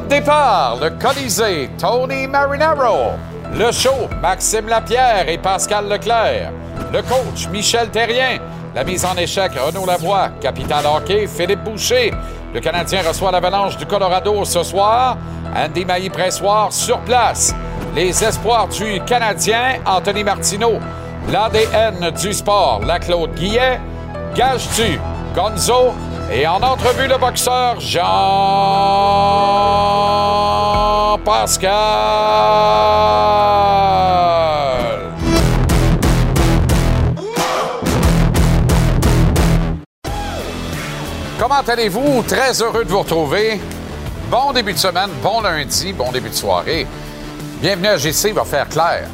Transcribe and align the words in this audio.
le 0.00 0.90
Colisée, 0.90 1.70
Tony 1.78 2.26
Marinaro. 2.26 3.12
Le 3.52 3.72
show, 3.72 4.08
Maxime 4.22 4.68
Lapierre 4.68 5.28
et 5.28 5.38
Pascal 5.38 5.88
Leclerc. 5.88 6.52
Le 6.92 7.02
coach, 7.02 7.48
Michel 7.50 7.88
Terrien. 7.90 8.38
La 8.74 8.84
mise 8.84 9.04
en 9.04 9.16
échec, 9.16 9.52
Renaud 9.54 9.86
Lavoie. 9.86 10.30
Capital 10.40 10.84
hockey, 10.86 11.26
Philippe 11.26 11.64
Boucher. 11.64 12.12
Le 12.54 12.60
Canadien 12.60 13.00
reçoit 13.06 13.32
l'avalanche 13.32 13.76
du 13.76 13.86
Colorado 13.86 14.44
ce 14.44 14.62
soir. 14.62 15.16
Andy 15.56 15.84
Mailly-Pressoir 15.84 16.72
sur 16.72 16.98
place. 17.00 17.54
Les 17.94 18.22
espoirs 18.22 18.68
du 18.68 19.00
Canadien, 19.04 19.80
Anthony 19.84 20.22
Martineau. 20.22 20.78
L'ADN 21.30 22.10
du 22.10 22.32
sport, 22.32 22.82
la 22.86 22.98
Claude 22.98 23.34
Guillet. 23.34 23.80
Gage-tu, 24.34 25.00
Gonzo. 25.34 25.92
Et 26.30 26.46
en 26.46 26.62
entrevue, 26.62 27.08
le 27.08 27.16
boxeur 27.16 27.80
Jean 27.80 28.04
Pascal. 31.24 31.72
Comment 41.38 41.62
allez-vous? 41.66 42.22
Très 42.24 42.60
heureux 42.60 42.84
de 42.84 42.90
vous 42.90 42.98
retrouver. 42.98 43.58
Bon 44.30 44.52
début 44.52 44.74
de 44.74 44.78
semaine, 44.78 45.08
bon 45.22 45.40
lundi, 45.40 45.94
bon 45.94 46.12
début 46.12 46.28
de 46.28 46.34
soirée. 46.34 46.86
Bienvenue 47.62 47.88
à 47.88 47.96
GC, 47.96 48.32
va 48.32 48.44
faire 48.44 48.68
clair. 48.68 49.08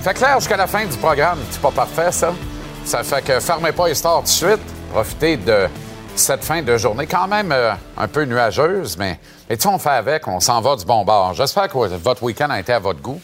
Fait 0.00 0.14
clair 0.14 0.40
jusqu'à 0.40 0.56
la 0.56 0.66
fin 0.66 0.86
du 0.86 0.96
programme. 0.96 1.40
C'est 1.50 1.60
pas 1.60 1.72
parfait, 1.72 2.10
ça? 2.10 2.32
Ça 2.86 3.02
fait 3.02 3.20
que 3.22 3.38
fermez 3.38 3.72
pas 3.72 3.88
les 3.88 3.94
stores 3.94 4.20
tout 4.20 4.24
de 4.24 4.28
suite. 4.28 4.62
Profitez 4.90 5.36
de 5.36 5.68
cette 6.16 6.44
fin 6.44 6.62
de 6.62 6.76
journée 6.76 7.06
quand 7.06 7.26
même 7.26 7.52
euh, 7.52 7.72
un 7.96 8.08
peu 8.08 8.24
nuageuse, 8.24 8.96
mais, 8.96 9.18
mais 9.48 9.56
tu 9.56 9.66
on 9.66 9.78
fait 9.78 9.90
avec, 9.90 10.26
on 10.28 10.40
s'en 10.40 10.60
va 10.60 10.76
du 10.76 10.84
bon 10.84 11.04
bord. 11.04 11.34
J'espère 11.34 11.68
que 11.68 11.78
votre 11.96 12.22
week-end 12.22 12.50
a 12.50 12.60
été 12.60 12.72
à 12.72 12.78
votre 12.78 13.00
goût. 13.00 13.20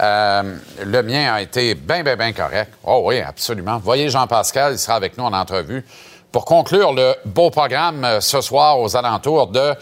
Euh, 0.00 0.56
le 0.84 1.02
mien 1.02 1.34
a 1.34 1.42
été 1.42 1.74
bien, 1.74 2.02
bien, 2.02 2.16
bien 2.16 2.32
correct. 2.32 2.72
Oh 2.84 3.02
oui, 3.06 3.20
absolument. 3.20 3.78
Voyez 3.78 4.08
Jean-Pascal, 4.08 4.72
il 4.72 4.78
sera 4.78 4.96
avec 4.96 5.16
nous 5.16 5.24
en 5.24 5.32
entrevue 5.32 5.84
pour 6.32 6.44
conclure 6.44 6.92
le 6.92 7.14
beau 7.24 7.50
programme 7.50 8.04
euh, 8.04 8.20
ce 8.20 8.40
soir 8.40 8.80
aux 8.80 8.96
alentours 8.96 9.48
de 9.48 9.74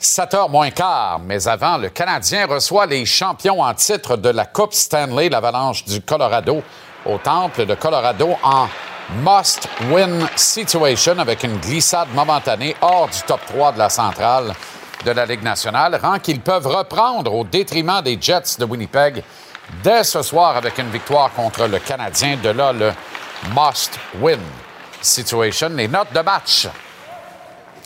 7h 0.00 0.50
moins 0.50 0.70
quart. 0.70 1.18
Mais 1.18 1.46
avant, 1.48 1.76
le 1.76 1.90
Canadien 1.90 2.46
reçoit 2.46 2.86
les 2.86 3.04
champions 3.04 3.60
en 3.60 3.74
titre 3.74 4.16
de 4.16 4.30
la 4.30 4.46
Coupe 4.46 4.72
Stanley, 4.72 5.28
l'Avalanche 5.28 5.84
du 5.84 6.00
Colorado, 6.00 6.62
au 7.04 7.18
Temple 7.18 7.66
de 7.66 7.74
Colorado 7.74 8.30
en 8.42 8.68
must-win 9.16 10.28
situation 10.36 11.18
avec 11.18 11.42
une 11.42 11.56
glissade 11.58 12.08
momentanée 12.14 12.76
hors 12.80 13.08
du 13.08 13.20
top 13.26 13.40
3 13.46 13.72
de 13.72 13.78
la 13.78 13.88
centrale 13.88 14.54
de 15.04 15.10
la 15.10 15.24
Ligue 15.24 15.42
nationale, 15.42 15.98
rend 16.02 16.18
qu'ils 16.18 16.40
peuvent 16.40 16.66
reprendre 16.66 17.32
au 17.32 17.44
détriment 17.44 18.02
des 18.02 18.18
Jets 18.20 18.58
de 18.58 18.64
Winnipeg 18.64 19.22
dès 19.82 20.04
ce 20.04 20.22
soir 20.22 20.56
avec 20.56 20.78
une 20.78 20.90
victoire 20.90 21.32
contre 21.32 21.66
le 21.66 21.78
Canadien. 21.78 22.36
De 22.42 22.50
là, 22.50 22.72
le 22.72 22.92
must-win 23.54 24.40
situation. 25.00 25.70
Les 25.70 25.88
notes 25.88 26.12
de 26.12 26.20
match 26.20 26.68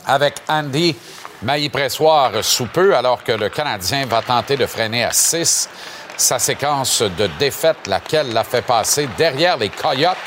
avec 0.05 0.35
Andy 0.49 0.95
Mailly-Pressoir 1.43 2.43
sous 2.43 2.67
peu, 2.67 2.95
alors 2.95 3.23
que 3.23 3.31
le 3.31 3.49
Canadien 3.49 4.05
va 4.05 4.21
tenter 4.21 4.57
de 4.57 4.65
freiner 4.65 5.03
à 5.03 5.11
6 5.11 5.69
sa 6.15 6.39
séquence 6.39 7.01
de 7.01 7.27
défaite, 7.39 7.87
laquelle 7.87 8.33
l'a 8.33 8.43
fait 8.43 8.61
passer 8.61 9.07
derrière 9.17 9.57
les 9.57 9.69
Coyotes 9.69 10.17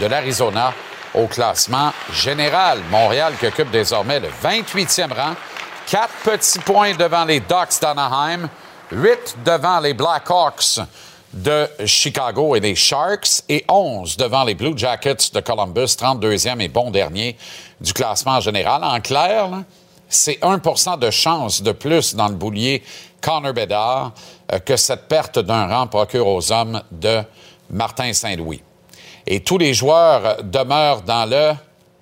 de 0.00 0.06
l'Arizona 0.06 0.72
au 1.14 1.26
classement 1.26 1.92
général. 2.12 2.80
Montréal 2.90 3.34
qui 3.38 3.46
occupe 3.46 3.70
désormais 3.70 4.20
le 4.20 4.28
28e 4.28 5.12
rang, 5.12 5.34
quatre 5.86 6.14
petits 6.24 6.58
points 6.58 6.94
devant 6.94 7.24
les 7.24 7.40
Ducks 7.40 7.80
d'Anaheim, 7.80 8.48
huit 8.90 9.36
devant 9.44 9.80
les 9.80 9.94
Blackhawks 9.94 10.80
de 11.32 11.68
Chicago 11.84 12.54
et 12.54 12.60
les 12.60 12.74
Sharks 12.74 13.42
et 13.48 13.64
11 13.68 14.16
devant 14.16 14.44
les 14.44 14.54
Blue 14.54 14.76
Jackets 14.76 15.32
de 15.32 15.40
Columbus, 15.40 15.96
32e 15.96 16.60
et 16.60 16.68
bon 16.68 16.90
dernier 16.90 17.36
du 17.80 17.92
classement 17.92 18.40
général. 18.40 18.84
En 18.84 19.00
clair, 19.00 19.48
c'est 20.08 20.38
1% 20.40 20.98
de 20.98 21.10
chance 21.10 21.62
de 21.62 21.72
plus 21.72 22.14
dans 22.14 22.28
le 22.28 22.34
boulier 22.34 22.82
Connor 23.20 23.52
Bedard 23.52 24.12
euh, 24.52 24.58
que 24.60 24.76
cette 24.76 25.08
perte 25.08 25.38
d'un 25.38 25.66
rang 25.66 25.86
procure 25.86 26.26
aux 26.26 26.52
hommes 26.52 26.82
de 26.92 27.22
Martin 27.70 28.12
Saint-Louis. 28.12 28.62
Et 29.26 29.40
tous 29.40 29.58
les 29.58 29.74
joueurs 29.74 30.42
demeurent 30.42 31.02
dans 31.02 31.28
le 31.28 31.52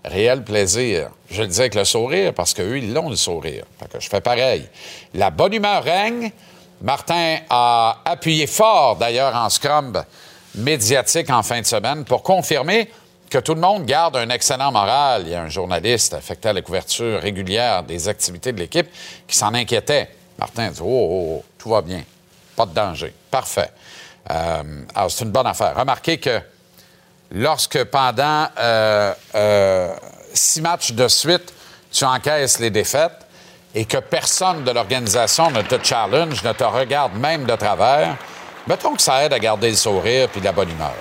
réel 0.04 0.42
plaisir. 0.42 1.10
Je 1.30 1.42
le 1.42 1.48
dis 1.48 1.60
avec 1.60 1.74
le 1.74 1.84
sourire 1.84 2.34
parce 2.34 2.54
qu'eux, 2.54 2.78
ils 2.78 2.92
l'ont 2.92 3.08
le 3.08 3.16
sourire. 3.16 3.64
Fait 3.78 3.88
que 3.88 4.00
je 4.00 4.08
fais 4.08 4.20
pareil. 4.20 4.68
La 5.14 5.30
bonne 5.30 5.52
humeur 5.52 5.84
règne. 5.84 6.32
Martin 6.80 7.38
a 7.48 8.00
appuyé 8.04 8.48
fort, 8.48 8.96
d'ailleurs, 8.96 9.36
en 9.36 9.48
scrum 9.48 10.02
médiatique 10.56 11.30
en 11.30 11.42
fin 11.44 11.60
de 11.60 11.66
semaine 11.66 12.04
pour 12.04 12.24
confirmer 12.24 12.90
que 13.30 13.38
tout 13.38 13.54
le 13.54 13.60
monde 13.60 13.86
garde 13.86 14.16
un 14.16 14.28
excellent 14.30 14.72
moral. 14.72 15.22
Il 15.24 15.32
y 15.32 15.34
a 15.34 15.42
un 15.42 15.48
journaliste 15.48 16.12
affecté 16.12 16.48
à 16.48 16.52
la 16.52 16.60
couverture 16.60 17.20
régulière 17.20 17.84
des 17.84 18.08
activités 18.08 18.52
de 18.52 18.58
l'équipe 18.58 18.88
qui 19.26 19.36
s'en 19.36 19.54
inquiétait. 19.54 20.10
Martin 20.38 20.70
dit 20.70 20.80
oh, 20.82 20.86
oh, 20.86 21.36
oh, 21.38 21.44
tout 21.56 21.70
va 21.70 21.80
bien, 21.82 22.02
pas 22.56 22.66
de 22.66 22.74
danger. 22.74 23.14
Parfait. 23.30 23.70
Euh, 24.30 24.82
alors, 24.94 25.10
c'est 25.10 25.24
une 25.24 25.30
bonne 25.30 25.46
affaire. 25.46 25.74
Remarquez 25.76 26.18
que 26.18 26.40
lorsque 27.32 27.84
pendant 27.84 28.46
euh, 28.58 29.12
euh, 29.34 29.94
six 30.32 30.60
matchs 30.60 30.92
de 30.92 31.08
suite, 31.08 31.52
tu 31.90 32.04
encaisses 32.04 32.58
les 32.58 32.70
défaites 32.70 33.26
et 33.74 33.84
que 33.84 33.98
personne 33.98 34.64
de 34.64 34.70
l'organisation 34.70 35.50
ne 35.50 35.62
te 35.62 35.82
challenge, 35.82 36.42
ne 36.44 36.52
te 36.52 36.64
regarde 36.64 37.14
même 37.14 37.44
de 37.44 37.56
travers, 37.56 38.16
mettons 38.66 38.94
que 38.94 39.02
ça 39.02 39.24
aide 39.24 39.32
à 39.32 39.38
garder 39.38 39.70
le 39.70 39.76
sourire 39.76 40.28
puis 40.28 40.40
la 40.40 40.52
bonne 40.52 40.70
humeur. 40.70 40.94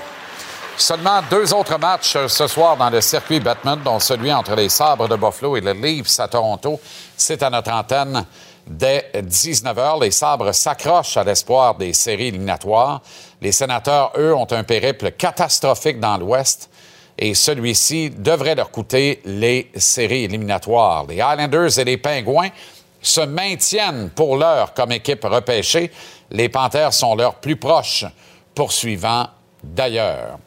Seulement 0.78 1.22
deux 1.30 1.54
autres 1.54 1.78
matchs 1.78 2.18
ce 2.28 2.48
soir 2.48 2.78
dans 2.78 2.90
le 2.90 3.02
circuit 3.02 3.40
Batman, 3.40 3.80
dont 3.84 4.00
celui 4.00 4.34
entre 4.34 4.56
les 4.56 4.70
Sabres 4.70 5.08
de 5.08 5.16
Buffalo 5.16 5.58
et 5.58 5.62
le 5.62 5.74
Leafs 5.74 6.20
à 6.20 6.28
Toronto. 6.28 6.80
C'est 7.16 7.44
à 7.44 7.50
notre 7.50 7.72
antenne 7.72 8.26
dès 8.68 9.12
19 9.22 9.78
h. 9.78 10.02
Les 10.02 10.12
Sabres 10.12 10.52
s'accrochent 10.52 11.18
à 11.18 11.24
l'espoir 11.24 11.76
des 11.76 11.94
séries 11.94 12.28
éliminatoires. 12.28 13.02
Les 13.42 13.52
sénateurs, 13.52 14.14
eux, 14.18 14.34
ont 14.34 14.48
un 14.52 14.64
périple 14.64 15.12
catastrophique 15.12 16.00
dans 16.00 16.18
l'Ouest 16.18 16.70
et 17.18 17.34
celui-ci 17.34 18.10
devrait 18.10 18.56
leur 18.56 18.72
coûter 18.72 19.22
les 19.26 19.72
séries 19.76 20.24
éliminatoires. 20.24 21.06
Les 21.08 21.16
Islanders 21.16 21.80
et 21.80 21.84
les 21.84 21.98
Pingouins 21.98 22.50
se 23.02 23.22
maintiennent 23.22 24.10
pour 24.10 24.38
l'heure 24.38 24.74
comme 24.74 24.92
équipe 24.92 25.24
repêchée. 25.24 25.92
Les 26.30 26.50
Panthers 26.50 26.94
sont 26.94 27.16
leurs 27.16 27.36
plus 27.36 27.56
proches 27.56 28.06
poursuivants 28.56 29.28
d'ailleurs. 29.64 30.38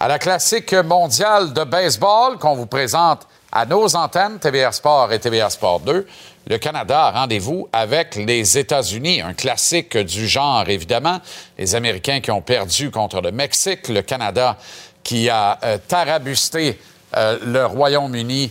À 0.00 0.08
la 0.08 0.18
classique 0.18 0.74
mondiale 0.74 1.52
de 1.52 1.64
baseball 1.64 2.38
qu'on 2.38 2.56
vous 2.56 2.66
présente 2.66 3.26
à 3.52 3.66
nos 3.66 3.94
antennes, 3.94 4.38
TVR 4.38 4.72
Sport 4.72 5.12
et 5.12 5.20
TVR 5.20 5.50
Sport 5.52 5.80
2, 5.80 6.06
le 6.46 6.58
Canada 6.58 7.06
a 7.06 7.10
rendez-vous 7.12 7.68
avec 7.72 8.16
les 8.16 8.58
États-Unis, 8.58 9.20
un 9.20 9.34
classique 9.34 9.96
du 9.96 10.26
genre, 10.26 10.68
évidemment. 10.68 11.20
Les 11.56 11.74
Américains 11.74 12.20
qui 12.20 12.30
ont 12.30 12.42
perdu 12.42 12.90
contre 12.90 13.20
le 13.20 13.30
Mexique, 13.30 13.88
le 13.88 14.02
Canada 14.02 14.58
qui 15.04 15.28
a 15.28 15.58
euh, 15.62 15.78
tarabusté 15.86 16.78
euh, 17.16 17.38
le 17.44 17.66
Royaume-Uni. 17.66 18.50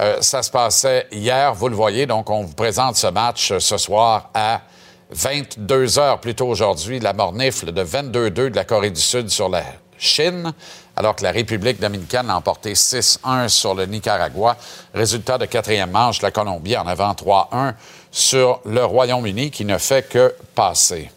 Euh, 0.00 0.18
ça 0.20 0.42
se 0.42 0.50
passait 0.50 1.06
hier, 1.10 1.54
vous 1.54 1.68
le 1.68 1.74
voyez. 1.74 2.06
Donc, 2.06 2.30
on 2.30 2.44
vous 2.44 2.54
présente 2.54 2.96
ce 2.96 3.08
match 3.08 3.58
ce 3.58 3.76
soir 3.76 4.30
à 4.34 4.62
22 5.10 5.98
heures 5.98 6.20
plus 6.20 6.34
tôt 6.34 6.46
aujourd'hui. 6.46 7.00
La 7.00 7.12
mornifle 7.12 7.72
de 7.72 7.84
22-2 7.84 8.30
de 8.30 8.56
la 8.56 8.64
Corée 8.64 8.90
du 8.90 9.00
Sud 9.00 9.28
sur 9.30 9.48
la 9.48 9.64
Chine 9.98 10.52
alors 10.96 11.16
que 11.16 11.22
la 11.22 11.32
République 11.32 11.80
dominicaine 11.80 12.28
a 12.30 12.36
emporté 12.36 12.74
6-1 12.74 13.48
sur 13.48 13.74
le 13.74 13.86
Nicaragua. 13.86 14.56
Résultat 14.94 15.38
de 15.38 15.46
quatrième 15.46 15.90
manche, 15.90 16.22
la 16.22 16.30
Colombie 16.30 16.76
en 16.76 16.86
avant 16.86 17.12
3-1 17.12 17.74
sur 18.10 18.60
le 18.66 18.84
Royaume-Uni 18.84 19.50
qui 19.50 19.64
ne 19.64 19.78
fait 19.78 20.08
que 20.08 20.34
passer. 20.54 21.10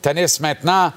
Tennis 0.00 0.40
maintenant 0.40 0.92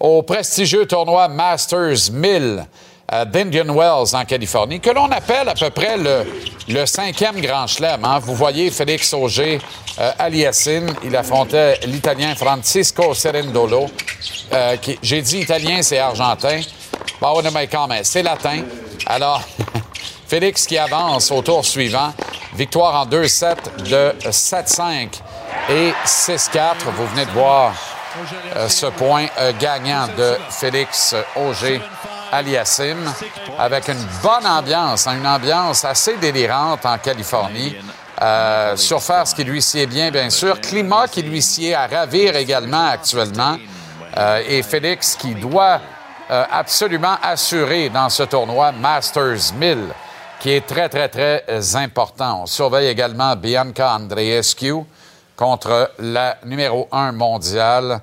au 0.00 0.22
prestigieux 0.22 0.86
tournoi 0.86 1.28
Masters 1.28 2.10
1000 2.10 2.66
d'Indian 3.10 3.74
Wells 3.74 4.14
en 4.14 4.24
Californie, 4.24 4.80
que 4.80 4.90
l'on 4.90 5.10
appelle 5.10 5.48
à 5.48 5.54
peu 5.54 5.70
près 5.70 5.96
le, 5.96 6.86
cinquième 6.86 7.40
grand 7.40 7.66
chelem. 7.66 8.04
Hein. 8.04 8.18
Vous 8.18 8.34
voyez 8.34 8.70
Félix 8.70 9.12
Auger 9.14 9.58
euh, 9.98 10.12
Aliassime, 10.18 10.94
il 11.02 11.16
affrontait 11.16 11.78
l'Italien 11.86 12.34
Francisco 12.34 13.14
Serendolo. 13.14 13.86
Euh, 14.52 14.76
J'ai 15.02 15.22
dit 15.22 15.40
italien, 15.40 15.82
c'est 15.82 15.98
argentin. 15.98 16.60
Bon, 17.20 17.42
mais 17.52 17.66
quand 17.66 17.88
même, 17.88 18.04
c'est 18.04 18.22
latin. 18.22 18.62
Alors, 19.06 19.42
Félix 20.28 20.66
qui 20.66 20.76
avance 20.76 21.30
au 21.30 21.42
tour 21.42 21.64
suivant. 21.64 22.12
Victoire 22.54 23.02
en 23.02 23.06
2-7 23.06 23.56
de 23.88 24.12
7-5 24.28 25.08
et 25.70 25.92
6-4. 26.04 26.74
Vous 26.96 27.06
venez 27.06 27.24
de 27.24 27.30
voir 27.30 27.72
euh, 28.56 28.68
ce 28.68 28.86
point 28.86 29.26
euh, 29.38 29.52
gagnant 29.58 30.06
de 30.16 30.36
Félix 30.50 31.14
Auger 31.36 31.80
Aliassim 32.32 32.96
avec 33.58 33.88
une 33.88 34.04
bonne 34.22 34.46
ambiance, 34.46 35.06
hein, 35.06 35.16
une 35.16 35.26
ambiance 35.26 35.84
assez 35.84 36.16
délirante 36.16 36.84
en 36.86 36.98
Californie. 36.98 37.76
Euh, 38.20 38.76
surface 38.76 39.32
qui 39.32 39.44
lui 39.44 39.62
sied 39.62 39.86
bien, 39.86 40.10
bien 40.10 40.28
sûr. 40.30 40.60
Climat 40.60 41.06
qui 41.08 41.22
lui 41.22 41.40
sied 41.40 41.74
à 41.74 41.86
ravir 41.86 42.34
également 42.36 42.88
actuellement. 42.88 43.56
Euh, 44.16 44.42
et 44.48 44.62
Félix 44.62 45.14
qui 45.14 45.34
doit 45.34 45.80
euh, 46.30 46.44
absolument 46.50 47.16
assurer 47.22 47.88
dans 47.90 48.08
ce 48.08 48.24
tournoi 48.24 48.72
Masters 48.72 49.54
1000, 49.54 49.78
qui 50.40 50.50
est 50.50 50.66
très, 50.66 50.88
très, 50.88 51.08
très 51.08 51.76
important. 51.76 52.42
On 52.42 52.46
surveille 52.46 52.88
également 52.88 53.36
Bianca 53.36 53.94
Andreescu 53.94 54.74
contre 55.36 55.92
la 56.00 56.38
numéro 56.44 56.88
1 56.90 57.12
mondiale, 57.12 58.00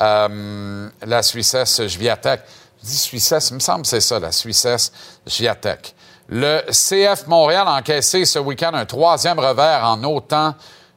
la 0.00 1.22
Suissesse 1.22 1.86
Jviatek. 1.86 2.40
Dis 2.82 2.96
Suissesse, 2.96 3.50
il 3.50 3.54
me 3.54 3.60
semble 3.60 3.82
que 3.82 3.88
c'est 3.88 4.00
ça, 4.00 4.18
la 4.18 4.32
Suissesse 4.32 4.92
Jviatek. 5.26 5.94
Le 6.28 6.60
CF 6.70 7.26
Montréal 7.26 7.66
a 7.66 7.74
encaissé 7.76 8.24
ce 8.24 8.38
week-end 8.38 8.74
un 8.74 8.84
troisième 8.84 9.38
revers 9.38 9.82
en 9.84 10.02
autant 10.04 10.54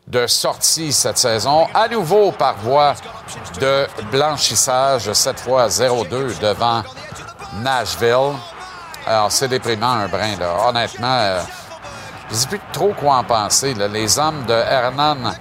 de 0.08 0.28
sorties 0.28 0.92
cette 0.92 1.18
saison, 1.18 1.68
à 1.74 1.88
nouveau 1.88 2.32
par 2.32 2.58
voie 2.58 2.96
de 3.60 3.88
blanchissage, 4.12 5.12
cette 5.14 5.40
fois 5.40 5.68
0-2 5.68 6.40
devant 6.40 6.84
Nashville. 7.62 8.36
Alors, 9.06 9.32
c'est 9.32 9.48
déprimant 9.48 9.94
un 9.94 10.08
brin, 10.08 10.36
là. 10.38 10.68
Honnêtement, 10.68 11.18
euh, 11.18 11.42
je 12.30 12.34
ne 12.34 12.40
sais 12.40 12.48
plus 12.48 12.62
trop 12.74 12.94
quoi 12.94 13.16
en 13.16 13.24
penser. 13.24 13.74
Les 13.74 14.20
hommes 14.20 14.46
de 14.46 14.54
Hernan 14.54 15.34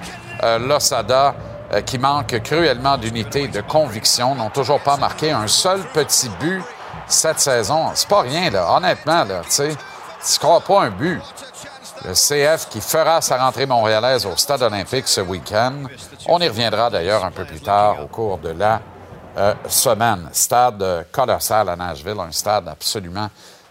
euh, 0.43 0.59
Losada, 0.59 1.35
euh, 1.73 1.81
qui 1.83 1.99
manquent 1.99 2.41
cruellement 2.43 2.99
d'unité, 2.99 3.49
de 3.49 3.61
conviction, 3.61 4.35
n'ont 4.35 4.51
toujours 4.51 4.81
pas 4.81 4.97
marqué 4.97 5.31
un 5.31 5.47
seul 5.47 5.81
petit 5.95 6.29
but 6.41 6.63
cette 7.07 7.41
saison. 7.41 7.91
C'est 7.95 8.09
pas 8.09 8.23
rien, 8.23 8.51
là. 8.51 8.75
Honnêtement, 8.75 9.25
là, 9.25 9.43
tu 9.45 9.51
sais, 9.51 9.77
tu 10.29 10.39
crois 10.39 10.61
pas 10.61 10.83
un 10.83 10.91
but. 10.91 11.21
Le 12.05 12.15
CF 12.15 12.69
qui 12.71 12.81
fera 12.81 13.21
sa 13.21 13.37
rentrée 13.37 13.67
montréalaise 13.67 14.25
au 14.25 14.35
Stade 14.37 14.63
olympique 14.63 15.07
ce 15.07 15.21
week-end. 15.21 15.75
On 16.27 16.41
y 16.41 16.49
reviendra 16.49 16.89
d'ailleurs 16.89 17.25
un 17.25 17.31
peu 17.31 17.45
plus 17.45 17.61
tard 17.61 18.03
au 18.03 18.07
cours 18.07 18.39
de 18.39 18.51
la 18.51 18.81
euh, 19.37 19.55
semaine. 19.69 20.29
Stade 20.33 20.83
euh, 20.83 21.03
colossal 21.13 21.69
à 21.69 21.77
Nashville, 21.77 22.19
un 22.19 22.33
stade 22.33 22.69
absolument 22.69 23.29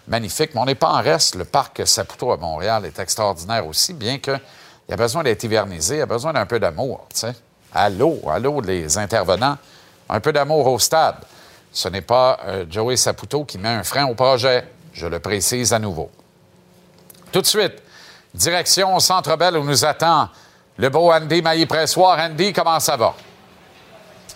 magnifique. 0.08 0.52
Mais 0.54 0.62
on 0.62 0.66
n'est 0.66 0.76
pas 0.76 0.90
en 0.90 1.02
reste. 1.02 1.36
Le 1.36 1.46
parc 1.46 1.86
Saputo 1.86 2.32
à 2.32 2.38
Montréal 2.38 2.86
est 2.86 3.00
extraordinaire 3.00 3.66
aussi, 3.66 3.94
bien 3.94 4.20
qu'il 4.20 4.40
a 4.90 4.96
besoin 4.96 5.24
d'être 5.24 5.44
hivernisé, 5.44 5.98
il 5.98 6.02
a 6.02 6.06
besoin 6.06 6.32
d'un 6.32 6.46
peu 6.46 6.60
d'amour. 6.60 7.08
Tu 7.10 7.22
sais. 7.22 7.34
Allô, 7.74 8.22
allô, 8.30 8.62
les 8.62 8.98
intervenants. 8.98 9.58
Un 10.10 10.20
peu 10.20 10.34
d'amour 10.34 10.66
au 10.68 10.80
stade. 10.80 11.18
Ce 11.72 11.88
n'est 11.88 12.02
pas 12.02 12.40
euh, 12.46 12.66
Joey 12.70 12.98
Saputo 12.98 13.46
qui 13.46 13.58
met 13.58 13.70
un 13.70 13.84
frein 13.84 14.06
au 14.06 14.16
projet. 14.16 14.68
Je 14.94 15.06
le 15.06 15.20
précise 15.20 15.72
à 15.72 15.80
nouveau. 15.80 16.10
Tout 17.32 17.42
de 17.42 17.46
suite, 17.46 17.74
direction 18.34 19.00
Centre 19.00 19.36
Bell 19.36 19.58
où 19.58 19.64
nous 19.64 19.86
attend 19.86 20.30
le 20.78 20.90
beau 20.90 21.12
Andy 21.12 21.42
Maillé-Pressoir. 21.42 22.18
Andy, 22.20 22.54
comment 22.54 22.80
ça 22.80 22.98
va? 22.98 23.14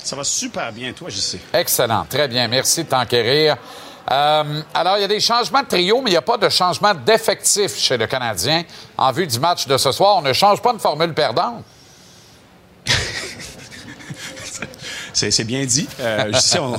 Ça 0.04 0.16
va 0.16 0.24
super 0.24 0.72
bien, 0.72 0.94
toi, 0.94 1.10
je 1.10 1.18
sais. 1.18 1.40
Excellent, 1.54 2.06
très 2.08 2.28
bien. 2.28 2.48
Merci 2.48 2.84
de 2.84 2.90
t'enquérir. 2.90 3.58
Euh, 4.12 4.62
alors, 4.74 4.98
il 4.98 5.02
y 5.02 5.06
a 5.06 5.08
des 5.08 5.22
changements 5.22 5.62
de 5.62 5.68
trio, 5.68 6.02
mais 6.02 6.10
il 6.10 6.14
n'y 6.14 6.18
a 6.18 6.22
pas 6.22 6.38
de 6.38 6.50
changement 6.50 6.94
d'effectif 6.94 7.78
chez 7.78 7.98
le 7.98 8.06
Canadien 8.06 8.64
en 8.98 9.12
vue 9.12 9.26
du 9.26 9.40
match 9.40 9.66
de 9.66 9.78
ce 9.78 9.92
soir. 9.92 10.18
On 10.18 10.22
ne 10.22 10.34
change 10.34 10.62
pas 10.62 10.74
de 10.74 10.78
formule 10.78 11.14
perdante. 11.14 11.64
C'est 15.14 15.44
bien 15.44 15.64
dit. 15.66 15.88
Euh, 16.00 16.30
je 16.34 16.40
sais, 16.40 16.60
on, 16.60 16.78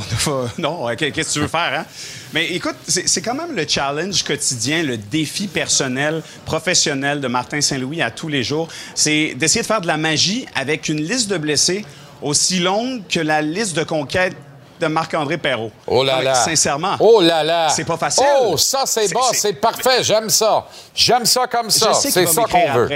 non, 0.58 0.86
qu'est-ce 0.96 1.28
que 1.28 1.32
tu 1.32 1.40
veux 1.40 1.48
faire, 1.48 1.80
hein? 1.80 1.84
Mais 2.32 2.46
écoute, 2.46 2.74
c'est 2.86 3.22
quand 3.22 3.34
même 3.34 3.54
le 3.54 3.66
challenge 3.66 4.22
quotidien, 4.24 4.82
le 4.82 4.96
défi 4.96 5.46
personnel, 5.46 6.22
professionnel 6.44 7.20
de 7.20 7.28
Martin 7.28 7.60
Saint-Louis 7.60 8.02
à 8.02 8.10
tous 8.10 8.28
les 8.28 8.42
jours. 8.42 8.68
C'est 8.94 9.34
d'essayer 9.36 9.62
de 9.62 9.66
faire 9.66 9.80
de 9.80 9.86
la 9.86 9.96
magie 9.96 10.46
avec 10.54 10.88
une 10.88 11.00
liste 11.00 11.30
de 11.30 11.38
blessés 11.38 11.84
aussi 12.22 12.58
longue 12.58 13.02
que 13.08 13.20
la 13.20 13.40
liste 13.40 13.76
de 13.76 13.84
conquêtes 13.84 14.36
de 14.80 14.86
Marc-André 14.86 15.38
Perrault. 15.38 15.70
Oh 15.86 16.02
là 16.02 16.22
là. 16.22 16.34
Sincèrement. 16.34 16.96
Oh 16.98 17.20
là 17.20 17.44
là. 17.44 17.68
C'est 17.68 17.84
pas 17.84 17.96
facile. 17.96 18.24
Oh, 18.42 18.56
ça, 18.56 18.82
c'est 18.86 19.12
bon, 19.12 19.20
c'est 19.32 19.52
parfait. 19.52 20.02
J'aime 20.02 20.30
ça. 20.30 20.66
J'aime 20.94 21.24
ça 21.24 21.46
comme 21.46 21.70
ça. 21.70 21.94
C'est 21.94 22.10
ça 22.10 22.42
qu'on 22.42 22.72
veut. 22.72 22.88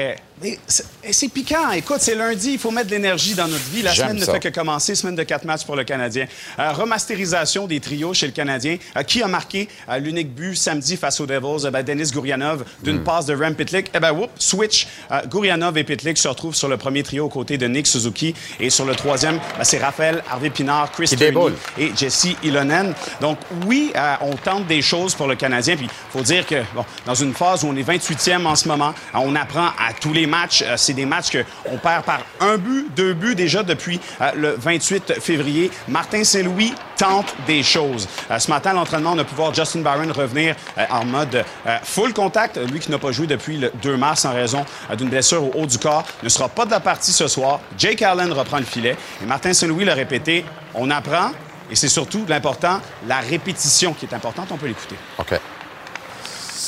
C'est 1.11 1.29
piquant. 1.29 1.70
Écoute, 1.73 1.99
c'est 2.00 2.14
lundi, 2.14 2.52
il 2.52 2.58
faut 2.58 2.70
mettre 2.70 2.88
de 2.88 2.93
l'énergie 2.93 3.35
dans 3.35 3.49
notre 3.49 3.64
vie. 3.70 3.82
La 3.82 3.94
semaine 3.94 4.17
ne 4.17 4.25
fait 4.25 4.40
que 4.40 4.49
commencer, 4.49 4.94
semaine 4.94 5.17
de 5.17 5.23
quatre 5.23 5.44
matchs 5.44 5.64
pour 5.64 5.75
le 5.75 5.85
Canadien. 5.85 6.26
Euh, 6.58 6.73
remasterisation 6.73 7.67
des 7.67 7.81
trios 7.81 8.14
chez 8.14 8.26
le 8.26 8.32
Canadien. 8.32 8.76
Euh, 8.96 9.02
qui 9.02 9.23
a 9.23 9.29
marqué 9.29 9.69
euh, 9.88 9.99
l'unique 9.99 10.35
but 10.35 10.55
samedi 10.55 10.96
face 10.96 11.20
aux 11.20 11.26
Devils? 11.26 11.69
Ben, 11.73 11.82
Denis 11.82 12.11
Gourianov 12.12 12.64
d'une 12.82 12.99
hmm. 12.99 13.05
passe 13.05 13.26
de 13.26 13.35
Rem 13.35 13.55
Pitlick. 13.55 13.90
Eh 13.94 14.00
ben, 14.00 14.12
whoop, 14.12 14.31
switch. 14.38 14.87
Gourianov 15.29 15.76
et 15.76 15.85
Pitlick 15.85 16.19
se 16.19 16.29
retrouvent 16.29 16.55
sur 16.55 16.69
le 16.69 16.76
premier 16.76 17.02
trio 17.02 17.25
aux 17.25 17.29
côtés 17.29 17.58
de 17.58 17.67
Nick 17.67 17.87
Suzuki. 17.87 18.34
Et 18.61 18.70
sur 18.70 18.84
le 18.84 18.94
troisième, 18.94 19.38
ben, 19.56 19.64
c'est 19.64 19.79
Raphaël, 19.79 20.23
Harvey 20.31 20.50
Pinard, 20.50 20.93
Chris 20.93 21.08
Turney 21.08 21.55
et 21.79 21.91
Jesse 21.96 22.29
Ilonen. 22.44 22.94
Donc, 23.20 23.38
oui, 23.67 23.93
on 24.20 24.34
tente 24.37 24.67
des 24.67 24.82
choses 24.82 25.14
pour 25.14 25.26
le 25.26 25.34
Canadien. 25.34 25.76
Puis, 25.76 25.87
il 25.87 26.19
faut 26.19 26.25
dire 26.25 26.46
que, 26.46 26.62
bon, 26.75 26.84
dans 27.06 27.14
une 27.14 27.34
phase 27.34 27.64
où 27.64 27.69
on 27.69 27.76
est 27.76 27.82
28e 27.88 28.46
en 28.46 28.55
ce 28.55 28.69
moment, 28.69 28.94
on 29.14 29.34
apprend 29.34 29.69
à 29.79 29.93
tous 29.99 30.12
les 30.12 30.28
matchs. 30.29 30.63
Euh, 30.65 30.77
c'est 30.77 30.93
des 30.93 31.07
matchs 31.07 31.31
qu'on 31.33 31.77
perd 31.79 32.05
par 32.05 32.21
un 32.41 32.57
but, 32.57 32.87
deux 32.95 33.15
buts 33.15 33.35
déjà 33.35 33.63
depuis 33.63 34.01
euh, 34.21 34.31
le 34.37 34.57
28 34.57 35.21
février. 35.21 35.71
Martin 35.89 36.23
Saint-Louis 36.23 36.73
tente 36.97 37.35
des 37.47 37.63
choses. 37.63 38.09
Euh, 38.31 38.39
ce 38.39 38.49
matin, 38.51 38.71
à 38.71 38.75
l'entraînement, 38.75 39.13
on 39.15 39.19
a 39.19 39.25
pu 39.25 39.35
voir 39.35 39.53
Justin 39.53 39.81
Barron 39.81 40.13
revenir 40.13 40.55
en 40.91 41.05
mode 41.05 41.45
full 41.83 42.13
contact. 42.13 42.58
Lui 42.70 42.81
qui 42.81 42.91
n'a 42.91 42.99
pas 42.99 43.13
joué 43.13 43.27
depuis 43.27 43.56
le 43.56 43.73
2 43.82 43.97
mars 43.97 44.25
en 44.25 44.32
raison 44.32 44.65
d'une 44.97 45.08
blessure 45.08 45.43
au 45.44 45.53
haut 45.55 45.67
du 45.67 45.79
corps 45.79 46.05
ne 46.23 46.29
sera 46.29 46.49
pas 46.49 46.65
de 46.65 46.70
la 46.70 46.81
partie 46.81 47.13
ce 47.13 47.27
soir. 47.27 47.61
Jake 47.77 48.03
Allen 48.03 48.32
reprend 48.32 48.58
le 48.58 48.65
filet. 48.65 48.97
Et 49.23 49.27
Martin 49.27 49.53
Saint-Louis 49.53 49.85
l'a 49.85 49.94
répété, 49.94 50.44
on 50.75 50.91
apprend 50.91 51.31
et 51.70 51.77
c'est 51.77 51.89
surtout 51.89 52.25
l'important, 52.29 52.81
la 53.06 53.20
répétition 53.20 53.93
qui 53.93 54.06
est 54.06 54.15
importante. 54.15 54.49
On 54.51 54.56
peut 54.56 54.67
l'écouter. 54.67 54.97
OK 55.19 55.39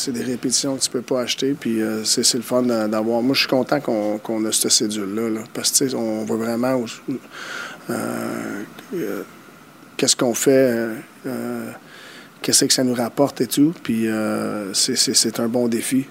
c'est 0.01 0.13
des 0.13 0.23
répétitions 0.23 0.77
que 0.77 0.83
tu 0.83 0.91
peux 0.91 1.03
pas 1.03 1.21
acheter. 1.21 1.55
Puis 1.59 1.83
euh, 1.83 2.05
c'est, 2.05 2.35
le 2.35 2.43
fun 2.43 2.63
d'avoir. 2.63 3.23
Moi, 3.23 3.35
je 3.35 3.41
suis 3.41 3.49
content 3.49 3.81
qu'on, 3.81 4.45
a 4.45 4.53
cette 4.53 4.71
cédule-là. 4.71 5.43
parce 5.53 5.71
que 5.71 5.95
on 5.95 6.25
voit 6.25 6.39
vraiment 6.39 6.85
euh, 7.91 8.63
euh, 8.95 9.23
qu'est-ce 9.97 10.17
qu'on 10.17 10.35
fait, 10.35 10.89
qu'est-ce 12.41 12.65
que 12.65 12.73
ça 12.73 12.85
nous 12.85 12.95
rapporte 12.95 13.43
et 13.43 13.47
tout. 13.47 13.75
Puis 13.83 14.07
c'est, 14.73 15.41
un 15.41 15.49
bon 15.49 15.69
défi. 15.69 16.07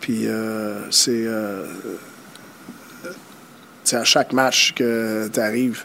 Puis 0.00 0.26
c'est. 0.90 1.26
à 3.92 4.04
chaque 4.04 4.32
match 4.32 4.74
que 4.74 5.28
tu 5.32 5.40
arrives, 5.40 5.84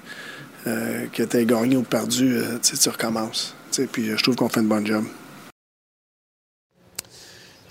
que 0.65 1.23
tu 1.23 1.37
as 1.37 1.43
gagné 1.45 1.77
ou 1.77 1.83
perdu, 1.83 2.37
tu 2.61 2.89
recommences. 2.89 3.55
Puis 3.91 4.15
je 4.15 4.21
trouve 4.21 4.35
qu'on 4.35 4.49
fait 4.49 4.59
une 4.59 4.67
bonne 4.67 4.85
job. 4.85 5.05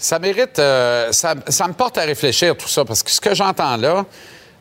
Ça 0.00 0.20
mérite, 0.20 0.60
euh, 0.60 1.10
ça, 1.10 1.34
me 1.34 1.72
porte 1.72 1.98
à 1.98 2.02
réfléchir 2.02 2.56
tout 2.56 2.68
ça, 2.68 2.84
parce 2.84 3.02
que 3.02 3.10
ce 3.10 3.20
que 3.20 3.34
j'entends 3.34 3.76
là, 3.76 4.06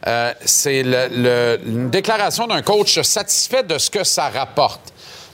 euh, 0.07 0.33
c'est 0.43 0.79
une 0.79 1.91
déclaration 1.91 2.47
d'un 2.47 2.63
coach 2.63 2.99
satisfait 3.01 3.61
de 3.61 3.77
ce 3.77 3.91
que 3.91 4.03
ça 4.03 4.29
rapporte. 4.29 4.81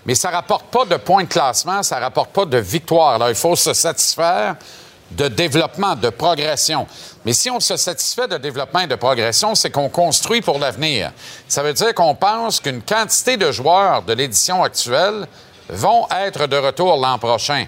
Mais 0.05 0.13
ça 0.15 0.29
rapporte 0.29 0.65
pas 0.65 0.83
de 0.83 0.97
points 0.97 1.23
de 1.23 1.29
classement, 1.29 1.81
ça 1.83 1.99
rapporte 1.99 2.31
pas 2.31 2.43
de 2.43 2.57
victoire. 2.57 3.13
Alors, 3.13 3.29
il 3.29 3.35
faut 3.35 3.55
se 3.55 3.71
satisfaire 3.71 4.57
de 5.11 5.29
développement, 5.29 5.95
de 5.95 6.09
progression. 6.09 6.85
Mais 7.23 7.31
si 7.31 7.49
on 7.49 7.61
se 7.61 7.77
satisfait 7.77 8.27
de 8.27 8.37
développement 8.37 8.81
et 8.81 8.87
de 8.87 8.95
progression, 8.95 9.55
c'est 9.55 9.69
qu'on 9.69 9.87
construit 9.87 10.41
pour 10.41 10.59
l'avenir. 10.59 11.11
Ça 11.47 11.63
veut 11.63 11.73
dire 11.73 11.93
qu'on 11.93 12.15
pense 12.15 12.59
qu'une 12.59 12.81
quantité 12.81 13.37
de 13.37 13.51
joueurs 13.53 14.01
de 14.01 14.11
l'édition 14.11 14.63
actuelle 14.63 15.27
vont 15.69 16.07
être 16.25 16.47
de 16.47 16.57
retour 16.57 16.97
l'an 16.97 17.17
prochain. 17.19 17.67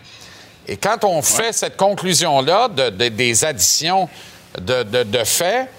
Et 0.67 0.77
quand 0.77 1.03
on 1.03 1.21
fait 1.21 1.53
cette 1.53 1.77
conclusion-là 1.77 2.69
des 2.69 3.45
additions 3.45 4.09
de, 4.59 5.23
faits, 5.23 5.69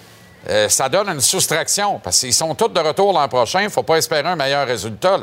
euh, 0.49 0.69
ça 0.69 0.89
donne 0.89 1.09
une 1.09 1.21
soustraction. 1.21 1.99
Parce 1.99 2.21
qu'ils 2.21 2.35
sont 2.35 2.55
tous 2.55 2.69
de 2.69 2.81
retour 2.81 3.13
l'an 3.13 3.29
prochain. 3.29 3.61
Il 3.61 3.65
ne 3.65 3.71
faut 3.71 3.83
pas 3.83 3.97
espérer 3.97 4.29
un 4.29 4.37
meilleur 4.37 4.67
résultat. 4.67 5.19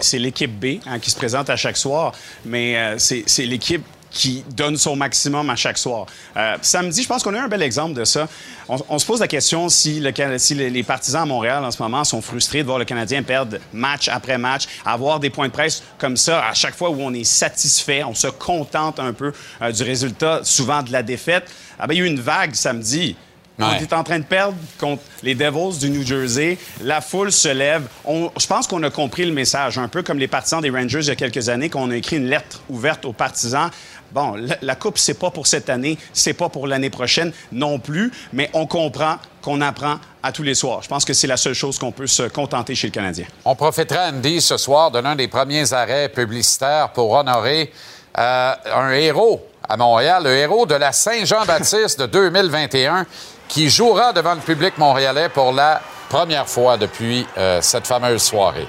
C'est 0.00 0.18
l'équipe 0.18 0.58
B 0.58 0.80
hein, 0.86 0.98
qui 0.98 1.10
se 1.10 1.16
présente 1.16 1.50
à 1.50 1.56
chaque 1.56 1.76
soir, 1.76 2.12
mais 2.44 2.76
euh, 2.76 2.98
c'est 2.98 3.46
l'équipe 3.46 3.84
qui 4.16 4.42
donne 4.56 4.78
son 4.78 4.96
maximum 4.96 5.50
à 5.50 5.56
chaque 5.56 5.76
soir. 5.76 6.06
Euh, 6.36 6.56
samedi, 6.62 7.02
je 7.02 7.08
pense 7.08 7.22
qu'on 7.22 7.34
a 7.34 7.36
eu 7.36 7.40
un 7.40 7.48
bel 7.48 7.62
exemple 7.62 7.92
de 7.92 8.04
ça. 8.04 8.26
On, 8.68 8.98
se 8.98 9.06
pose 9.06 9.20
la 9.20 9.28
question 9.28 9.68
si, 9.68 10.00
le, 10.00 10.38
si 10.38 10.54
les 10.54 10.82
partisans 10.82 11.22
à 11.22 11.26
Montréal 11.26 11.64
en 11.64 11.70
ce 11.70 11.80
moment 11.80 12.02
sont 12.02 12.22
frustrés 12.22 12.62
de 12.62 12.66
voir 12.66 12.78
le 12.78 12.84
Canadien 12.84 13.22
perdre 13.22 13.58
match 13.72 14.08
après 14.08 14.38
match, 14.38 14.64
avoir 14.84 15.20
des 15.20 15.30
points 15.30 15.46
de 15.46 15.52
presse 15.52 15.82
comme 15.98 16.16
ça 16.16 16.44
à 16.44 16.54
chaque 16.54 16.74
fois 16.74 16.90
où 16.90 17.00
on 17.00 17.12
est 17.12 17.24
satisfait, 17.24 18.02
on 18.02 18.14
se 18.14 18.26
contente 18.26 18.98
un 18.98 19.12
peu 19.12 19.32
euh, 19.62 19.70
du 19.70 19.82
résultat, 19.82 20.40
souvent 20.42 20.82
de 20.82 20.90
la 20.90 21.02
défaite. 21.02 21.48
Ah 21.78 21.86
ben, 21.86 21.94
il 21.94 21.98
y 21.98 22.00
a 22.00 22.04
eu 22.04 22.08
une 22.08 22.20
vague 22.20 22.54
samedi. 22.54 23.16
On 23.58 23.72
est 23.72 23.92
en 23.92 24.04
train 24.04 24.18
de 24.18 24.24
perdre 24.24 24.56
contre 24.78 25.02
les 25.22 25.34
Devils 25.34 25.78
du 25.78 25.88
New 25.88 26.06
Jersey. 26.06 26.58
La 26.82 27.00
foule 27.00 27.32
se 27.32 27.48
lève. 27.48 27.84
je 28.06 28.46
pense 28.46 28.66
qu'on 28.66 28.82
a 28.82 28.90
compris 28.90 29.24
le 29.24 29.32
message, 29.32 29.78
un 29.78 29.88
peu 29.88 30.02
comme 30.02 30.18
les 30.18 30.28
partisans 30.28 30.60
des 30.60 30.70
Rangers 30.70 31.00
il 31.00 31.06
y 31.06 31.10
a 31.10 31.16
quelques 31.16 31.48
années, 31.48 31.70
qu'on 31.70 31.90
a 31.90 31.96
écrit 31.96 32.16
une 32.16 32.26
lettre 32.26 32.60
ouverte 32.68 33.04
aux 33.04 33.12
partisans. 33.14 33.70
Bon, 34.12 34.34
la, 34.62 34.74
Coupe, 34.74 34.98
c'est 34.98 35.18
pas 35.18 35.30
pour 35.30 35.46
cette 35.46 35.68
année, 35.68 35.98
c'est 36.12 36.34
pas 36.34 36.48
pour 36.48 36.66
l'année 36.66 36.90
prochaine 36.90 37.32
non 37.52 37.78
plus, 37.78 38.12
mais 38.32 38.50
on 38.52 38.66
comprend 38.66 39.16
qu'on 39.42 39.60
apprend 39.60 39.96
à 40.22 40.32
tous 40.32 40.42
les 40.42 40.54
soirs. 40.54 40.82
Je 40.82 40.88
pense 40.88 41.04
que 41.04 41.12
c'est 41.12 41.26
la 41.26 41.36
seule 41.36 41.54
chose 41.54 41.78
qu'on 41.78 41.92
peut 41.92 42.06
se 42.06 42.24
contenter 42.24 42.74
chez 42.74 42.88
le 42.88 42.92
Canadien. 42.92 43.26
On 43.44 43.54
profitera, 43.54 44.08
Andy, 44.08 44.40
ce 44.40 44.56
soir 44.56 44.90
de 44.90 44.98
l'un 44.98 45.16
des 45.16 45.28
premiers 45.28 45.72
arrêts 45.72 46.08
publicitaires 46.08 46.90
pour 46.92 47.12
honorer 47.12 47.72
euh, 48.18 48.52
un 48.74 48.90
héros 48.92 49.46
à 49.68 49.76
Montréal, 49.76 50.24
le 50.24 50.36
héros 50.36 50.66
de 50.66 50.74
la 50.74 50.92
Saint-Jean-Baptiste 50.92 52.00
de 52.00 52.06
2021 52.06 53.06
qui 53.48 53.70
jouera 53.70 54.12
devant 54.12 54.34
le 54.34 54.40
public 54.40 54.78
montréalais 54.78 55.28
pour 55.28 55.52
la 55.52 55.80
première 56.08 56.48
fois 56.48 56.76
depuis 56.76 57.26
euh, 57.36 57.60
cette 57.60 57.86
fameuse 57.86 58.22
soirée. 58.22 58.66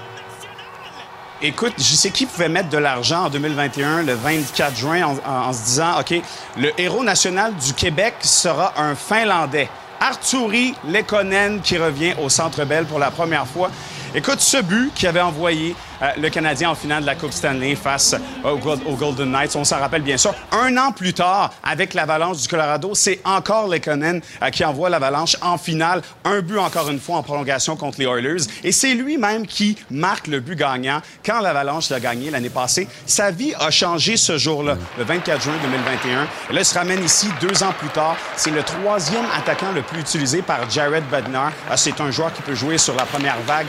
Écoute, 1.40 1.74
je 1.78 1.84
sais 1.84 2.10
qui 2.10 2.26
pouvait 2.26 2.50
mettre 2.50 2.70
de 2.70 2.80
l'argent 2.80 3.26
en 3.26 3.30
2021, 3.30 4.02
le 4.02 4.14
24 4.14 4.76
juin, 4.76 5.16
en, 5.24 5.54
se 5.54 5.64
disant, 5.66 6.00
OK, 6.00 6.20
le 6.58 6.72
héros 6.82 7.04
national 7.04 7.54
du 7.54 7.74
Québec 7.74 8.16
sera 8.22 8.74
un 8.76 8.96
Finlandais. 8.96 9.70
Arturi 10.00 10.74
Lekonen 10.88 11.62
qui 11.62 11.78
revient 11.78 12.16
au 12.20 12.30
Centre 12.30 12.66
Bell 12.66 12.86
pour 12.86 12.98
la 12.98 13.12
première 13.12 13.46
fois. 13.46 13.70
Écoute, 14.16 14.40
ce 14.40 14.62
but 14.62 14.94
qui 14.94 15.06
avait 15.06 15.22
envoyé 15.22 15.76
euh, 16.02 16.12
le 16.18 16.30
Canadien 16.30 16.70
en 16.70 16.76
finale 16.76 17.02
de 17.02 17.08
la 17.08 17.16
Coupe 17.16 17.34
Stanley 17.34 17.76
face 17.76 18.16
euh, 18.46 18.52
aux, 18.52 18.96
Golden 18.96 19.32
Knights. 19.32 19.56
On 19.56 19.64
s'en 19.64 19.80
rappelle 19.80 20.02
bien 20.02 20.18
sûr. 20.18 20.34
Un 20.52 20.78
an 20.78 20.92
plus 20.92 21.14
tard, 21.14 21.52
avec 21.64 21.94
l'Avalanche 21.94 22.42
du 22.42 22.48
Colorado, 22.48 22.92
c'est 22.94 23.20
encore 23.26 23.68
Lekonen 23.68 24.22
euh, 24.42 24.50
qui 24.50 24.64
envoie 24.64 24.90
l'Avalanche 24.90 25.36
en 25.42 25.58
finale. 25.58 26.02
Un 26.24 26.42
but 26.42 26.58
encore 26.58 26.90
une 26.90 27.00
fois 27.00 27.18
en 27.18 27.24
prolongation 27.24 27.76
contre 27.76 28.00
les 28.00 28.06
Oilers. 28.06 28.44
Et 28.64 28.72
c'est 28.72 28.94
lui-même 28.94 29.46
qui 29.46 29.78
marque 29.92 30.28
le 30.28 30.40
but 30.40 30.56
gagnant 30.56 31.02
quand 31.26 31.42
l'Avalanche 31.42 31.90
l'a 31.90 32.00
gagné 32.00 32.32
l'année 32.32 32.50
passée. 32.50 32.88
Sa 33.06 33.32
vie 33.32 33.54
a 33.60 33.72
changé 33.72 34.16
ce 34.16 34.38
jour-là, 34.38 34.78
le 34.98 35.04
24 35.04 35.42
juin 35.42 35.54
2021. 35.64 36.28
Et 36.50 36.54
là, 36.54 36.62
il 36.62 36.66
se 36.66 36.78
ramène 36.78 37.04
ici 37.04 37.28
deux 37.42 37.64
ans 37.64 37.74
plus 37.78 37.90
tard. 37.90 38.16
C'est 38.36 38.52
le 38.52 38.64
troisième 38.64 39.26
attaquant 39.36 39.72
le 39.74 39.82
plus 39.82 40.00
utilisé 40.00 40.42
par 40.42 40.70
Jared 40.70 41.04
Bednar. 41.12 41.52
c'est 41.76 42.00
un 42.00 42.12
joueur 42.12 42.34
qui 42.34 42.42
peut 42.42 42.56
jouer 42.56 42.78
sur 42.78 42.96
la 42.96 43.06
première 43.06 43.38
vague 43.46 43.68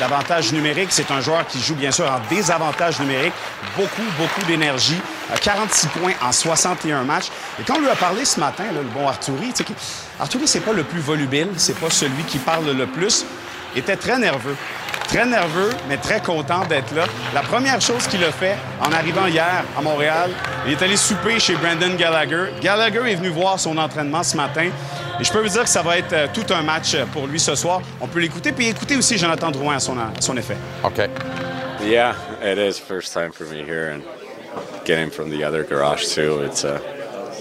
d'avantage 0.00 0.52
numérique. 0.52 0.88
C'est 0.90 1.10
un 1.10 1.20
joueur 1.20 1.46
qui 1.46 1.60
joue 1.60 1.74
bien 1.74 1.90
sûr 1.90 2.06
en 2.06 2.20
désavantage 2.32 3.00
numérique. 3.00 3.32
Beaucoup, 3.76 4.02
beaucoup 4.18 4.42
d'énergie. 4.46 5.00
46 5.40 5.86
points 5.88 6.12
en 6.22 6.32
61 6.32 7.04
matchs. 7.04 7.28
Et 7.60 7.62
quand 7.64 7.76
on 7.76 7.80
lui 7.80 7.88
a 7.88 7.96
parlé 7.96 8.24
ce 8.24 8.40
matin, 8.40 8.64
le 8.74 8.82
bon 8.82 9.08
Arturi, 9.08 9.52
Arturi, 10.20 10.46
c'est 10.46 10.60
pas 10.60 10.72
le 10.72 10.84
plus 10.84 11.00
volubile, 11.00 11.48
c'est 11.56 11.78
pas 11.78 11.90
celui 11.90 12.22
qui 12.24 12.38
parle 12.38 12.70
le 12.70 12.86
plus. 12.86 13.24
Il 13.74 13.80
était 13.80 13.96
très 13.96 14.18
nerveux. 14.18 14.56
Très 15.08 15.26
nerveux, 15.26 15.70
mais 15.88 15.98
très 15.98 16.20
content 16.20 16.64
d'être 16.64 16.94
là. 16.94 17.04
La 17.34 17.42
première 17.42 17.80
chose 17.80 18.06
qu'il 18.06 18.24
a 18.24 18.32
fait 18.32 18.56
en 18.80 18.90
arrivant 18.92 19.26
hier 19.26 19.64
à 19.76 19.82
Montréal, 19.82 20.30
il 20.66 20.72
est 20.72 20.82
allé 20.82 20.96
souper 20.96 21.38
chez 21.38 21.54
Brandon 21.54 21.94
Gallagher. 21.98 22.46
Gallagher 22.62 23.12
est 23.12 23.16
venu 23.16 23.28
voir 23.28 23.60
son 23.60 23.76
entraînement 23.76 24.22
ce 24.22 24.36
matin. 24.36 24.70
Et 25.20 25.24
je 25.24 25.30
peux 25.30 25.40
vous 25.40 25.48
dire 25.48 25.64
que 25.64 25.68
ça 25.68 25.82
va 25.82 25.98
être 25.98 26.12
euh, 26.14 26.26
tout 26.32 26.46
un 26.54 26.62
match 26.62 26.94
euh, 26.94 27.04
pour 27.12 27.26
lui 27.26 27.38
ce 27.38 27.54
soir. 27.54 27.82
On 28.00 28.06
peut 28.06 28.20
l'écouter, 28.20 28.52
puis 28.52 28.68
écouter 28.68 28.96
aussi 28.96 29.18
Jonathan 29.18 29.50
Drouin 29.50 29.76
à 29.76 29.80
son, 29.80 29.98
à 29.98 30.10
son 30.20 30.36
effet. 30.36 30.56
OK. 30.82 30.98
Yeah, 31.84 32.14
it 32.42 32.58
is 32.58 32.78
first 32.78 33.12
time 33.12 33.32
for 33.32 33.44
me 33.46 33.62
here 33.62 33.92
and 33.92 34.02
getting 34.86 35.10
from 35.10 35.30
the 35.30 35.44
other 35.44 35.62
garage 35.62 36.06
too. 36.14 36.42
It's 36.42 36.64
uh, 36.64 36.78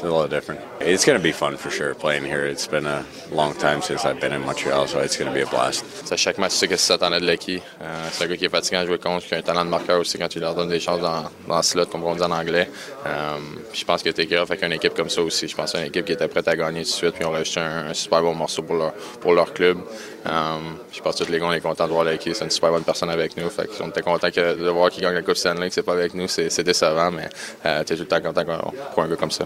a 0.03 0.05
little 0.05 0.27
different. 0.27 0.62
It's 0.79 1.05
going 1.05 1.17
to 1.17 1.24
be 1.24 1.31
fun 1.31 1.58
for 1.58 1.70
sure 1.70 1.93
playing 1.93 2.25
here. 2.25 2.46
It's 2.46 2.67
been 2.67 2.86
a 2.86 3.05
long 3.31 3.53
time 3.55 3.81
since 3.81 4.05
I've 4.05 4.20
been 4.20 4.34
in 4.34 4.41
Montreal, 4.46 4.88
so 4.88 5.00
it's 5.00 5.17
going 5.17 5.31
to 5.31 5.34
be 5.34 5.41
a 5.41 5.48
blast. 5.48 5.84
À 6.12 6.17
chaque 6.17 6.38
match, 6.38 6.51
sais 6.51 6.67
que 6.67 6.75
tu 6.75 6.88
t'attendais 6.88 7.20
de 7.20 7.25
Lecky. 7.25 7.62
Euh, 7.81 8.10
c'est 8.12 8.24
un 8.24 8.27
gars 8.27 8.38
qui 8.38 8.46
est 8.46 8.50
fatiguant 8.50 8.81
à 8.81 8.86
jouer 8.86 8.98
contre, 8.98 9.25
qui 9.25 9.36
a 9.36 9.38
un 9.38 9.41
talent 9.41 9.63
de 9.63 9.70
marqueur 9.70 10.00
aussi 10.00 10.17
quand 10.17 10.27
tu 10.27 10.39
leur 10.39 10.55
donnes 10.55 10.70
des 10.70 10.79
chances 10.79 11.00
dans, 11.00 11.24
dans 11.48 11.58
le 11.58 11.63
slot, 11.63 11.86
comme 11.86 12.03
on 12.03 12.15
dit 12.15 12.24
en 12.24 12.31
anglais. 12.31 12.70
Euh, 13.05 13.38
je 13.74 13.84
pense 13.84 14.03
que 14.03 14.10
t'es 14.10 14.25
capable 14.25 14.51
avec 14.51 14.63
une 14.63 14.74
équipe 14.74 14.93
comme 14.93 15.10
ça 15.10 15.22
aussi. 15.22 15.48
Je 15.48 15.55
pense 15.55 15.72
que 15.72 15.77
c'est 15.77 15.84
une 15.84 15.89
équipe 15.89 16.05
qui 16.05 16.13
était 16.13 16.27
prête 16.27 16.48
à 16.48 16.55
gagner 16.55 16.84
tout 16.84 16.89
de 16.89 16.96
suite, 16.96 17.13
puis 17.13 17.25
on 17.25 17.34
a 17.34 17.39
un, 17.39 17.89
un, 17.89 17.93
super 17.93 18.22
bon 18.22 18.34
morceau 18.34 18.63
pour 18.63 18.75
leur, 18.75 18.93
pour 19.20 19.34
leur 19.34 19.53
club. 19.53 19.77
Euh, 20.25 20.58
je 20.91 21.01
pense 21.01 21.15
que 21.15 21.24
tous 21.24 21.31
les 21.31 21.39
gars, 21.39 21.46
on 21.46 21.53
est 21.53 21.62
contents 21.62 21.88
de 21.88 21.93
voir 21.93 22.03
Lecky. 22.03 22.34
C'est 22.36 22.46
une 22.46 22.51
super 22.51 22.72
bonne 22.72 22.84
personne 22.84 23.10
avec 23.10 23.38
nous. 23.38 23.50
Fait 23.50 23.70
on 23.81 23.89
était 23.89 24.01
contents 24.01 24.27
de 24.29 24.70
voir 24.70 24.89
qu'il 24.89 25.03
gagne 25.03 25.15
la 25.15 25.22
Coupe 25.22 25.36
Stanley, 25.36 25.70
que 25.70 25.74
c'est 25.74 25.84
pas 25.84 25.93
avec 25.93 26.13
nous. 26.13 26.27
C'est 26.27 26.63
décevant, 26.63 27.12
mais 27.12 27.29
euh, 27.65 27.84
tu 27.84 27.93
es 27.93 27.96
tout 27.96 28.03
le 28.03 28.08
temps 28.08 28.22
content 28.22 28.46
pour 28.93 29.03
un 29.03 29.08
gars 29.08 29.15
comme 29.15 29.31
ça. 29.31 29.46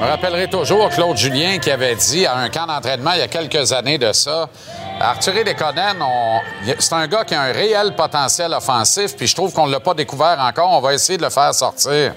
Je 0.00 0.06
me 0.06 0.10
rappellerai 0.10 0.48
toujours 0.48 0.88
Claude 0.88 1.18
Julien 1.18 1.58
qui 1.58 1.70
avait 1.70 1.94
dit 1.94 2.24
à 2.24 2.34
un 2.34 2.48
camp 2.48 2.64
d'entraînement 2.64 3.12
il 3.12 3.18
y 3.18 3.22
a 3.22 3.28
quelques 3.28 3.70
années 3.70 3.98
de 3.98 4.14
ça 4.14 4.48
Arthur 4.98 5.44
Desconen, 5.44 6.02
c'est 6.78 6.94
un 6.94 7.06
gars 7.06 7.24
qui 7.24 7.34
a 7.34 7.42
un 7.42 7.52
réel 7.52 7.94
potentiel 7.94 8.54
offensif, 8.54 9.14
puis 9.14 9.26
je 9.26 9.34
trouve 9.34 9.52
qu'on 9.52 9.66
ne 9.66 9.72
l'a 9.72 9.80
pas 9.80 9.92
découvert 9.92 10.38
encore. 10.40 10.70
On 10.72 10.80
va 10.80 10.92
essayer 10.92 11.16
de 11.16 11.22
le 11.22 11.30
faire 11.30 11.54
sortir. 11.54 12.14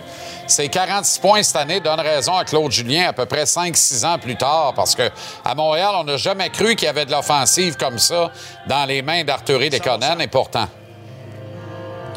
Ses 0.48 0.68
46 0.68 1.20
points 1.20 1.44
cette 1.44 1.56
année 1.56 1.80
donnent 1.80 2.02
raison 2.02 2.36
à 2.36 2.44
Claude 2.44 2.72
Julien 2.72 3.08
à 3.10 3.14
peu 3.14 3.26
près 3.26 3.44
5-6 3.44 4.06
ans 4.06 4.18
plus 4.18 4.36
tard, 4.36 4.74
parce 4.76 4.96
que 4.96 5.10
à 5.46 5.56
Montréal, 5.56 5.92
on 5.96 6.04
n'a 6.04 6.18
jamais 6.18 6.50
cru 6.50 6.76
qu'il 6.76 6.86
y 6.86 6.90
avait 6.90 7.06
de 7.06 7.12
l'offensive 7.12 7.78
comme 7.78 8.00
ça 8.00 8.32
dans 8.68 8.86
les 8.86 9.02
mains 9.02 9.24
d'Arthur 9.24 9.60
Desconen, 9.60 10.20
et 10.20 10.28
pourtant. 10.28 10.68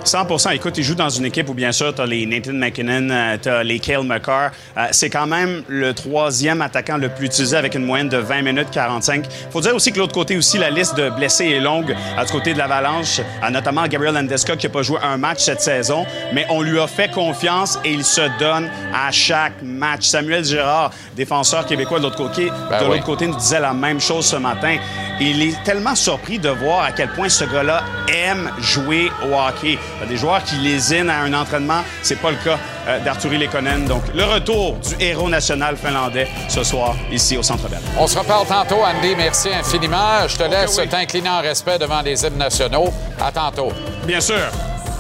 100 0.07 0.51
Écoute, 0.53 0.79
il 0.79 0.85
joue 0.85 0.95
dans 0.95 1.09
une 1.09 1.25
équipe 1.25 1.49
où, 1.49 1.55
bien 1.55 1.73
sûr, 1.73 1.95
tu 1.95 2.01
as 2.01 2.07
les 2.07 2.27
Nathan 2.27 2.53
McKinnon, 2.53 3.11
euh, 3.11 3.37
tu 3.43 3.49
as 3.49 3.65
les 3.65 3.81
Kale 3.81 4.05
McCarr. 4.05 4.51
Euh, 4.77 4.87
c'est 4.93 5.11
quand 5.11 5.27
même 5.27 5.63
le 5.69 5.95
troisième 5.95 6.63
attaquant 6.63 6.97
le 6.97 7.09
plus 7.09 7.27
utilisé 7.27 7.57
avec 7.57 7.75
une 7.75 7.85
moyenne 7.85 8.09
de 8.09 8.19
20 8.19 8.43
minutes 8.43 8.69
45. 8.71 9.27
faut 9.51 9.61
dire 9.61 9.75
aussi 9.75 9.93
que 9.93 9.99
l'autre 9.99 10.15
côté 10.15 10.37
aussi, 10.37 10.59
la 10.59 10.71
liste 10.71 10.97
de 10.97 11.11
blessés 11.11 11.47
est 11.47 11.61
longue 11.61 11.95
à 12.17 12.25
du 12.25 12.31
côté 12.31 12.53
de 12.53 12.59
l'Avalanche, 12.59 13.21
euh, 13.21 13.51
notamment 13.51 13.87
Gabriel 13.87 14.15
Landeskog 14.15 14.59
qui 14.59 14.67
n'a 14.67 14.73
pas 14.73 14.83
joué 14.83 14.99
un 15.03 15.17
match 15.17 15.41
cette 15.41 15.61
saison, 15.61 16.07
mais 16.33 16.47
on 16.51 16.63
lui 16.63 16.79
a 16.79 16.87
fait 16.87 17.11
confiance 17.11 17.79
et 17.85 17.91
il 17.91 18.05
se 18.05 18.23
donne 18.39 18.71
à 18.95 19.11
chaque 19.11 19.63
match. 19.63 20.07
Samuel 20.07 20.45
Girard, 20.45 20.93
défenseur 21.17 21.67
québécois 21.67 21.99
de 21.99 22.05
l'autre 22.05 22.17
côté, 22.17 22.51
ben 22.71 22.81
de 22.81 22.87
l'autre 22.87 23.05
côté, 23.05 23.27
nous 23.27 23.37
disait 23.37 23.61
la 23.61 23.75
même 23.75 24.01
chose 24.01 24.27
ce 24.27 24.37
matin. 24.37 24.77
Il 25.21 25.43
est 25.43 25.63
tellement 25.65 25.95
surpris 25.95 26.39
de 26.39 26.51
voir 26.51 26.83
à 26.83 26.93
quel 26.93 27.09
point 27.09 27.29
ce 27.29 27.45
gars-là 27.45 27.83
aime 28.09 28.51
jouer 28.61 29.11
au 29.25 29.35
hockey. 29.35 29.79
A 30.03 30.07
des 30.07 30.17
joueurs 30.17 30.43
qui 30.45 30.57
lésinent 30.57 31.11
à 31.11 31.21
un 31.21 31.33
entraînement. 31.33 31.83
C'est 32.03 32.21
pas 32.21 32.31
le 32.31 32.37
cas 32.37 32.59
euh, 32.89 32.99
d'Arturi 33.01 33.39
Lekonen. 33.39 33.87
Donc, 33.87 34.03
le 34.15 34.25
retour 34.25 34.77
du 34.77 35.05
héros 35.05 35.29
national 35.29 35.77
finlandais 35.77 36.29
ce 36.49 36.63
soir 36.63 36.95
ici 37.11 37.37
au 37.37 37.43
Centre 37.43 37.69
Bell. 37.69 37.81
On 37.99 38.07
se 38.07 38.19
reparle 38.19 38.47
tantôt, 38.47 38.83
Andy. 38.83 39.15
Merci 39.17 39.49
infiniment. 39.49 40.29
Je 40.29 40.37
te 40.37 40.45
laisse 40.45 40.81
t'incliner 40.91 41.31
en 41.31 41.41
respect 41.41 41.79
devant 41.79 42.03
les 42.03 42.25
hymnes 42.25 42.39
nationaux. 42.39 42.93
À 43.21 43.33
tantôt. 43.33 43.73
Bien 44.05 44.21
sûr. 44.21 44.51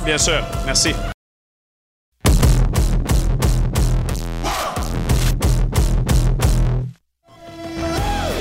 Bien 0.05 0.19
sûr. 0.19 0.43
Merci. 0.65 0.95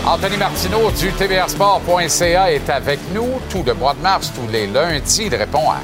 Anthony 0.08 0.38
Martineau 0.38 0.92
du 0.92 1.12
tvrsport.ca 1.12 2.52
est 2.52 2.70
avec 2.70 3.00
nous 3.12 3.28
tout 3.50 3.64
le 3.66 3.74
mois 3.74 3.96
de 3.96 4.02
mars, 4.02 4.32
tous 4.36 4.48
les 4.52 4.68
lundis. 4.68 5.24
Il 5.26 5.36
répond 5.36 5.72
à 5.72 5.78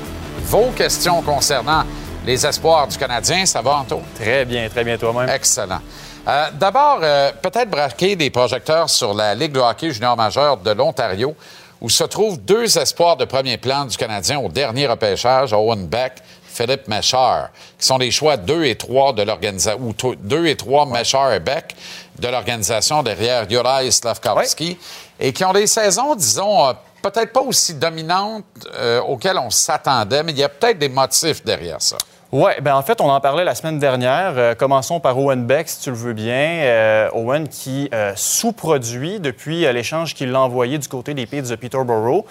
vos 0.52 0.72
questions 0.72 1.22
concernant 1.22 1.86
les 2.26 2.46
espoirs 2.46 2.86
du 2.86 2.98
Canadien. 2.98 3.46
Ça 3.46 3.62
va, 3.62 3.78
Anto? 3.78 4.02
Très 4.20 4.44
bien, 4.44 4.68
très 4.68 4.84
bien 4.84 4.98
toi-même. 4.98 5.30
Excellent. 5.30 5.80
Euh, 6.28 6.50
d'abord, 6.52 7.00
euh, 7.02 7.32
peut-être 7.42 7.70
braquer 7.70 8.18
des 8.18 8.30
projecteurs 8.30 8.90
sur 8.90 9.14
la 9.14 9.34
Ligue 9.34 9.54
de 9.54 9.62
hockey 9.62 9.92
junior 9.92 10.18
majeur 10.18 10.58
de 10.58 10.72
l'Ontario, 10.72 11.34
où 11.80 11.90
se 11.90 12.04
trouvent 12.04 12.38
deux 12.38 12.78
espoirs 12.78 13.16
de 13.16 13.24
premier 13.24 13.56
plan 13.56 13.86
du 13.86 13.96
Canadien 13.96 14.40
au 14.40 14.50
dernier 14.50 14.88
repêchage, 14.88 15.54
Owen 15.54 15.88
Beck, 15.88 16.16
Philippe 16.44 16.90
Méchard, 16.90 17.52
qui 17.80 17.88
sont 17.88 17.98
les 17.98 18.12
choix 18.12 18.36
2 18.36 18.66
et 18.66 18.76
3 18.76 19.14
de 19.14 19.22
l'organisation, 19.22 19.80
ou 19.82 20.16
2 20.16 20.48
et 20.48 20.58
3 20.58 20.86
Méchard 20.86 21.32
et 21.32 21.40
Beck 21.40 21.78
de 22.20 22.28
l'organisation 22.28 23.04
derrière 23.04 23.50
Juraj 23.50 23.90
Slavkovski, 23.90 24.78
et 25.18 25.32
qui 25.32 25.46
ont 25.46 25.54
des 25.54 25.68
saisons, 25.68 26.14
disons, 26.14 26.68
euh, 26.68 26.74
peut-être 27.02 27.34
pas 27.34 27.42
aussi 27.42 27.74
dominantes 27.74 28.46
euh, 28.76 29.02
auxquelles 29.02 29.38
on 29.38 29.50
s'attendait, 29.50 30.24
mais 30.24 30.32
il 30.32 30.38
y 30.38 30.44
a 30.44 30.50
peut-être 30.50 30.80
des 30.80 30.90
motifs 30.90 31.44
derrière 31.44 31.82
ça. 31.82 31.98
Oui, 32.32 32.52
ben 32.62 32.76
en 32.76 32.82
fait, 32.82 33.02
on 33.02 33.10
en 33.10 33.20
parlait 33.20 33.44
la 33.44 33.56
semaine 33.56 33.78
dernière. 33.78 34.34
Euh, 34.38 34.56
commençons 34.56 35.02
par 35.02 35.18
Owen 35.18 35.46
Beck, 35.46 35.68
si 35.68 35.82
tu 35.82 35.90
le 35.90 35.98
veux 35.98 36.14
bien. 36.14 37.10
Owen 37.14 37.48
qui 37.48 37.90
sous-produit 38.16 39.20
depuis 39.20 39.62
l'échange 39.74 40.16
qu'il 40.16 40.34
a 40.34 40.40
envoyé 40.40 40.78
du 40.78 40.88
côté 40.88 41.14
des 41.14 41.26
Pays 41.26 41.42
de 41.42 41.56
Peterborough. 41.56 42.26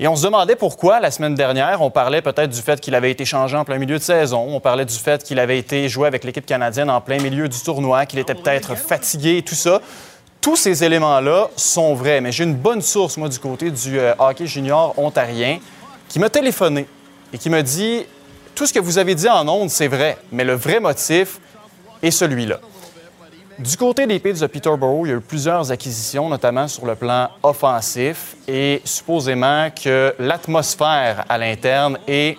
Et 0.00 0.06
on 0.06 0.14
se 0.14 0.24
demandait 0.24 0.54
pourquoi 0.54 1.00
la 1.00 1.10
semaine 1.10 1.34
dernière. 1.34 1.82
On 1.82 1.90
parlait 1.90 2.22
peut-être 2.22 2.50
du 2.50 2.60
fait 2.60 2.80
qu'il 2.80 2.94
avait 2.94 3.10
été 3.10 3.24
changé 3.24 3.56
en 3.56 3.64
plein 3.64 3.78
milieu 3.78 3.98
de 3.98 4.02
saison. 4.02 4.46
On 4.48 4.60
parlait 4.60 4.84
du 4.84 4.94
fait 4.94 5.24
qu'il 5.24 5.40
avait 5.40 5.58
été 5.58 5.88
joué 5.88 6.06
avec 6.06 6.22
l'équipe 6.22 6.46
canadienne 6.46 6.88
en 6.88 7.00
plein 7.00 7.18
milieu 7.18 7.48
du 7.48 7.60
tournoi, 7.60 8.06
qu'il 8.06 8.20
était 8.20 8.34
peut-être 8.34 8.76
fatigué 8.76 9.38
et 9.38 9.42
tout 9.42 9.56
ça. 9.56 9.80
Tous 10.48 10.56
ces 10.56 10.82
éléments-là 10.82 11.50
sont 11.56 11.92
vrais, 11.92 12.22
mais 12.22 12.32
j'ai 12.32 12.44
une 12.44 12.54
bonne 12.54 12.80
source, 12.80 13.18
moi, 13.18 13.28
du 13.28 13.38
côté 13.38 13.70
du 13.70 13.98
euh, 13.98 14.14
hockey 14.18 14.46
junior 14.46 14.94
ontarien, 14.96 15.58
qui 16.08 16.18
m'a 16.18 16.30
téléphoné 16.30 16.86
et 17.34 17.36
qui 17.36 17.50
m'a 17.50 17.60
dit 17.60 18.06
Tout 18.54 18.64
ce 18.64 18.72
que 18.72 18.78
vous 18.78 18.96
avez 18.96 19.14
dit 19.14 19.28
en 19.28 19.46
ondes, 19.46 19.68
c'est 19.68 19.88
vrai, 19.88 20.16
mais 20.32 20.44
le 20.44 20.54
vrai 20.54 20.80
motif 20.80 21.38
est 22.02 22.10
celui-là. 22.10 22.60
Du 23.58 23.76
côté 23.76 24.06
des 24.06 24.18
Pits 24.18 24.40
de 24.40 24.46
Peterborough, 24.46 25.02
il 25.04 25.10
y 25.10 25.12
a 25.12 25.16
eu 25.16 25.20
plusieurs 25.20 25.70
acquisitions, 25.70 26.30
notamment 26.30 26.66
sur 26.66 26.86
le 26.86 26.94
plan 26.94 27.28
offensif, 27.42 28.34
et 28.48 28.80
supposément 28.86 29.68
que 29.70 30.14
l'atmosphère 30.18 31.26
à 31.28 31.36
l'interne 31.36 31.98
est, 32.08 32.38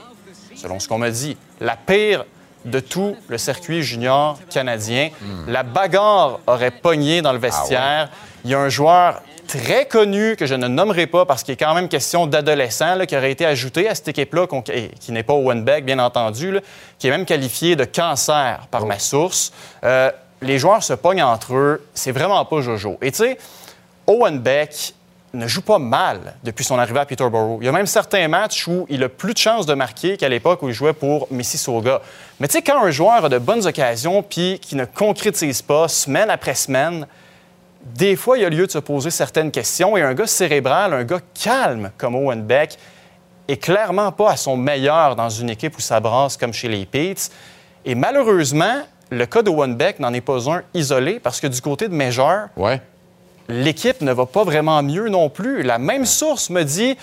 selon 0.56 0.80
ce 0.80 0.88
qu'on 0.88 0.98
m'a 0.98 1.12
dit, 1.12 1.38
la 1.62 1.76
pire 1.76 2.26
de 2.66 2.80
tout 2.80 3.16
le 3.28 3.38
circuit 3.38 3.84
junior 3.84 4.38
canadien. 4.50 5.10
La 5.48 5.64
bagarre 5.64 6.40
aurait 6.48 6.72
pogné 6.72 7.22
dans 7.22 7.34
le 7.34 7.40
vestiaire. 7.40 8.10
Ah 8.12 8.16
il 8.46 8.52
y 8.52 8.54
a 8.54 8.60
un 8.60 8.70
joueur 8.70 9.22
très 9.48 9.86
connu 9.86 10.36
que 10.36 10.46
je 10.46 10.54
ne 10.54 10.68
nommerai 10.68 11.08
pas 11.08 11.26
parce 11.26 11.44
qu'il 11.44 11.54
est 11.54 11.58
quand 11.58 11.74
même 11.74 11.90
question 11.90 12.28
d'adolescent 12.28 13.06
qui 13.08 13.18
aurait 13.18 13.32
été 13.32 13.46
ajouté 13.46 13.90
à 13.90 13.96
cette 13.96 14.10
équipe-là, 14.10 14.46
qui 15.00 15.12
n'est 15.12 15.24
pas 15.24 15.34
Owen 15.34 15.64
Beck, 15.64 15.86
bien 15.86 16.00
entendu, 16.00 16.60
qui 17.00 17.08
est 17.08 17.12
même 17.12 17.26
qualifié 17.26 17.76
de 17.76 17.84
cancer 17.84 18.68
par 18.70 18.84
oh. 18.84 18.88
ma 18.88 19.00
source. 19.00 19.52
Euh, 19.84 20.12
les 20.42 20.60
joueurs 20.60 20.84
se 20.84 20.94
pognent 20.94 21.24
entre 21.24 21.56
eux. 21.56 21.86
C'est 21.94 22.12
vraiment 22.12 22.46
pas 22.46 22.62
Jojo. 22.62 22.98
Et 23.02 23.12
tu 23.12 23.18
sais, 23.18 23.38
Owen 24.08 24.40
Beck 24.40 24.94
ne 25.34 25.48
joue 25.48 25.62
pas 25.62 25.80
mal 25.80 26.36
depuis 26.44 26.64
son 26.64 26.80
arrivée 26.80 27.00
à 27.00 27.06
Peterborough. 27.06 27.60
Il 27.62 27.66
y 27.66 27.70
a 27.70 27.72
même 27.72 27.86
certains 27.86 28.28
matchs 28.28 28.68
où 28.68 28.86
il 28.90 29.04
a 29.04 29.10
plus 29.10 29.34
de 29.34 29.38
chances 29.38 29.66
de 29.66 29.74
marquer 29.74 30.18
qu'à 30.18 30.30
l'époque 30.30 30.62
où 30.64 30.70
il 30.70 30.74
jouait 30.74 30.94
pour 30.94 31.28
Mississauga. 31.32 32.02
Mais 32.40 32.48
tu 32.48 32.54
sais, 32.54 32.62
quand 32.62 32.84
un 32.84 32.92
joueur 32.92 33.26
a 33.26 33.30
de 33.30 33.38
bonnes 33.38 33.66
occasions 33.66 34.24
puis 34.24 34.60
qui 34.60 34.76
ne 34.76 34.86
concrétise 34.86 35.62
pas 35.62 35.88
semaine 35.88 36.30
après 36.30 36.56
semaine, 36.56 37.06
des 37.82 38.16
fois, 38.16 38.38
il 38.38 38.42
y 38.42 38.46
a 38.46 38.50
lieu 38.50 38.66
de 38.66 38.72
se 38.72 38.80
poser 38.80 39.10
certaines 39.10 39.52
questions 39.52 39.96
et 39.96 40.02
un 40.02 40.14
gars 40.14 40.28
cérébral, 40.28 40.94
un 40.94 41.04
gars 41.04 41.22
calme 41.34 41.92
comme 41.98 42.16
Owen 42.16 42.42
Beck, 42.42 42.78
est 43.48 43.58
clairement 43.58 44.12
pas 44.12 44.32
à 44.32 44.38
son 44.38 44.58
meilleur 44.58 45.16
dans 45.16 45.30
une 45.30 45.50
équipe 45.50 45.78
où 45.78 45.82
ça 45.82 46.00
brasse 46.00 46.38
comme 46.38 46.54
chez 46.54 46.68
les 46.68 46.86
Peets. 46.86 47.32
Et 47.86 47.96
malheureusement, 47.96 48.84
le 49.10 49.26
cas 49.26 49.42
de 49.42 49.50
One 49.50 49.76
Beck 49.76 50.00
n'en 50.00 50.14
est 50.14 50.22
pas 50.22 50.50
un 50.50 50.62
isolé 50.74 51.20
parce 51.20 51.40
que 51.40 51.48
du 51.48 51.60
côté 51.62 51.88
de 51.88 51.94
Major, 51.96 52.48
l'équipe 53.50 54.02
ne 54.02 54.14
va 54.14 54.26
pas 54.26 54.44
vraiment 54.44 54.82
mieux 54.84 55.10
non 55.10 55.30
plus. 55.30 55.64
La 55.64 55.78
même 55.78 56.06
source 56.06 56.50
me 56.50 56.64
dit 56.64 56.96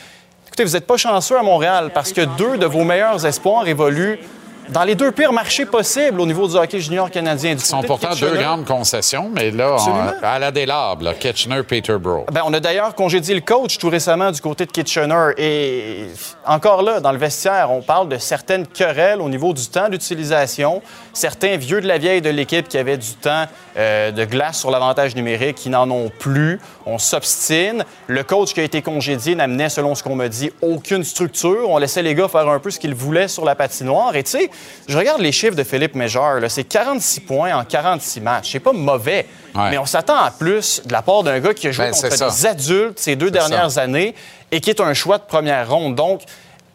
écoutez, 0.47 0.65
vous 0.65 0.73
n'êtes 0.73 0.87
pas 0.87 0.97
chanceux 0.97 1.37
à 1.37 1.43
Montréal 1.43 1.91
parce 1.93 2.13
que 2.13 2.23
deux 2.37 2.57
de 2.57 2.67
vos 2.67 2.85
meilleurs 2.85 3.27
espoirs 3.27 3.69
évoluent 3.69 4.19
dans 4.69 4.85
les 4.85 4.95
deux 4.95 5.13
pires 5.13 5.33
marchés 5.33 5.67
possibles 5.67 6.21
au 6.21 6.27
niveau 6.27 6.49
du 6.49 6.57
hockey 6.57 6.81
junior 6.81 7.11
canadien. 7.11 7.53
Ils 7.53 7.61
sont 7.61 7.83
pourtant 7.83 8.15
deux 8.19 8.37
grandes 8.37 8.65
concessions, 8.65 9.31
mais 9.33 9.51
là, 9.51 9.77
à 10.23 10.39
la 10.39 10.51
délabre, 10.51 11.15
Kitchener-Peterborough. 11.19 12.27
Ben, 12.33 12.43
on 12.45 12.53
a 12.53 12.61
d'ailleurs 12.61 12.95
congédié 12.95 13.35
le 13.35 13.41
coach 13.41 13.79
tout 13.79 13.89
récemment 13.89 14.31
du 14.31 14.41
côté 14.41 14.67
de 14.67 14.73
Kitchener. 14.73 15.33
Et 15.39 16.07
encore 16.45 16.83
là, 16.83 17.01
dans 17.01 17.13
le 17.13 17.19
vestiaire, 17.19 17.71
on 17.71 17.83
parle 17.83 18.09
de 18.09 18.19
certaines 18.19 18.67
querelles 18.67 19.21
au 19.21 19.29
niveau 19.29 19.53
du 19.53 19.67
temps 19.67 19.89
d'utilisation. 19.89 20.83
Certains 21.13 21.57
vieux 21.57 21.81
de 21.81 21.87
la 21.87 21.99
vieille 21.99 22.21
de 22.21 22.31
l'équipe 22.31 22.69
qui 22.69 22.79
avaient 22.79 22.99
du 22.99 23.15
temps 23.15 23.47
euh, 23.77 24.11
de 24.11 24.25
glace 24.25 24.59
sur 24.59 24.71
l'avantage 24.71 25.15
numérique, 25.15 25.57
qui 25.57 25.71
n'en 25.71 25.91
ont 25.91 26.11
plus. 26.19 26.61
On 26.87 26.99
s'obstine. 26.99 27.85
Le 28.07 28.23
coach 28.23 28.55
qui 28.55 28.61
a 28.61 28.63
été 28.63 28.83
congédié 28.83 29.35
n'amenait, 29.35 29.69
selon 29.69 29.95
ce 29.95 30.03
qu'on 30.03 30.17
me 30.17 30.29
dit, 30.29 30.51
aucune 30.63 31.05
structure. 31.05 31.69
On 31.69 31.79
laissait 31.79 32.03
les 32.03 32.15
gars 32.15 32.29
faire 32.29 32.49
un 32.49 32.59
peu 32.59 32.71
ce 32.71 32.79
qu'ils 32.79 32.95
voulaient 32.95 33.29
sur 33.29 33.45
la 33.45 33.55
patinoire. 33.55 34.15
Et 34.17 34.23
tu 34.23 34.31
sais, 34.33 34.51
je 34.89 34.97
regarde 34.97 35.21
les 35.21 35.33
chiffres 35.33 35.57
de 35.57 35.65
Philippe 35.65 35.95
Méjeur. 35.95 36.41
C'est 36.49 36.65
46 36.65 37.21
points 37.21 37.57
en 37.57 37.65
46 37.65 38.21
matchs. 38.21 38.53
C'est 38.53 38.61
pas 38.61 38.73
mauvais, 38.73 39.27
mais 39.55 39.79
on 39.79 39.87
s'attend 39.87 40.17
à 40.17 40.31
plus 40.31 40.83
de 40.85 40.93
la 40.93 41.03
part 41.03 41.23
d'un 41.23 41.41
gars 41.41 41.55
qui 41.55 41.69
a 41.69 41.73
joué 41.73 41.87
ben, 41.87 41.93
contre 41.93 42.09
des 42.09 42.47
adultes 42.47 42.99
ces 42.99 43.17
deux 43.17 43.31
dernières 43.31 43.79
années 43.79 44.15
et 44.53 44.61
qui 44.61 44.71
est 44.71 44.81
un 44.81 44.95
choix 44.95 45.19
de 45.19 45.25
première 45.25 45.69
ronde. 45.69 45.97
Donc, 45.97 46.23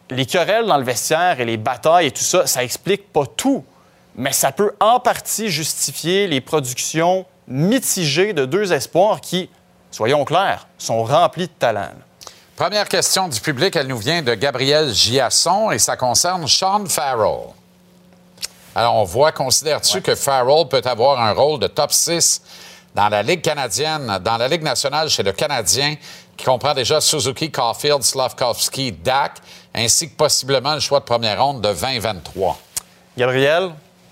les 0.10 0.26
querelles 0.26 0.66
dans 0.66 0.78
le 0.78 0.84
vestiaire 0.84 1.40
et 1.40 1.46
les 1.46 1.58
batailles 1.58 2.08
et 2.08 2.12
tout 2.12 2.24
ça, 2.24 2.46
ça 2.46 2.64
explique 2.64 3.14
pas 3.14 3.26
tout, 3.26 3.64
mais 4.16 4.34
ça 4.34 4.52
peut 4.52 4.74
en 4.82 5.00
partie 5.00 5.50
justifier 5.50 6.28
les 6.28 6.42
productions 6.42 7.26
mitigées 7.48 8.34
de 8.34 8.46
deux 8.46 8.74
espoirs 8.74 9.22
qui, 9.22 9.50
soyons 9.90 10.26
clairs, 10.26 10.68
sont 10.78 11.04
remplis 11.04 11.48
de 11.48 11.54
talent. 11.58 11.92
Première 12.58 12.90
question 12.90 13.30
du 13.30 13.40
public, 13.40 13.76
elle 13.76 13.88
nous 13.88 13.98
vient 13.98 14.22
de 14.22 14.36
Gabriel 14.36 14.94
Giasson 14.94 15.72
et 15.72 15.80
ça 15.80 15.96
concerne 15.96 16.46
Sean 16.48 16.86
Farrell. 16.88 17.54
Alors, 18.74 18.96
on 18.96 19.04
voit, 19.04 19.34
considères-tu 19.34 20.02
que 20.02 20.16
Farrell 20.16 20.66
peut 20.70 20.82
avoir 20.86 21.22
un 21.22 21.34
rôle 21.34 21.60
de 21.60 21.68
top 21.68 21.92
6 21.92 22.42
dans 22.96 23.10
la 23.10 23.22
Ligue 23.22 23.42
canadienne, 23.42 24.20
dans 24.24 24.38
la 24.38 24.48
Ligue 24.48 24.64
nationale 24.64 25.10
chez 25.10 25.24
le 25.24 25.34
Canadien, 25.34 25.96
qui 26.38 26.46
comprend 26.46 26.74
déjà 26.74 27.02
Suzuki, 27.02 27.52
Caulfield, 27.52 28.02
Slavkovski, 28.02 28.94
Dak, 28.94 29.34
ainsi 29.76 30.10
que 30.10 30.16
possiblement 30.16 30.74
le 30.74 30.80
choix 30.80 31.02
de 31.02 31.06
première 31.06 31.44
ronde 31.44 31.62
de 31.62 31.68
2023? 31.68 32.58
Gabriel, 33.18 33.72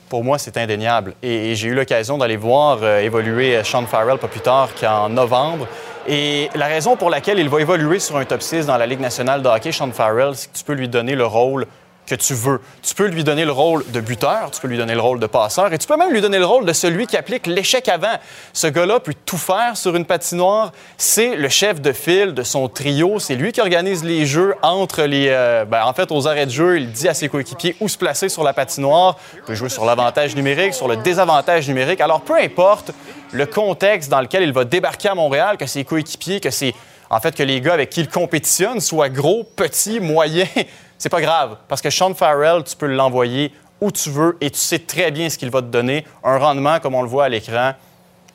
pour 0.10 0.26
moi, 0.26 0.38
c'est 0.38 0.58
indéniable. 0.58 1.16
Et, 1.24 1.56
j'ai 1.56 1.70
eu 1.70 1.74
l'occasion 1.74 2.18
d'aller 2.18 2.38
voir 2.38 2.80
euh, 2.82 3.00
évoluer 3.00 3.64
Sean 3.64 3.86
Farrell 3.86 4.18
pas 4.18 4.28
plus 4.28 4.42
tard 4.42 4.70
qu'en 4.78 5.08
novembre. 5.08 5.68
Et 6.06 6.50
la 6.56 6.68
raison 6.68 6.98
pour 6.98 7.10
laquelle 7.10 7.40
il 7.40 7.48
va 7.48 7.62
évoluer 7.62 8.00
sur 8.00 8.18
un 8.18 8.26
top 8.26 8.42
6 8.42 8.66
dans 8.66 8.78
la 8.78 8.88
Ligue 8.88 9.00
nationale 9.00 9.42
de 9.42 9.48
hockey, 9.48 9.72
Sean 9.72 9.92
Farrell, 9.92 10.36
c'est 10.36 10.52
que 10.52 10.58
tu 10.58 10.64
peux 10.66 10.74
lui 10.74 10.90
donner 10.90 11.16
le 11.16 11.26
rôle 11.26 11.66
que 12.10 12.16
tu 12.16 12.34
veux. 12.34 12.60
Tu 12.82 12.96
peux 12.96 13.08
lui 13.08 13.24
donner 13.24 13.46
le 13.46 13.52
rôle 13.52 13.86
de 13.92 14.02
buteur, 14.02 14.50
tu 14.52 14.60
peux 14.60 14.68
lui 14.68 14.78
donner 14.78 14.96
le 14.96 15.02
rôle 15.02 15.20
de 15.20 15.28
passeur 15.28 15.72
et 15.72 15.78
tu 15.78 15.88
peux 15.88 15.96
même 15.96 16.12
lui 16.12 16.22
donner 16.22 16.40
le 16.40 16.46
rôle 16.46 16.66
de 16.66 16.74
celui 16.74 17.08
qui 17.08 17.16
applique 17.16 17.48
l'échec 17.48 17.88
avant. 17.88 18.18
Ce 18.54 18.68
gars-là 18.68 19.00
peut 19.00 19.14
tout 19.26 19.38
faire 19.38 19.78
sur 19.78 19.96
une 19.96 20.06
patinoire. 20.06 20.72
C'est 20.98 21.36
le 21.36 21.50
chef 21.50 21.80
de 21.80 21.94
file 21.94 22.34
de 22.34 22.44
son 22.44 22.68
trio. 22.68 23.20
C'est 23.20 23.36
lui 23.36 23.52
qui 23.52 23.62
organise 23.62 24.04
les 24.04 24.26
jeux 24.26 24.56
entre 24.62 25.04
les. 25.04 25.28
Euh, 25.30 25.66
ben, 25.66 25.84
en 25.86 25.94
fait, 25.94 26.12
aux 26.12 26.28
arrêts 26.28 26.48
de 26.48 26.52
jeu, 26.52 26.78
il 26.78 26.92
dit 26.92 27.08
à 27.08 27.14
ses 27.14 27.30
coéquipiers 27.30 27.76
où 27.80 27.88
se 27.88 27.98
placer 27.98 28.28
sur 28.28 28.44
la 28.44 28.54
patinoire. 28.54 29.18
Il 29.36 29.42
peut 29.44 29.56
jouer 29.56 29.70
sur 29.70 29.86
l'avantage 29.86 30.36
numérique, 30.36 30.74
sur 30.74 30.88
le 30.88 30.98
désavantage 30.98 31.68
numérique. 31.68 32.02
Alors, 32.02 32.22
peu 32.22 32.36
importe 32.36 32.92
le 33.32 33.46
contexte 33.46 34.10
dans 34.10 34.22
lequel 34.22 34.44
il 34.44 34.52
va 34.52 34.66
débarquer 34.66 35.10
à 35.10 35.16
Montréal, 35.16 35.58
que 35.58 35.68
ses 35.68 35.86
coéquipiers, 35.86 36.40
que 36.40 36.50
c'est 36.50 36.74
en 37.10 37.20
fait 37.20 37.36
que 37.36 37.44
les 37.44 37.62
gars 37.62 37.74
avec 37.74 37.90
qui 37.90 38.02
il 38.02 38.10
compétitionne 38.10 38.80
soient 38.80 39.10
gros, 39.10 39.44
petits, 39.44 40.00
moyens 40.02 40.50
c'est 41.00 41.10
pas 41.10 41.22
grave, 41.22 41.58
parce 41.68 41.82
que 41.82 41.90
Sean 41.90 42.14
Farrell, 42.14 42.64
tu 42.64 42.76
peux 42.76 42.86
l'envoyer 42.86 43.54
où 43.82 43.90
tu 43.90 44.10
veux 44.10 44.38
et 44.42 44.52
tu 44.52 44.60
sais 44.60 44.80
très 44.80 45.10
bien 45.10 45.30
ce 45.30 45.38
qu'il 45.38 45.50
va 45.50 45.62
te 45.62 45.68
donner. 45.68 46.06
Un 46.24 46.38
rendement, 46.38 46.80
comme 46.80 46.94
on 46.94 47.02
le 47.02 47.08
voit 47.08 47.26
à 47.26 47.30
l'écran, 47.30 47.74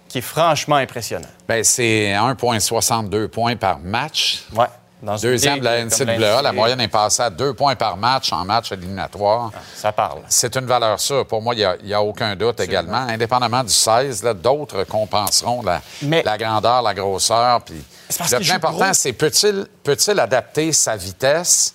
qui 0.08 0.18
est 0.18 0.22
franchement 0.22 0.76
impressionnant. 0.76 1.28
Bien, 1.46 1.62
c'est 1.62 2.14
1,62 2.14 3.28
points 3.28 3.56
par 3.56 3.78
match. 3.78 4.44
Ouais. 4.56 4.66
Dans 5.02 5.16
Deuxième 5.16 5.58
de 5.58 5.64
la 5.64 5.84
NCAA, 5.84 6.40
la 6.40 6.52
moyenne 6.52 6.80
est 6.80 6.88
passée 6.88 7.20
à 7.20 7.28
deux 7.28 7.52
points 7.52 7.76
par 7.76 7.98
match 7.98 8.32
en 8.32 8.42
match 8.46 8.72
éliminatoire. 8.72 9.50
Ah, 9.54 9.58
ça 9.74 9.92
parle. 9.92 10.20
C'est 10.28 10.56
une 10.56 10.64
valeur 10.64 10.98
sûre. 10.98 11.26
Pour 11.26 11.42
moi, 11.42 11.54
il 11.54 11.76
n'y 11.84 11.92
a, 11.92 12.02
aucun 12.02 12.34
doute 12.34 12.60
également. 12.60 12.96
Indépendamment 12.96 13.62
du 13.62 13.72
16, 13.72 14.22
d'autres 14.42 14.84
compenseront 14.84 15.62
la, 15.62 15.82
la, 16.22 16.38
grandeur, 16.38 16.80
la 16.80 16.94
grosseur. 16.94 17.60
Puis 17.60 17.84
le 18.18 18.36
plus 18.36 18.50
important, 18.50 18.94
c'est 18.94 19.12
peut-il 19.12 20.20
adapter 20.20 20.72
sa 20.72 20.96
vitesse 20.96 21.73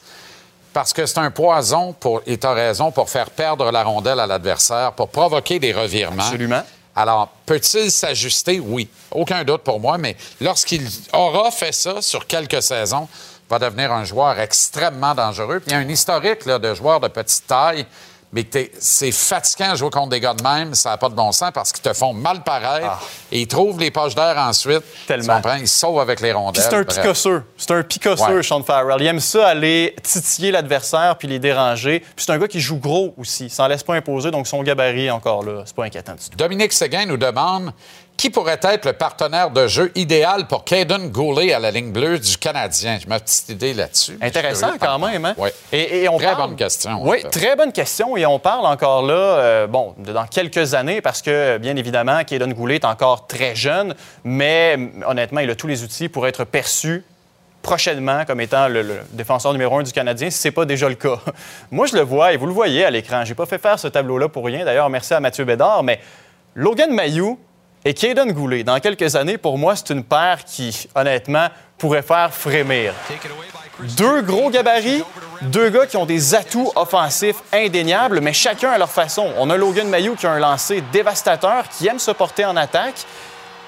parce 0.80 0.94
que 0.94 1.06
c'est 1.06 1.20
un 1.20 1.30
poison, 1.30 1.92
pour, 1.92 2.22
et 2.26 2.38
tu 2.38 2.48
as 2.48 2.54
raison, 2.54 2.89
pour 2.89 3.10
faire 3.10 3.30
perdre 3.32 3.70
la 3.70 3.84
rondelle 3.84 4.18
à 4.18 4.26
l'adversaire, 4.26 4.94
pour 4.94 5.10
provoquer 5.10 5.60
des 5.60 5.74
revirements. 5.74 6.24
Absolument. 6.24 6.63
Alors, 6.96 7.28
peut-il 7.46 7.92
s'ajuster? 7.92 8.62
Oui. 8.62 8.88
Aucun 9.12 9.44
doute 9.44 9.63
pour 9.63 9.82
moi, 9.82 9.98
mais 9.98 10.15
lorsqu'il 10.39 10.88
aura 11.12 11.52
fait 11.52 11.74
ça 11.74 12.02
sur 12.02 12.26
quelques 12.26 12.63
saisons, 12.63 13.10
va 13.50 13.60
devenir 13.60 13.92
un 13.92 14.06
joueur 14.06 14.39
extrêmement 14.39 15.13
dangereux. 15.13 15.60
Puis 15.60 15.72
il 15.72 15.74
y 15.74 15.76
a 15.76 15.80
un 15.80 15.89
historique 15.89 16.48
de 16.48 16.74
joueurs 16.74 17.02
de 17.02 17.10
petite 17.10 17.46
taille 17.46 17.86
mais 18.32 18.46
c'est 18.80 19.12
fatigant 19.12 19.72
de 19.72 19.78
jouer 19.78 19.89
contre 19.89 20.10
des 20.10 20.20
gars 20.20 20.36
de 20.36 20.44
même, 20.44 20.76
ça 20.76 20.92
n'a 20.92 20.98
pas 20.98 21.10
de 21.10 21.15
bon 21.15 21.32
sens 21.32 21.50
parce 21.54 21.72
qu'ils 21.72 21.82
te 21.82 21.94
font 21.94 22.13
mal 22.13 22.44
paraître 22.44 22.88
ah. 22.88 23.00
et 23.32 23.42
ils 23.42 23.48
trouvent 23.48 23.80
les 23.80 23.89
poches 23.89 24.13
d'air 24.13 24.36
ensuite. 24.38 24.84
Tellement. 25.08 25.42
Ils 25.60 25.68
sauvent 25.68 26.00
avec 26.00 26.20
les 26.20 26.32
rondelles. 26.32 26.63
C'est 26.63 26.76
un 26.76 26.84
picosseux. 26.84 27.44
C'est 27.58 27.72
un 27.72 27.82
picosseux, 27.82 28.44
Sean 28.44 28.62
Farrell. 28.63 28.98
Il 29.00 29.08
aime 29.08 29.20
ça 29.20 29.48
aller 29.48 29.96
titiller 30.04 30.52
l'adversaire 30.52 31.18
puis 31.18 31.28
les 31.28 31.39
déranger. 31.39 32.00
Puis 32.00 32.26
c'est 32.26 32.32
un 32.32 32.38
gars 32.38 32.48
qui 32.48 32.60
joue 32.60 32.78
gros 32.78 33.15
aussi. 33.18 33.50
Ça 33.50 33.63
n'en 33.63 33.70
laisse 33.70 33.84
pas 33.84 33.96
imposer, 33.96 34.30
donc 34.30 34.46
son 34.48 34.62
gabarit 34.62 35.10
encore 35.10 35.44
là, 35.44 35.63
c'est 35.65 35.76
pas 35.76 35.86
inquiétant 35.86 36.13
du 36.13 36.30
tout. 36.30 36.38
Dominique 36.38 36.74
Séguin 36.74 37.06
nous 37.06 37.18
demande 37.18 37.74
qui 38.20 38.30
pourrait 38.30 38.60
être 38.62 38.86
le 38.86 38.92
partenaire 38.92 39.50
de 39.50 39.66
jeu 39.68 39.94
idéal 39.96 40.46
pour 40.46 40.66
Caden 40.66 41.08
Goulet 41.08 41.54
à 41.54 41.60
la 41.60 41.72
ligne 41.72 41.94
bleue 41.94 42.20
du 42.20 42.38
Canadien? 42.38 42.98
J'ai 43.00 43.08
ma 43.08 43.18
petite 43.18 43.48
idée 43.48 43.74
là-dessus. 43.74 44.18
Intéressant 44.22 44.72
quand 44.78 45.00
même. 45.00 45.24
Hein? 45.24 45.36
Oui. 45.38 45.48
Et, 45.72 46.10
on 46.10 46.18
très 46.18 46.36
bonne 46.36 46.58
question. 46.58 47.00
Oui, 47.02 47.24
très 47.32 47.56
bonne 47.56 47.72
question. 47.72 48.18
Et 48.18 48.26
on 48.26 48.38
parle 48.38 48.66
encore 48.66 49.04
là, 49.04 49.14
euh, 49.14 49.68
bon, 49.68 49.96
dans 50.00 50.26
quelques 50.26 50.74
années, 50.74 51.00
parce 51.00 51.22
que, 51.22 51.60
bien 51.60 51.78
évidemment, 51.78 52.22
Caden 52.26 52.52
Goulet 52.52 52.76
est 52.76 52.86
encore 52.86 53.26
très 53.26 53.56
jeune, 53.56 53.96
mais 54.26 54.78
honnêtement, 55.08 55.40
il 55.40 55.50
a 55.50 55.56
tous 55.56 55.68
les 55.68 55.84
outils 55.84 56.10
pour 56.10 56.28
être 56.28 56.44
perçu 56.44 57.06
prochainement 57.62 58.26
comme 58.26 58.42
étant 58.42 58.68
le, 58.68 59.00
défenseur 59.12 59.54
numéro 59.54 59.80
un 59.80 59.84
du 59.84 59.94
Canadien, 59.94 60.30
si 60.30 60.40
ce 60.40 60.50
n'est 60.50 60.52
pas 60.52 60.66
déjà 60.66 60.90
le 60.90 60.96
cas. 60.96 61.20
Moi, 61.72 61.86
je 61.86 61.96
le 61.96 62.02
vois 62.02 62.34
et 62.34 62.38
vous 62.38 62.48
le 62.48 62.54
voyez 62.54 62.84
à 62.84 62.92
l'écran. 62.92 63.24
Je 63.24 63.30
n'ai 63.30 63.36
pas 63.36 63.46
fait 63.46 63.60
faire 63.60 63.80
ce 63.80 63.88
tableau-là 63.88 64.28
pour 64.28 64.44
rien. 64.44 64.66
D'ailleurs, 64.66 64.90
merci 64.90 65.14
à 65.14 65.22
Mathieu 65.22 65.46
Bédard. 65.46 65.84
Mais 65.84 66.02
Logan 66.54 66.92
Mayou 66.92 67.40
et 67.86 67.94
Kaden 67.94 68.32
Goulet, 68.34 68.63
dans 68.63 68.80
quelques 68.80 69.15
années, 69.15 69.38
pour 69.38 69.58
moi, 69.58 69.76
c'est 69.76 69.92
une 69.92 70.04
paire 70.04 70.44
qui, 70.46 70.88
honnêtement, 70.96 71.48
pourrait 71.78 72.02
faire 72.02 72.34
frémir. 72.34 72.94
Deux 73.80 74.22
gros 74.22 74.50
gabarits, 74.50 75.04
deux 75.44 75.70
gars 75.70 75.86
qui 75.86 75.96
ont 75.96 76.06
des 76.06 76.36
atouts 76.36 76.72
offensifs 76.76 77.38
indéniables, 77.54 78.20
mais 78.20 78.34
chacun 78.34 78.72
à 78.72 78.78
leur 78.78 78.89
façon. 78.89 79.32
On 79.38 79.50
a 79.50 79.56
Logan 79.56 79.88
Mayou 79.88 80.15
qui 80.15 80.28
a 80.28 80.32
un 80.32 80.39
lancer 80.39 80.84
dévastateur, 80.92 81.70
qui 81.70 81.88
aime 81.88 82.00
se 82.00 82.12
porter 82.12 82.44
en 82.44 82.58
attaque, 82.58 83.06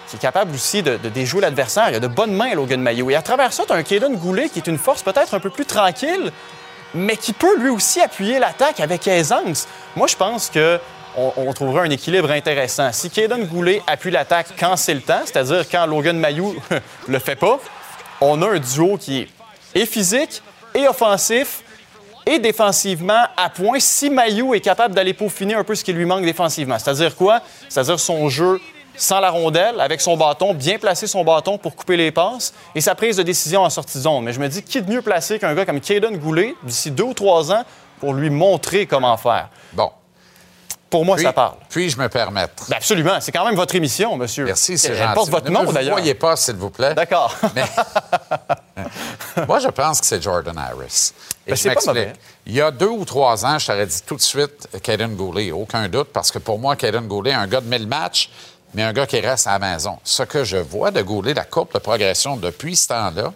qui 0.09 0.17
est 0.17 0.19
capable 0.19 0.53
aussi 0.53 0.83
de, 0.83 0.97
déjouer 0.97 1.39
l'adversaire. 1.39 1.87
Il 1.89 1.95
a 1.95 1.99
de 2.01 2.07
bonnes 2.07 2.33
mains, 2.33 2.53
Logan 2.53 2.81
Mayou. 2.81 3.09
Et 3.11 3.15
à 3.15 3.21
travers 3.21 3.53
ça, 3.53 3.63
tu 3.65 3.71
as 3.71 3.77
un 3.77 3.83
Kaden 3.83 4.17
Goulet 4.17 4.49
qui 4.49 4.59
est 4.59 4.67
une 4.67 4.77
force 4.77 5.03
peut-être 5.03 5.33
un 5.33 5.39
peu 5.39 5.49
plus 5.49 5.65
tranquille, 5.65 6.33
mais 6.93 7.15
qui 7.15 7.31
peut 7.31 7.57
lui 7.57 7.69
aussi 7.69 8.01
appuyer 8.01 8.39
l'attaque 8.39 8.81
avec 8.81 9.07
aisance. 9.07 9.69
Moi, 9.95 10.07
je 10.07 10.17
pense 10.17 10.49
que 10.49 10.77
on, 11.17 11.53
trouverait 11.53 11.87
un 11.87 11.89
équilibre 11.89 12.31
intéressant. 12.31 12.91
Si 12.91 13.09
Kaden 13.09 13.45
Goulet 13.45 13.81
appuie 13.87 14.11
l'attaque 14.11 14.47
quand 14.57 14.75
c'est 14.77 14.93
le 14.93 15.01
temps, 15.01 15.21
c'est-à-dire 15.25 15.65
quand 15.69 15.85
Logan 15.85 16.17
Mayou 16.17 16.55
le 17.07 17.19
fait 17.19 17.35
pas, 17.35 17.59
on 18.21 18.41
a 18.41 18.49
un 18.49 18.59
duo 18.59 18.97
qui 18.97 19.27
est 19.75 19.85
physique 19.85 20.41
et 20.73 20.87
offensif 20.87 21.63
et 22.25 22.39
défensivement 22.39 23.23
à 23.35 23.49
point 23.49 23.79
si 23.79 24.09
Mayou 24.09 24.53
est 24.53 24.59
capable 24.59 24.93
d'aller 24.93 25.13
peaufiner 25.13 25.55
un 25.55 25.63
peu 25.63 25.75
ce 25.75 25.83
qui 25.83 25.93
lui 25.93 26.05
manque 26.05 26.23
défensivement. 26.23 26.77
C'est-à-dire 26.77 27.15
quoi? 27.15 27.41
C'est-à-dire 27.67 27.99
son 27.99 28.29
jeu 28.29 28.59
sans 28.95 29.19
la 29.19 29.31
rondelle, 29.31 29.79
avec 29.79 30.01
son 30.01 30.15
bâton, 30.15 30.53
bien 30.53 30.77
placer 30.77 31.07
son 31.07 31.23
bâton 31.23 31.57
pour 31.57 31.75
couper 31.75 31.97
les 31.97 32.11
passes 32.11 32.53
et 32.75 32.81
sa 32.81 32.93
prise 32.93 33.17
de 33.17 33.23
décision 33.23 33.61
en 33.61 33.69
sortie 33.69 33.97
de 33.97 34.03
zone. 34.03 34.23
Mais 34.23 34.33
je 34.33 34.39
me 34.39 34.47
dis, 34.47 34.61
qui 34.61 34.81
de 34.81 34.91
mieux 34.91 35.01
placé 35.01 35.39
qu'un 35.39 35.55
gars 35.55 35.65
comme 35.65 35.79
Kaden 35.79 36.17
Goulet 36.17 36.55
d'ici 36.63 36.91
deux 36.91 37.05
ou 37.05 37.13
trois 37.13 37.51
ans 37.51 37.63
pour 37.99 38.13
lui 38.13 38.29
montrer 38.29 38.85
comment 38.85 39.17
faire? 39.17 39.49
Bon. 39.73 39.91
Pour 40.91 41.05
moi, 41.05 41.17
ça 41.17 41.31
parle. 41.31 41.55
Puis-je 41.69 41.97
me 41.97 42.09
permettre? 42.09 42.65
Ben, 42.67 42.75
absolument. 42.75 43.19
C'est 43.21 43.31
quand 43.31 43.45
même 43.45 43.55
votre 43.55 43.73
émission, 43.73 44.17
monsieur. 44.17 44.43
Merci, 44.43 44.77
c'est 44.77 44.93
gentil. 44.93 45.13
porte 45.15 45.29
votre 45.29 45.49
nom, 45.49 45.63
d'ailleurs. 45.71 45.95
Ne 45.95 46.01
voyez 46.01 46.13
pas, 46.13 46.35
s'il 46.35 46.55
vous 46.55 46.69
plaît. 46.69 46.93
D'accord. 46.93 47.33
moi, 49.47 49.59
je 49.59 49.69
pense 49.69 50.01
que 50.01 50.05
c'est 50.05 50.21
Jordan 50.21 50.57
Harris. 50.57 51.13
Et 51.47 51.51
ben, 51.51 51.55
je 51.55 51.69
m'explique. 51.69 52.07
Il 52.45 52.53
y 52.53 52.61
a 52.61 52.71
deux 52.71 52.89
ou 52.89 53.05
trois 53.05 53.45
ans, 53.45 53.57
je 53.57 53.67
t'aurais 53.67 53.85
dit 53.85 54.01
tout 54.05 54.17
de 54.17 54.21
suite 54.21 54.67
Kaden 54.83 55.15
Goulet. 55.15 55.51
Aucun 55.51 55.87
doute, 55.87 56.09
parce 56.11 56.29
que 56.29 56.39
pour 56.39 56.59
moi, 56.59 56.75
Kaden 56.75 57.07
Goulet, 57.07 57.31
un 57.31 57.47
gars 57.47 57.61
de 57.61 57.67
1000 57.67 57.87
matchs, 57.87 58.29
mais 58.73 58.83
un 58.83 58.91
gars 58.91 59.07
qui 59.07 59.19
reste 59.21 59.47
à 59.47 59.57
la 59.57 59.73
maison. 59.73 59.97
Ce 60.03 60.23
que 60.23 60.43
je 60.43 60.57
vois 60.57 60.91
de 60.91 61.01
Goulet, 61.01 61.33
la 61.33 61.45
courbe 61.45 61.73
de 61.73 61.79
progression 61.79 62.35
depuis 62.35 62.75
ce 62.75 62.89
temps-là, 62.89 63.31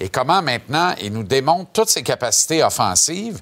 et 0.00 0.08
comment 0.08 0.42
maintenant 0.42 0.92
il 1.00 1.12
nous 1.12 1.22
démontre 1.22 1.70
toutes 1.72 1.88
ses 1.88 2.02
capacités 2.02 2.64
offensives, 2.64 3.40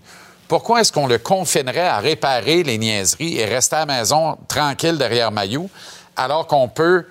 pourquoi 0.52 0.82
est-ce 0.82 0.92
qu'on 0.92 1.06
le 1.06 1.16
confinerait 1.16 1.88
à 1.88 1.96
réparer 1.96 2.62
les 2.62 2.76
niaiseries 2.76 3.38
et 3.38 3.46
rester 3.46 3.76
à 3.76 3.86
la 3.86 4.00
maison 4.00 4.36
tranquille 4.48 4.98
derrière 4.98 5.32
Mayou, 5.32 5.70
alors 6.14 6.46
qu'on 6.46 6.68
peut 6.68 7.06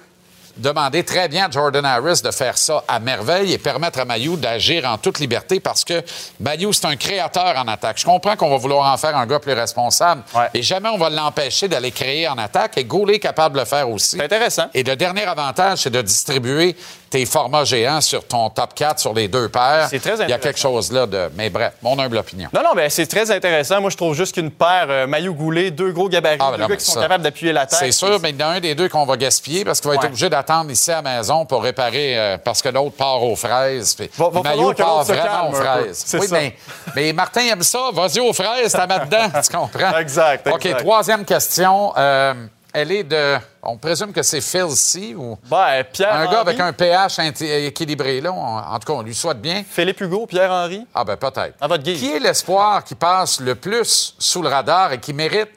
demander 0.58 1.04
très 1.04 1.28
bien 1.28 1.48
à 1.48 1.50
Jordan 1.50 1.84
Harris 1.84 2.22
de 2.24 2.30
faire 2.30 2.56
ça 2.56 2.84
à 2.88 3.00
merveille 3.00 3.52
et 3.52 3.58
permettre 3.58 4.00
à 4.00 4.06
Mayou 4.06 4.36
d'agir 4.36 4.88
en 4.88 5.00
toute 5.00 5.18
liberté 5.18 5.60
parce 5.60 5.84
que 5.84 6.04
Mayou, 6.40 6.72
c'est 6.72 6.86
un 6.86 6.96
créateur 6.96 7.58
en 7.58 7.68
attaque. 7.68 7.98
Je 7.98 8.06
comprends 8.06 8.36
qu'on 8.36 8.52
va 8.52 8.58
vouloir 8.58 8.94
en 8.94 8.98
faire 8.98 9.18
un 9.18 9.26
gars 9.26 9.40
plus 9.40 9.54
responsable, 9.54 10.22
et 10.54 10.62
jamais 10.62 10.90
on 10.90 11.00
va 11.00 11.10
l'empêcher 11.10 11.68
d'aller 11.68 11.90
créer 11.90 12.28
en 12.28 12.38
attaque 12.38 12.78
et 12.78 12.84
Goulet 12.84 13.16
est 13.16 13.20
capable 13.20 13.56
de 13.56 13.62
le 13.62 13.66
faire 13.66 13.90
aussi. 13.90 14.18
C'est 14.18 14.24
intéressant. 14.24 14.68
Et 14.76 14.84
le 14.84 14.96
dernier 14.96 15.24
avantage, 15.24 15.80
c'est 15.80 15.90
de 15.90 16.04
distribuer 16.04 16.76
tes 17.12 17.26
formats 17.26 17.66
géants 17.66 18.02
sur 18.02 18.26
ton 18.26 18.50
top 18.50 18.74
4 18.74 19.00
sur 19.00 19.14
les 19.14 19.28
deux 19.28 19.50
paires. 19.50 19.88
C'est 19.90 20.00
très 20.00 20.14
intéressant. 20.14 20.28
Il 20.28 20.32
y 20.32 20.34
a 20.34 20.40
quelque 20.40 20.60
chose 20.60 20.92
là 20.92 21.06
de. 21.06 21.30
Mais 21.36 21.50
bref, 21.50 21.74
mon 21.82 22.00
humble 22.00 22.18
opinion. 22.18 22.50
Non, 22.54 22.64
non, 22.64 22.70
mais 22.74 22.90
c'est 22.90 23.06
très 23.06 23.30
intéressant. 23.30 23.82
Moi, 23.82 23.90
je 23.90 23.98
trouve 23.98 24.16
juste 24.16 24.34
qu'une 24.34 24.50
paire 24.50 24.88
euh, 24.90 25.08
maillot 25.08 25.34
goulé, 25.34 25.72
deux 25.72 25.92
gros 25.92 26.08
gabarits, 26.08 26.38
ah, 26.40 26.54
deux 26.58 26.68
gars 26.68 26.78
qui 26.78 26.86
sont 26.86 27.00
capables 27.00 27.24
d'appuyer 27.24 27.52
la 27.52 27.66
tête. 27.66 27.80
C'est 27.80 27.92
sûr, 27.92 28.20
mais 28.22 28.30
il 28.30 28.40
y 28.40 28.44
en 28.44 28.48
a 28.48 28.52
un 28.54 28.60
des 28.62 28.74
deux 28.74 28.88
qu'on 28.88 29.06
va 29.06 29.18
gaspiller 29.18 29.66
parce 29.66 29.82
qu'il 29.82 29.90
va 29.90 29.96
être 29.96 30.06
obligé 30.06 30.30
d'attendre 30.30 30.72
ici 30.72 30.90
à 30.90 31.02
la 31.02 31.18
maison 31.18 31.46
pour 31.46 31.62
réparer 31.62 32.18
euh, 32.18 32.38
parce 32.38 32.62
que 32.62 32.70
l'autre 32.70 32.96
part 32.96 33.22
aux 33.22 33.36
fraises. 33.36 33.94
Puis, 33.94 34.10
va, 34.18 34.30
va 34.30 34.42
Maillot 34.42 34.74
part 34.74 35.04
vraiment 35.04 35.50
aux 35.50 35.54
fraises. 35.54 36.18
Oui, 36.20 36.28
ça. 36.28 36.36
Mais, 36.36 36.56
mais, 36.96 37.14
Martin 37.14 37.42
aime 37.42 37.64
ça. 37.64 37.90
Vas-y 37.94 38.22
aux 38.22 38.34
fraises, 38.34 38.72
t'as 38.72 38.88
dedans. 38.88 39.42
tu 39.44 39.58
comprends? 39.58 39.98
Exact, 39.98 40.48
exact. 40.48 40.48
OK, 40.48 40.78
troisième 40.78 41.26
question. 41.26 41.94
Euh, 41.98 42.34
elle 42.74 42.92
est 42.92 43.04
de. 43.04 43.38
On 43.64 43.78
présume 43.78 44.12
que 44.12 44.22
c'est 44.22 44.42
Phil 44.42 44.70
C 44.72 45.16
ou. 45.16 45.38
Ben, 45.50 45.84
Pierre. 45.92 46.16
Un 46.16 46.32
gars 46.32 46.40
avec 46.42 46.60
un 46.60 46.74
pH 46.74 47.20
équilibré, 47.20 48.22
là. 48.22 48.32
en 48.32 48.80
tout 48.80 48.92
cas, 48.92 48.94
on 48.94 49.02
lui 49.02 49.14
souhaite 49.14 49.42
bien. 49.42 49.64
Philippe 49.68 50.02
Hugo, 50.02 50.26
Pierre-Henri. 50.26 50.86
Ah, 50.94 51.04
ben 51.04 51.18
peut-être. 51.18 51.56
À 51.60 51.68
votre 51.68 51.84
guise. 51.84 52.00
Qui 52.00 52.12
est 52.12 52.20
l'espoir 52.20 52.84
qui 52.84 52.96
passe 52.96 53.40
le 53.40 53.56
plus 53.56 54.16
sous 54.18 54.42
le 54.42 54.50
radar 54.50 54.94
et 54.94 55.00
qui 55.00 55.14
mérite 55.14 55.50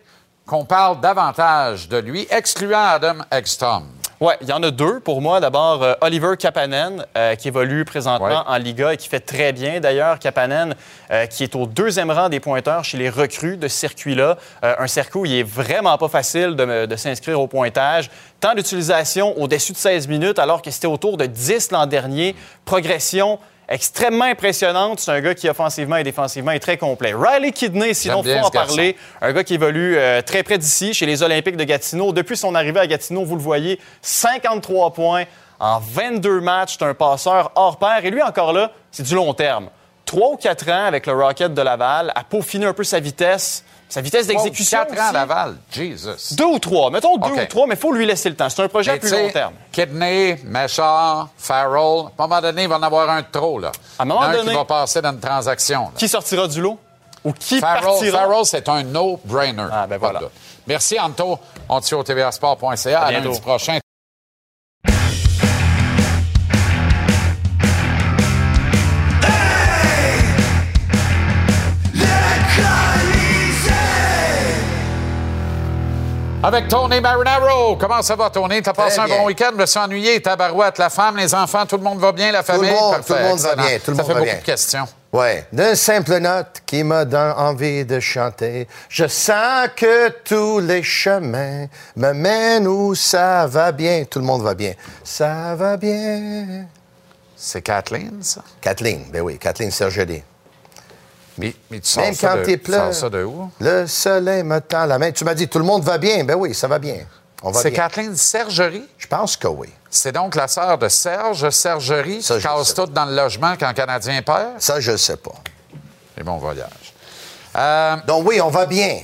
qu'on 0.46 0.64
parle 0.64 1.00
davantage 1.00 1.88
de 1.88 1.96
lui, 1.98 2.26
excluant 2.30 2.84
Adam 2.84 3.16
Ekstrom? 3.30 3.84
Oui, 4.24 4.32
il 4.40 4.48
y 4.48 4.52
en 4.54 4.62
a 4.62 4.70
deux 4.70 5.00
pour 5.00 5.20
moi. 5.20 5.38
D'abord, 5.38 5.82
euh, 5.82 5.92
Oliver 6.00 6.38
Kapanen, 6.38 7.04
euh, 7.14 7.34
qui 7.34 7.48
évolue 7.48 7.84
présentement 7.84 8.42
en 8.46 8.56
Liga 8.56 8.94
et 8.94 8.96
qui 8.96 9.06
fait 9.06 9.20
très 9.20 9.52
bien. 9.52 9.80
D'ailleurs, 9.80 10.18
Kapanen, 10.18 10.74
euh, 11.10 11.26
qui 11.26 11.42
est 11.42 11.54
au 11.54 11.66
deuxième 11.66 12.10
rang 12.10 12.30
des 12.30 12.40
pointeurs 12.40 12.84
chez 12.84 12.96
les 12.96 13.10
recrues 13.10 13.58
de 13.58 13.68
ce 13.68 13.76
circuit-là. 13.80 14.38
un 14.62 14.86
circuit 14.86 15.20
où 15.20 15.26
il 15.26 15.34
est 15.34 15.42
vraiment 15.42 15.98
pas 15.98 16.08
facile 16.08 16.56
de, 16.56 16.86
de 16.86 16.96
s'inscrire 16.96 17.38
au 17.38 17.46
pointage. 17.48 18.10
Temps 18.40 18.54
d'utilisation 18.54 19.38
au-dessus 19.38 19.72
de 19.74 19.76
16 19.76 20.08
minutes, 20.08 20.38
alors 20.38 20.62
que 20.62 20.70
c'était 20.70 20.86
autour 20.86 21.18
de 21.18 21.26
10 21.26 21.72
l'an 21.72 21.84
dernier. 21.84 22.34
Progression 22.64 23.38
extrêmement 23.68 24.24
impressionnante. 24.24 25.00
C'est 25.00 25.10
un 25.10 25.20
gars 25.20 25.34
qui, 25.34 25.48
offensivement 25.48 25.96
et 25.96 26.04
défensivement, 26.04 26.52
est 26.52 26.60
très 26.60 26.76
complet. 26.76 27.14
Riley 27.14 27.52
Kidney, 27.52 27.94
sinon, 27.94 28.22
il 28.24 28.38
faut 28.38 28.46
en 28.46 28.50
parler. 28.50 28.96
Un 29.20 29.32
gars 29.32 29.44
qui 29.44 29.54
évolue 29.54 29.96
euh, 29.96 30.22
très 30.22 30.42
près 30.42 30.58
d'ici, 30.58 30.94
chez 30.94 31.06
les 31.06 31.22
Olympiques 31.22 31.56
de 31.56 31.64
Gatineau. 31.64 32.12
Depuis 32.12 32.36
son 32.36 32.54
arrivée 32.54 32.80
à 32.80 32.86
Gatineau, 32.86 33.24
vous 33.24 33.36
le 33.36 33.42
voyez, 33.42 33.80
53 34.02 34.92
points 34.92 35.24
en 35.60 35.80
22 35.80 36.40
matchs. 36.40 36.76
C'est 36.78 36.84
un 36.84 36.94
passeur 36.94 37.52
hors 37.54 37.78
pair. 37.78 38.04
Et 38.04 38.10
lui, 38.10 38.22
encore 38.22 38.52
là, 38.52 38.70
c'est 38.90 39.04
du 39.04 39.14
long 39.14 39.32
terme. 39.34 39.68
Trois 40.04 40.32
ou 40.32 40.36
quatre 40.36 40.68
ans 40.68 40.84
avec 40.86 41.06
le 41.06 41.14
Rocket 41.14 41.54
de 41.54 41.62
Laval, 41.62 42.12
à 42.14 42.24
peaufiner 42.24 42.66
un 42.66 42.74
peu 42.74 42.84
sa 42.84 43.00
vitesse 43.00 43.64
sa 43.94 44.00
vitesse 44.00 44.26
d'exécution. 44.26 44.78
Quatre 44.78 45.00
ans 45.00 45.08
à 45.10 45.12
Laval. 45.12 45.56
Jesus. 45.70 46.34
Deux 46.34 46.46
ou 46.46 46.58
trois. 46.58 46.90
Mettons 46.90 47.16
deux 47.16 47.30
ou 47.30 47.46
trois, 47.48 47.66
mais 47.68 47.76
il 47.76 47.80
faut 47.80 47.92
lui 47.92 48.04
laisser 48.04 48.28
le 48.28 48.34
temps. 48.34 48.48
C'est 48.50 48.60
un 48.60 48.66
projet 48.66 48.90
à 48.90 48.96
plus 48.96 49.08
long 49.08 49.30
terme. 49.30 49.54
Kidney, 49.70 50.36
Meshar, 50.42 51.28
Farrell. 51.38 52.06
À 52.18 52.24
un 52.24 52.26
moment 52.26 52.40
donné, 52.40 52.64
il 52.64 52.68
va 52.68 52.76
en 52.78 52.82
avoir 52.82 53.08
un 53.08 53.20
de 53.20 53.26
trop. 53.30 53.60
Là. 53.60 53.70
À 53.96 54.02
un 54.02 54.04
moment 54.04 54.22
un 54.22 54.32
donné. 54.32 54.50
qui 54.50 54.56
va 54.56 54.64
passer 54.64 55.00
dans 55.00 55.12
une 55.12 55.20
transaction. 55.20 55.92
Qui 55.96 56.08
sortira 56.08 56.48
du 56.48 56.60
lot? 56.60 56.76
Ou 57.22 57.32
qui 57.34 57.60
Farrell, 57.60 57.84
partira? 57.84 58.18
Farrell, 58.18 58.44
c'est 58.44 58.68
un 58.68 58.82
no-brainer. 58.82 59.68
Ah, 59.70 59.86
ben 59.86 59.98
voilà. 59.98 60.22
Merci, 60.66 60.98
Anto. 60.98 61.38
On 61.68 61.80
te 61.80 61.86
suit 61.86 61.94
au 61.94 62.02
tvasport.ca. 62.02 63.00
À, 63.00 63.04
à 63.04 63.12
lundi 63.12 63.40
prochain. 63.40 63.78
Avec 76.44 76.68
Tony 76.68 77.00
Marinaro. 77.00 77.74
Comment 77.76 78.02
ça 78.02 78.16
va, 78.16 78.28
Tony? 78.28 78.60
T'as 78.60 78.74
passé 78.74 78.98
un 78.98 79.08
bon 79.08 79.24
week-end? 79.24 79.52
Me 79.56 79.64
suis 79.64 79.80
ennuyé. 79.80 80.20
Ta 80.20 80.36
barouette, 80.36 80.76
la 80.76 80.90
femme, 80.90 81.16
les 81.16 81.34
enfants, 81.34 81.64
tout 81.64 81.78
le 81.78 81.82
monde 81.82 81.98
va 81.98 82.12
bien, 82.12 82.32
la 82.32 82.42
famille? 82.42 82.68
Tout 82.68 82.74
le 82.76 82.80
monde, 82.80 83.04
tout 83.06 83.14
le 83.14 83.22
monde 83.22 83.38
va 83.38 83.56
bien. 83.56 83.78
Tout 83.82 83.90
le 83.92 83.96
ça 83.96 84.04
fait 84.04 84.12
va 84.12 84.18
beaucoup 84.18 84.30
bien. 84.30 84.40
de 84.40 84.44
questions. 84.44 84.86
Oui. 85.10 85.28
D'une 85.50 85.74
simple 85.74 86.18
note 86.18 86.60
qui 86.66 86.84
m'a 86.84 87.06
donné 87.06 87.32
envie 87.38 87.86
de 87.86 87.98
chanter. 87.98 88.68
Je 88.90 89.06
sens 89.06 89.68
que 89.74 90.10
tous 90.22 90.60
les 90.60 90.82
chemins 90.82 91.64
me 91.96 92.12
mènent 92.12 92.66
où 92.66 92.94
ça 92.94 93.46
va 93.46 93.72
bien. 93.72 94.04
Tout 94.04 94.18
le 94.18 94.26
monde 94.26 94.42
va 94.42 94.52
bien. 94.52 94.74
Ça 95.02 95.54
va 95.54 95.78
bien. 95.78 96.66
C'est 97.34 97.62
Kathleen, 97.62 98.22
ça? 98.22 98.42
Kathleen, 98.60 99.06
ben 99.10 99.22
oui, 99.22 99.38
Kathleen 99.38 99.70
Sergeli. 99.70 100.22
Mais, 101.38 101.54
mais 101.70 101.80
tu 101.80 101.98
Même 101.98 102.16
quand 102.16 102.36
t'es 102.44 102.56
plein. 102.56 102.92
ça 102.92 103.10
de 103.10 103.24
où? 103.24 103.50
Le 103.60 103.86
soleil 103.86 104.42
me 104.44 104.60
tend 104.60 104.86
la 104.86 104.98
main. 104.98 105.10
Tu 105.10 105.24
m'as 105.24 105.34
dit, 105.34 105.48
tout 105.48 105.58
le 105.58 105.64
monde 105.64 105.82
va 105.82 105.98
bien. 105.98 106.22
Ben 106.24 106.34
oui, 106.36 106.54
ça 106.54 106.68
va 106.68 106.78
bien. 106.78 106.98
On 107.42 107.50
va 107.50 107.60
C'est 107.60 107.70
bien. 107.70 107.80
Kathleen 107.82 108.16
Sergerie? 108.16 108.88
Je 108.96 109.06
pense 109.06 109.36
que 109.36 109.48
oui. 109.48 109.68
C'est 109.90 110.12
donc 110.12 110.34
la 110.36 110.46
sœur 110.48 110.78
de 110.78 110.88
Serge 110.88 111.50
Sergerie 111.50 112.22
Ça, 112.22 112.36
qui 112.36 112.42
casse 112.44 112.72
tout 112.74 112.86
dans 112.86 113.04
le 113.04 113.14
logement 113.16 113.54
quand 113.58 113.68
le 113.68 113.74
Canadien 113.74 114.22
perd? 114.22 114.60
Ça, 114.60 114.80
je 114.80 114.92
ne 114.92 114.96
sais 114.96 115.16
pas. 115.16 115.34
Et 116.18 116.22
bon 116.22 116.36
voyage. 116.38 116.94
Euh, 117.56 117.96
Donc 118.06 118.26
oui, 118.28 118.40
on 118.40 118.50
va 118.50 118.66
bien. 118.66 119.00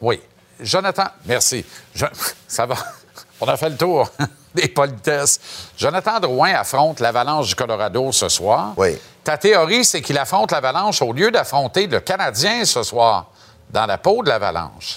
oui. 0.00 0.20
Jonathan, 0.60 1.04
merci. 1.24 1.64
Je- 1.94 2.04
ça 2.48 2.66
va. 2.66 2.74
On 3.40 3.46
a 3.46 3.56
fait 3.56 3.68
le 3.70 3.76
tour 3.76 4.10
des 4.54 4.66
politesses. 4.68 5.38
Jonathan 5.76 6.18
Drouin 6.18 6.52
affronte 6.54 6.98
l'Avalanche 6.98 7.46
du 7.48 7.54
Colorado 7.54 8.10
ce 8.10 8.28
soir. 8.28 8.72
Oui. 8.76 8.98
Ta 9.28 9.36
théorie, 9.36 9.84
c'est 9.84 10.00
qu'il 10.00 10.16
affronte 10.16 10.52
l'Avalanche 10.52 11.02
au 11.02 11.12
lieu 11.12 11.30
d'affronter 11.30 11.86
le 11.86 12.00
Canadien 12.00 12.64
ce 12.64 12.82
soir, 12.82 13.26
dans 13.68 13.84
la 13.84 13.98
peau 13.98 14.22
de 14.22 14.30
l'Avalanche. 14.30 14.96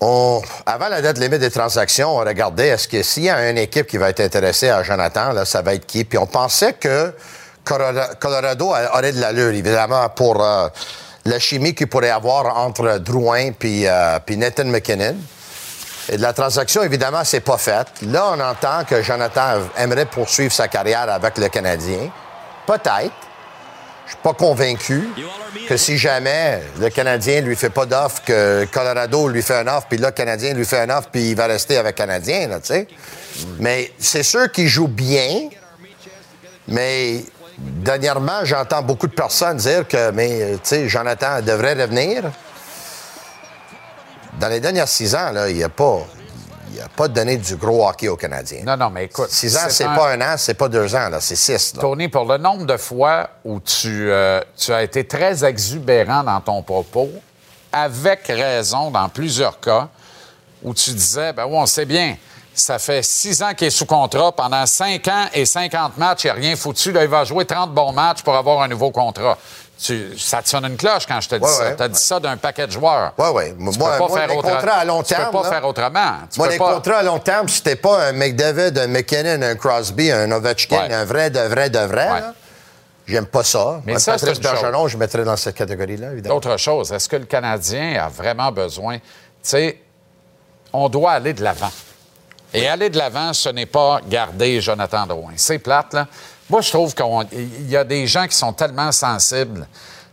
on, 0.00 0.42
avant 0.66 0.88
la 0.88 1.00
date 1.00 1.18
limite 1.18 1.38
des 1.38 1.52
transactions, 1.52 2.16
on 2.16 2.18
regardait 2.18 2.66
est-ce 2.66 2.88
que 2.88 3.00
s'il 3.04 3.22
y 3.22 3.30
a 3.30 3.50
une 3.50 3.58
équipe 3.58 3.86
qui 3.86 3.98
va 3.98 4.10
être 4.10 4.18
intéressée 4.18 4.70
à 4.70 4.82
Jonathan, 4.82 5.30
là, 5.30 5.44
ça 5.44 5.62
va 5.62 5.74
être 5.74 5.86
qui? 5.86 6.04
Puis 6.04 6.18
on 6.18 6.26
pensait 6.26 6.72
que 6.72 7.14
Colorado 7.62 8.74
aurait 8.92 9.12
de 9.12 9.20
l'allure, 9.20 9.50
évidemment, 9.50 10.08
pour 10.08 10.42
euh, 10.42 10.68
la 11.24 11.38
chimie 11.38 11.76
qu'il 11.76 11.86
pourrait 11.86 12.10
avoir 12.10 12.58
entre 12.58 12.98
Drouin 12.98 13.52
puis, 13.52 13.86
euh, 13.86 14.18
puis 14.26 14.36
Nathan 14.36 14.64
McKinnon. 14.64 15.14
Et 16.08 16.16
la 16.16 16.32
transaction, 16.32 16.82
évidemment, 16.82 17.22
c'est 17.22 17.42
pas 17.42 17.58
faite. 17.58 17.86
Là, 18.02 18.32
on 18.34 18.40
entend 18.40 18.82
que 18.84 19.02
Jonathan 19.02 19.60
aimerait 19.76 20.06
poursuivre 20.06 20.52
sa 20.52 20.66
carrière 20.66 21.08
avec 21.08 21.38
le 21.38 21.48
Canadien. 21.48 22.10
Peut-être. 22.68 23.14
Je 24.04 24.12
suis 24.12 24.22
pas 24.22 24.34
convaincu 24.34 25.08
que 25.66 25.78
si 25.78 25.96
jamais 25.96 26.62
le 26.78 26.90
Canadien 26.90 27.40
lui 27.40 27.56
fait 27.56 27.70
pas 27.70 27.86
d'offre, 27.86 28.22
que 28.24 28.66
Colorado 28.70 29.26
lui 29.28 29.40
fait 29.40 29.56
un 29.56 29.66
offre, 29.68 29.86
puis 29.88 29.96
là, 29.96 30.08
le 30.08 30.12
Canadien 30.12 30.52
lui 30.52 30.66
fait 30.66 30.80
un 30.80 30.90
offre, 30.90 31.08
puis 31.10 31.30
il 31.30 31.34
va 31.34 31.46
rester 31.46 31.78
avec 31.78 31.98
le 31.98 32.04
Canadien, 32.04 32.48
tu 32.60 32.66
sais. 32.66 32.88
Mais 33.58 33.90
c'est 33.98 34.22
sûr 34.22 34.52
qu'il 34.52 34.68
joue 34.68 34.86
bien, 34.86 35.48
mais 36.68 37.24
dernièrement, 37.58 38.44
j'entends 38.44 38.82
beaucoup 38.82 39.06
de 39.06 39.14
personnes 39.14 39.56
dire 39.56 39.88
que, 39.88 40.10
mais, 40.10 40.52
tu 40.56 40.58
sais, 40.64 40.88
Jonathan 40.90 41.40
devrait 41.40 41.72
revenir. 41.72 42.24
Dans 44.38 44.48
les 44.48 44.60
dernières 44.60 44.88
six 44.88 45.14
ans, 45.14 45.32
là, 45.32 45.48
il 45.48 45.56
n'y 45.56 45.64
a 45.64 45.70
pas 45.70 46.06
il 46.72 46.80
a 46.80 46.88
pas 46.88 47.08
donné 47.08 47.36
du 47.36 47.56
gros 47.56 47.86
hockey 47.86 48.08
aux 48.08 48.16
Canadiens. 48.16 48.62
Non, 48.64 48.76
non, 48.76 48.90
mais 48.90 49.04
écoute. 49.04 49.30
Six 49.30 49.56
ans, 49.56 49.68
c'est 49.68 49.84
pas 49.84 50.12
un 50.12 50.20
an, 50.20 50.34
c'est 50.36 50.54
pas 50.54 50.68
deux 50.68 50.94
ans, 50.94 51.08
là, 51.08 51.20
c'est 51.20 51.36
six. 51.36 51.72
Tony, 51.72 52.08
pour 52.08 52.24
le 52.24 52.38
nombre 52.38 52.64
de 52.64 52.76
fois 52.76 53.30
où 53.44 53.60
tu, 53.60 54.10
euh, 54.10 54.40
tu 54.56 54.72
as 54.72 54.82
été 54.82 55.06
très 55.06 55.44
exubérant 55.44 56.22
dans 56.22 56.40
ton 56.40 56.62
propos, 56.62 57.10
avec 57.72 58.26
raison 58.26 58.90
dans 58.90 59.08
plusieurs 59.08 59.60
cas, 59.60 59.88
où 60.62 60.74
tu 60.74 60.90
disais, 60.90 61.32
ben 61.32 61.44
oui, 61.46 61.54
on 61.56 61.66
sait 61.66 61.84
bien, 61.84 62.16
ça 62.54 62.78
fait 62.78 63.02
six 63.02 63.42
ans 63.42 63.54
qu'il 63.54 63.68
est 63.68 63.70
sous 63.70 63.86
contrat. 63.86 64.32
Pendant 64.32 64.66
cinq 64.66 65.06
ans 65.08 65.26
et 65.32 65.44
50 65.44 65.96
matchs, 65.96 66.24
il 66.24 66.26
n'y 66.26 66.30
a 66.30 66.34
rien 66.34 66.56
foutu. 66.56 66.92
Là, 66.92 67.04
il 67.04 67.08
va 67.08 67.24
jouer 67.24 67.44
30 67.44 67.72
bons 67.72 67.92
matchs 67.92 68.22
pour 68.22 68.34
avoir 68.34 68.62
un 68.62 68.68
nouveau 68.68 68.90
contrat. 68.90 69.38
Tu, 69.80 70.18
ça 70.18 70.42
te 70.42 70.48
sonne 70.48 70.64
une 70.64 70.76
cloche 70.76 71.06
quand 71.06 71.20
je 71.20 71.28
te 71.28 71.34
dis 71.36 71.48
ça. 71.48 71.72
Tu 71.72 71.82
as 71.82 71.88
dit 71.88 72.00
ça 72.00 72.18
d'un 72.18 72.36
paquet 72.36 72.66
de 72.66 72.72
joueurs. 72.72 73.12
Oui, 73.16 73.28
oui. 73.32 73.44
Moi, 73.56 73.72
peux 73.72 74.06
pas 74.06 74.08
faire 74.08 74.26
les 74.26 74.34
contrats 74.34 74.78
à 74.78 74.84
long 74.84 75.02
terme. 75.04 75.22
Tu 75.22 75.30
peux 75.30 75.42
pas 75.42 75.50
faire 75.50 75.64
autrement. 75.64 76.14
moi, 76.36 76.48
les 76.48 76.58
contrats 76.58 76.98
à 76.98 77.02
long 77.04 77.18
terme, 77.20 77.48
si 77.48 77.62
t'es 77.62 77.76
pas 77.76 78.08
un 78.08 78.12
McDavid, 78.12 78.76
un 78.76 78.88
McKinnon, 78.88 79.40
un 79.40 79.54
Crosby, 79.54 80.10
un 80.10 80.30
Ovechkin, 80.32 80.90
un 80.90 81.04
vrai, 81.04 81.30
de 81.30 81.38
vrai, 81.40 81.70
de 81.70 81.78
vrai, 81.78 82.08
j'aime 83.06 83.26
pas 83.26 83.44
ça. 83.44 83.80
Mais 83.86 83.98
ça, 84.00 84.18
c'est 84.18 84.40
Bergeron, 84.40 84.88
je 84.88 84.96
mettrais 84.96 85.24
dans 85.24 85.36
cette 85.36 85.54
catégorie-là, 85.54 86.12
évidemment. 86.12 86.36
Autre 86.36 86.56
chose, 86.56 86.92
est-ce 86.92 87.08
que 87.08 87.16
le 87.16 87.26
Canadien 87.26 88.02
a 88.02 88.08
vraiment 88.08 88.50
besoin... 88.50 88.98
Tu 88.98 89.04
sais, 89.42 89.80
on 90.72 90.88
doit 90.88 91.12
aller 91.12 91.32
de 91.32 91.42
l'avant. 91.44 91.70
Et 92.52 92.66
aller 92.66 92.90
de 92.90 92.98
l'avant, 92.98 93.32
ce 93.32 93.48
n'est 93.50 93.66
pas 93.66 94.00
garder 94.08 94.60
Jonathan 94.60 95.06
Drouin. 95.06 95.34
C'est 95.36 95.58
plate, 95.58 95.94
là. 95.94 96.08
Moi, 96.50 96.60
je 96.62 96.70
trouve 96.70 96.94
qu'il 96.94 97.68
y 97.68 97.76
a 97.76 97.84
des 97.84 98.06
gens 98.06 98.26
qui 98.26 98.36
sont 98.36 98.52
tellement 98.52 98.90
sensibles. 98.92 99.66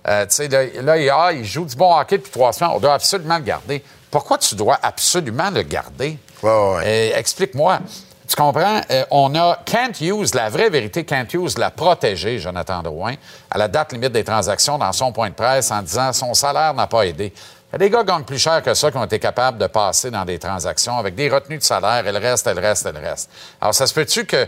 Euh, 0.07 0.25
tu 0.25 0.35
sais, 0.35 0.47
là, 0.81 0.93
ah, 1.13 1.31
il 1.33 1.45
joue 1.45 1.65
du 1.65 1.75
bon 1.75 1.97
hockey 1.97 2.17
depuis 2.17 2.31
trois 2.31 2.53
semaines. 2.53 2.73
On 2.75 2.79
doit 2.79 2.93
absolument 2.93 3.37
le 3.37 3.43
garder. 3.43 3.83
Pourquoi 4.11 4.37
tu 4.37 4.53
dois 4.55 4.77
absolument 4.81 5.49
le 5.49 5.61
garder? 5.63 6.17
Ouais, 6.43 6.75
ouais. 6.75 7.13
Explique-moi. 7.15 7.79
Tu 8.27 8.35
comprends? 8.35 8.81
Euh, 8.89 9.05
on 9.11 9.35
a 9.35 9.59
Kent 9.65 10.01
Hughes, 10.01 10.33
la 10.33 10.49
vraie 10.49 10.69
vérité, 10.69 11.05
Kent 11.05 11.33
Hughes 11.33 11.57
l'a 11.57 11.69
protégé, 11.69 12.39
Jonathan 12.39 12.81
Drouin, 12.81 13.13
à 13.51 13.57
la 13.57 13.67
date 13.67 13.93
limite 13.93 14.11
des 14.11 14.23
transactions 14.23 14.77
dans 14.77 14.91
son 14.93 15.11
point 15.11 15.29
de 15.29 15.35
presse 15.35 15.69
en 15.71 15.81
disant 15.81 16.11
son 16.11 16.33
salaire 16.33 16.73
n'a 16.73 16.87
pas 16.87 17.05
aidé. 17.05 17.31
Il 17.69 17.73
y 17.73 17.75
a 17.75 17.77
des 17.77 17.89
gars 17.89 17.99
qui 17.99 18.07
gagnent 18.07 18.23
plus 18.23 18.39
cher 18.39 18.63
que 18.63 18.73
ça 18.73 18.89
qui 18.89 18.97
ont 18.97 19.03
été 19.03 19.19
capables 19.19 19.57
de 19.57 19.67
passer 19.67 20.09
dans 20.09 20.25
des 20.25 20.39
transactions 20.39 20.97
avec 20.97 21.13
des 21.13 21.29
retenues 21.29 21.57
de 21.57 21.63
salaire 21.63 22.07
et 22.07 22.11
le 22.11 22.19
reste, 22.19 22.47
et 22.47 22.53
le 22.53 22.61
reste, 22.61 22.85
et 22.85 22.91
le 22.91 22.99
reste. 22.99 23.29
Alors, 23.61 23.75
ça 23.75 23.85
se 23.85 23.93
peut-tu 23.93 24.25
que 24.25 24.47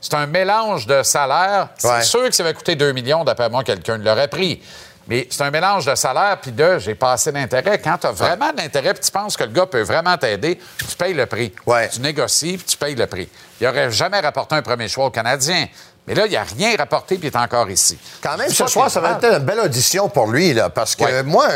c'est 0.00 0.14
un 0.14 0.26
mélange 0.26 0.86
de 0.86 1.02
salaire. 1.02 1.68
C'est 1.76 2.02
sûr 2.02 2.24
que 2.28 2.34
ça 2.34 2.44
va 2.44 2.52
coûter 2.52 2.76
2 2.76 2.92
millions, 2.92 3.24
d'après 3.24 3.48
moi, 3.48 3.64
quelqu'un 3.64 3.98
l'aurait 3.98 4.28
pris. 4.28 4.62
Mais 5.08 5.26
c'est 5.30 5.42
un 5.42 5.50
mélange 5.50 5.86
de 5.86 5.94
salaire 5.94 6.38
puis 6.40 6.52
de 6.52 6.78
j'ai 6.78 6.94
passé 6.94 7.32
d'intérêt. 7.32 7.78
Quand 7.78 7.96
tu 7.96 8.06
as 8.06 8.12
vraiment 8.12 8.52
de 8.52 8.58
l'intérêt 8.58 8.92
puis 8.92 9.02
tu 9.02 9.10
penses 9.10 9.38
que 9.38 9.44
le 9.44 9.50
gars 9.50 9.64
peut 9.64 9.80
vraiment 9.80 10.18
t'aider, 10.18 10.60
tu 10.78 10.96
payes 10.96 11.14
le 11.14 11.24
prix. 11.24 11.52
Tu 11.90 12.00
négocies 12.00 12.58
puis 12.58 12.66
tu 12.66 12.76
payes 12.76 12.94
le 12.94 13.06
prix. 13.06 13.28
Il 13.58 13.66
n'aurait 13.66 13.90
jamais 13.90 14.20
rapporté 14.20 14.54
un 14.54 14.62
premier 14.62 14.86
choix 14.86 15.06
au 15.06 15.10
Canadien. 15.10 15.66
Mais 16.06 16.14
là, 16.14 16.26
il 16.26 16.32
n'a 16.32 16.42
rien 16.42 16.76
rapporté 16.76 17.16
puis 17.16 17.28
il 17.28 17.34
est 17.34 17.38
encore 17.38 17.70
ici. 17.70 17.98
Quand 18.22 18.36
même, 18.36 18.50
ce 18.50 18.66
soir, 18.66 18.90
ça 18.90 19.00
va 19.00 19.12
être 19.12 19.24
une 19.24 19.44
belle 19.44 19.60
audition 19.60 20.10
pour 20.10 20.26
lui, 20.26 20.52
là, 20.52 20.68
parce 20.68 20.94
que 20.94 21.22
moi, 21.22 21.48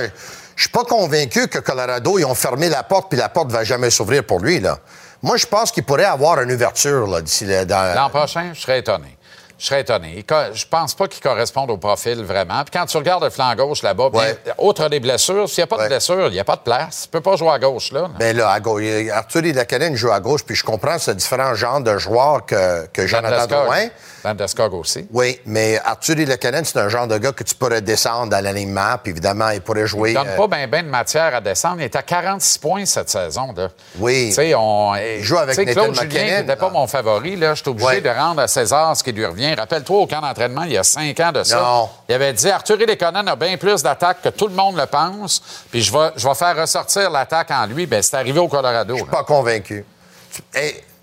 je 0.57 0.63
suis 0.63 0.71
pas 0.71 0.85
convaincu 0.85 1.49
que 1.49 1.59
Colorado, 1.59 2.19
ils 2.19 2.25
ont 2.25 2.35
fermé 2.35 2.71
la 2.71 2.83
porte 2.83 3.11
puis 3.11 3.19
la 3.19 3.29
porte 3.29 3.49
ne 3.49 3.53
va 3.53 3.65
jamais 3.65 3.91
s'ouvrir 3.91 4.25
pour 4.25 4.41
lui. 4.41 4.61
Là. 4.61 4.79
Moi, 5.23 5.37
je 5.37 5.47
pense 5.47 5.71
qu'il 5.71 5.85
pourrait 5.85 6.05
avoir 6.05 6.41
une 6.41 6.51
ouverture 6.51 7.23
d'ici 7.23 7.45
là. 7.47 7.95
L'an 7.95 8.11
prochain, 8.11 8.51
je 8.55 8.61
serais 8.61 8.81
étonné. 8.81 9.17
Je 9.63 9.69
serais 9.69 9.83
étonné. 9.83 10.25
Je 10.55 10.67
pense 10.67 10.93
pas 10.93 11.07
qu'il 11.07 11.23
corresponde 11.23 11.71
au 11.71 11.77
profil 11.77 12.25
vraiment. 12.25 12.65
Puis 12.65 12.77
quand 12.77 12.85
tu 12.85 12.97
regardes 12.97 13.23
le 13.23 13.31
flanc 13.31 13.55
gauche 13.55 13.83
là-bas, 13.83 14.11
outre 14.59 14.89
des 14.89 14.99
blessures, 14.99 15.49
s'il 15.49 15.63
n'y 15.63 15.63
a 15.63 15.67
pas 15.69 15.85
de 15.85 15.89
blessure, 15.89 16.27
il 16.27 16.33
n'y 16.33 16.41
a 16.41 16.45
pas 16.45 16.57
de 16.57 16.63
place. 16.63 17.03
Tu 17.03 17.09
peux 17.11 17.21
pas 17.21 17.37
jouer 17.37 17.51
à 17.51 17.61
gauche 17.61 17.93
là. 17.93 18.11
Bien 18.19 18.33
là, 18.33 18.51
à 18.51 18.59
gauche. 18.59 18.83
Arthur 19.13 19.43
Lakanen 19.55 19.95
joue 19.95 20.11
à 20.11 20.19
gauche, 20.19 20.43
puis 20.43 20.57
je 20.57 20.65
comprends 20.65 20.99
ce 20.99 21.13
différent 21.13 21.55
genre 21.55 21.81
de 21.81 21.97
joueur 21.97 22.45
que, 22.45 22.89
que 22.89 23.07
Jonathan 23.07 23.47
Drouin. 23.47 23.87
Landeskog 24.25 24.75
aussi. 24.75 25.07
Oui, 25.13 25.41
mais 25.47 25.81
Arthur 25.85 26.17
Lekanen, 26.17 26.65
c'est 26.65 26.79
un 26.79 26.89
genre 26.89 27.07
de 27.07 27.19
gars 27.19 27.33
que 27.33 27.43
tu 27.43 27.55
pourrais 27.55 27.83
descendre 27.83 28.35
à 28.35 28.41
l'alignement, 28.41 28.97
puis 29.03 29.11
évidemment, 29.11 29.51
il 29.51 29.61
pourrait 29.61 29.87
jouer. 29.87 30.11
Il 30.11 30.15
donne 30.15 30.29
euh, 30.29 30.37
pas 30.37 30.47
bien 30.47 30.69
ben 30.69 30.85
de 30.85 30.91
matière 30.91 31.35
à 31.35 31.41
descendre. 31.41 31.77
Il 31.79 31.85
est 31.85 31.97
à 31.97 32.03
46 32.03 32.59
points 32.59 32.85
cette 32.85 33.11
saison. 33.11 33.53
Là. 33.57 33.69
Oui. 33.99 34.29
Tu 34.29 34.35
sais, 34.35 34.55
on. 34.55 34.95
Il 34.95 35.23
joue 35.23 35.39
avec 35.39 35.57
Nathan 35.59 35.85
Claude 35.85 36.01
Julien, 36.01 36.41
n'était 36.41 36.57
pas 36.57 36.71
mon 36.71 36.87
favori. 36.87 37.37
Là. 37.37 37.55
Je 37.55 37.63
suis 37.63 37.71
obligé 37.71 38.01
de 38.01 38.09
rendre 38.09 38.41
à 38.41 38.49
César 38.49 38.97
ce 38.97 39.03
qui 39.03 39.13
lui 39.13 39.27
revient. 39.27 39.52
Rappelle-toi, 39.55 39.99
au 40.01 40.07
camp 40.07 40.21
d'entraînement, 40.21 40.63
il 40.65 40.73
y 40.73 40.79
a 40.79 40.83
cinq 40.83 41.19
ans 41.21 41.33
de 41.33 41.43
ça. 41.43 41.61
Non. 41.61 41.89
Il 42.09 42.15
avait 42.15 42.33
dit 42.33 42.51
Arthur 42.51 42.77
Lekanen 42.77 43.29
a 43.29 43.37
bien 43.37 43.57
plus 43.57 43.83
d'attaques 43.83 44.23
que 44.23 44.29
tout 44.31 44.49
le 44.49 44.55
monde 44.55 44.77
le 44.77 44.87
pense, 44.87 45.43
puis 45.71 45.83
je 45.83 45.93
vais, 45.93 46.11
je 46.17 46.27
vais 46.27 46.35
faire 46.35 46.57
ressortir 46.57 47.11
l'attaque 47.11 47.51
en 47.51 47.67
lui. 47.67 47.87
Bien, 47.87 48.03
c'est 48.03 48.17
arrivé 48.17 48.39
au 48.39 48.49
Colorado. 48.49 48.95
Je 48.95 49.03
suis 49.03 49.11
pas 49.11 49.25
convaincu. 49.25 49.85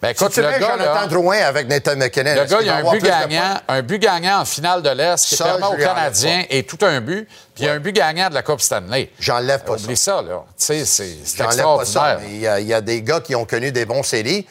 Ben, 0.01 0.12
écoute, 0.12 0.31
tu 0.31 0.41
le 0.41 0.47
gars, 0.47 0.59
Jonathan 0.77 1.07
Drouin 1.07 1.39
avec 1.39 1.67
Nathan 1.67 1.97
McKinnon. 1.97 2.33
Le 2.33 2.45
gars, 2.45 2.57
il 2.62 2.67
y 2.67 2.69
a 2.69 2.77
un 2.77 2.89
but, 2.89 3.03
gagnant, 3.03 3.59
un 3.67 3.81
but 3.81 3.99
gagnant 3.99 4.39
en 4.39 4.45
finale 4.45 4.81
de 4.81 4.89
l'Est 4.89 5.25
qui 5.27 5.35
permet 5.35 5.65
aux 5.65 5.75
Canadiens 5.75 6.43
et 6.49 6.63
tout 6.63 6.77
un 6.85 7.01
but, 7.01 7.27
puis 7.53 7.63
il 7.63 7.65
y 7.65 7.69
a 7.69 7.73
un 7.73 7.79
but 7.79 7.91
gagnant 7.91 8.29
de 8.29 8.33
la 8.33 8.41
Coupe 8.41 8.62
Stanley. 8.62 9.12
J'enlève 9.19 9.65
pas 9.65 9.73
Oublie 9.73 9.97
ça. 9.97 10.21
là. 10.21 10.43
Tu 10.57 10.65
sais, 10.65 10.85
c'est 10.85 11.19
extraordinaire. 11.19 11.75
Pas 11.75 11.85
ça, 11.85 12.17
il, 12.25 12.38
y 12.38 12.47
a, 12.47 12.62
il 12.62 12.67
y 12.67 12.73
a 12.73 12.79
des 12.79 13.01
gars 13.01 13.19
qui 13.19 13.35
ont 13.35 13.43
connu 13.43 13.73
des 13.73 13.85
bons 13.85 14.03
séries. 14.03 14.47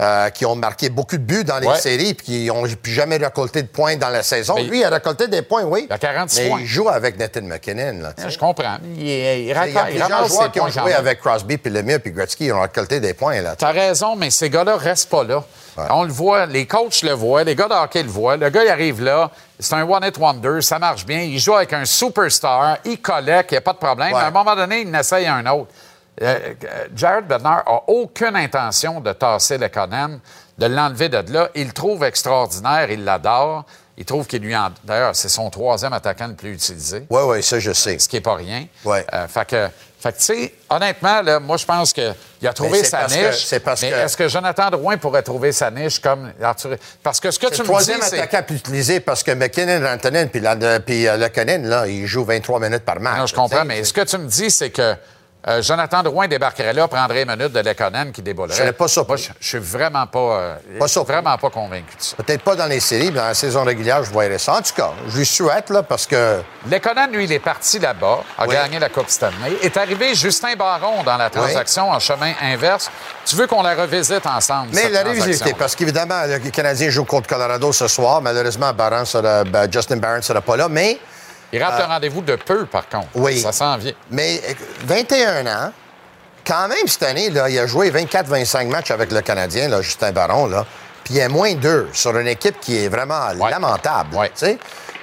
Euh, 0.00 0.30
qui 0.30 0.46
ont 0.46 0.54
marqué 0.54 0.90
beaucoup 0.90 1.16
de 1.16 1.22
buts 1.22 1.44
dans 1.44 1.58
les 1.58 1.74
séries 1.76 2.14
puis 2.14 2.26
qui 2.26 2.46
n'ont 2.46 2.64
jamais 2.84 3.16
récolté 3.16 3.62
de 3.62 3.68
points 3.68 3.96
dans 3.96 4.08
la 4.08 4.22
saison. 4.22 4.56
Lui, 4.56 4.80
il 4.80 4.84
a 4.84 4.90
récolté 4.90 5.28
des 5.28 5.42
points, 5.42 5.64
oui. 5.64 5.86
Il 5.88 5.92
a 5.92 5.98
46 5.98 6.40
mais 6.40 6.48
points. 6.48 6.60
il 6.60 6.66
joue 6.66 6.88
avec 6.88 7.18
Nathan 7.18 7.42
McKinnon. 7.42 8.00
Là, 8.00 8.28
je 8.28 8.38
comprends. 8.38 8.78
Il, 8.96 9.02
il, 9.02 9.40
il, 9.40 9.46
y 9.46 9.52
a 9.52 9.84
plusieurs 9.84 10.28
joueurs 10.28 10.52
qui 10.52 10.60
ont 10.60 10.68
joué 10.68 10.94
avec 10.94 11.20
Crosby, 11.20 11.58
puis 11.58 11.70
Lemieux, 11.70 11.98
puis 11.98 12.12
Gretzky. 12.12 12.46
Ils 12.46 12.52
ont 12.52 12.62
récolté 12.62 13.00
des 13.00 13.14
points. 13.14 13.36
Tu 13.58 13.64
as 13.64 13.70
raison, 13.70 14.16
mais 14.16 14.30
ces 14.30 14.50
gars-là 14.50 14.74
ne 14.74 14.78
restent 14.78 15.10
pas 15.10 15.24
là. 15.24 15.44
On 15.90 16.04
le 16.04 16.12
voit, 16.12 16.46
les 16.46 16.66
coachs 16.66 17.02
le 17.02 17.12
voient, 17.12 17.44
les 17.44 17.54
gars 17.54 17.68
de 17.68 17.74
hockey 17.74 18.02
le 18.02 18.08
voient. 18.08 18.36
Le 18.36 18.50
gars, 18.50 18.64
il 18.64 18.68
arrive 18.68 19.02
là, 19.02 19.30
c'est 19.58 19.74
un 19.74 19.88
one-hit 19.88 20.18
wonder, 20.18 20.60
ça 20.60 20.78
marche 20.78 21.06
bien. 21.06 21.22
Il 21.22 21.38
joue 21.38 21.54
avec 21.54 21.72
un 21.72 21.84
superstar, 21.84 22.78
il 22.84 23.00
collecte, 23.00 23.52
il 23.52 23.54
n'y 23.54 23.58
a 23.58 23.62
pas 23.62 23.72
de 23.72 23.78
problème. 23.78 24.14
À 24.14 24.26
un 24.26 24.30
moment 24.30 24.54
donné, 24.54 24.82
il 24.82 24.94
essaye 24.94 25.26
un 25.26 25.46
autre. 25.46 25.70
Euh, 26.20 26.54
euh, 26.64 26.86
Jared 26.94 27.26
Bednar 27.26 27.64
n'a 27.66 27.82
aucune 27.86 28.36
intention 28.36 29.00
de 29.00 29.12
tasser 29.12 29.56
le 29.56 29.68
Conan 29.68 30.18
de 30.58 30.66
l'enlever 30.66 31.08
de 31.08 31.32
là. 31.32 31.48
Il 31.54 31.68
le 31.68 31.72
trouve 31.72 32.04
extraordinaire, 32.04 32.90
il 32.90 33.04
l'adore. 33.04 33.64
Il 33.98 34.06
trouve 34.06 34.26
qu'il 34.26 34.42
lui 34.42 34.56
en... 34.56 34.70
D'ailleurs, 34.84 35.14
c'est 35.14 35.28
son 35.28 35.50
troisième 35.50 35.92
attaquant 35.92 36.26
le 36.26 36.34
plus 36.34 36.54
utilisé. 36.54 37.04
Oui, 37.10 37.20
oui, 37.26 37.42
ça, 37.42 37.58
je 37.58 37.72
sais. 37.72 37.98
Ce 37.98 38.08
qui 38.08 38.16
n'est 38.16 38.22
pas 38.22 38.36
rien. 38.36 38.64
Oui. 38.86 38.98
Euh, 39.12 39.28
fait 39.28 39.46
que, 39.46 39.68
fait 40.00 40.12
que 40.12 40.18
tu 40.18 40.24
sais, 40.24 40.54
honnêtement, 40.70 41.20
là, 41.20 41.38
moi, 41.38 41.58
je 41.58 41.66
pense 41.66 41.92
qu'il 41.92 42.48
a 42.48 42.52
trouvé 42.54 42.84
sa 42.84 43.06
niche. 43.06 43.44
C'est 43.44 43.60
parce 43.60 43.82
mais 43.82 43.90
que... 43.90 43.96
est-ce 43.96 44.16
que 44.16 44.28
Jonathan 44.28 44.70
Drouin 44.70 44.96
pourrait 44.96 45.22
trouver 45.22 45.52
sa 45.52 45.70
niche 45.70 46.00
comme 46.00 46.32
Arthur... 46.42 46.76
Parce 47.02 47.20
que 47.20 47.30
ce 47.30 47.38
que 47.38 47.48
tu 47.48 47.52
me 47.52 47.56
dis, 47.56 47.60
le 47.60 47.66
troisième 47.66 48.02
attaquant 48.02 48.42
plus 48.42 48.56
utilisé 48.56 49.00
parce 49.00 49.22
que 49.22 49.32
McKinnon, 49.32 49.86
Rantanen 49.86 50.30
puis, 50.30 50.40
puis 50.40 51.04
Le 51.04 51.68
là, 51.68 51.86
il 51.86 52.06
joue 52.06 52.24
23 52.24 52.60
minutes 52.60 52.84
par 52.84 52.98
match. 52.98 53.18
Non, 53.18 53.26
je 53.26 53.34
comprends, 53.34 53.64
mais 53.66 53.84
ce 53.84 53.92
que 53.92 54.00
tu 54.00 54.16
me 54.16 54.26
dis, 54.26 54.50
c'est 54.50 54.70
que 54.70 54.96
euh, 55.48 55.60
Jonathan 55.60 56.04
Drouin 56.04 56.28
débarquerait 56.28 56.72
là, 56.72 56.86
prendrait 56.86 57.22
une 57.24 57.30
minute 57.30 57.52
de 57.52 57.58
Lekonen 57.58 58.12
qui 58.12 58.22
déboulerait. 58.22 58.56
Je 58.56 58.62
ne 58.62 58.70
pas 58.70 58.86
ça. 58.86 59.04
Moi, 59.06 59.16
je, 59.16 59.30
suis 59.40 59.58
vraiment 59.58 60.06
pas, 60.06 60.18
euh, 60.18 60.56
pas 60.78 61.02
vraiment 61.02 61.36
pas 61.36 61.50
convaincu 61.50 61.96
de 61.96 62.02
ça. 62.02 62.16
Peut-être 62.16 62.42
pas 62.42 62.54
dans 62.54 62.66
les 62.66 62.78
séries, 62.78 63.10
mais 63.10 63.18
dans 63.18 63.26
la 63.26 63.34
saison 63.34 63.64
régulière, 63.64 64.04
je 64.04 64.12
voyais 64.12 64.38
ça. 64.38 64.54
En 64.54 64.62
tout 64.62 64.72
cas, 64.76 64.92
je 65.08 65.18
lui 65.18 65.26
souhaite, 65.26 65.70
là, 65.70 65.82
parce 65.82 66.06
que... 66.06 66.40
Lekonen, 66.70 67.10
lui, 67.10 67.24
il 67.24 67.32
est 67.32 67.40
parti 67.40 67.80
là-bas, 67.80 68.20
a 68.38 68.46
gagné 68.46 68.78
la 68.78 68.88
Coupe 68.88 69.08
Stanley. 69.08 69.56
Est 69.62 69.76
arrivé 69.76 70.14
Justin 70.14 70.54
Baron 70.54 71.02
dans 71.02 71.16
la 71.16 71.28
transaction 71.28 71.90
en 71.90 71.98
chemin 71.98 72.32
inverse. 72.40 72.88
Tu 73.26 73.34
veux 73.34 73.48
qu'on 73.48 73.62
la 73.62 73.74
revisite 73.74 74.24
ensemble, 74.26 74.68
Mais 74.72 74.90
la 74.90 75.02
revisiter, 75.02 75.54
parce 75.58 75.74
qu'évidemment, 75.74 76.22
le 76.24 76.50
Canadien 76.50 76.88
joue 76.88 77.04
contre 77.04 77.26
Colorado 77.26 77.72
ce 77.72 77.88
soir. 77.88 78.22
Malheureusement, 78.22 78.72
Baron 78.72 79.04
sera, 79.04 79.42
ben, 79.42 79.66
Justin 79.70 79.96
Barron 79.96 80.18
ne 80.18 80.22
sera 80.22 80.40
pas 80.40 80.56
là, 80.56 80.68
mais... 80.68 81.00
Il 81.52 81.62
rate 81.62 81.78
le 81.78 81.84
rendez-vous 81.84 82.22
de 82.22 82.36
peu, 82.36 82.64
par 82.66 82.88
contre. 82.88 83.08
Oui. 83.14 83.38
Ça 83.38 83.52
s'en 83.52 83.76
vient. 83.76 83.92
Mais 84.10 84.40
21 84.84 85.46
ans, 85.46 85.72
quand 86.46 86.68
même, 86.68 86.86
cette 86.86 87.02
année, 87.02 87.30
là, 87.30 87.48
il 87.48 87.58
a 87.58 87.66
joué 87.66 87.90
24-25 87.90 88.68
matchs 88.68 88.90
avec 88.90 89.12
le 89.12 89.20
Canadien, 89.20 89.68
là, 89.68 89.82
Justin 89.82 90.12
Baron, 90.12 90.46
là, 90.46 90.64
puis 91.04 91.14
il 91.14 91.18
est 91.18 91.28
moins 91.28 91.54
deux 91.54 91.88
sur 91.92 92.16
une 92.16 92.28
équipe 92.28 92.58
qui 92.60 92.84
est 92.84 92.88
vraiment 92.88 93.28
lamentable. 93.32 94.16
Ouais. 94.16 94.32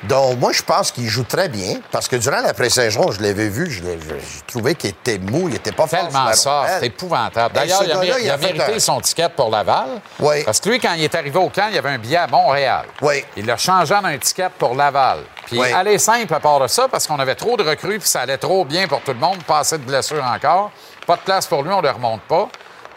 Donc, 0.04 0.40
moi, 0.40 0.52
je 0.54 0.62
pense 0.62 0.92
qu'il 0.92 1.08
joue 1.08 1.24
très 1.26 1.50
bien, 1.50 1.80
parce 1.92 2.08
que 2.08 2.16
durant 2.16 2.40
la 2.42 2.54
pré-saison, 2.54 3.12
je 3.12 3.22
l'avais 3.22 3.50
vu, 3.50 3.70
je 3.70 3.82
je- 3.84 4.44
trouvé 4.48 4.74
qu'il 4.76 4.92
était 4.92 5.18
mou, 5.18 5.50
il 5.50 5.56
était 5.56 5.72
pas 5.74 5.88
fort 5.88 6.00
Tellement 6.08 6.20
rondelle. 6.26 6.36
c'est 6.80 6.86
épouvantable. 6.88 7.54
D'ailleurs, 7.54 7.84
il 7.84 7.90
mé- 7.94 8.16
il 8.24 8.30
a 8.30 8.38
mérité 8.38 8.76
un- 8.76 8.80
son 8.80 9.02
ticket 9.02 9.28
pour 9.30 9.50
Laval. 9.50 10.00
Oui. 10.20 10.44
Parce 10.46 10.60
que 10.62 10.70
lui, 10.70 10.80
quand 10.80 10.94
il 10.94 11.04
est 11.04 11.14
arrivé 11.16 11.38
au 11.38 11.50
camp, 11.50 11.68
il 11.72 11.78
avait 11.78 11.90
un 11.90 11.98
billet 11.98 12.18
à 12.18 12.28
Montréal. 12.28 12.86
Oui. 13.02 13.26
Il 13.36 13.46
l'a 13.46 13.58
changé 13.58 13.94
en 13.94 14.06
un 14.06 14.18
ticket 14.18 14.50
pour 14.58 14.74
Laval. 14.76 15.20
Puis 15.46 15.60
Oui. 15.60 15.72
aller 15.74 15.98
simple 15.98 16.34
à 16.34 16.40
part 16.40 16.60
de 16.62 16.68
ça, 16.68 16.88
parce 16.90 17.06
qu'on 17.06 17.20
avait 17.20 17.36
trop 17.36 17.58
de 17.58 17.64
recrues, 17.64 18.00
puis 18.00 18.08
ça 18.08 18.22
allait 18.22 18.38
trop 18.38 18.64
bien 18.66 18.88
pour 18.88 19.02
tout 19.02 19.12
le 19.12 19.20
monde, 19.20 19.44
pas 19.44 19.60
assez 19.60 19.78
de 19.78 19.84
blessures 19.84 20.24
encore. 20.24 20.72
Pas 21.06 21.16
de 21.18 21.22
place 21.22 21.46
pour 21.48 21.64
lui, 21.64 21.72
on 21.74 21.78
ne 21.82 21.88
le 21.88 21.92
remonte 21.92 22.22
pas. 22.22 22.48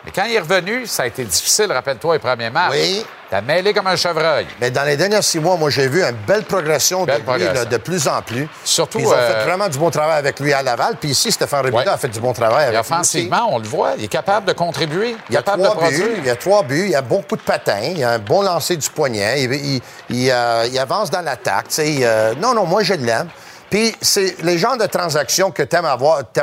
Mais 0.05 0.11
quand 0.12 0.25
il 0.25 0.35
est 0.35 0.41
revenu, 0.41 0.87
ça 0.87 1.05
a 1.05 1.07
été 1.07 1.25
difficile, 1.25 1.71
rappelle-toi, 1.71 2.15
les 2.15 2.19
premiers 2.19 2.51
matchs. 2.51 2.73
Oui. 2.73 3.07
T'as 3.31 3.41
mêlé 3.41 3.73
comme 3.73 3.87
un 3.87 3.97
chevreuil. 3.97 4.47
Mais 4.61 4.71
dans 4.71 4.83
les 4.83 4.97
derniers 4.97 5.23
six 5.23 5.38
mois, 5.38 5.57
moi, 5.57 5.71
j'ai 5.71 5.87
vu 5.88 6.03
une 6.03 6.17
belle 6.27 6.43
progression 6.43 7.05
Belle 7.05 7.25
de 7.25 7.33
lui, 7.33 7.45
là, 7.45 7.65
de 7.65 7.77
plus 7.79 8.07
en 8.09 8.21
plus. 8.21 8.47
Surtout, 8.65 8.99
Puis 8.99 9.07
Ils 9.07 9.11
ont 9.11 9.17
euh, 9.17 9.38
fait 9.41 9.45
vraiment 9.49 9.69
du 9.69 9.79
bon 9.79 9.91
travail 9.91 10.19
avec 10.19 10.38
lui 10.41 10.53
à 10.53 10.61
Laval. 10.62 10.97
Puis 11.01 11.11
ici, 11.11 11.33
Stéphane 11.33 11.71
Ouais. 11.73 11.88
a 11.88 11.97
fait 11.97 12.09
du 12.09 12.21
bon 12.21 12.33
travail 12.35 12.65
Et 12.65 12.67
avec 12.67 12.73
lui 12.73 12.79
aussi. 12.81 12.93
offensivement, 12.93 13.49
on 13.53 13.59
le 13.59 13.65
voit, 13.67 13.93
il 13.97 14.05
est 14.05 14.09
capable 14.09 14.47
de 14.47 14.53
contribuer, 14.53 15.17
Il 15.31 15.35
y 15.35 15.38
a 15.38 15.43
capable 15.43 15.62
de 15.62 15.69
trois 15.69 15.88
buts, 15.88 15.95
produire. 15.97 16.19
il 16.19 16.27
y 16.27 16.31
a 16.31 16.37
trois 16.37 16.62
buts, 16.62 16.87
il 16.88 16.95
a 16.97 17.01
beaucoup 17.01 17.37
de 17.37 17.43
patins, 17.43 17.81
il 17.95 18.05
a 18.05 18.11
un 18.11 18.19
bon 18.19 18.43
lancer 18.43 18.77
du 18.77 18.91
poignet, 18.91 19.43
il, 19.45 19.53
il- 19.55 19.83
il, 20.11 20.31
euh, 20.31 20.67
il 20.71 20.79
avance 20.79 21.09
dans 21.11 21.23
l'attaque. 21.23 21.67
euh, 21.79 22.35
non, 22.38 22.53
non, 22.55 22.67
moi, 22.67 22.83
je 22.83 22.95
l'aime. 22.95 23.29
Puis 23.71 23.97
c'est 24.03 24.43
les 24.43 24.59
genres 24.59 24.77
de 24.77 24.85
transactions 24.85 25.51
que 25.51 25.62
tu 25.62 25.75
aimes, 25.77 25.87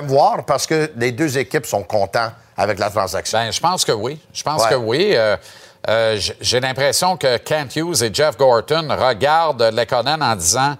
voir 0.08 0.44
parce 0.48 0.66
que 0.66 0.90
les 0.96 1.12
deux 1.12 1.38
équipes 1.38 1.68
sont 1.68 1.84
contents 1.84 2.32
avec 2.60 2.78
la 2.78 2.90
transaction. 2.90 3.40
Ben, 3.40 3.52
je 3.52 3.60
pense 3.60 3.86
que 3.86 3.92
oui. 3.94 4.20
Je 4.34 4.44
pense 4.44 4.64
Ouais. 4.64 4.70
que 4.70 4.76
oui. 4.76 5.12
Euh, 5.16 5.38
euh, 5.90 6.20
J'ai 6.42 6.60
l'impression 6.60 7.16
que 7.16 7.38
Kent 7.38 7.78
Hughes 7.78 8.04
et 8.04 8.14
Jeff 8.14 8.38
Gorton 8.38 8.88
regardent 8.90 9.72
Lekonen 9.74 10.22
en 10.22 10.36
disant 10.36 10.76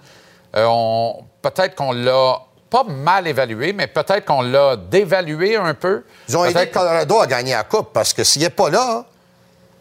euh, 0.56 1.10
peut-être 1.40 1.74
qu'on 1.74 1.92
l'a 1.92 2.36
pas 2.68 2.84
mal 2.84 3.26
évalué, 3.26 3.72
mais 3.72 3.86
peut-être 3.86 4.26
qu'on 4.26 4.42
l'a 4.42 4.76
dévalué 4.76 5.56
un 5.56 5.74
peu. 5.74 6.04
Ils 6.28 6.36
ont 6.36 6.44
aidé 6.44 6.68
Colorado 6.68 7.20
à 7.20 7.26
gagner 7.26 7.52
la 7.54 7.64
Coupe 7.64 7.92
parce 7.92 8.12
que 8.12 8.22
s'il 8.24 8.42
n'est 8.42 8.50
pas 8.50 8.68
là, 8.70 9.04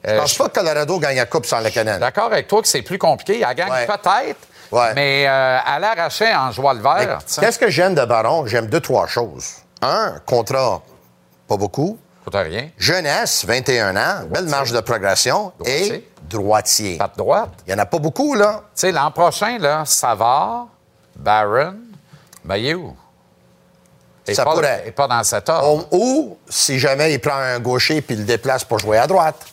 je 0.06 0.12
Euh, 0.12 0.20
pense 0.22 0.34
pas 0.36 0.48
que 0.48 0.54
Colorado 0.58 0.98
gagne 1.00 1.18
la 1.18 1.26
Coupe 1.26 1.46
sans 1.46 1.60
le 1.60 1.70
Canada. 1.70 2.00
D'accord 2.00 2.28
avec 2.28 2.48
toi 2.48 2.62
que 2.62 2.68
c'est 2.70 2.82
plus 2.82 2.98
compliqué. 2.98 3.44
Elle 3.48 3.56
gagne 3.56 3.70
Ouais. 3.72 3.86
peut-être, 3.86 4.40
Ouais. 4.72 4.94
mais 4.96 5.26
euh, 5.28 5.58
elle 5.76 5.84
arrachait 5.84 6.34
en 6.34 6.52
joie 6.54 6.74
le 6.74 6.80
vert. 6.82 7.20
Qu'est-ce 7.40 7.60
que 7.60 7.70
j'aime 7.70 7.94
de 7.96 8.06
Baron? 8.06 8.46
J'aime 8.46 8.68
deux, 8.68 8.80
trois 8.80 9.06
choses. 9.08 9.56
Un, 9.82 10.16
contrat, 10.26 10.82
pas 11.50 11.58
beaucoup. 11.58 11.98
Rien. 12.32 12.70
Jeunesse, 12.78 13.44
21 13.44 13.98
ans, 13.98 14.26
belle 14.30 14.46
marge 14.46 14.72
de 14.72 14.80
progression. 14.82 15.52
Droitier. 15.58 15.96
Et 15.96 16.10
droitier. 16.30 16.98
Pas 16.98 17.08
de 17.08 17.18
droite. 17.18 17.50
Il 17.66 17.74
n'y 17.74 17.80
en 17.80 17.82
a 17.82 17.88
pas 17.88 17.98
beaucoup, 17.98 18.36
là. 18.36 18.62
Tu 18.76 18.82
sais, 18.82 18.92
l'an 18.92 19.10
prochain, 19.10 19.58
là, 19.58 19.84
Savard, 19.84 20.68
Barron, 21.16 21.76
Bayou. 22.46 22.96
Et 24.28 24.36
Ça 24.36 24.44
pas, 24.46 24.54
pourrait. 24.54 24.84
et 24.86 24.92
pas 24.92 25.08
dans 25.08 25.24
cet 25.24 25.50
ordre. 25.50 25.88
Ou, 25.92 25.98
ou, 25.98 26.38
si 26.48 26.78
jamais 26.78 27.12
il 27.14 27.20
prend 27.20 27.34
un 27.36 27.60
gaucher 27.60 28.02
puis 28.02 28.14
il 28.14 28.20
le 28.20 28.26
déplace 28.26 28.64
pour 28.64 28.78
jouer 28.78 29.00
à 29.00 29.08
droite. 29.08 29.44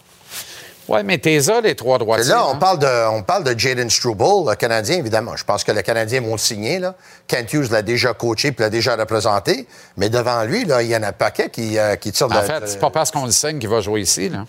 Oui, 0.89 1.01
mais 1.05 1.19
t'es 1.19 1.39
là, 1.41 1.61
les 1.61 1.75
trois 1.75 1.97
Et 1.97 1.99
droitiers. 2.01 2.29
là, 2.31 2.47
on 2.47 2.53
hein? 2.55 2.59
parle 2.59 2.79
de, 2.79 3.09
on 3.11 3.23
parle 3.23 3.45
de 3.45 3.59
Jaden 3.59 3.91
Struble, 3.91 4.49
le 4.51 4.55
Canadien, 4.55 4.97
évidemment. 4.99 5.37
Je 5.37 5.45
pense 5.45 5.65
que 5.65 5.73
le 5.73 5.83
Canadien 5.83 6.21
vont 6.21 6.33
le 6.33 6.39
signer. 6.39 6.79
Là. 6.79 6.95
Kent 7.27 7.53
Hughes 7.53 7.71
l'a 7.71 7.83
déjà 7.83 8.15
coaché 8.15 8.53
puis 8.53 8.63
l'a 8.63 8.71
déjà 8.71 8.95
représenté. 8.97 9.67
Mais 9.97 10.09
devant 10.09 10.45
lui, 10.45 10.65
là, 10.65 10.83
il 10.83 10.89
y 10.89 10.97
en 10.97 11.03
a 11.03 11.09
un 11.09 11.13
paquet 11.13 11.51
qui, 11.51 11.79
euh, 11.79 11.97
qui 11.97 12.13
tire 12.13 12.29
de 12.29 12.35
En 12.37 12.43
fait, 12.43 12.67
c'est 12.69 12.79
pas 12.81 12.91
parce 12.91 13.11
qu'on 13.11 13.25
le 13.27 13.33
signe 13.33 13.59
qu'il 13.59 13.69
va 13.69 13.81
jouer 13.81 14.01
ici. 14.03 14.29
là. 14.29 14.45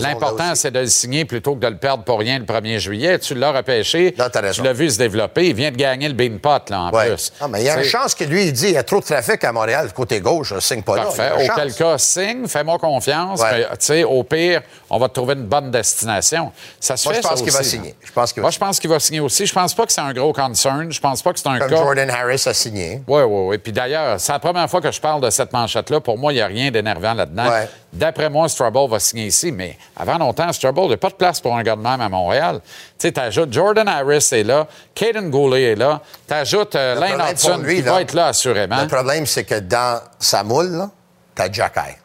L'important, 0.00 0.54
c'est 0.54 0.70
de 0.70 0.80
le 0.80 0.86
signer 0.86 1.24
plutôt 1.24 1.54
que 1.54 1.60
de 1.60 1.66
le 1.68 1.76
perdre 1.76 2.04
pour 2.04 2.18
rien 2.18 2.38
le 2.38 2.44
1er 2.44 2.78
juillet. 2.78 3.18
Tu 3.18 3.34
l'as 3.34 3.52
repêché. 3.52 4.14
Raison. 4.18 4.62
Tu 4.62 4.62
l'as 4.62 4.72
vu 4.72 4.90
se 4.90 4.98
développer. 4.98 5.48
Il 5.48 5.54
vient 5.54 5.70
de 5.70 5.76
gagner 5.76 6.08
le 6.08 6.14
bean 6.14 6.38
pot, 6.38 6.70
là, 6.70 6.80
en 6.82 6.90
Ouais. 6.92 7.08
plus. 7.08 7.32
Ah, 7.40 7.48
mais 7.48 7.60
il 7.62 7.64
y 7.66 7.68
a 7.70 7.78
une 7.78 7.84
chance 7.84 8.14
que 8.14 8.24
lui, 8.24 8.46
il 8.46 8.52
dit 8.52 8.66
il 8.68 8.72
y 8.74 8.76
a 8.76 8.82
trop 8.82 9.00
de 9.00 9.04
trafic 9.04 9.42
à 9.44 9.52
Montréal, 9.52 9.86
du 9.88 9.92
côté 9.92 10.20
gauche, 10.20 10.52
je 10.54 10.60
signe 10.60 10.82
pas 10.82 10.96
Parfait. 10.96 11.30
là. 11.46 11.52
Auquel 11.54 11.74
cas, 11.74 11.98
signe, 11.98 12.46
fais-moi 12.46 12.78
confiance. 12.78 13.40
Ouais. 13.40 13.48
mais, 13.70 13.76
Tu 13.78 13.86
sais, 13.86 14.04
au 14.04 14.22
pire, 14.22 14.62
on 14.90 14.98
va 14.98 15.08
te 15.08 15.14
trouver 15.14 15.34
une 15.34 15.46
bonne 15.46 15.70
destination. 15.70 16.52
Ça 16.80 16.96
se 16.96 17.06
Moi, 17.08 17.14
fait, 17.14 17.22
je 17.22 17.28
pense 17.28 17.42
qu'il 17.42 17.52
va 17.52 17.62
signer. 17.62 17.88
là. 17.90 17.94
Je 18.04 18.12
pense 18.12 18.32
qu'il 18.32 18.40
va 18.40 18.44
Moi, 18.44 18.50
je 18.50 18.58
pense 18.58 18.78
qu'il 18.80 18.90
va 18.90 19.00
signer 19.00 19.20
aussi. 19.20 19.46
Je 19.46 19.52
pense 19.52 19.74
pas 19.74 19.86
que 19.86 19.92
c'est 19.92 20.00
un 20.00 20.12
gros 20.12 20.32
concern. 20.32 20.90
Je 20.92 21.00
pense 21.00 21.22
pas 21.22 21.32
que 21.32 21.38
c'est 21.38 21.48
un 21.48 21.58
Comme 21.58 21.70
cas. 21.70 21.76
Jordan 21.76 22.10
Harris 22.10 22.42
a 22.46 22.54
signé. 22.54 23.02
Oui, 23.06 23.22
oui, 23.22 23.46
oui. 23.48 23.58
Puis 23.58 23.72
d'ailleurs, 23.72 24.20
c'est 24.20 24.32
la 24.32 24.38
première 24.38 24.68
fois 24.68 24.80
que 24.80 24.90
je 24.90 25.00
parle 25.00 25.20
de 25.22 25.30
cette 25.30 25.52
manchette-là. 25.52 26.00
Pour 26.00 26.18
moi, 26.18 26.32
il 26.32 26.36
n'y 26.36 26.42
a 26.42 26.46
rien 26.46 26.70
d'énervant 26.70 27.14
là-dedans. 27.14 27.48
Ouais. 27.48 27.68
D'après 27.92 28.28
moi, 28.28 28.48
Strubble 28.50 28.86
va 28.90 29.00
signer 29.00 29.26
ici, 29.26 29.50
mais 29.50 29.78
avant 29.96 30.18
longtemps, 30.18 30.52
Strubble, 30.52 30.82
il 30.82 30.88
n'y 30.88 30.94
a 30.94 30.98
pas 30.98 31.08
de 31.08 31.14
place 31.14 31.40
pour 31.40 31.56
un 31.56 31.62
gars 31.62 31.74
de 31.74 31.80
même 31.80 32.00
à 32.02 32.08
Montréal. 32.10 32.60
Tu 32.62 32.68
sais, 32.98 33.12
t'ajoutes 33.12 33.50
Jordan 33.52 33.88
Harris 33.88 34.28
est 34.32 34.44
là, 34.44 34.66
Caden 34.94 35.30
Goulet 35.30 35.72
est 35.72 35.74
là, 35.74 36.02
t'ajoutes 36.26 36.74
euh, 36.74 36.94
Lane 36.96 37.22
Hudson 37.32 37.62
qui 37.66 37.80
là, 37.80 37.92
va 37.92 38.00
être 38.02 38.12
là 38.12 38.26
assurément. 38.26 38.82
Le 38.82 38.88
problème, 38.88 39.24
c'est 39.24 39.44
que 39.44 39.58
dans 39.58 40.02
sa 40.18 40.44
moule, 40.44 40.86
t'as 41.34 41.50
Jack 41.50 41.76
Eye. 41.78 41.96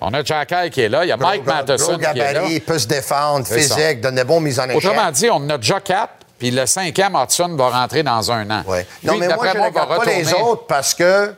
On 0.00 0.12
a 0.12 0.22
Jack 0.22 0.52
Eye 0.52 0.70
qui 0.70 0.82
est 0.82 0.88
là, 0.90 1.04
il 1.04 1.08
y 1.08 1.12
a 1.12 1.16
Mike 1.16 1.42
Gros- 1.42 1.54
Matheson 1.54 1.96
gros 1.96 2.12
qui 2.12 2.18
est 2.20 2.32
là. 2.34 2.42
il 2.44 2.60
peut 2.60 2.78
se 2.78 2.86
défendre, 2.86 3.46
physique, 3.46 4.00
donne 4.02 4.14
des 4.16 4.24
bons 4.24 4.40
mises 4.40 4.60
en 4.60 4.64
échec. 4.68 4.76
Autrement 4.76 5.10
dit, 5.10 5.28
on 5.32 5.48
a 5.48 5.56
déjà 5.56 5.80
quatre, 5.80 6.12
puis 6.38 6.50
le 6.50 6.66
cinquième, 6.66 7.16
Hudson, 7.16 7.56
va 7.56 7.70
rentrer 7.70 8.02
dans 8.02 8.30
un 8.30 8.48
an. 8.50 8.62
Ouais. 8.66 8.86
Non, 9.02 9.14
Lui, 9.14 9.20
mais 9.20 9.28
moi, 9.34 9.46
je 9.54 9.58
regarde 9.58 9.96
pas 9.96 10.04
les 10.04 10.34
autres 10.34 10.66
parce 10.68 10.92
que 10.94 11.32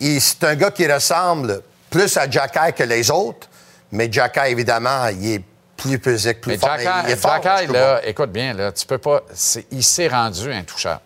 c'est 0.00 0.42
un 0.44 0.54
gars 0.56 0.70
qui 0.70 0.90
ressemble 0.90 1.62
plus 1.90 2.16
à 2.16 2.30
Jack 2.30 2.56
Eye 2.56 2.72
que 2.72 2.82
les 2.84 3.10
autres. 3.10 3.48
Mais 3.92 4.08
Jack 4.10 4.36
Eye, 4.36 4.52
évidemment, 4.52 5.06
il 5.08 5.34
est 5.34 5.44
plus 5.76 5.98
physique, 5.98 6.40
plus 6.40 6.52
Mais 6.52 6.58
fort. 6.58 6.70
Jack, 6.78 6.84
mais 6.84 7.10
il 7.10 7.12
est 7.12 7.16
fort, 7.16 7.40
là, 7.68 8.00
écoute 8.06 8.30
bien, 8.30 8.52
là, 8.54 8.70
tu 8.72 8.86
peux 8.86 8.98
pas. 8.98 9.22
Il 9.70 9.82
s'est 9.82 10.08
rendu 10.08 10.52
intouchable. 10.52 11.00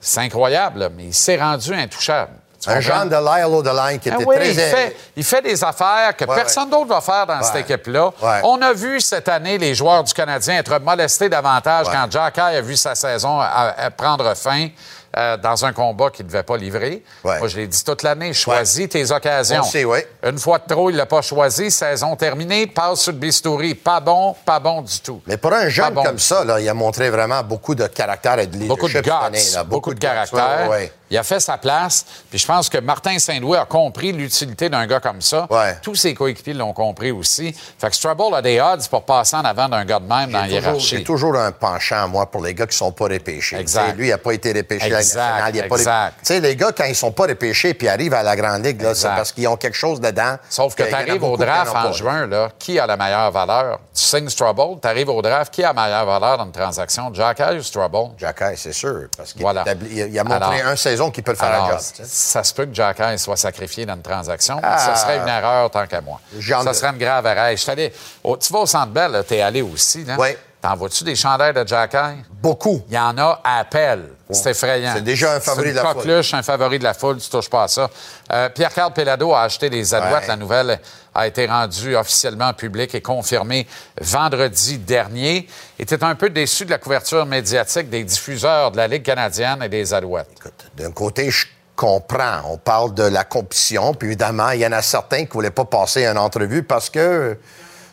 C'est 0.00 0.20
incroyable, 0.20 0.78
là, 0.80 0.88
mais 0.94 1.06
il 1.06 1.14
s'est 1.14 1.36
rendu 1.36 1.74
intouchable. 1.74 2.32
Tu 2.60 2.68
Un 2.70 2.80
genre 2.80 3.04
de 3.06 3.14
Lyle 3.14 3.44
O'Deline 3.54 4.00
qui 4.00 4.10
Ah 4.10 4.14
était 4.16 4.24
oui, 4.24 4.34
très... 4.34 4.48
il, 4.50 4.54
fait, 4.58 4.96
il 5.16 5.24
fait 5.24 5.42
des 5.42 5.62
affaires 5.62 6.16
que 6.16 6.24
Ouais, 6.24 6.34
personne 6.34 6.68
d'autre 6.68 6.88
va 6.88 7.00
faire 7.00 7.24
dans 7.24 7.40
cette 7.40 7.56
équipe-là. 7.70 8.10
On 8.42 8.60
a 8.62 8.72
vu 8.72 9.00
cette 9.00 9.28
année 9.28 9.58
les 9.58 9.74
joueurs 9.76 10.02
du 10.02 10.12
Canadien 10.12 10.58
être 10.58 10.78
molestés 10.80 11.28
davantage 11.28 11.86
quand 11.86 12.10
Jack 12.10 12.36
Eye 12.36 12.56
a 12.56 12.60
vu 12.60 12.76
sa 12.76 12.96
saison 12.96 13.38
à- 13.40 13.74
à 13.78 13.90
prendre 13.92 14.34
fin 14.34 14.68
euh, 15.18 15.36
dans 15.36 15.64
un 15.64 15.72
combat 15.72 16.10
qu'il 16.10 16.24
ne 16.26 16.30
devait 16.30 16.44
pas 16.44 16.56
livrer. 16.56 17.02
Ouais. 17.24 17.38
Moi, 17.40 17.48
je 17.48 17.56
l'ai 17.56 17.66
dit 17.66 17.82
toute 17.82 18.04
l'année, 18.04 18.32
choisis 18.32 18.88
tes 18.88 19.10
occasions. 19.10 19.64
Sait. 19.64 19.84
Une 20.22 20.38
fois 20.38 20.58
de 20.58 20.72
trop, 20.72 20.90
il 20.90 20.92
ne 20.92 20.98
l'a 20.98 21.06
pas 21.06 21.22
choisi. 21.22 21.70
Saison 21.72 22.14
terminée, 22.14 22.68
passe 22.68 23.00
sur 23.00 23.12
le 23.12 23.18
bistouri. 23.18 23.74
Pas 23.74 23.98
bon, 23.98 24.36
pas 24.44 24.60
bon 24.60 24.82
du 24.82 25.00
tout. 25.00 25.20
Mais 25.26 25.36
pour 25.36 25.52
un 25.52 25.68
jeune 25.68 25.92
bon. 25.92 26.04
comme 26.04 26.18
ça, 26.20 26.44
là, 26.44 26.60
il 26.60 26.68
a 26.68 26.74
montré 26.74 27.10
vraiment 27.10 27.42
beaucoup 27.42 27.74
de 27.74 27.86
caractère 27.88 28.38
et 28.38 28.46
de 28.46 28.52
leadership 28.52 28.68
Beaucoup 28.68 28.88
de 28.88 29.00
guts, 29.00 29.10
année, 29.10 29.66
beaucoup, 29.66 29.94
de 29.94 29.98
caractère. 29.98 30.70
Il 31.10 31.16
a 31.18 31.22
fait 31.22 31.40
sa 31.40 31.56
place. 31.58 32.04
Puis 32.30 32.38
je 32.38 32.46
pense 32.46 32.68
que 32.68 32.78
Martin 32.78 33.18
Saint-Louis 33.18 33.56
a 33.56 33.64
compris 33.64 34.12
l'utilité 34.12 34.68
d'un 34.68 34.86
gars 34.86 35.00
comme 35.00 35.20
ça. 35.22 35.46
Ouais. 35.50 35.76
Tous 35.82 35.94
ses 35.94 36.14
coéquipiers 36.14 36.54
l'ont 36.54 36.72
compris 36.72 37.10
aussi. 37.10 37.54
Fait 37.78 37.88
que 37.90 37.96
Strubble 37.96 38.34
a 38.34 38.42
des 38.42 38.60
odds 38.60 38.86
pour 38.90 39.02
passer 39.04 39.36
en 39.36 39.44
avant 39.44 39.68
d'un 39.68 39.84
gars 39.84 40.00
de 40.00 40.06
même 40.06 40.30
dans 40.30 40.40
la 40.40 40.48
hiérarchie. 40.48 40.96
J'ai 40.98 41.04
toujours 41.04 41.36
un 41.36 41.52
penchant, 41.52 42.08
moi, 42.08 42.26
pour 42.30 42.42
les 42.42 42.54
gars 42.54 42.66
qui 42.66 42.76
sont 42.76 42.92
pas 42.92 43.04
repêchés. 43.04 43.56
Exact. 43.56 43.96
Lui, 43.96 44.08
il 44.08 44.10
n'a 44.10 44.18
pas 44.18 44.32
été 44.32 44.50
à 44.50 44.52
la 44.54 44.60
Exact, 44.60 44.90
nationale. 44.90 45.52
il 45.54 45.60
a 45.60 45.62
pas 45.64 45.74
ré- 45.74 45.80
exact. 45.80 46.14
Tu 46.20 46.26
sais, 46.26 46.40
les 46.40 46.56
gars, 46.56 46.72
quand 46.76 46.84
ils 46.84 46.94
sont 46.96 47.12
pas 47.12 47.26
repêchés 47.26 47.74
puis 47.74 47.88
arrivent 47.88 48.14
à 48.14 48.22
la 48.22 48.36
Grande 48.36 48.64
Ligue, 48.64 48.82
là, 48.82 48.94
c'est 48.94 49.08
parce 49.08 49.32
qu'ils 49.32 49.48
ont 49.48 49.56
quelque 49.56 49.76
chose 49.76 50.00
dedans. 50.00 50.36
Sauf 50.50 50.74
que 50.74 50.82
tu 50.82 50.94
arrives 50.94 51.22
au 51.24 51.36
draft 51.36 51.74
en 51.74 51.92
juin, 51.92 52.26
là, 52.26 52.50
qui 52.58 52.78
a 52.78 52.86
la 52.86 52.96
meilleure 52.96 53.30
valeur? 53.30 53.78
Tu 53.94 54.02
signes 54.04 54.28
Strubble, 54.28 54.80
tu 54.80 54.88
arrives 54.88 55.08
au 55.08 55.22
draft, 55.22 55.52
qui 55.52 55.64
a 55.64 55.72
la 55.72 55.82
meilleure 55.82 56.06
valeur 56.06 56.38
dans 56.38 56.44
une 56.44 56.52
transaction? 56.52 57.10
Jack 57.14 57.40
Eye 57.40 57.58
ou 57.58 57.62
Strubble? 57.62 58.10
Jack 58.18 58.40
Eye, 58.42 58.56
c'est 58.56 58.72
sûr. 58.72 59.06
Parce 59.16 59.32
qu'il 59.32 59.42
Voilà. 59.42 59.64
il 59.90 60.18
a- 60.18 60.24
montré 60.24 60.60
Alors- 60.60 60.70
une 60.72 60.76
saison 60.76 60.97
qu'il 61.10 61.22
peut 61.24 61.32
le 61.32 61.36
faire 61.36 61.48
Alors, 61.52 61.70
job. 61.70 61.78
sais. 61.80 62.02
ça 62.06 62.44
se 62.44 62.52
peut 62.52 62.66
que 62.66 62.74
Jack 62.74 63.00
Eye 63.00 63.18
soit 63.18 63.36
sacrifié 63.36 63.86
dans 63.86 63.94
une 63.94 64.02
transaction. 64.02 64.60
Ah. 64.62 64.78
Ça 64.78 64.96
serait 64.96 65.18
une 65.18 65.28
erreur 65.28 65.70
tant 65.70 65.86
qu'à 65.86 66.00
moi. 66.00 66.20
Ça 66.40 66.74
serait 66.74 66.90
une 66.92 66.98
grave 66.98 67.24
erreur. 67.26 67.50
Je 67.52 67.56
suis 67.56 67.70
allé 67.70 67.92
au- 68.24 68.36
tu 68.36 68.52
vas 68.52 68.58
au 68.60 68.66
Centre 68.66 68.92
Bell, 68.92 69.24
tu 69.26 69.34
es 69.34 69.40
allé 69.40 69.62
aussi. 69.62 70.04
Là. 70.04 70.16
Oui. 70.18 70.30
T'en 70.60 70.74
vois-tu 70.74 71.04
des 71.04 71.14
chandails 71.14 71.54
de 71.54 71.64
Jack 71.66 71.94
Eye? 71.94 72.24
Beaucoup. 72.42 72.82
Il 72.88 72.94
y 72.94 72.98
en 72.98 73.16
a 73.16 73.40
à 73.44 73.60
appel. 73.60 74.10
C'est 74.30 74.50
effrayant. 74.50 74.92
C'est 74.94 75.02
déjà 75.02 75.34
un 75.34 75.40
favori 75.40 75.70
de 75.70 75.76
la 75.76 75.82
foule. 75.82 75.94
coqueluche, 75.94 76.34
un 76.34 76.42
favori 76.42 76.78
de 76.78 76.84
la 76.84 76.94
foule, 76.94 77.18
tu 77.18 77.30
touches 77.30 77.48
pas 77.48 77.62
à 77.62 77.68
ça. 77.68 77.88
Euh, 78.32 78.48
Pierre-Carl 78.48 78.92
Pelado 78.92 79.32
a 79.32 79.42
acheté 79.42 79.70
les 79.70 79.94
Alouettes. 79.94 80.22
Ouais. 80.22 80.26
La 80.26 80.36
nouvelle 80.36 80.80
a 81.14 81.26
été 81.26 81.46
rendue 81.46 81.94
officiellement 81.94 82.52
publique 82.52 82.94
et 82.94 83.00
confirmée 83.00 83.66
vendredi 84.00 84.78
dernier. 84.78 85.46
Et 85.78 85.86
tu 85.86 85.96
un 86.00 86.14
peu 86.16 86.28
déçu 86.28 86.64
de 86.64 86.70
la 86.70 86.78
couverture 86.78 87.24
médiatique 87.24 87.88
des 87.88 88.02
diffuseurs 88.02 88.72
de 88.72 88.76
la 88.76 88.88
Ligue 88.88 89.04
canadienne 89.04 89.62
et 89.62 89.68
des 89.68 89.94
Alouettes. 89.94 90.28
Écoute, 90.36 90.66
D'un 90.76 90.90
côté, 90.90 91.30
je 91.30 91.46
comprends. 91.76 92.42
On 92.46 92.58
parle 92.58 92.94
de 92.94 93.04
la 93.04 93.24
compétition, 93.24 93.94
puis 93.94 94.08
évidemment, 94.08 94.50
il 94.50 94.60
y 94.60 94.66
en 94.66 94.72
a 94.72 94.82
certains 94.82 95.18
qui 95.18 95.28
ne 95.28 95.32
voulaient 95.32 95.50
pas 95.50 95.64
passer 95.64 96.04
une 96.04 96.18
entrevue 96.18 96.64
parce 96.64 96.90
que, 96.90 97.34
tu 97.34 97.38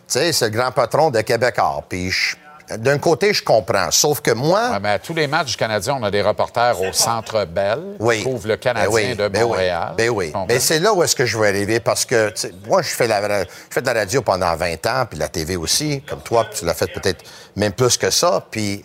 sais, 0.07 0.34
c'est 0.34 0.49
le 0.49 0.57
grand 0.57 0.72
patron 0.72 1.11
de 1.11 1.22
Québécois. 1.22 1.84
Puis 1.88 2.09
je, 2.11 2.36
d'un 2.78 2.97
côté, 2.97 3.34
je 3.34 3.43
comprends. 3.43 3.91
Sauf 3.91 4.22
que 4.22 4.32
moi. 4.32 4.72
Ouais, 4.72 4.80
mais 4.80 4.89
à 4.89 4.99
tous 4.99 5.13
les 5.13 5.28
matchs 5.28 5.51
du 5.51 5.57
Canadien, 5.57 5.97
on 5.99 6.03
a 6.03 6.11
des 6.11 6.22
reporters 6.22 6.80
au 6.82 6.91
Centre 6.93 7.45
Bell 7.45 7.80
Oui. 7.99 8.18
qui 8.20 8.24
couvrent 8.24 8.47
le 8.47 8.55
Ben 8.55 8.59
Canadien 8.59 8.89
oui, 8.91 9.16
de 9.16 9.28
ben 9.28 9.43
oui, 9.43 9.47
Montréal. 9.49 9.93
Ben 9.97 10.09
oui. 10.09 10.34
Mais 10.47 10.59
c'est 10.59 10.80
là 10.80 10.93
où 10.93 11.03
est-ce 11.03 11.16
que 11.16 11.26
je 11.26 11.38
veux 11.38 11.47
arriver 11.47 11.80
parce 11.80 12.05
que 12.05 12.34
moi, 12.68 12.82
je 12.82 12.89
fais, 12.89 13.07
la, 13.07 13.43
je 13.43 13.47
fais 13.70 13.82
de 13.82 13.86
la 13.86 13.93
radio 13.93 14.22
pendant 14.22 14.55
20 14.55 14.86
ans, 14.88 15.05
puis 15.09 15.20
la 15.20 15.28
TV 15.30 15.55
aussi, 15.55 16.01
comme 16.01 16.22
toi, 16.22 16.45
puis 16.45 16.59
tu 16.59 16.66
l'as 16.66 16.74
fait 16.74 16.91
peut-être 16.91 17.24
même 17.55 17.74
plus 17.74 17.97
que 17.97 18.09
ça. 18.09 18.43
Puis 18.49 18.84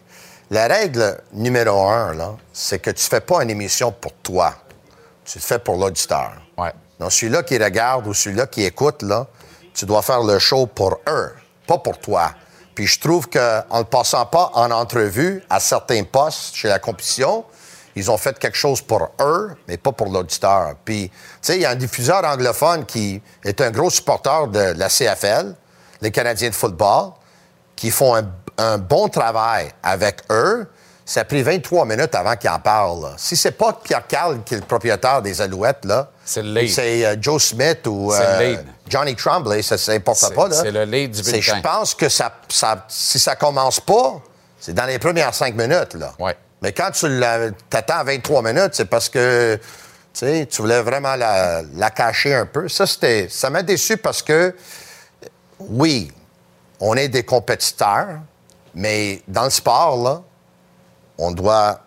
la 0.50 0.66
règle 0.66 1.18
numéro 1.32 1.88
un, 1.88 2.14
là, 2.14 2.34
c'est 2.52 2.80
que 2.80 2.90
tu 2.90 3.04
fais 3.04 3.20
pas 3.20 3.42
une 3.42 3.50
émission 3.50 3.92
pour 3.92 4.12
toi. 4.14 4.54
Tu 5.24 5.38
le 5.38 5.42
fais 5.42 5.58
pour 5.58 5.76
l'auditeur. 5.76 6.32
Ouais. 6.58 6.72
Donc, 6.98 7.12
celui-là 7.12 7.42
qui 7.44 7.56
regarde 7.56 8.06
ou 8.06 8.12
celui-là 8.12 8.46
qui 8.46 8.64
écoute, 8.64 9.02
là, 9.02 9.26
tu 9.72 9.86
dois 9.86 10.02
faire 10.02 10.22
le 10.22 10.38
show 10.38 10.66
pour 10.66 10.98
eux, 11.08 11.32
pas 11.66 11.78
pour 11.78 11.98
toi. 11.98 12.32
Puis 12.80 12.86
je 12.86 12.98
trouve 12.98 13.28
qu'en 13.28 13.80
ne 13.80 13.82
passant 13.82 14.24
pas 14.24 14.52
en 14.54 14.70
entrevue 14.70 15.42
à 15.50 15.60
certains 15.60 16.02
postes 16.02 16.54
chez 16.54 16.68
la 16.68 16.78
compétition, 16.78 17.44
ils 17.94 18.10
ont 18.10 18.16
fait 18.16 18.38
quelque 18.38 18.56
chose 18.56 18.80
pour 18.80 19.10
eux, 19.20 19.54
mais 19.68 19.76
pas 19.76 19.92
pour 19.92 20.06
l'auditeur. 20.06 20.76
Puis, 20.82 21.10
tu 21.10 21.14
sais, 21.42 21.56
il 21.56 21.60
y 21.60 21.66
a 21.66 21.70
un 21.72 21.74
diffuseur 21.74 22.24
anglophone 22.24 22.86
qui 22.86 23.20
est 23.44 23.60
un 23.60 23.70
gros 23.70 23.90
supporter 23.90 24.46
de 24.46 24.72
la 24.78 24.88
CFL, 24.88 25.54
les 26.00 26.10
Canadiens 26.10 26.48
de 26.48 26.54
football, 26.54 27.10
qui 27.76 27.90
font 27.90 28.16
un, 28.16 28.26
un 28.56 28.78
bon 28.78 29.10
travail 29.10 29.70
avec 29.82 30.22
eux. 30.30 30.66
Ça 31.12 31.22
a 31.22 31.24
pris 31.24 31.42
23 31.42 31.86
minutes 31.86 32.14
avant 32.14 32.36
qu'ils 32.36 32.50
en 32.50 32.60
parlent. 32.60 33.02
là. 33.02 33.08
Si 33.16 33.34
c'est 33.34 33.50
pas 33.50 33.72
Pierre 33.72 34.06
Carl 34.06 34.44
qui 34.44 34.54
est 34.54 34.58
le 34.58 34.62
propriétaire 34.64 35.20
des 35.20 35.40
Alouettes, 35.40 35.84
là, 35.84 36.08
C'est 36.24 36.40
le 36.40 36.52
lead. 36.60 36.70
c'est 36.72 37.04
euh, 37.04 37.16
Joe 37.20 37.42
Smith 37.42 37.84
ou 37.88 38.12
euh. 38.12 38.56
Johnny 38.88 39.16
Tremblay, 39.16 39.60
ça 39.62 39.74
ne 39.74 39.96
importe 39.96 40.18
C'est- 40.18 40.32
pas. 40.32 40.46
là. 40.46 40.54
c'est 40.54 40.70
le 40.70 40.84
lead 40.84 41.10
du 41.10 41.20
bulletin. 41.22 41.40
Je 41.56 41.60
pense 41.62 41.96
que 41.96 42.08
ça, 42.08 42.30
ça- 42.48 42.84
si 42.86 43.18
ça 43.18 43.34
commence 43.34 43.80
pas, 43.80 44.20
c'est 44.60 44.72
dans 44.72 44.84
les 44.84 45.00
premières 45.00 45.34
cinq 45.34 45.56
minutes. 45.56 45.94
Là. 45.94 46.12
Ouais. 46.20 46.36
Mais 46.62 46.72
quand 46.72 46.92
tu 46.92 47.20
t'attends 47.68 48.04
23 48.04 48.42
minutes, 48.42 48.70
c'est 48.74 48.84
parce 48.84 49.08
que 49.08 49.58
tu 50.14 50.46
voulais 50.62 50.80
vraiment 50.80 51.16
la, 51.16 51.62
la 51.74 51.90
cacher 51.90 52.36
un 52.36 52.46
peu. 52.46 52.68
Ça, 52.68 52.86
c'était, 52.86 53.26
ça 53.28 53.50
m'a 53.50 53.64
déçu 53.64 53.96
parce 53.96 54.22
que, 54.22 54.54
oui, 55.58 56.12
on 56.78 56.94
est 56.94 57.08
des 57.08 57.24
compétiteurs, 57.24 58.20
mais 58.76 59.22
dans 59.26 59.42
le 59.42 59.50
sport, 59.50 59.96
là, 60.04 60.22
on 61.20 61.30
doit 61.30 61.78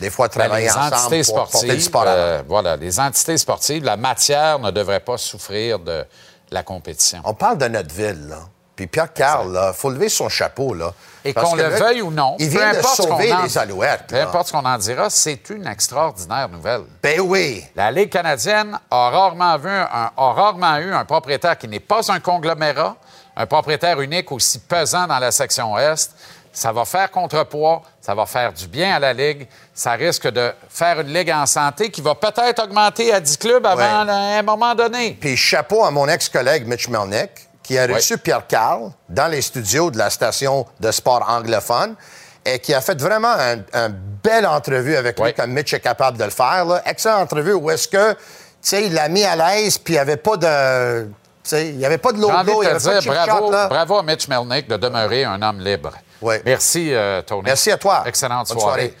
des 0.00 0.10
fois 0.10 0.28
Ben, 0.28 0.40
travailler 0.40 0.66
les 0.66 0.72
ensemble 0.72 0.94
entités 0.94 1.22
pour 1.24 1.34
porter 1.34 1.52
le 1.54 1.60
sportives, 1.80 1.80
sport 1.82 2.02
avant. 2.02 2.10
euh, 2.12 2.42
voilà, 2.46 2.76
les 2.76 3.00
entités 3.00 3.38
sportives, 3.38 3.84
la 3.84 3.96
matière 3.96 4.58
ne 4.58 4.70
devrait 4.70 5.00
pas 5.00 5.16
souffrir 5.16 5.78
de 5.78 6.04
la 6.50 6.62
compétition. 6.62 7.20
On 7.24 7.34
parle 7.34 7.58
de 7.58 7.68
notre 7.68 7.94
ville, 7.94 8.28
là. 8.28 8.40
Puis 8.76 8.86
Pierre 8.88 9.10
Carl, 9.14 9.50
là, 9.54 9.72
faut 9.72 9.88
lever 9.88 10.10
son 10.10 10.28
chapeau, 10.28 10.74
là. 10.74 10.92
Et 11.24 11.32
qu'on 11.32 11.54
le 11.54 11.62
là, 11.62 11.68
veuille 11.70 12.02
ou 12.02 12.10
non, 12.10 12.36
il 12.38 12.50
peu 12.50 12.58
vient 12.58 12.72
de 12.74 12.76
importe 12.78 12.96
ce 12.96 13.02
qu'on 13.02 13.08
sauver 13.08 13.32
en- 13.32 13.42
les 13.42 13.56
Alouettes. 13.58 14.04
Peu 14.08 14.16
là. 14.16 14.24
importe 14.24 14.48
ce 14.48 14.52
qu'on 14.52 14.64
en 14.66 14.76
dira, 14.76 15.08
c'est 15.08 15.48
une 15.48 15.66
extraordinaire 15.66 16.50
nouvelle. 16.50 16.82
Ben 17.02 17.18
oui. 17.20 17.64
La 17.74 17.90
Ligue 17.90 18.10
canadienne 18.10 18.78
a 18.90 19.08
rarement, 19.10 19.56
vu 19.56 19.70
un- 19.70 20.10
a 20.14 20.32
rarement 20.34 20.76
eu 20.76 20.92
un 20.92 21.06
propriétaire 21.06 21.56
qui 21.56 21.68
n'est 21.68 21.80
pas 21.80 22.12
un 22.12 22.20
conglomérat, 22.20 22.96
un 23.34 23.46
propriétaire 23.46 23.98
unique 24.02 24.30
aussi 24.30 24.58
pesant 24.58 25.06
dans 25.06 25.18
la 25.18 25.30
section 25.32 25.76
Est. 25.78 26.14
Ça 26.58 26.72
va 26.72 26.86
faire 26.86 27.10
contrepoids, 27.10 27.82
ça 28.00 28.14
va 28.14 28.24
faire 28.24 28.50
du 28.50 28.66
bien 28.66 28.96
à 28.96 28.98
la 28.98 29.12
Ligue. 29.12 29.46
Ça 29.74 29.92
risque 29.92 30.26
de 30.28 30.52
faire 30.70 30.98
une 31.00 31.12
Ligue 31.12 31.30
en 31.30 31.44
santé 31.44 31.90
qui 31.90 32.00
va 32.00 32.14
peut-être 32.14 32.64
augmenter 32.64 33.12
à 33.12 33.20
10 33.20 33.36
clubs 33.36 33.66
avant 33.66 34.06
Ouais. 34.06 34.38
un 34.38 34.42
moment 34.42 34.74
donné. 34.74 35.18
Puis 35.20 35.36
chapeau 35.36 35.84
à 35.84 35.90
mon 35.90 36.08
ex-collègue 36.08 36.66
Mitch 36.66 36.88
Melnick, 36.88 37.30
qui 37.62 37.76
a 37.78 37.86
reçu 37.86 38.16
Pierre 38.16 38.46
Carl 38.46 38.90
dans 39.06 39.26
les 39.26 39.42
studios 39.42 39.90
de 39.90 39.98
la 39.98 40.08
station 40.08 40.64
de 40.80 40.90
sport 40.92 41.28
anglophone 41.28 41.94
et 42.42 42.58
qui 42.58 42.72
a 42.72 42.80
fait 42.80 42.98
vraiment 42.98 43.32
un, 43.38 43.56
un 43.74 43.90
belle 43.90 44.46
entrevue 44.46 44.96
avec 44.96 45.20
lui, 45.20 45.34
comme 45.34 45.50
Mitch 45.52 45.74
est 45.74 45.80
capable 45.80 46.16
de 46.16 46.24
le 46.24 46.30
faire. 46.30 46.64
Là. 46.64 46.80
Excellente 46.86 47.20
entrevue 47.24 47.52
où 47.52 47.70
est-ce 47.70 47.86
que, 47.86 48.12
tu 48.12 48.18
sais, 48.62 48.86
il 48.86 48.94
l'a 48.94 49.10
mis 49.10 49.24
à 49.24 49.36
l'aise, 49.36 49.76
puis 49.76 49.92
il 49.92 49.96
n'y 49.96 50.00
avait 50.00 50.16
pas 50.16 50.38
de... 50.38 51.08
il 51.52 51.76
n'y 51.76 51.84
avait 51.84 51.98
pas 51.98 52.12
de 52.12 52.18
logo, 52.20 52.62
il 52.62 52.66
n'y 52.66 52.72
avait 52.72 52.78
pas 52.82 53.00
de 53.00 53.06
bravo, 53.26 53.50
là. 53.50 53.66
bravo 53.68 53.98
à 53.98 54.02
Mitch 54.02 54.26
Melnick 54.28 54.68
de 54.68 54.76
demeurer 54.78 55.24
un 55.24 55.42
homme 55.42 55.60
libre. 55.60 55.90
Oui. 56.22 56.36
Merci, 56.44 56.92
euh, 56.92 57.22
Tony. 57.22 57.42
Merci 57.44 57.70
à 57.70 57.76
toi. 57.76 58.02
Excellente 58.06 58.48
Bonne 58.48 58.60
soirée. 58.60 58.94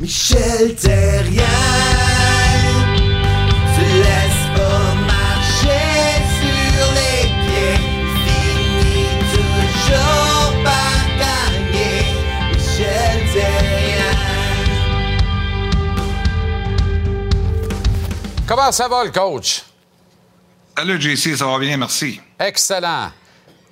Michel 0.00 0.74
Terrien 0.74 1.44
se 3.74 3.80
laisse 3.80 4.42
pas 4.56 4.94
marcher 5.06 6.18
sur 6.40 6.84
les 6.98 7.28
pieds, 7.44 7.78
finit 8.24 9.18
toujours 9.30 10.64
par 10.64 10.98
gagner. 11.18 12.02
Michel 12.52 13.32
Terrien. 13.32 14.16
Comment 18.46 18.72
ça 18.72 18.88
va, 18.88 19.04
le 19.04 19.10
coach? 19.12 19.62
Salut, 20.76 21.00
JC, 21.00 21.36
ça 21.36 21.46
va 21.46 21.58
bien, 21.58 21.76
merci. 21.76 22.20
Excellent. 22.40 23.12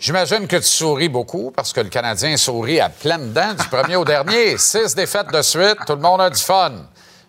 J'imagine 0.01 0.47
que 0.49 0.57
tu 0.57 0.63
souris 0.63 1.11
beaucoup 1.11 1.51
parce 1.55 1.75
que 1.75 1.81
le 1.81 1.91
Canadien 1.91 2.35
sourit 2.39 2.81
à 2.81 2.89
pleines 2.89 3.35
dents 3.35 3.53
du 3.53 3.69
premier 3.69 3.97
au 3.97 4.05
dernier. 4.05 4.57
Six 4.59 4.95
défaites 4.95 5.31
de 5.31 5.43
suite, 5.43 5.77
tout 5.87 5.93
le 5.95 6.01
monde 6.01 6.23
a 6.23 6.31
du 6.31 6.41
fun. 6.41 6.73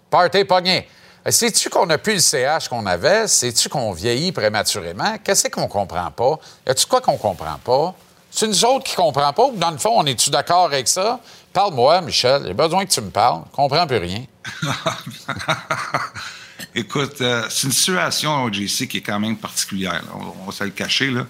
Party 0.10 0.46
pogné. 0.46 0.88
Euh, 1.28 1.32
Sais-tu 1.32 1.70
qu'on 1.70 1.86
n'a 1.86 1.98
plus 1.98 2.14
le 2.14 2.20
CH 2.20 2.70
qu'on 2.70 2.86
avait? 2.86 3.28
Sais-tu 3.28 3.68
qu'on 3.68 3.92
vieillit 3.92 4.32
prématurément? 4.32 5.18
Qu'est-ce 5.22 5.50
qu'on 5.50 5.68
comprend 5.68 6.12
pas? 6.12 6.40
Y 6.66 6.70
a-tu 6.72 6.86
quoi 6.86 7.02
qu'on 7.02 7.18
comprend 7.18 7.60
pas? 7.62 7.94
C'est 8.34 8.48
nous 8.48 8.64
autres 8.64 8.86
qui 8.86 8.96
comprend 8.96 9.34
pas 9.34 9.44
ou 9.48 9.58
dans 9.58 9.72
le 9.72 9.78
fond, 9.78 9.92
on 9.98 10.06
est-tu 10.06 10.30
d'accord 10.30 10.64
avec 10.66 10.88
ça? 10.88 11.20
Parle-moi, 11.52 12.00
Michel. 12.00 12.44
J'ai 12.48 12.54
besoin 12.54 12.86
que 12.86 12.92
tu 12.92 13.02
me 13.02 13.10
parles. 13.10 13.42
Je 13.52 13.56
comprends 13.58 13.86
plus 13.86 13.98
rien. 13.98 14.24
Écoute, 16.76 17.20
euh, 17.20 17.44
c'est 17.50 17.68
une 17.68 17.74
situation 17.74 18.48
JC 18.50 18.88
qui 18.88 18.98
est 19.00 19.02
quand 19.02 19.20
même 19.20 19.36
particulière. 19.36 19.92
là. 19.92 20.02
On, 20.16 20.44
on 20.44 20.46
va 20.46 20.52
se 20.54 20.64
le 20.64 20.70
cacher. 20.70 21.12
là. 21.12 21.26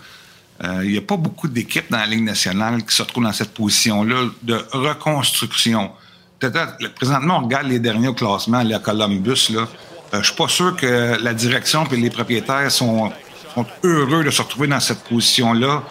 Euh, 0.64 0.82
Il 0.84 0.92
n'y 0.92 0.98
a 0.98 1.02
pas 1.02 1.18
beaucoup 1.18 1.48
d'équipes 1.48 1.90
dans 1.90 1.98
la 1.98 2.06
Ligue 2.06 2.24
nationale 2.24 2.84
qui 2.86 2.96
se 2.96 3.02
retrouvent 3.02 3.24
dans 3.24 3.34
cette 3.34 3.54
position-là 3.54 4.26
de 4.44 4.62
reconstruction. 4.72 5.92
Présentement, 6.96 7.38
on 7.38 7.46
regarde 7.46 7.68
les 7.68 7.80
derniers 7.80 8.08
au 8.08 8.14
classement, 8.14 8.62
les 8.62 8.80
Columbus. 8.80 9.50
Là. 9.50 9.68
Euh, 10.14 10.22
je 10.22 10.28
suis 10.28 10.36
pas 10.36 10.48
sûr 10.48 10.76
que 10.76 11.18
la 11.22 11.34
direction 11.34 11.86
et 11.92 11.96
les 11.96 12.10
propriétaires 12.10 12.72
sont, 12.72 13.12
heureux 13.84 14.24
de 14.24 14.30
se 14.30 14.42
retrouver 14.42 14.68
dans 14.68 14.80
cette 14.80 15.04
position-là. 15.04 15.84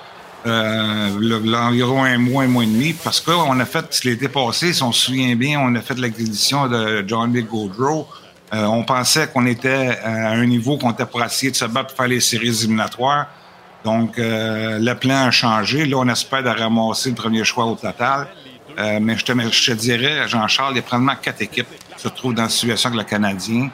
Euh, 0.46 1.40
l'environ 1.44 2.04
un 2.04 2.16
mois, 2.16 2.44
un 2.44 2.48
mois 2.48 2.64
et 2.64 2.66
demi, 2.66 2.94
parce 2.94 3.20
qu'on 3.20 3.60
a 3.60 3.64
fait, 3.66 4.02
l'été 4.04 4.28
passé, 4.28 4.72
si 4.72 4.82
on 4.82 4.92
se 4.92 5.06
souvient 5.06 5.36
bien, 5.36 5.60
on 5.60 5.74
a 5.74 5.80
fait 5.80 5.98
l'acquisition 5.98 6.66
de 6.66 7.04
John 7.06 7.30
B. 7.30 7.46
Gaudreau. 7.46 8.08
Euh, 8.52 8.64
on 8.64 8.82
pensait 8.82 9.28
qu'on 9.28 9.46
était 9.46 9.98
à 10.02 10.30
un 10.30 10.46
niveau 10.46 10.76
qu'on 10.76 10.90
était 10.90 11.06
pour 11.06 11.22
essayer 11.22 11.52
de 11.52 11.56
se 11.56 11.66
battre 11.66 11.88
pour 11.88 11.96
faire 11.98 12.08
les 12.08 12.20
séries 12.20 12.48
éliminatoires. 12.48 13.26
Donc, 13.84 14.18
euh, 14.18 14.78
le 14.78 14.94
plan 14.94 15.26
a 15.26 15.30
changé. 15.30 15.86
Là, 15.86 15.96
on 15.98 16.08
espère 16.08 16.42
de 16.42 16.48
ramasser 16.48 17.10
le 17.10 17.14
premier 17.14 17.44
choix 17.44 17.64
au 17.64 17.74
total. 17.74 18.28
Euh, 18.78 18.98
mais 19.00 19.16
je 19.16 19.24
te, 19.24 19.32
je 19.32 19.72
te 19.72 19.76
dirais, 19.76 20.28
Jean-Charles, 20.28 20.74
il 20.74 20.76
y 20.76 20.80
a 20.80 20.82
probablement 20.82 21.16
quatre 21.20 21.42
équipes 21.42 21.68
qui 21.96 22.02
se 22.02 22.08
trouvent 22.08 22.34
dans 22.34 22.44
la 22.44 22.48
situation 22.48 22.88
avec 22.90 23.00
le 23.00 23.10
Canadien. 23.10 23.70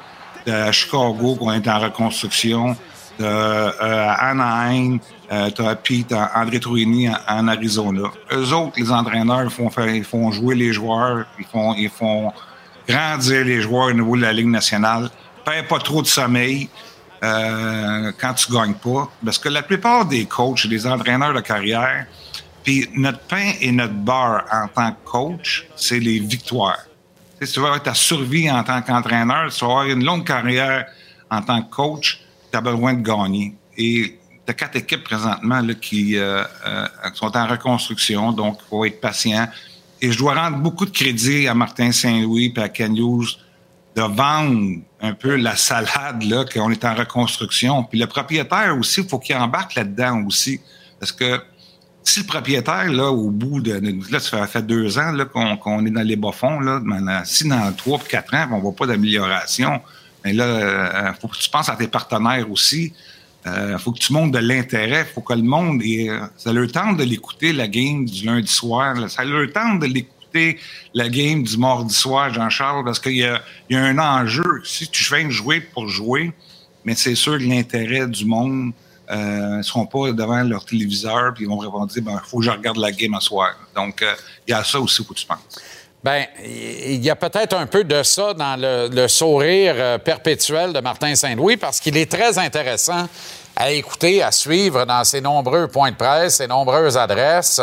De 0.46 0.70
Chicago, 0.70 1.34
qu'on 1.34 1.52
est 1.52 1.66
en 1.68 1.80
reconstruction. 1.80 2.76
De 3.18 3.24
euh, 3.24 4.12
Anaheim, 4.18 4.98
euh, 5.32 5.50
t'as 5.50 5.74
Pete, 5.74 6.14
André 6.34 6.60
Tourini 6.60 7.08
en, 7.08 7.48
Arizona. 7.48 8.10
Eux 8.32 8.52
autres, 8.52 8.74
les 8.76 8.90
entraîneurs, 8.92 9.44
ils 9.44 9.50
font, 9.50 9.70
ils 9.86 10.04
font 10.04 10.30
jouer 10.30 10.54
les 10.54 10.72
joueurs, 10.72 11.24
ils 11.38 11.46
font, 11.46 11.74
ils 11.74 11.88
font 11.88 12.32
grandir 12.86 13.44
les 13.44 13.60
joueurs 13.60 13.86
au 13.86 13.92
niveau 13.92 14.16
de 14.16 14.22
la 14.22 14.32
Ligue 14.32 14.48
nationale. 14.48 15.10
Perds 15.44 15.66
pas 15.66 15.78
trop 15.78 16.02
de 16.02 16.06
sommeil 16.06 16.68
euh, 17.26 18.12
quand 18.20 18.34
tu 18.34 18.52
gagnes 18.52 18.74
pas. 18.74 19.10
Parce 19.24 19.38
que 19.38 19.48
la 19.48 19.62
plupart 19.62 20.06
des 20.06 20.26
coachs 20.26 20.66
des 20.66 20.86
entraîneurs 20.86 21.34
de 21.34 21.40
carrière, 21.40 22.06
puis 22.62 22.88
notre 22.94 23.20
pain 23.20 23.52
et 23.60 23.72
notre 23.72 23.94
beurre 23.94 24.44
en 24.52 24.68
tant 24.68 24.92
que 24.92 25.04
coach, 25.04 25.66
c'est 25.76 26.00
les 26.00 26.18
victoires. 26.18 26.84
Tu 27.38 27.40
sais, 27.40 27.46
si 27.46 27.52
tu 27.54 27.60
veux 27.60 27.66
avoir 27.66 27.82
ta 27.82 27.94
survie 27.94 28.50
en 28.50 28.62
tant 28.64 28.80
qu'entraîneur, 28.82 29.52
si 29.52 29.58
tu 29.58 29.64
vas 29.64 29.70
avoir 29.70 29.86
une 29.86 30.04
longue 30.04 30.26
carrière 30.26 30.86
en 31.30 31.42
tant 31.42 31.62
que 31.62 31.70
coach, 31.70 32.20
tu 32.50 32.56
as 32.56 32.60
besoin 32.60 32.94
de 32.94 33.02
gagner. 33.02 33.54
Et 33.76 34.18
tu 34.44 34.50
as 34.50 34.54
quatre 34.54 34.76
équipes 34.76 35.04
présentement 35.04 35.62
qui 35.80 36.16
euh, 36.16 36.44
euh, 36.66 36.86
sont 37.14 37.36
en 37.36 37.46
reconstruction, 37.46 38.32
donc 38.32 38.58
il 38.64 38.68
faut 38.68 38.84
être 38.84 39.00
patient. 39.00 39.48
Et 40.00 40.12
je 40.12 40.18
dois 40.18 40.34
rendre 40.34 40.58
beaucoup 40.58 40.86
de 40.86 40.90
crédit 40.90 41.48
à 41.48 41.54
Martin 41.54 41.90
Saint-Louis 41.90 42.52
et 42.54 42.60
à 42.60 42.68
Ken 42.68 42.96
Hughes 42.96 43.38
de 43.96 44.02
vendre 44.02 44.80
un 45.00 45.14
peu 45.14 45.36
la 45.36 45.56
salade 45.56 46.22
là 46.22 46.44
qu'on 46.44 46.70
est 46.70 46.84
en 46.84 46.94
reconstruction. 46.94 47.82
Puis 47.84 47.98
le 47.98 48.06
propriétaire 48.06 48.76
aussi, 48.78 49.00
il 49.00 49.08
faut 49.08 49.18
qu'il 49.18 49.36
embarque 49.36 49.74
là-dedans 49.74 50.22
aussi. 50.26 50.60
Parce 51.00 51.12
que 51.12 51.40
si 52.02 52.20
le 52.20 52.26
propriétaire, 52.26 52.92
là, 52.92 53.10
au 53.10 53.30
bout 53.30 53.60
de. 53.60 53.80
Là, 54.10 54.20
ça 54.20 54.46
fait, 54.46 54.62
deux 54.62 54.98
ans 54.98 55.12
qu'on, 55.60 55.84
est 55.86 55.90
dans 55.90 56.02
les 56.02 56.16
bas-fonds, 56.16 56.60
là, 56.60 56.80
si 57.24 57.48
dans 57.48 57.72
trois 57.72 57.98
ou 57.98 58.02
quatre 58.08 58.32
ans, 58.34 58.46
on 58.52 58.56
ne 58.56 58.60
voit 58.60 58.76
pas 58.76 58.86
d'amélioration, 58.86 59.80
mais 60.24 60.32
là, 60.32 61.10
il 61.10 61.20
faut 61.20 61.28
que 61.28 61.38
tu 61.38 61.50
penses 61.50 61.68
à 61.68 61.74
tes 61.76 61.88
partenaires 61.88 62.50
aussi. 62.50 62.92
Il 63.44 63.78
faut 63.78 63.92
que 63.92 63.98
tu 63.98 64.12
montres 64.12 64.32
de 64.32 64.38
l'intérêt. 64.38 65.06
Il 65.08 65.14
faut 65.14 65.20
que 65.20 65.32
le 65.32 65.42
monde 65.42 65.80
ait, 65.82 66.08
ça 66.36 66.52
leur 66.52 66.70
tente 66.70 66.96
de 66.96 67.04
l'écouter, 67.04 67.52
la 67.52 67.68
game 67.68 68.04
du 68.04 68.26
lundi 68.26 68.48
soir. 68.52 68.96
Ça 69.08 69.24
leur 69.24 69.50
tente 69.52 69.80
de 69.80 69.86
l'écouter, 69.86 70.15
la 70.94 71.08
game 71.08 71.42
du 71.42 71.56
mardi 71.56 71.94
soir, 71.94 72.32
Jean-Charles, 72.32 72.84
parce 72.84 73.00
qu'il 73.00 73.12
y 73.12 73.26
y 73.70 73.76
a 73.76 73.82
un 73.82 73.98
enjeu. 73.98 74.62
Si 74.64 74.88
tu 74.88 75.04
fais 75.04 75.30
jouer 75.30 75.60
pour 75.60 75.88
jouer, 75.88 76.32
mais 76.84 76.94
c'est 76.94 77.14
sûr 77.14 77.38
que 77.38 77.42
l'intérêt 77.42 78.06
du 78.06 78.24
monde 78.24 78.72
euh, 79.10 79.58
ne 79.58 79.62
seront 79.62 79.86
pas 79.86 80.12
devant 80.12 80.42
leur 80.42 80.64
téléviseur 80.64 81.32
puis 81.32 81.44
ils 81.44 81.48
vont 81.48 81.58
répondre 81.58 81.88
il 81.94 82.02
ben, 82.02 82.20
faut 82.26 82.38
que 82.38 82.44
je 82.44 82.50
regarde 82.50 82.78
la 82.78 82.90
game 82.90 83.14
à 83.14 83.20
soir. 83.20 83.54
Donc, 83.74 84.02
euh, 84.02 84.12
il 84.46 84.50
y 84.50 84.54
a 84.54 84.64
ça 84.64 84.80
aussi, 84.80 85.04
que 85.04 85.14
tu 85.14 85.26
penses. 85.26 85.38
Bien, 86.02 86.26
il 86.44 87.04
y 87.04 87.10
a 87.10 87.16
peut-être 87.16 87.56
un 87.56 87.66
peu 87.66 87.84
de 87.84 88.02
ça 88.02 88.34
dans 88.34 88.60
le, 88.60 88.88
le 88.88 89.08
sourire 89.08 89.74
euh, 89.76 89.98
perpétuel 89.98 90.72
de 90.72 90.80
Martin 90.80 91.14
Saint-Louis 91.14 91.56
parce 91.56 91.80
qu'il 91.80 91.96
est 91.96 92.10
très 92.10 92.38
intéressant 92.38 93.08
à 93.56 93.70
écouter, 93.70 94.22
à 94.22 94.30
suivre 94.30 94.84
dans 94.84 95.02
ses 95.04 95.20
nombreux 95.20 95.68
points 95.68 95.90
de 95.90 95.96
presse, 95.96 96.36
ses 96.36 96.46
nombreuses 96.46 96.96
adresses. 96.96 97.60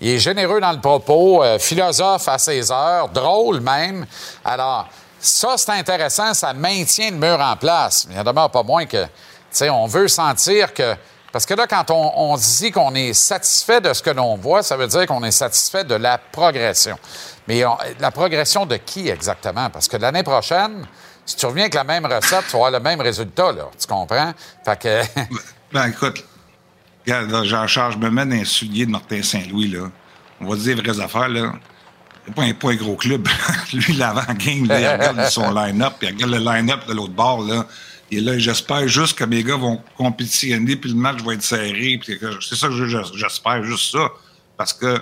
Il 0.00 0.08
est 0.08 0.18
généreux 0.18 0.60
dans 0.60 0.72
le 0.72 0.80
propos, 0.80 1.42
euh, 1.42 1.58
philosophe 1.58 2.26
à 2.28 2.38
ses 2.38 2.72
heures, 2.72 3.08
drôle 3.08 3.60
même. 3.60 4.06
Alors, 4.44 4.88
ça, 5.18 5.54
c'est 5.56 5.72
intéressant, 5.72 6.32
ça 6.32 6.54
maintient 6.54 7.10
le 7.10 7.16
mur 7.16 7.38
en 7.38 7.56
place. 7.56 8.06
Mais 8.06 8.14
il 8.14 8.16
n'y 8.16 8.20
en 8.20 8.24
demeure 8.24 8.50
pas 8.50 8.62
moins 8.62 8.86
que, 8.86 9.04
tu 9.04 9.10
sais, 9.50 9.68
on 9.68 9.86
veut 9.86 10.08
sentir 10.08 10.72
que. 10.72 10.96
Parce 11.32 11.46
que 11.46 11.54
là, 11.54 11.66
quand 11.66 11.90
on, 11.90 12.12
on 12.16 12.36
dit 12.36 12.72
qu'on 12.72 12.94
est 12.94 13.12
satisfait 13.12 13.80
de 13.80 13.92
ce 13.92 14.02
que 14.02 14.10
l'on 14.10 14.36
voit, 14.36 14.62
ça 14.62 14.76
veut 14.76 14.88
dire 14.88 15.06
qu'on 15.06 15.22
est 15.22 15.30
satisfait 15.30 15.84
de 15.84 15.94
la 15.94 16.18
progression. 16.18 16.98
Mais 17.46 17.62
la 18.00 18.10
progression 18.10 18.66
de 18.66 18.76
qui 18.76 19.08
exactement? 19.08 19.70
Parce 19.70 19.86
que 19.86 19.96
l'année 19.96 20.22
prochaine, 20.22 20.86
si 21.26 21.36
tu 21.36 21.46
reviens 21.46 21.64
avec 21.64 21.74
la 21.74 21.84
même 21.84 22.06
recette, 22.06 22.46
tu 22.46 22.52
vas 22.52 22.66
avoir 22.66 22.70
le 22.72 22.80
même 22.80 23.00
résultat, 23.00 23.52
là. 23.52 23.68
Tu 23.78 23.86
comprends? 23.86 24.32
Fait 24.64 24.78
que. 24.78 25.02
Ben, 25.72 25.86
écoute, 25.86 26.24
regarde, 27.12 27.44
Jean-Charles, 27.44 27.92
je 27.94 27.98
me 27.98 28.10
mets 28.10 28.26
dans 28.26 28.36
un 28.36 28.44
soulier 28.44 28.86
de 28.86 28.90
Martin 28.90 29.22
Saint-Louis, 29.22 29.68
là. 29.68 29.90
On 30.40 30.48
va 30.48 30.56
dire 30.56 30.76
les 30.76 30.82
vraies 30.82 31.00
affaires, 31.00 31.28
là. 31.28 31.52
C'est 32.26 32.34
pas 32.34 32.42
un, 32.42 32.52
pas 32.52 32.70
un 32.70 32.76
gros 32.76 32.96
club. 32.96 33.26
Lui, 33.72 33.94
l'avant-game, 33.94 34.64
il 34.66 34.72
regarde 34.72 35.24
son 35.30 35.52
line-up, 35.52 35.94
il 36.02 36.08
regarde 36.08 36.32
le 36.32 36.38
line-up 36.38 36.86
de 36.88 36.92
l'autre 36.94 37.12
bord, 37.14 37.42
là. 37.44 37.66
Et 38.12 38.20
là, 38.20 38.36
j'espère 38.38 38.88
juste 38.88 39.16
que 39.16 39.24
mes 39.24 39.42
gars 39.44 39.56
vont 39.56 39.80
compétitionner, 39.96 40.74
puis 40.76 40.90
le 40.90 40.96
match 40.96 41.22
va 41.22 41.34
être 41.34 41.42
serré. 41.42 42.00
C'est 42.40 42.56
ça 42.56 42.66
que 42.68 42.74
je- 42.74 42.98
j'espère, 43.14 43.62
juste 43.62 43.92
ça. 43.92 44.08
Parce 44.56 44.72
que 44.72 44.98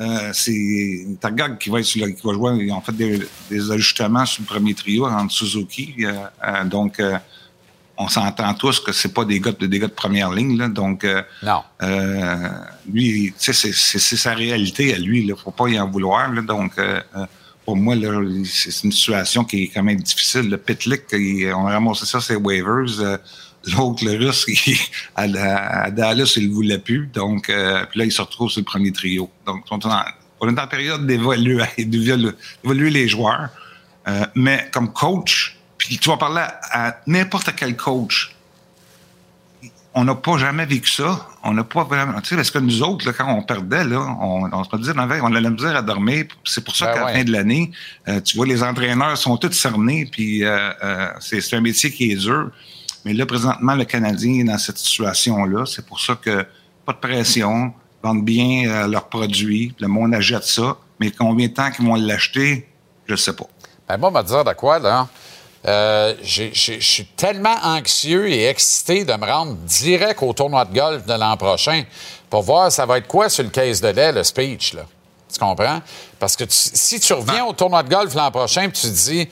euh, 0.00 0.30
c'est 0.32 1.06
Tagag 1.20 1.58
qui 1.58 1.68
va 1.68 1.80
être 1.80 1.84
sur 1.86 2.06
jouer. 2.32 2.64
Ils 2.64 2.72
ont 2.72 2.80
fait 2.80 2.92
des, 2.92 3.70
ajustements 3.70 4.24
sur 4.24 4.42
le 4.42 4.46
premier 4.46 4.74
trio 4.74 5.06
entre 5.06 5.32
Suzuki. 5.32 5.94
euh, 6.00 6.12
euh, 6.46 6.64
donc, 6.64 7.00
on 7.96 8.08
s'entend 8.08 8.52
tous 8.54 8.80
que 8.80 8.92
c'est 8.92 9.12
pas 9.14 9.24
des 9.24 9.38
gars 9.40 9.52
de, 9.52 9.66
des 9.66 9.78
gars 9.78 9.86
de 9.86 9.92
première 9.92 10.30
ligne. 10.32 10.56
Là, 10.58 10.68
donc, 10.68 11.04
euh, 11.04 11.22
non. 11.42 11.62
euh, 11.82 12.48
lui, 12.92 13.32
c'est- 13.36 13.54
sa 13.72 14.34
réalité 14.34 14.94
à 14.94 14.98
lui. 14.98 15.24
Il 15.26 15.34
faut 15.36 15.50
pas 15.52 15.68
y 15.68 15.78
en 15.78 15.88
vouloir. 15.88 16.32
Là, 16.32 16.42
donc, 16.42 16.72
euh, 16.78 17.00
pour 17.64 17.76
moi, 17.76 17.94
c'est 18.44 18.82
une 18.84 18.92
situation 18.92 19.44
qui 19.44 19.64
est 19.64 19.68
quand 19.68 19.82
même 19.84 20.00
difficile. 20.00 20.50
Le 20.50 20.56
Pitlick, 20.58 21.02
il- 21.12 21.52
on 21.54 21.66
a 21.66 21.72
ramassé 21.72 22.04
ça, 22.06 22.20
c'est 22.20 22.36
waivers. 22.36 23.20
L'autre, 23.76 24.04
le 24.04 24.26
russe, 24.26 24.44
il- 24.66 24.76
à, 25.14 25.90
Dallas, 25.90 26.34
il 26.36 26.48
ne 26.50 26.52
voulait 26.54 26.78
plus. 26.78 27.06
Donc, 27.14 27.44
puis 27.46 27.98
là, 27.98 28.04
il 28.04 28.12
se 28.12 28.20
retrouve 28.22 28.50
sur 28.50 28.60
le 28.60 28.64
premier 28.64 28.92
trio. 28.92 29.30
Donc, 29.46 29.64
on 29.70 29.78
est 29.78 29.86
en, 29.86 30.02
on 30.40 30.54
est 30.54 30.60
en 30.60 30.66
période 30.66 31.06
d'évaluer 31.06 32.90
les 32.90 33.08
joueurs. 33.08 33.48
Mais 34.34 34.68
comme 34.72 34.92
coach, 34.92 35.53
puis 35.88 35.98
tu 35.98 36.08
vas 36.08 36.16
parler 36.16 36.42
à, 36.42 36.88
à 36.88 36.96
n'importe 37.06 37.54
quel 37.56 37.76
coach, 37.76 38.34
on 39.94 40.04
n'a 40.04 40.14
pas 40.16 40.36
jamais 40.38 40.66
vécu 40.66 40.90
ça. 40.90 41.28
On 41.44 41.52
n'a 41.52 41.62
pas 41.62 41.84
vraiment. 41.84 42.20
Tu 42.20 42.30
sais, 42.30 42.36
parce 42.36 42.50
que 42.50 42.58
nous 42.58 42.82
autres, 42.82 43.06
là, 43.06 43.12
quand 43.12 43.32
on 43.32 43.42
perdait, 43.42 43.84
là, 43.84 44.00
on, 44.20 44.50
on 44.52 44.64
se 44.64 44.76
disait, 44.76 44.92
on 44.96 45.08
on 45.08 45.34
a 45.34 45.40
la 45.40 45.50
misère 45.50 45.76
à 45.76 45.82
dormir. 45.82 46.26
C'est 46.44 46.64
pour 46.64 46.74
ça 46.74 46.86
Ben 46.86 46.94
qu'à 46.94 47.06
la 47.06 47.12
fin 47.12 47.24
de 47.24 47.30
l'année, 47.30 47.70
euh, 48.08 48.20
tu 48.20 48.36
vois, 48.36 48.46
les 48.46 48.62
entraîneurs 48.62 49.16
sont 49.16 49.36
tous 49.36 49.52
cernés, 49.52 50.08
puis 50.10 50.44
euh, 50.44 50.72
euh, 50.82 51.08
c'est 51.20 51.54
un 51.54 51.60
métier 51.60 51.92
qui 51.92 52.10
est 52.10 52.16
dur. 52.16 52.50
Mais 53.04 53.12
là, 53.12 53.24
présentement, 53.24 53.74
le 53.74 53.84
Canadien 53.84 54.40
est 54.40 54.44
dans 54.44 54.58
cette 54.58 54.78
situation-là. 54.78 55.64
C'est 55.66 55.86
pour 55.86 56.00
ça 56.00 56.16
que 56.16 56.44
pas 56.84 56.92
de 56.92 56.98
pression, 56.98 57.72
vendent 58.02 58.24
bien 58.24 58.86
leurs 58.88 59.08
produits, 59.08 59.74
le 59.78 59.88
monde 59.88 60.14
achète 60.14 60.44
ça. 60.44 60.76
Mais 60.98 61.10
combien 61.10 61.48
de 61.48 61.52
temps 61.52 61.70
qu'ils 61.70 61.86
vont 61.86 61.94
l'acheter, 61.94 62.68
je 63.06 63.14
sais 63.14 63.34
pas. 63.34 63.46
Ben 63.88 63.98
moi, 63.98 64.10
me 64.10 64.22
dire 64.22 64.44
de 64.44 64.52
quoi, 64.54 64.78
là? 64.78 65.08
Euh, 65.66 66.14
Je 66.22 66.50
suis 66.80 67.06
tellement 67.16 67.56
anxieux 67.62 68.28
et 68.30 68.46
excité 68.46 69.04
de 69.04 69.12
me 69.14 69.26
rendre 69.26 69.54
direct 69.54 70.22
au 70.22 70.32
tournoi 70.32 70.64
de 70.66 70.74
golf 70.74 71.06
de 71.06 71.14
l'an 71.14 71.36
prochain 71.36 71.84
pour 72.28 72.42
voir 72.42 72.70
ça 72.70 72.84
va 72.86 72.98
être 72.98 73.06
quoi 73.06 73.28
sur 73.28 73.44
le 73.44 73.50
case 73.50 73.80
de 73.80 73.88
lait, 73.88 74.12
le 74.12 74.22
speech, 74.24 74.74
là. 74.74 74.82
Tu 75.32 75.38
comprends? 75.40 75.80
Parce 76.18 76.36
que 76.36 76.44
tu- 76.44 76.50
si 76.56 77.00
tu 77.00 77.12
reviens 77.12 77.44
au 77.46 77.52
tournoi 77.52 77.82
de 77.82 77.88
golf 77.88 78.14
l'an 78.14 78.30
prochain 78.30 78.62
et 78.64 78.70
tu 78.72 78.82
te 78.82 78.86
dis 78.88 79.28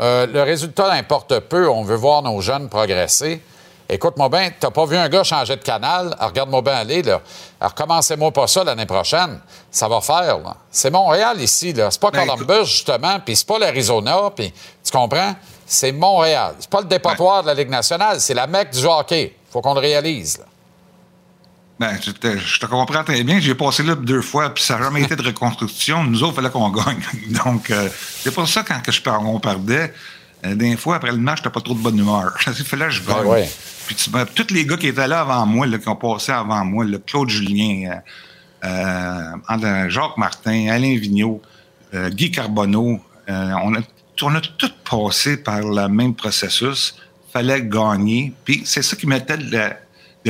euh, 0.00 0.26
le 0.26 0.42
résultat 0.42 0.92
importe 0.92 1.38
peu, 1.40 1.68
on 1.68 1.82
veut 1.82 1.96
voir 1.96 2.22
nos 2.22 2.40
jeunes 2.40 2.68
progresser. 2.68 3.40
Écoute-moi 3.88 4.28
bien, 4.28 4.50
t'as 4.58 4.70
pas 4.70 4.86
vu 4.86 4.96
un 4.96 5.08
gars 5.08 5.22
changer 5.24 5.56
de 5.56 5.62
canal? 5.62 6.14
Alors, 6.18 6.28
Regarde-moi 6.30 6.62
bien 6.62 6.72
aller, 6.74 7.02
là. 7.02 7.20
Alors, 7.60 7.72
recommencez-moi 7.72 8.32
pas 8.32 8.46
ça 8.46 8.64
l'année 8.64 8.86
prochaine. 8.86 9.38
Ça 9.70 9.88
va 9.88 10.00
faire, 10.00 10.38
là. 10.38 10.56
C'est 10.70 10.90
Montréal 10.90 11.40
ici, 11.40 11.72
là. 11.74 11.90
C'est 11.90 12.00
pas 12.00 12.10
Ben, 12.10 12.26
Columbus, 12.26 12.64
justement, 12.64 13.18
puis 13.20 13.36
c'est 13.36 13.46
pas 13.46 13.58
l'Arizona, 13.58 14.30
puis 14.34 14.52
tu 14.84 14.90
comprends? 14.90 15.34
C'est 15.66 15.92
Montréal. 15.92 16.54
C'est 16.58 16.70
pas 16.70 16.80
le 16.80 16.86
dépotoir 16.86 17.42
de 17.42 17.48
la 17.48 17.54
Ligue 17.54 17.70
nationale, 17.70 18.20
c'est 18.20 18.34
la 18.34 18.46
mecque 18.46 18.72
du 18.72 18.84
hockey. 18.84 19.34
Faut 19.50 19.60
qu'on 19.60 19.74
le 19.74 19.80
réalise, 19.80 20.38
là. 20.38 20.44
Ben, 21.78 21.98
je 22.00 22.12
te, 22.12 22.38
je 22.38 22.60
te 22.60 22.66
comprends 22.66 23.02
très 23.02 23.24
bien. 23.24 23.40
J'ai 23.40 23.54
passé 23.54 23.82
là 23.82 23.96
deux 23.96 24.22
fois, 24.22 24.54
puis 24.54 24.62
ça 24.62 24.78
n'a 24.78 24.84
jamais 24.84 25.02
été 25.02 25.16
de 25.16 25.22
reconstruction. 25.22 26.04
Nous 26.04 26.22
autres, 26.22 26.34
il 26.34 26.36
fallait 26.36 26.50
qu'on 26.50 26.70
gagne. 26.70 27.02
Donc, 27.44 27.70
euh, 27.70 27.88
c'est 28.20 28.32
pour 28.32 28.48
ça, 28.48 28.62
quand 28.62 28.80
que 28.80 28.92
je 28.92 29.00
on 29.08 29.40
perdait, 29.40 29.92
euh, 30.46 30.54
des 30.54 30.76
fois, 30.76 30.96
après 30.96 31.10
le 31.10 31.18
match, 31.18 31.40
t'as 31.42 31.50
pas 31.50 31.60
trop 31.60 31.74
de 31.74 31.80
bonne 31.80 31.98
humeur. 31.98 32.32
Il 32.46 32.64
fallait 32.64 32.86
que 32.86 32.90
je 32.92 33.02
gagne. 33.02 33.22
Ben 33.22 33.24
ouais. 33.24 33.50
Puis 33.86 33.96
tu, 33.96 34.10
ben, 34.10 34.24
tous 34.24 34.52
les 34.52 34.64
gars 34.64 34.76
qui 34.76 34.88
étaient 34.88 35.08
là 35.08 35.20
avant 35.20 35.44
moi, 35.46 35.66
là, 35.66 35.78
qui 35.78 35.88
ont 35.88 35.96
passé 35.96 36.30
avant 36.30 36.64
moi, 36.64 36.84
là, 36.84 36.98
Claude 37.04 37.28
Julien, 37.28 38.00
euh, 38.64 39.36
euh, 39.50 39.88
Jacques 39.88 40.16
Martin, 40.16 40.68
Alain 40.68 40.96
Vigneault, 40.96 41.42
Guy 41.92 42.30
Carbonneau, 42.30 43.00
on, 43.28 43.74
a, 43.74 43.78
on 44.22 44.34
a 44.34 44.40
tous 44.40 44.72
passé 44.88 45.36
par 45.38 45.60
le 45.60 45.88
même 45.88 46.14
processus. 46.14 46.96
fallait 47.32 47.62
gagner. 47.62 48.32
Puis 48.44 48.62
c'est 48.64 48.82
ça 48.82 48.94
qui 48.94 49.06
mettait 49.08 49.36
de, 49.36 49.70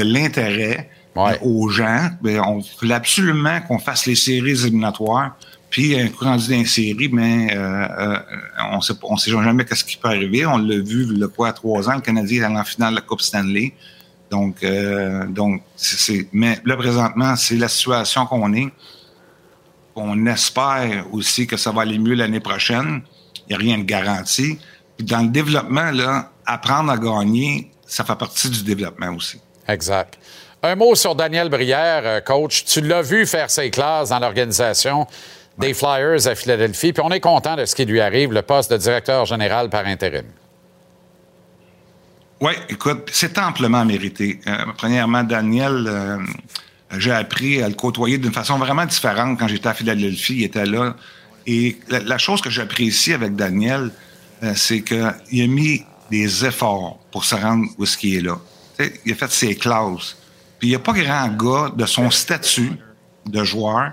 l'intérêt 0.02 0.88
Ouais. 1.14 1.32
euh, 1.34 1.36
aux 1.44 1.68
gens. 1.68 2.08
Ben, 2.22 2.40
on 2.40 2.60
voulait 2.80 2.94
absolument 2.94 3.60
qu'on 3.60 3.78
fasse 3.78 4.06
les 4.06 4.16
séries 4.16 4.52
éliminatoires. 4.64 5.36
Puis 5.70 6.00
un 6.00 6.08
coup 6.08 6.24
rendu 6.24 6.48
dans 6.50 6.56
les 6.56 6.64
séries, 6.64 7.08
mais 7.12 7.54
euh, 7.56 7.86
euh, 7.98 8.18
on 8.72 8.80
sait 8.80 8.94
on 9.02 9.16
sait 9.16 9.30
jamais 9.30 9.64
qu'est-ce 9.64 9.84
qui 9.84 9.96
peut 9.96 10.08
arriver. 10.08 10.46
On 10.46 10.56
l'a 10.58 10.78
vu 10.78 11.04
le 11.04 11.28
quoi 11.28 11.48
à 11.48 11.52
trois 11.52 11.88
ans, 11.90 11.94
le 11.96 12.00
Canadien 12.00 12.42
est 12.42 12.44
allé 12.46 12.56
en 12.56 12.64
finale 12.64 12.90
de 12.90 12.96
la 12.96 13.02
Coupe 13.02 13.20
Stanley. 13.20 13.74
Donc, 14.30 14.62
euh, 14.64 15.26
donc, 15.26 15.62
c'est- 15.76 16.26
mais 16.32 16.58
là 16.64 16.76
présentement, 16.76 17.36
c'est 17.36 17.56
la 17.56 17.68
situation 17.68 18.24
qu'on 18.26 18.52
est. 18.54 18.72
On 19.96 20.26
espère 20.26 21.06
aussi 21.12 21.46
que 21.46 21.56
ça 21.56 21.70
va 21.70 21.82
aller 21.82 21.98
mieux 21.98 22.14
l'année 22.14 22.40
prochaine. 22.40 23.02
Il 23.48 23.50
n'y 23.50 23.54
a 23.54 23.58
rien 23.58 23.78
de 23.78 23.84
garanti. 23.84 24.58
Puis 24.96 25.06
dans 25.06 25.20
le 25.20 25.28
développement, 25.28 25.90
là, 25.90 26.30
apprendre 26.46 26.90
à 26.90 26.96
gagner, 26.96 27.70
ça 27.86 28.04
fait 28.04 28.16
partie 28.16 28.50
du 28.50 28.62
développement 28.62 29.10
aussi. 29.14 29.40
Exact. 29.68 30.18
Un 30.62 30.76
mot 30.76 30.94
sur 30.94 31.14
Daniel 31.14 31.48
Brière, 31.48 32.02
euh, 32.04 32.20
coach. 32.20 32.64
Tu 32.64 32.80
l'as 32.80 33.02
vu 33.02 33.26
faire 33.26 33.50
ses 33.50 33.70
classes 33.70 34.08
dans 34.08 34.18
l'organisation 34.18 35.06
des 35.58 35.74
Flyers 35.74 36.26
à 36.26 36.34
Philadelphie, 36.34 36.92
puis 36.92 37.02
on 37.04 37.10
est 37.10 37.20
content 37.20 37.54
de 37.54 37.64
ce 37.64 37.74
qui 37.74 37.84
lui 37.84 38.00
arrive, 38.00 38.32
le 38.32 38.42
poste 38.42 38.70
de 38.72 38.76
directeur 38.76 39.24
général 39.24 39.70
par 39.70 39.86
intérim. 39.86 40.24
Oui, 42.40 42.52
écoute, 42.68 43.08
c'est 43.12 43.38
amplement 43.38 43.84
mérité. 43.84 44.40
Euh, 44.46 44.56
premièrement, 44.76 45.22
Daniel, 45.22 45.84
euh, 45.86 46.18
j'ai 46.98 47.12
appris 47.12 47.62
à 47.62 47.68
le 47.68 47.74
côtoyer 47.74 48.18
d'une 48.18 48.32
façon 48.32 48.58
vraiment 48.58 48.84
différente 48.84 49.38
quand 49.38 49.48
j'étais 49.48 49.68
à 49.68 49.74
Philadelphie. 49.74 50.36
Il 50.38 50.44
était 50.44 50.66
là. 50.66 50.96
Et 51.46 51.78
la, 51.88 52.18
chose 52.18 52.40
que 52.40 52.50
j'apprécie 52.50 53.12
avec 53.12 53.36
Daniel, 53.36 53.90
euh, 54.42 54.52
c'est 54.56 54.82
qu'il 54.82 54.98
a 54.98 55.46
mis 55.46 55.84
des 56.10 56.44
efforts 56.44 56.98
pour 57.10 57.24
se 57.24 57.34
rendre 57.34 57.68
où 57.78 57.86
ce 57.86 57.96
qui 57.96 58.16
est 58.16 58.20
là. 58.20 58.38
Il 59.04 59.12
a 59.12 59.14
fait 59.14 59.30
ses 59.30 59.54
classes. 59.54 60.16
Puis 60.58 60.68
il 60.68 60.70
n'y 60.70 60.76
a 60.76 60.80
pas 60.80 60.92
grand 60.92 61.28
gars 61.28 61.72
de 61.74 61.86
son 61.86 62.10
statut 62.10 62.72
de 63.26 63.44
joueur 63.44 63.92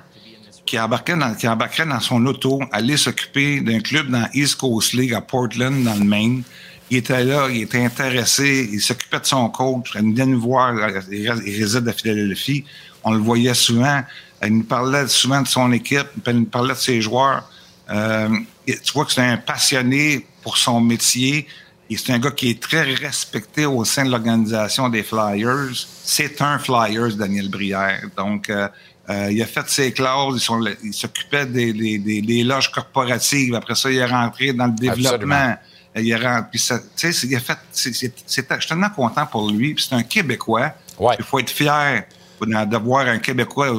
qui 0.66 0.80
embarquerait 0.80 1.86
dans 1.86 2.00
son 2.00 2.26
auto, 2.26 2.62
aller 2.72 2.96
s'occuper 2.96 3.60
d'un 3.60 3.80
club 3.80 4.10
dans 4.10 4.28
East 4.34 4.56
Coast 4.56 4.94
League 4.94 5.14
à 5.14 5.22
Portland, 5.22 5.84
dans 5.84 5.96
le 5.96 6.06
Maine. 6.06 6.44
Il 6.90 6.98
était 6.98 7.24
là, 7.24 7.50
il 7.50 7.64
était 7.64 7.84
intéressé, 7.84 8.70
il 8.72 8.82
s'occupait 8.82 9.20
de 9.20 9.26
son 9.26 9.50
coach, 9.50 9.92
il 9.96 10.02
venait 10.02 10.26
nous 10.26 10.40
voir, 10.40 10.74
il 11.12 11.30
réside 11.30 11.88
à 11.88 11.94
Philadelphie. 11.94 12.64
On 13.04 13.12
le 13.12 13.20
voyait 13.20 13.54
souvent, 13.54 14.02
il 14.44 14.58
nous 14.58 14.64
parlait 14.64 15.08
souvent 15.08 15.42
de 15.42 15.48
son 15.48 15.72
équipe, 15.72 16.08
il 16.28 16.34
nous 16.34 16.46
parlait 16.46 16.74
de 16.74 16.80
ses 16.80 17.02
joueurs. 17.02 17.50
Euh, 17.90 18.30
tu 18.66 18.94
vois 18.94 19.06
que 19.06 19.12
c'est 19.12 19.22
un 19.22 19.38
passionné 19.38 20.26
pour 20.44 20.58
son 20.58 20.80
métier. 20.82 21.48
Et 21.90 21.98
c'est 21.98 22.14
un 22.14 22.20
gars 22.20 22.32
qui 22.32 22.52
est 22.52 22.62
très 22.62 22.84
respecté 22.94 23.66
au 23.66 23.84
sein 23.84 24.06
de 24.06 24.12
l'organisation 24.12 24.88
des 24.88 25.04
Flyers. 25.04 25.72
C'est 26.06 26.42
un 26.42 26.58
Flyers, 26.58 27.16
Daniel 27.18 27.50
Brière. 27.50 28.02
Donc, 28.16 28.50
euh, 28.50 28.70
euh, 29.10 29.30
il 29.30 29.42
a 29.42 29.46
fait 29.46 29.68
ses 29.68 29.92
sont- 30.40 30.64
il 30.84 30.94
s'occupait 30.94 31.46
des, 31.46 31.74
des- 31.74 31.98
des- 31.98 32.22
des 32.22 32.44
loges 32.46 32.72
corporatives. 32.72 33.56
Après 33.56 33.76
ça, 33.76 33.92
il 33.92 33.98
est 33.98 34.06
rentré 34.06 34.54
dans 34.54 34.68
le 34.68 34.72
développement. 34.72 35.36
Absolument. 35.36 35.58
Il 35.98 36.10
est 36.10 36.16
rentré, 36.16 36.48
puis 36.52 36.60
ça- 36.60 36.80
tu 36.80 36.86
sais, 36.96 37.12
c'est- 37.12 37.28
il 37.28 37.36
a 37.36 37.42
fait. 37.42 37.58
je 37.76 37.90
suis 38.26 38.44
tellement 38.70 38.90
content 38.90 39.26
pour 39.26 39.52
lui. 39.52 39.74
Puis 39.74 39.86
c'est 39.90 39.96
un 39.96 40.04
Québécois. 40.04 40.72
Ouais. 40.98 41.16
Il 41.20 41.26
faut 41.26 41.40
être 41.40 41.50
fier 41.50 42.06
de 42.42 42.78
voir 42.78 43.06
un 43.08 43.18
Québécois 43.20 43.70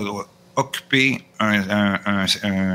occuper 0.56 1.22
un, 1.40 1.70
un- 1.70 2.00
un- 2.06 2.26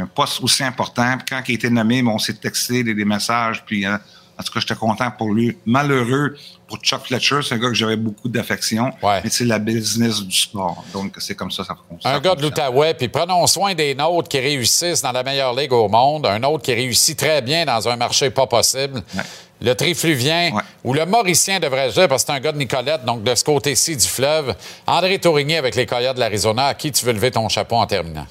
un 0.01 0.05
poste 0.07 0.41
aussi 0.41 0.63
important. 0.63 1.17
Puis 1.17 1.25
quand 1.29 1.41
il 1.47 1.51
a 1.51 1.55
été 1.55 1.69
nommé, 1.69 2.03
on 2.05 2.17
s'est 2.19 2.33
texté 2.33 2.83
des, 2.83 2.93
des 2.93 3.05
messages. 3.05 3.63
Puis 3.65 3.85
euh, 3.85 3.95
en 4.39 4.43
tout 4.43 4.53
cas, 4.53 4.59
j'étais 4.59 4.75
content 4.75 5.09
pour 5.11 5.33
lui. 5.33 5.57
Malheureux 5.65 6.35
pour 6.67 6.77
Chuck 6.79 7.05
Fletcher, 7.05 7.39
c'est 7.43 7.55
un 7.55 7.57
gars 7.59 7.69
que 7.69 7.73
j'avais 7.73 7.95
beaucoup 7.95 8.27
d'affection. 8.29 8.91
Ouais. 9.01 9.21
Mais 9.23 9.29
c'est 9.29 9.45
la 9.45 9.57
business 9.57 10.21
du 10.21 10.35
sport. 10.37 10.83
Donc 10.93 11.13
c'est 11.19 11.33
comme 11.35 11.49
ça, 11.51 11.63
ça 11.63 11.75
fonctionne. 11.89 12.13
Un 12.13 12.19
gars 12.19 12.35
de 12.35 12.41
l'Outaouais, 12.41 12.93
puis 12.93 13.07
prenons 13.07 13.45
soin 13.47 13.73
des 13.73 13.95
nôtres 13.95 14.27
qui 14.29 14.39
réussissent 14.39 15.01
dans 15.01 15.11
la 15.11 15.23
meilleure 15.23 15.53
ligue 15.55 15.71
au 15.73 15.87
monde, 15.87 16.25
un 16.25 16.43
autre 16.43 16.63
qui 16.63 16.73
réussit 16.73 17.17
très 17.17 17.41
bien 17.41 17.65
dans 17.65 17.87
un 17.87 17.95
marché 17.95 18.29
pas 18.29 18.45
possible. 18.47 19.01
Ouais. 19.15 19.23
Le 19.61 19.73
Trifluvien, 19.73 20.51
Ouais. 20.53 20.61
ou 20.83 20.93
le 20.93 21.05
Mauricien, 21.05 21.59
devrais-je 21.59 21.93
dire, 21.95 22.07
parce 22.07 22.23
que 22.23 22.27
c'est 22.31 22.37
un 22.37 22.39
gars 22.39 22.51
de 22.51 22.57
Nicolette, 22.57 23.05
donc 23.05 23.23
de 23.23 23.33
ce 23.33 23.43
côté-ci 23.43 23.97
du 23.97 24.05
fleuve. 24.07 24.55
André 24.85 25.17
Tourigny 25.19 25.55
avec 25.55 25.75
les 25.75 25.85
Coyotes 25.85 26.15
de 26.15 26.19
l'Arizona, 26.19 26.67
à 26.67 26.73
qui 26.75 26.91
tu 26.91 27.05
veux 27.05 27.13
lever 27.13 27.31
ton 27.31 27.49
chapeau 27.49 27.75
en 27.77 27.87
terminant? 27.87 28.27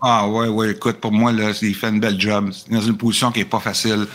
Ah 0.00 0.26
ouais, 0.28 0.48
ouais, 0.48 0.70
écoute, 0.72 1.00
pour 1.00 1.12
moi, 1.12 1.32
là, 1.32 1.50
il 1.62 1.74
fait 1.74 1.88
une 1.88 2.00
belle 2.00 2.20
job. 2.20 2.50
C'est 2.52 2.72
dans 2.72 2.80
une 2.80 2.96
position 2.96 3.32
qui 3.32 3.40
est 3.40 3.44
pas 3.44 3.60
facile. 3.60 4.06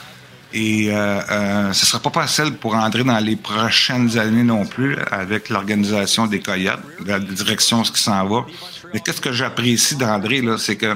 Et 0.52 0.88
euh, 0.90 1.22
euh, 1.30 1.74
ce 1.74 1.86
sera 1.86 2.00
pas 2.02 2.10
facile 2.22 2.54
pour 2.56 2.74
André 2.74 3.04
dans 3.04 3.20
les 3.20 3.36
prochaines 3.36 4.18
années 4.18 4.44
non 4.44 4.66
plus 4.66 4.98
avec 5.12 5.50
l'organisation 5.50 6.26
des 6.26 6.40
Coyotes, 6.40 6.80
la 7.06 7.20
direction 7.20 7.84
ce 7.84 7.92
qui 7.92 8.02
s'en 8.02 8.26
va. 8.28 8.46
Mais 8.94 9.00
qu'est-ce 9.00 9.22
que 9.22 9.32
j'apprécie 9.32 9.96
d'André, 9.96 10.42
là, 10.42 10.58
c'est 10.58 10.76
que 10.76 10.96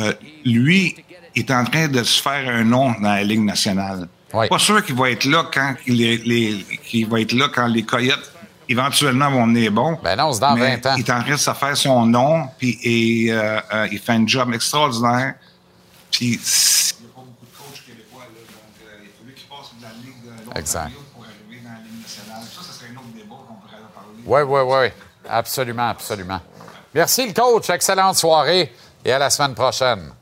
euh, 0.00 0.12
lui 0.46 0.96
est 1.36 1.50
en 1.50 1.64
train 1.64 1.88
de 1.88 2.02
se 2.02 2.22
faire 2.22 2.48
un 2.48 2.64
nom 2.64 2.92
dans 3.00 3.12
la 3.12 3.22
Ligue 3.22 3.44
nationale. 3.44 4.08
Oui. 4.32 4.48
Pas 4.48 4.58
sûr 4.58 4.84
qu'il 4.84 4.94
va 4.96 5.10
être 5.10 5.24
là 5.24 5.44
quand 5.52 5.74
les, 5.86 6.16
les- 6.18 6.64
qu'il 6.84 7.08
va 7.08 7.20
être 7.20 7.32
là 7.32 7.48
quand 7.52 7.66
les 7.66 7.82
Coyotes 7.82 8.32
éventuellement 8.68 9.30
vont 9.30 9.46
venir 9.46 9.72
bons. 9.72 9.98
Ben 10.02 10.14
non, 10.16 10.32
c'est 10.32 10.40
dans 10.40 10.54
Mais 10.54 10.76
20 10.76 10.86
ans. 10.86 10.94
Il 10.96 11.00
est 11.00 11.10
en 11.10 11.20
train 11.22 11.32
de 11.32 11.36
se 11.36 11.52
faire 11.52 11.76
son 11.76 12.06
nom, 12.06 12.46
puis 12.58 12.78
et, 12.82 13.32
euh, 13.32 13.60
euh, 13.74 13.88
il 13.90 13.98
fait 13.98 14.12
un 14.12 14.26
job 14.26 14.52
extraordinaire. 14.54 15.34
Puis 16.12 16.26
il 16.26 16.30
n'y 16.30 16.36
a 16.36 17.14
pas 17.14 17.20
beaucoup 17.22 17.46
de 17.46 17.56
coachs 17.56 17.84
québécois, 17.86 18.22
là, 18.22 18.40
donc 18.46 18.76
euh, 18.82 19.02
il 19.02 19.10
faut 19.10 19.34
qu'il 19.34 19.48
passe 19.48 19.70
de 19.78 19.82
la 19.82 19.88
Ligue 19.94 20.22
de 20.24 20.30
l'Ontario 20.60 20.96
pour 21.14 21.24
arriver 21.24 21.60
dans 21.64 21.70
la 21.70 21.78
Ligue 21.82 22.02
nationale. 22.02 22.42
Ça, 22.44 22.60
ce 22.62 22.72
serait 22.78 22.90
un 22.92 22.96
autre 22.96 23.12
débat 23.14 23.34
qu'on 23.48 23.54
pourrait 23.54 23.82
en 23.82 23.90
parler. 23.94 24.46
Oui, 24.46 24.60
oui, 24.70 24.88
oui. 24.88 24.92
Absolument, 25.28 25.88
absolument. 25.88 26.40
Merci, 26.94 27.26
le 27.26 27.32
coach. 27.32 27.68
Excellente 27.70 28.16
soirée 28.16 28.72
et 29.04 29.12
à 29.12 29.18
la 29.18 29.30
semaine 29.30 29.54
prochaine. 29.54 30.12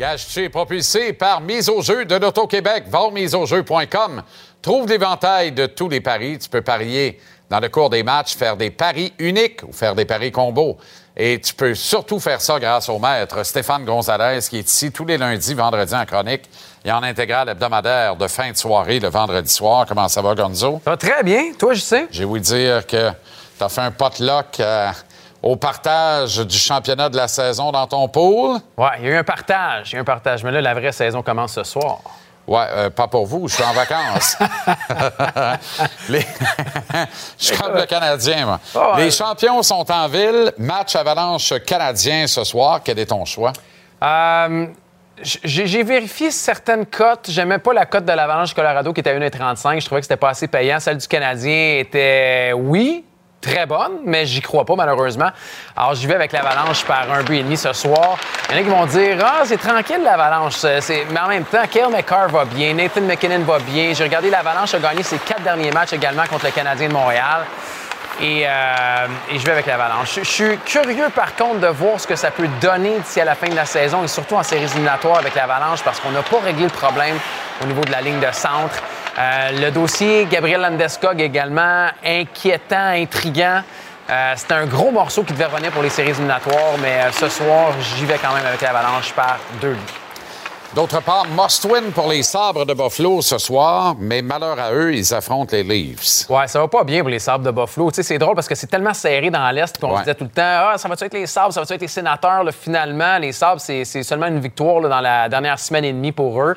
Gage-tu 0.00 0.44
est 0.44 0.48
propulsé 0.48 1.12
par 1.12 1.42
Mise 1.42 1.68
au 1.68 1.82
jeu 1.82 2.06
de 2.06 2.14
l'Auto-Québec. 2.14 2.84
Va 2.88 3.02
au 3.02 3.10
miseaujeu.com. 3.10 4.22
Trouve 4.62 4.88
l'éventail 4.88 5.52
de 5.52 5.66
tous 5.66 5.90
les 5.90 6.00
paris. 6.00 6.38
Tu 6.38 6.48
peux 6.48 6.62
parier 6.62 7.20
dans 7.50 7.60
le 7.60 7.68
cours 7.68 7.90
des 7.90 8.02
matchs, 8.02 8.34
faire 8.34 8.56
des 8.56 8.70
paris 8.70 9.12
uniques 9.18 9.62
ou 9.62 9.74
faire 9.74 9.94
des 9.94 10.06
paris 10.06 10.32
combos. 10.32 10.78
Et 11.14 11.38
tu 11.38 11.52
peux 11.52 11.74
surtout 11.74 12.18
faire 12.18 12.40
ça 12.40 12.58
grâce 12.58 12.88
au 12.88 12.98
maître 12.98 13.44
Stéphane 13.44 13.84
Gonzalez 13.84 14.40
qui 14.48 14.56
est 14.56 14.70
ici 14.70 14.90
tous 14.90 15.04
les 15.04 15.18
lundis, 15.18 15.52
vendredis 15.52 15.94
en 15.94 16.06
chronique 16.06 16.48
et 16.82 16.90
en 16.90 17.02
intégrale 17.02 17.50
hebdomadaire 17.50 18.16
de 18.16 18.26
fin 18.26 18.52
de 18.52 18.56
soirée 18.56 19.00
le 19.00 19.08
vendredi 19.08 19.52
soir. 19.52 19.84
Comment 19.86 20.08
ça 20.08 20.22
va, 20.22 20.34
Gonzo? 20.34 20.80
Ça 20.82 20.92
va 20.92 20.96
très 20.96 21.22
bien. 21.22 21.52
Toi, 21.58 21.74
je 21.74 21.82
sais. 21.82 22.06
J'ai 22.10 22.24
voulu 22.24 22.40
dire 22.40 22.86
que 22.86 23.10
tu 23.58 23.64
as 23.64 23.68
fait 23.68 23.82
un 23.82 23.90
potluck 23.90 24.60
euh, 24.60 24.92
au 25.42 25.56
partage 25.56 26.38
du 26.38 26.56
championnat 26.58 27.08
de 27.08 27.16
la 27.16 27.28
saison 27.28 27.72
dans 27.72 27.86
ton 27.86 28.08
pool? 28.08 28.58
Ouais, 28.76 28.88
il 28.98 29.04
y 29.04 29.08
a 29.08 29.10
eu 29.12 29.16
un 29.16 29.24
partage. 29.24 29.90
Il 29.90 29.92
y 29.92 29.96
a 29.96 29.98
eu 29.98 30.02
un 30.02 30.04
partage. 30.04 30.44
Mais 30.44 30.50
là, 30.50 30.60
la 30.60 30.74
vraie 30.74 30.92
saison 30.92 31.22
commence 31.22 31.52
ce 31.54 31.64
soir. 31.64 31.98
Ouais, 32.46 32.66
euh, 32.72 32.90
pas 32.90 33.06
pour 33.06 33.26
vous, 33.26 33.46
je 33.48 33.54
suis 33.54 33.62
en 33.62 33.72
vacances. 33.72 34.36
Les- 36.08 36.26
je 37.38 37.44
suis 37.44 37.56
comme 37.56 37.74
le 37.76 37.86
Canadien, 37.86 38.46
moi. 38.46 38.60
Oh, 38.74 38.92
Les 38.96 39.10
champions 39.10 39.62
sont 39.62 39.88
en 39.90 40.08
ville. 40.08 40.52
Match 40.58 40.96
Avalanche 40.96 41.52
canadien 41.66 42.26
ce 42.26 42.42
soir. 42.44 42.80
Quel 42.84 42.98
est 42.98 43.06
ton 43.06 43.24
choix? 43.24 43.52
Euh, 44.02 44.66
j'ai 45.22 45.66
j'ai 45.66 45.82
vérifié 45.82 46.30
certaines 46.30 46.86
cotes. 46.86 47.26
J'aimais 47.30 47.58
pas 47.58 47.72
la 47.74 47.86
cote 47.86 48.04
de 48.04 48.12
l'Avalanche 48.12 48.54
Colorado 48.54 48.92
qui 48.92 49.00
était 49.00 49.10
à 49.10 49.18
1,35. 49.18 49.80
Je 49.80 49.86
trouvais 49.86 50.00
que 50.00 50.06
c'était 50.06 50.16
pas 50.16 50.30
assez 50.30 50.48
payant. 50.48 50.80
Celle 50.80 50.96
du 50.96 51.06
Canadien 51.06 51.76
était, 51.78 52.52
oui, 52.56 53.04
très 53.40 53.66
bonne, 53.66 53.98
mais 54.04 54.26
j'y 54.26 54.40
crois 54.40 54.64
pas, 54.64 54.74
malheureusement. 54.76 55.30
Alors, 55.76 55.94
j'y 55.94 56.06
vais 56.06 56.14
avec 56.14 56.32
l'Avalanche 56.32 56.84
par 56.84 57.10
un 57.10 57.22
but 57.22 57.38
et 57.38 57.42
demi 57.42 57.56
ce 57.56 57.72
soir. 57.72 58.16
Il 58.50 58.56
y 58.56 58.58
en 58.58 58.60
a 58.60 58.62
qui 58.62 58.68
vont 58.68 58.86
dire 58.86 59.16
Ah, 59.24 59.42
c'est 59.44 59.56
tranquille, 59.56 60.02
l'Avalanche. 60.02 60.62
Mais 60.62 61.20
en 61.20 61.28
même 61.28 61.44
temps, 61.44 61.62
Kale 61.70 61.90
McCarr 61.90 62.28
va 62.28 62.44
bien, 62.44 62.74
Nathan 62.74 63.02
McKinnon 63.02 63.40
va 63.40 63.58
bien. 63.58 63.92
J'ai 63.94 64.04
regardé 64.04 64.30
l'Avalanche 64.30 64.74
a 64.74 64.78
gagné 64.78 65.02
ses 65.02 65.18
quatre 65.18 65.42
derniers 65.42 65.70
matchs 65.70 65.92
également 65.92 66.24
contre 66.26 66.46
le 66.46 66.52
Canadien 66.52 66.88
de 66.88 66.92
Montréal. 66.92 67.44
Et, 68.20 68.44
euh, 68.46 69.06
et 69.30 69.38
je 69.38 69.46
vais 69.46 69.52
avec 69.52 69.64
l'Avalanche. 69.64 70.16
Je, 70.16 70.20
je 70.20 70.28
suis 70.30 70.58
curieux, 70.58 71.08
par 71.14 71.34
contre, 71.34 71.60
de 71.60 71.68
voir 71.68 71.98
ce 71.98 72.06
que 72.06 72.16
ça 72.16 72.30
peut 72.30 72.48
donner 72.60 72.98
d'ici 72.98 73.18
à 73.18 73.24
la 73.24 73.34
fin 73.34 73.48
de 73.48 73.54
la 73.54 73.64
saison 73.64 74.04
et 74.04 74.08
surtout 74.08 74.34
en 74.34 74.42
séries 74.42 74.64
éliminatoires 74.64 75.18
avec 75.18 75.34
l'Avalanche 75.34 75.82
parce 75.82 76.00
qu'on 76.00 76.10
n'a 76.10 76.22
pas 76.22 76.40
réglé 76.44 76.64
le 76.64 76.70
problème 76.70 77.16
au 77.62 77.66
niveau 77.66 77.82
de 77.82 77.90
la 77.90 78.02
ligne 78.02 78.20
de 78.20 78.30
centre. 78.30 78.82
Euh, 79.18 79.50
le 79.60 79.70
dossier 79.70 80.26
Gabriel 80.30 80.60
Landeskog 80.60 81.20
également 81.20 81.88
inquiétant, 82.04 82.90
intriguant. 82.92 83.62
Euh, 84.08 84.32
c'est 84.36 84.52
un 84.52 84.66
gros 84.66 84.90
morceau 84.90 85.22
qui 85.22 85.32
devait 85.32 85.44
revenir 85.44 85.70
pour 85.70 85.82
les 85.82 85.90
séries 85.90 86.10
éliminatoires, 86.10 86.76
mais 86.80 87.00
euh, 87.00 87.12
ce 87.12 87.28
soir, 87.28 87.72
j'y 87.80 88.06
vais 88.06 88.18
quand 88.18 88.34
même 88.34 88.46
avec 88.46 88.60
l'Avalanche 88.60 89.12
par 89.12 89.38
deux 89.60 89.72
buts. 89.74 90.09
D'autre 90.74 91.02
part, 91.02 91.26
must-win 91.36 91.90
pour 91.92 92.06
les 92.08 92.22
sabres 92.22 92.64
de 92.64 92.74
Buffalo 92.74 93.20
ce 93.22 93.38
soir, 93.38 93.96
mais 93.98 94.22
malheur 94.22 94.56
à 94.60 94.70
eux, 94.72 94.94
ils 94.94 95.12
affrontent 95.12 95.50
les 95.56 95.64
Leafs. 95.64 96.26
Ouais, 96.30 96.46
ça 96.46 96.60
va 96.60 96.68
pas 96.68 96.84
bien 96.84 97.00
pour 97.00 97.08
les 97.08 97.18
Sabres 97.18 97.44
de 97.44 97.50
Buffalo. 97.50 97.90
Tu 97.90 97.96
sais, 97.96 98.02
c'est 98.04 98.18
drôle 98.18 98.36
parce 98.36 98.46
que 98.46 98.54
c'est 98.54 98.68
tellement 98.68 98.94
serré 98.94 99.30
dans 99.30 99.50
l'Est 99.50 99.76
qu'on 99.78 99.88
Ouais. 99.90 99.94
se 99.96 100.00
disait 100.02 100.14
tout 100.14 100.24
le 100.24 100.30
temps 100.30 100.42
Ah, 100.44 100.74
ça 100.76 100.88
va-tu 100.88 101.02
être 101.04 101.14
les 101.14 101.26
Sabres, 101.26 101.52
ça 101.52 101.58
va-tu 101.58 101.72
être 101.72 101.80
les 101.80 101.88
Sénateurs. 101.88 102.44
Là, 102.44 102.52
finalement, 102.52 103.18
les 103.18 103.32
Sabres, 103.32 103.60
c'est 103.60 103.84
c'est 103.84 104.04
seulement 104.04 104.26
une 104.26 104.38
victoire 104.38 104.78
là, 104.80 104.88
dans 104.88 105.00
la 105.00 105.28
dernière 105.28 105.58
semaine 105.58 105.84
et 105.84 105.92
demie 105.92 106.12
pour 106.12 106.40
eux. 106.40 106.56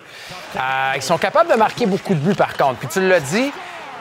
Euh, 0.58 0.60
ils 0.96 1.02
sont 1.02 1.18
capables 1.18 1.50
de 1.52 1.56
marquer 1.58 1.88
beaucoup 1.88 2.14
de 2.14 2.20
buts, 2.20 2.36
par 2.36 2.56
contre. 2.56 2.76
Puis 2.76 2.90
tu 2.90 3.08
l'as 3.08 3.20
dit, 3.20 3.52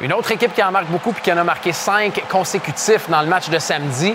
une 0.03 0.13
autre 0.13 0.31
équipe 0.31 0.55
qui 0.55 0.63
en 0.63 0.73
marque 0.73 0.89
beaucoup 0.89 1.13
puis 1.13 1.23
qui 1.23 1.33
en 1.33 1.39
a 1.39 1.45
marqué 1.45 1.73
cinq 1.73 2.23
consécutifs 2.31 3.09
dans 3.09 3.23
le 3.23 3.29
match 3.29 3.49
de 3.49 3.59
samedi, 3.59 4.15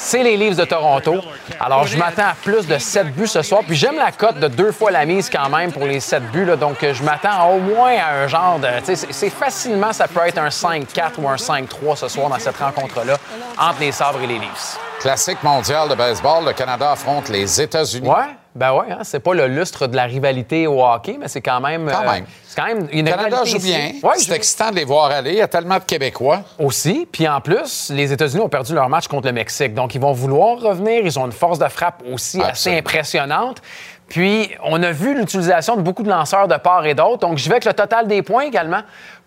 c'est 0.00 0.22
les 0.22 0.36
Leafs 0.36 0.56
de 0.56 0.64
Toronto. 0.64 1.20
Alors, 1.60 1.86
je 1.86 1.98
m'attends 1.98 2.28
à 2.28 2.34
plus 2.42 2.66
de 2.66 2.78
7 2.78 3.12
buts 3.14 3.26
ce 3.26 3.42
soir. 3.42 3.62
Puis 3.66 3.76
j'aime 3.76 3.96
la 3.96 4.12
cote 4.12 4.38
de 4.38 4.46
deux 4.48 4.70
fois 4.72 4.90
la 4.90 5.04
mise 5.04 5.28
quand 5.28 5.48
même 5.48 5.72
pour 5.72 5.84
les 5.84 6.00
7 6.00 6.30
buts. 6.30 6.44
là. 6.44 6.56
Donc, 6.56 6.76
je 6.80 7.02
m'attends 7.02 7.50
au 7.50 7.58
moins 7.58 7.96
à 7.98 8.22
un 8.22 8.26
genre 8.28 8.58
de... 8.58 8.68
tu 8.78 8.84
sais, 8.86 8.96
C'est 8.96 9.12
c'est 9.12 9.30
facilement, 9.30 9.92
ça 9.92 10.06
peut 10.08 10.20
être 10.26 10.38
un 10.38 10.48
5-4 10.48 11.12
ou 11.18 11.28
un 11.28 11.34
5-3 11.34 11.96
ce 11.96 12.08
soir 12.08 12.28
dans 12.28 12.38
cette 12.38 12.56
rencontre-là 12.56 13.16
entre 13.58 13.80
les 13.80 13.92
Sabres 13.92 14.20
et 14.22 14.26
les 14.26 14.38
Leafs. 14.38 14.78
Classique 15.00 15.42
mondial 15.42 15.88
de 15.88 15.94
baseball, 15.94 16.44
le 16.46 16.52
Canada 16.52 16.92
affronte 16.92 17.28
les 17.28 17.60
États-Unis. 17.60 18.08
Ouais, 18.08 18.36
ben 18.54 18.72
ouais, 18.72 18.86
hein, 18.90 19.00
c'est 19.02 19.20
pas 19.20 19.34
le 19.34 19.46
lustre 19.46 19.86
de 19.86 19.94
la 19.94 20.04
rivalité 20.04 20.66
au 20.66 20.84
hockey, 20.84 21.16
mais 21.20 21.28
c'est 21.28 21.40
quand 21.40 21.60
même... 21.60 21.90
Quand 21.90 22.02
euh, 22.02 22.12
même. 22.12 22.24
c'est 22.44 22.60
quand 22.60 22.66
même 22.66 22.88
une 22.90 23.08
Canada 23.08 23.44
joue 23.44 23.58
bien. 23.58 23.92
Ouais, 24.02 24.14
c'est 24.16 24.34
excitant 24.34 24.70
de 24.70 24.76
les 24.76 24.84
voir 24.84 25.10
aller. 25.10 25.32
Il 25.32 25.36
y 25.36 25.42
a 25.42 25.48
tellement 25.48 25.76
de 25.76 25.84
Québécois. 25.84 26.42
Aussi. 26.58 27.06
Puis 27.10 27.28
en 27.28 27.40
plus, 27.40 27.90
les 27.94 28.12
États-Unis 28.12 28.42
ont 28.42 28.48
perdu 28.48 28.74
leur 28.74 28.88
match 28.88 29.06
contre 29.06 29.26
le 29.26 29.32
Mexique. 29.32 29.74
Donc, 29.74 29.94
ils 29.94 30.00
vont 30.00 30.12
vouloir 30.12 30.58
revenir. 30.58 31.02
Ils 31.04 31.18
ont 31.18 31.26
une 31.26 31.32
force 31.32 31.58
de 31.58 31.68
frappe 31.68 32.02
aussi 32.10 32.42
assez 32.42 32.76
impressionnante. 32.76 33.62
Puis, 34.08 34.50
on 34.64 34.82
a 34.82 34.90
vu 34.90 35.14
l'utilisation 35.14 35.76
de 35.76 35.82
beaucoup 35.82 36.02
de 36.02 36.08
lanceurs 36.08 36.48
de 36.48 36.56
part 36.56 36.86
et 36.86 36.94
d'autre. 36.94 37.18
Donc, 37.18 37.36
je 37.38 37.44
vais 37.44 37.56
avec 37.56 37.66
le 37.66 37.74
total 37.74 38.08
des 38.08 38.22
points 38.22 38.44
également. 38.44 38.80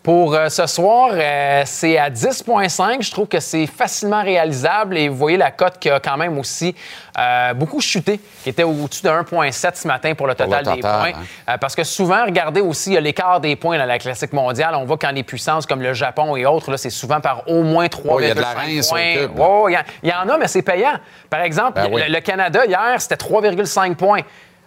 Pour 0.04 0.34
euh, 0.34 0.50
ce 0.50 0.66
soir, 0.66 1.12
euh, 1.14 1.62
c'est 1.66 1.96
à 2.00 2.10
10,5. 2.10 3.04
Je 3.04 3.12
trouve 3.12 3.28
que 3.28 3.40
c'est 3.40 3.68
facilement 3.68 4.24
réalisable. 4.24 4.98
Et 4.98 5.08
vous 5.10 5.16
voyez 5.16 5.38
la 5.38 5.52
cote 5.52 5.78
qui 5.78 5.92
a 5.92 6.00
quand 6.00 6.18
même 6.18 6.40
aussi 6.40 6.74
euh, 7.20 7.54
beaucoup 7.54 7.80
chuté, 7.82 8.20
qui 8.44 8.50
était 8.50 8.64
au-dessus 8.64 9.04
de 9.04 9.10
1,7 9.10 9.76
ce 9.76 9.88
matin 9.88 10.16
pour 10.16 10.26
le 10.26 10.34
Pour 10.34 10.46
le 10.48 10.52
total 10.58 10.76
des 10.76 10.82
points. 10.82 11.12
hein. 11.48 11.58
Parce 11.60 11.76
que 11.76 11.84
souvent, 11.84 12.26
regardez 12.26 12.62
aussi, 12.62 12.90
il 12.90 12.94
y 12.94 12.98
a 12.98 13.02
l'écart 13.02 13.40
des 13.42 13.56
points 13.56 13.78
dans 13.78 13.86
la 13.86 14.00
classique 14.00 14.34
mondiale. 14.34 14.74
On 14.76 14.86
voit 14.86 14.98
quand 14.98 15.12
les 15.12 15.22
puissances 15.22 15.68
comme 15.68 15.84
le 15.84 15.94
Japon 15.94 16.36
et 16.36 16.48
autres, 16.48 16.76
c'est 16.78 16.90
souvent 16.90 17.20
par 17.22 17.48
au 17.48 17.62
moins 17.62 17.86
3,5 17.86 18.02
Oh, 18.10 18.20
il 18.20 18.28
y 18.28 18.32
a 18.32 18.34
de 18.34 18.42
la 18.42 18.48
points. 18.54 19.30
Oh, 19.38 19.70
il 19.70 19.78
y, 20.04 20.08
y 20.08 20.12
en 20.14 20.28
a, 20.28 20.38
mais 20.40 20.48
c'est 20.48 20.64
payant. 20.64 20.94
Par 21.30 21.42
exemple, 21.42 21.74
Ben 21.76 21.90
oui. 21.92 22.02
le, 22.08 22.14
le 22.14 22.22
Canada, 22.22 22.66
hier, 22.66 22.96
c'était 23.00 23.16
3,5 23.24 23.94
points. 23.94 24.22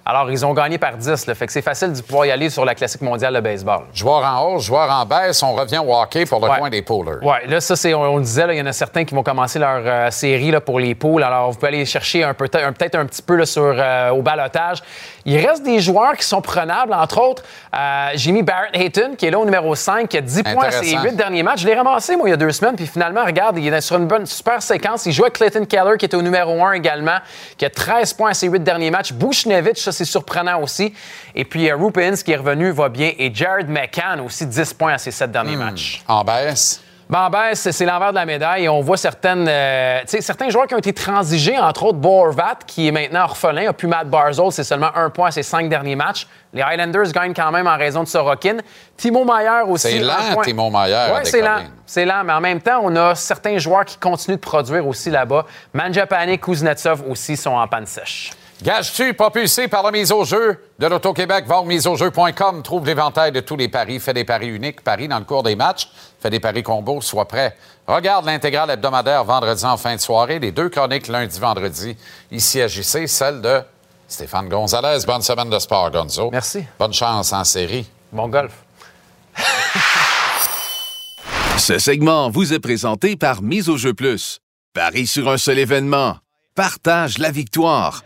Alors, 0.07 0.31
ils 0.31 0.45
ont 0.45 0.53
gagné 0.53 0.77
par 0.77 0.97
10. 0.99 1.27
Là, 1.27 1.35
fait 1.35 1.47
que 1.47 1.53
c'est 1.53 1.63
facile 1.63 1.93
de 1.95 2.01
pouvoir 2.03 2.27
y 2.27 2.31
aller 2.31 2.51
sur 2.51 2.65
la 2.67 2.75
classique 2.75 3.01
mondiale 3.01 3.33
de 3.35 3.41
baseball. 3.41 3.85
Joueur 3.95 4.23
en 4.23 4.43
hausse, 4.53 4.65
joueur 4.65 4.91
en 4.91 5.07
baisse. 5.07 5.43
On 5.43 5.55
revient 5.55 5.79
au 5.79 5.95
hockey 5.95 6.27
pour 6.27 6.41
le 6.45 6.51
Ouais. 6.51 6.59
coin 6.59 6.69
des 6.69 6.83
poolers. 6.83 7.21
Oui, 7.23 7.37
là, 7.49 7.59
ça, 7.61 7.75
c'est, 7.75 7.95
on, 7.95 8.03
on 8.03 8.17
le 8.19 8.23
disait, 8.23 8.45
il 8.51 8.59
y 8.59 8.61
en 8.61 8.67
a 8.67 8.73
certains 8.75 9.05
qui 9.05 9.15
vont 9.15 9.23
commencer 9.23 9.59
leur 9.59 9.81
euh, 9.83 10.11
série 10.11 10.51
là, 10.51 10.61
pour 10.61 10.79
les 10.79 10.95
poules. 10.95 11.23
Alors, 11.23 11.51
vous 11.51 11.57
pouvez 11.57 11.69
aller 11.69 11.87
chercher 11.87 12.23
un 12.23 12.35
peu, 12.35 12.45
un- 12.53 12.73
peut-être 12.73 12.97
un 12.97 13.07
petit 13.07 13.23
peu 13.23 13.37
là, 13.37 13.47
sur, 13.47 13.63
euh, 13.65 14.11
au 14.11 14.21
balotage. 14.21 14.83
Il 15.27 15.45
reste 15.45 15.63
des 15.63 15.81
joueurs 15.81 16.17
qui 16.17 16.25
sont 16.25 16.43
prenables, 16.43 16.93
entre 16.93 17.21
autres 17.21 17.43
euh, 17.75 18.11
j'ai 18.15 18.33
mis 18.33 18.43
Barrett 18.43 18.71
Hayton, 18.75 19.15
qui 19.17 19.27
est 19.27 19.31
là 19.31 19.39
au 19.39 19.45
numéro 19.45 19.75
5, 19.75 20.09
qui 20.09 20.19
a 20.19 20.21
10 20.21 20.43
points 20.43 20.67
à 20.67 20.71
ses 20.71 20.95
Intéressant. 20.95 21.05
8 21.05 21.17
derniers 21.17 21.43
matchs. 21.43 21.63
Je 21.63 21.67
l'ai 21.67 21.75
ramassé, 21.75 22.17
moi, 22.17 22.29
il 22.29 22.31
y 22.31 22.35
a 22.35 22.37
deux 22.37 22.53
semaines, 22.53 22.77
puis 22.77 22.87
finalement, 22.87 23.25
regarde, 23.25 23.59
il 23.59 23.73
est 23.73 23.81
sur 23.81 23.97
une 23.97 24.07
bonne, 24.07 24.27
super 24.27 24.63
séquence. 24.63 25.07
Il 25.07 25.13
joue 25.13 25.23
avec 25.23 25.35
Clayton 25.35 25.65
Keller, 25.65 25.97
qui 25.99 26.05
était 26.05 26.17
au 26.17 26.23
numéro 26.23 26.63
1 26.65 26.73
également, 26.73 27.19
qui 27.57 27.65
a 27.65 27.71
13 27.71 28.13
points 28.15 28.31
à 28.31 28.35
ses 28.35 28.49
8 28.49 28.63
derniers 28.63 28.91
matchs. 28.91 29.13
Bushnevich, 29.13 29.79
ça, 29.79 29.93
c'est 29.93 30.05
surprenant 30.05 30.61
aussi. 30.61 30.95
Et 31.35 31.45
puis, 31.45 31.71
euh, 31.71 31.77
Rupins, 31.77 32.15
qui 32.17 32.33
est 32.33 32.37
revenu, 32.37 32.71
va 32.71 32.89
bien. 32.89 33.13
Et 33.19 33.35
Jared 33.35 33.69
McCann, 33.69 34.21
aussi 34.21 34.47
10 34.47 34.75
points 34.75 34.95
à 34.95 34.99
ses 34.99 35.11
7 35.11 35.33
derniers 35.33 35.57
matchs. 35.57 36.03
En 36.07 36.23
baisse. 36.23 36.81
Ben, 37.09 37.29
ben, 37.29 37.55
c'est 37.55 37.85
l'envers 37.85 38.11
de 38.11 38.15
la 38.15 38.25
médaille. 38.25 38.69
On 38.69 38.81
voit 38.81 38.97
certaines, 38.97 39.47
euh, 39.47 40.01
certains 40.07 40.49
joueurs 40.49 40.67
qui 40.67 40.75
ont 40.75 40.79
été 40.79 40.93
transigés, 40.93 41.59
entre 41.59 41.85
autres 41.85 41.99
Borvat, 41.99 42.59
qui 42.67 42.89
est 42.89 42.93
maintenant 42.93 43.25
orphelin, 43.25 43.69
a 43.69 43.73
pu 43.73 43.87
Matt 43.87 44.09
Barzell, 44.09 44.51
c'est 44.51 44.65
seulement 44.65 44.91
un 44.95 45.11
point 45.11 45.29
à 45.29 45.31
ses 45.31 45.43
cinq 45.43 45.69
derniers 45.69 45.97
matchs. 45.97 46.27
Les 46.55 46.63
Highlanders 46.63 47.13
gagnent 47.13 47.35
quand 47.35 47.51
même 47.51 47.67
en 47.67 47.77
raison 47.77 48.03
de 48.03 48.09
Sorokin. 48.09 48.59
Timo 48.97 49.25
Meyer 49.25 49.63
aussi. 49.67 49.91
C'est 49.91 49.99
lent. 49.99 50.41
Timo 50.43 50.71
Maier, 50.71 50.95
à 50.95 51.15
Oui, 51.15 51.21
c'est 51.25 51.43
lent. 51.43 51.65
C'est 51.85 52.05
lent, 52.05 52.25
mais 52.25 52.33
en 52.33 52.41
même 52.41 52.61
temps, 52.61 52.81
on 52.83 52.95
a 52.97 53.15
certains 53.15 53.59
joueurs 53.59 53.85
qui 53.85 53.99
continuent 53.99 54.37
de 54.37 54.41
produire 54.41 54.87
aussi 54.87 55.11
là-bas. 55.11 55.45
Manjapane, 55.75 56.39
Kuznetsov 56.39 57.03
aussi 57.11 57.37
sont 57.37 57.51
en 57.51 57.67
panne 57.69 57.87
sèche. 57.87 58.31
Gage-tu, 58.63 59.15
propulsé 59.15 59.67
par 59.69 59.83
la 59.83 59.91
mise 59.91 60.13
au 60.13 60.25
jeu? 60.25 60.59
De 60.79 60.87
l'Auto-Québec, 60.87 61.45
va 61.47 61.59
au 61.59 61.65
miseaujeu.com, 61.65 62.63
trouve 62.63 62.87
l'éventail 62.87 63.33
de 63.33 63.41
tous 63.41 63.57
les 63.57 63.69
paris, 63.69 63.99
fais 63.99 64.15
des 64.15 64.25
paris 64.25 64.49
uniques, 64.49 64.83
paris 64.83 65.09
dans 65.09 65.19
le 65.19 65.25
cours 65.25 65.43
des 65.43 65.57
matchs, 65.57 65.91
fais 66.21 66.31
des 66.31 66.41
paris 66.41 66.63
combos, 66.63 67.01
sois 67.01 67.27
prêt. 67.27 67.57
Regarde 67.87 68.27
l'intégrale 68.27 68.71
hebdomadaire 68.71 69.25
vendredi 69.25 69.65
en 69.65 69.77
fin 69.77 69.97
de 69.97 70.01
soirée, 70.01 70.39
les 70.39 70.53
deux 70.53 70.69
chroniques 70.69 71.09
lundi, 71.09 71.39
vendredi, 71.39 71.97
ici 72.31 72.63
à 72.63 72.69
JC, 72.69 73.07
celle 73.09 73.41
de 73.43 73.61
Stéphane 74.07 74.49
Gonzalez. 74.49 75.05
Bonne 75.05 75.23
semaine 75.23 75.51
de 75.51 75.59
sport, 75.59 75.91
Gonzo. 75.91 76.31
Merci. 76.31 76.65
Bonne 76.79 76.93
chance 76.93 77.33
en 77.33 77.43
série. 77.45 77.87
Bon 78.13 78.29
golf. 78.29 78.53
Ce 81.59 81.79
segment 81.79 82.31
vous 82.31 82.53
est 82.53 82.61
présenté 82.61 83.17
par 83.17 83.43
Mise 83.43 83.69
au 83.69 83.77
jeu 83.77 83.95
plus. 83.95 84.39
Paris 84.75 85.07
sur 85.07 85.29
un 85.29 85.39
seul 85.39 85.59
événement. 85.59 86.17
Partage 86.55 87.19
la 87.19 87.31
victoire. 87.31 88.03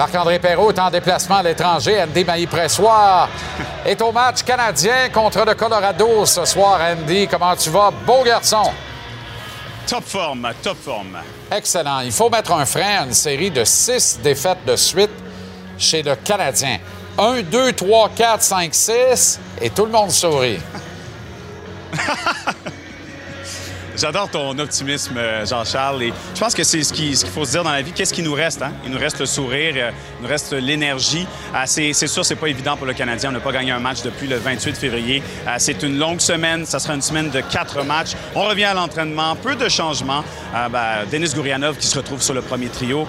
Marc-André 0.00 0.38
Perrault 0.38 0.70
est 0.70 0.78
en 0.78 0.90
déplacement 0.90 1.36
à 1.36 1.42
l'étranger. 1.42 2.02
Andy 2.02 2.24
Mailly-Pressoir 2.24 3.28
est 3.84 4.00
au 4.00 4.10
match 4.10 4.42
canadien 4.42 5.10
contre 5.12 5.44
le 5.44 5.52
Colorado 5.52 6.24
ce 6.24 6.46
soir. 6.46 6.80
Andy, 6.80 7.28
comment 7.28 7.54
tu 7.54 7.68
vas? 7.68 7.90
Beau 8.06 8.24
garçon. 8.24 8.62
Top 9.86 10.04
forme, 10.04 10.50
top 10.62 10.78
forme. 10.82 11.18
Excellent. 11.54 12.00
Il 12.00 12.12
faut 12.12 12.30
mettre 12.30 12.52
un 12.52 12.64
frein 12.64 13.00
à 13.00 13.04
une 13.04 13.12
série 13.12 13.50
de 13.50 13.62
six 13.62 14.18
défaites 14.22 14.64
de 14.66 14.74
suite 14.74 15.10
chez 15.76 16.02
le 16.02 16.16
Canadien. 16.16 16.78
1, 17.18 17.42
2, 17.42 17.74
3, 17.74 18.08
4, 18.16 18.42
5, 18.42 18.74
6 18.74 19.38
et 19.60 19.68
tout 19.68 19.84
le 19.84 19.92
monde 19.92 20.10
sourit. 20.10 20.60
J'adore 24.00 24.30
ton 24.30 24.58
optimisme, 24.58 25.14
euh, 25.18 25.44
Jean-Charles. 25.44 26.04
Et 26.04 26.12
je 26.34 26.40
pense 26.40 26.54
que 26.54 26.64
c'est 26.64 26.82
ce 26.82 26.90
qui- 26.90 27.14
ce 27.14 27.24
qu'il 27.24 27.34
faut 27.34 27.44
se 27.44 27.50
dire 27.50 27.62
dans 27.62 27.70
la 27.72 27.82
vie. 27.82 27.92
Qu'est-ce 27.92 28.14
qui 28.14 28.22
nous 28.22 28.32
reste? 28.32 28.62
Hein? 28.62 28.72
Il 28.86 28.90
nous 28.90 28.98
reste 28.98 29.18
le 29.20 29.26
sourire, 29.26 29.74
euh, 29.76 29.90
il 30.18 30.22
nous 30.22 30.28
reste 30.28 30.52
l'énergie. 30.54 31.26
Ah, 31.52 31.66
c'est 31.66 31.92
sûr, 31.92 32.24
c'est 32.24 32.36
pas 32.36 32.46
évident 32.46 32.78
pour 32.78 32.86
le 32.86 32.94
Canadien. 32.94 33.28
On 33.28 33.32
n'a 33.32 33.40
pas 33.40 33.52
gagné 33.52 33.72
un 33.72 33.78
match 33.78 34.00
depuis 34.02 34.26
le 34.26 34.36
28 34.38 34.74
février. 34.78 35.22
Ah, 35.46 35.58
c'est 35.58 35.82
une 35.82 35.98
longue 35.98 36.20
semaine. 36.20 36.64
Ça 36.64 36.78
sera 36.78 36.94
une 36.94 37.02
semaine 37.02 37.28
de 37.28 37.40
quatre 37.42 37.84
matchs. 37.84 38.12
On 38.34 38.44
revient 38.44 38.64
à 38.64 38.74
l'entraînement. 38.74 39.36
Peu 39.36 39.54
de 39.54 39.68
changements. 39.68 40.24
Ben, 40.72 41.04
Denis 41.12 41.32
Gourianov 41.34 41.76
qui 41.76 41.86
se 41.86 41.96
retrouve 41.98 42.22
sur 42.22 42.32
le 42.34 42.40
premier 42.40 42.68
trio. 42.68 43.06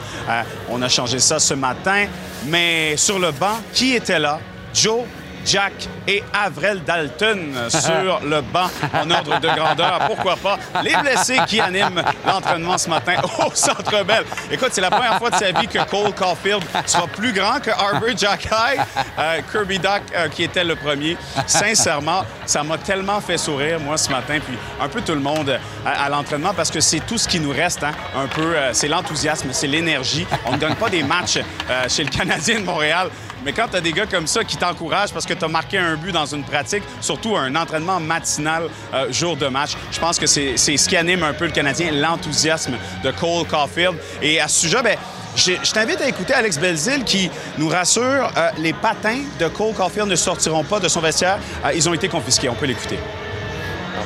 On 0.70 0.82
a 0.82 0.90
changé 0.90 1.20
ça 1.20 1.40
ce 1.40 1.54
matin. 1.54 2.08
Mais 2.48 2.98
sur 2.98 3.18
le 3.18 3.32
banc, 3.32 3.60
qui 3.74 3.94
était 3.96 4.20
là? 4.20 4.40
Joe 4.74 5.02
Jack 5.46 5.74
et 6.08 6.24
Avril 6.34 6.82
Dalton 6.86 7.54
sur 7.70 8.20
le 8.26 8.42
banc 8.42 8.70
en 8.94 9.10
ordre 9.12 9.40
de 9.40 9.48
grandeur. 9.48 10.00
Pourquoi 10.08 10.36
pas? 10.36 10.58
Les 10.84 10.96
blessés 10.96 11.40
qui 11.48 11.60
animent 11.60 12.04
l'entraînement 12.26 12.78
ce 12.78 12.90
matin 12.90 13.16
au 13.46 13.52
Centre 13.54 14.04
Bell. 14.04 14.24
Écoute, 14.52 14.70
c'est 14.72 14.82
la 14.82 14.90
première 14.92 15.18
fois 15.18 15.30
de 15.30 15.36
sa 15.36 15.52
vie 15.52 15.68
que 15.68 15.80
Cole 15.90 16.14
Caulfield 16.14 16.64
sera 16.86 17.08
plus 17.08 17.34
grand 17.34 17.60
que 17.60 17.72
Arbor 17.72 18.10
Jack 18.16 18.46
High, 18.46 18.80
euh, 19.20 19.42
Kirby 19.52 19.80
Duck 19.80 20.02
euh, 20.16 20.28
qui 20.30 20.44
était 20.44 20.64
le 20.64 20.76
premier. 20.76 21.18
Sincèrement, 21.48 22.24
ça 22.46 22.64
m'a 22.64 22.78
tellement 22.78 23.22
fait 23.22 23.38
sourire, 23.38 23.80
moi, 23.80 23.98
ce 23.98 24.10
matin, 24.10 24.40
puis 24.46 24.58
un 24.82 24.88
peu 24.88 25.02
tout 25.02 25.14
le 25.14 25.20
monde 25.20 25.60
à, 25.86 26.06
à 26.06 26.10
l'entraînement 26.10 26.54
parce 26.54 26.72
que 26.72 26.80
c'est 26.80 27.00
tout 27.02 27.18
ce 27.18 27.28
qui 27.28 27.40
nous 27.40 27.52
reste, 27.52 27.84
hein, 27.84 27.92
un 28.16 28.28
peu. 28.28 28.56
euh, 28.56 28.70
c'est 28.74 28.88
l'enthousiasme, 28.88 29.50
c'est 29.52 29.68
l'énergie. 29.68 30.26
On 30.46 30.54
ne 30.54 30.58
gagne 30.58 30.76
pas 30.76 30.90
des 30.90 31.04
matchs 31.04 31.38
euh, 31.70 31.88
chez 31.88 32.04
le 32.04 32.10
Canadien 32.10 32.60
de 32.60 32.66
Montréal 32.66 33.10
mais 33.46 33.54
quand 33.54 33.68
tu 33.70 33.78
as 33.78 33.82
des 33.82 33.92
gars 33.92 34.06
comme 34.06 34.28
ça 34.28 34.44
qui 34.44 34.58
t'encouragent 34.58 35.14
parce 35.14 35.26
que 35.26 35.34
tu 35.34 35.44
as 35.44 35.48
marqué 35.48 35.78
un 35.78 35.96
but 35.96 36.12
dans 36.12 36.26
une 36.26 36.44
pratique, 36.44 36.84
surtout 37.02 37.36
un 37.36 37.56
entraînement 37.56 38.00
matinal 38.00 38.64
euh, 38.94 39.12
jour 39.12 39.36
de 39.36 39.48
match, 39.48 39.72
je 39.92 40.00
pense 40.00 40.20
que 40.20 40.28
c'est 40.28 40.58
c'est 40.58 40.78
ce 40.78 40.88
qui 40.88 40.98
anime 40.98 41.24
un 41.24 41.34
peu 41.34 41.46
le 41.46 41.52
Canadien, 41.52 41.92
l'enthousiasme 41.92 42.74
de 43.04 43.12
Cole 43.12 43.48
Caulfield. 43.48 43.98
Et 44.22 44.40
à 44.40 44.48
ce 44.48 44.62
sujet, 44.62 44.82
ben, 44.84 44.98
je 45.36 45.54
je 45.64 45.72
t'invite 45.72 46.02
à 46.02 46.08
écouter 46.08 46.34
Alex 46.34 46.60
Belzil 46.60 47.04
qui 47.04 47.30
nous 47.58 47.70
rassure, 47.70 48.32
euh, 48.38 48.50
les 48.58 48.74
patins 48.74 49.22
de 49.40 49.48
Cole 49.48 49.74
Caulfield 49.74 50.10
ne 50.10 50.16
sortiront 50.16 50.64
pas 50.64 50.80
de 50.80 50.88
son 50.88 51.00
vestiaire. 51.00 51.40
Euh, 51.66 51.74
ils 51.74 51.88
ont 51.88 51.94
été 51.94 52.08
confisqués. 52.08 52.50
On 52.50 52.56
peut 52.56 52.66
l'écouter. 52.66 53.00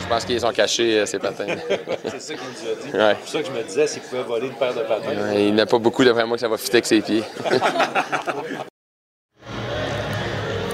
Je 0.06 0.10
pense 0.10 0.26
qu'ils 0.26 0.46
ont 0.46 0.52
caché 0.52 1.00
euh, 1.00 1.06
ces 1.08 1.18
patins. 1.18 1.48
C'est 2.06 2.22
ça 2.22 2.34
qu'il 2.36 2.44
nous 2.44 2.70
a 2.70 2.76
dit. 2.76 2.96
Ouais. 2.96 3.16
C'est 3.16 3.22
pour 3.22 3.30
ça 3.30 3.40
que 3.42 3.48
je 3.48 3.52
me 3.52 3.64
disais 3.68 3.88
s'il 3.88 4.02
pouvait 4.04 4.22
voler 4.22 4.48
une 4.48 4.54
paire 4.54 4.74
de 4.74 4.82
patins. 4.82 5.08
Ouais, 5.08 5.46
il 5.46 5.54
n'y 5.54 5.62
en 5.62 5.64
a 5.64 5.66
pas 5.66 5.80
beaucoup, 5.80 6.04
d'après 6.04 6.26
moi, 6.26 6.38
que 6.38 6.42
ça 6.42 6.48
va 6.48 6.58
fitter 6.58 6.78
avec 6.78 6.86
ses 6.86 7.02
pieds. 7.02 7.24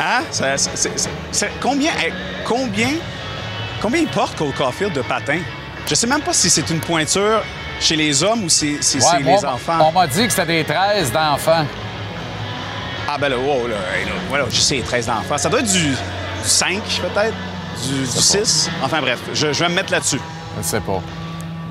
Hein? 0.02 0.24
Ça- 0.32 1.47
combien, 1.62 1.91
combien, 2.45 2.89
combien 3.82 4.02
il 4.02 4.08
porte 4.08 4.36
Cole 4.36 4.52
Caulfield 4.54 4.93
de 4.93 5.02
patins? 5.02 5.41
Je 5.88 5.93
sais 5.95 6.08
même 6.08 6.22
pas 6.22 6.34
si 6.34 6.49
c'est 6.49 6.70
une 6.70 6.80
pointure 6.80 7.43
chez 7.80 7.95
les 7.95 8.24
hommes 8.24 8.45
ou 8.45 8.49
si, 8.49 8.78
si 8.82 8.97
Ouais, 8.97 9.04
c'est 9.12 9.24
les 9.24 9.45
enfants. 9.45 9.78
On 9.82 9.91
m'a 9.91 10.08
dit 10.08 10.26
que 10.26 10.34
c'était 10.34 10.45
des 10.45 10.64
13 10.64 11.12
d'enfants. 11.12 11.66
Ah 13.08 13.18
ben 13.20 13.30
là, 13.30 13.38
wow, 13.38 13.68
là, 13.68 13.76
hey, 13.97 14.06
là, 14.06 14.12
voilà, 14.30 14.45
je 14.49 14.60
sais, 14.60 14.82
13 14.86 15.06
d'enfants. 15.08 15.38
Ça 15.38 15.49
doit 15.49 15.60
être 15.60 15.72
du, 15.72 15.89
du 15.89 15.95
5 16.43 16.82
peut-être, 17.02 17.36
du, 17.86 17.99
du 18.02 18.06
6. 18.08 18.70
Enfin 18.84 19.02
bref, 19.02 19.20
je, 19.34 19.52
je 19.52 19.64
vais 19.64 19.70
me 19.70 19.76
mettre 19.76 19.91
là-dessus. 19.91 20.22
Je 20.56 20.60
ne 20.60 20.64
sais 20.64 20.80
pas. 20.80 21.02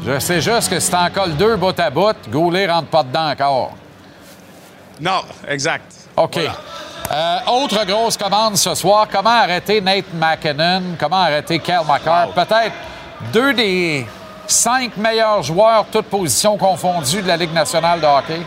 Je 0.07 0.19
sais 0.19 0.41
juste 0.41 0.71
que 0.71 0.79
si 0.81 0.91
t'en 0.91 1.09
colles 1.11 1.37
deux 1.37 1.57
bout 1.57 1.79
à 1.79 1.91
bout, 1.91 2.17
Goulet 2.29 2.71
rentre 2.71 2.89
pas 2.89 3.03
dedans 3.03 3.31
encore. 3.31 3.73
Non, 5.01 5.23
exact. 5.49 5.93
OK. 6.17 6.39
Euh, 7.13 7.39
autre 7.49 7.85
grosse 7.85 8.17
commande 8.17 8.57
ce 8.57 8.73
soir, 8.75 9.09
comment 9.11 9.31
arrêter 9.31 9.81
Nate 9.81 10.13
McKinnon? 10.15 10.97
Comment 10.99 11.23
arrêter 11.23 11.59
Kel 11.59 11.81
McCarr? 11.89 12.29
Peut-être 12.29 12.75
deux 13.33 13.53
des 13.53 14.07
cinq 14.47 14.97
meilleurs 14.97 15.43
joueurs, 15.43 15.87
toutes 15.91 16.07
positions 16.07 16.57
confondues 16.57 17.23
de 17.23 17.27
la 17.27 17.37
Ligue 17.37 17.53
nationale 17.53 18.01
de 18.01 18.07
hockey. 18.07 18.43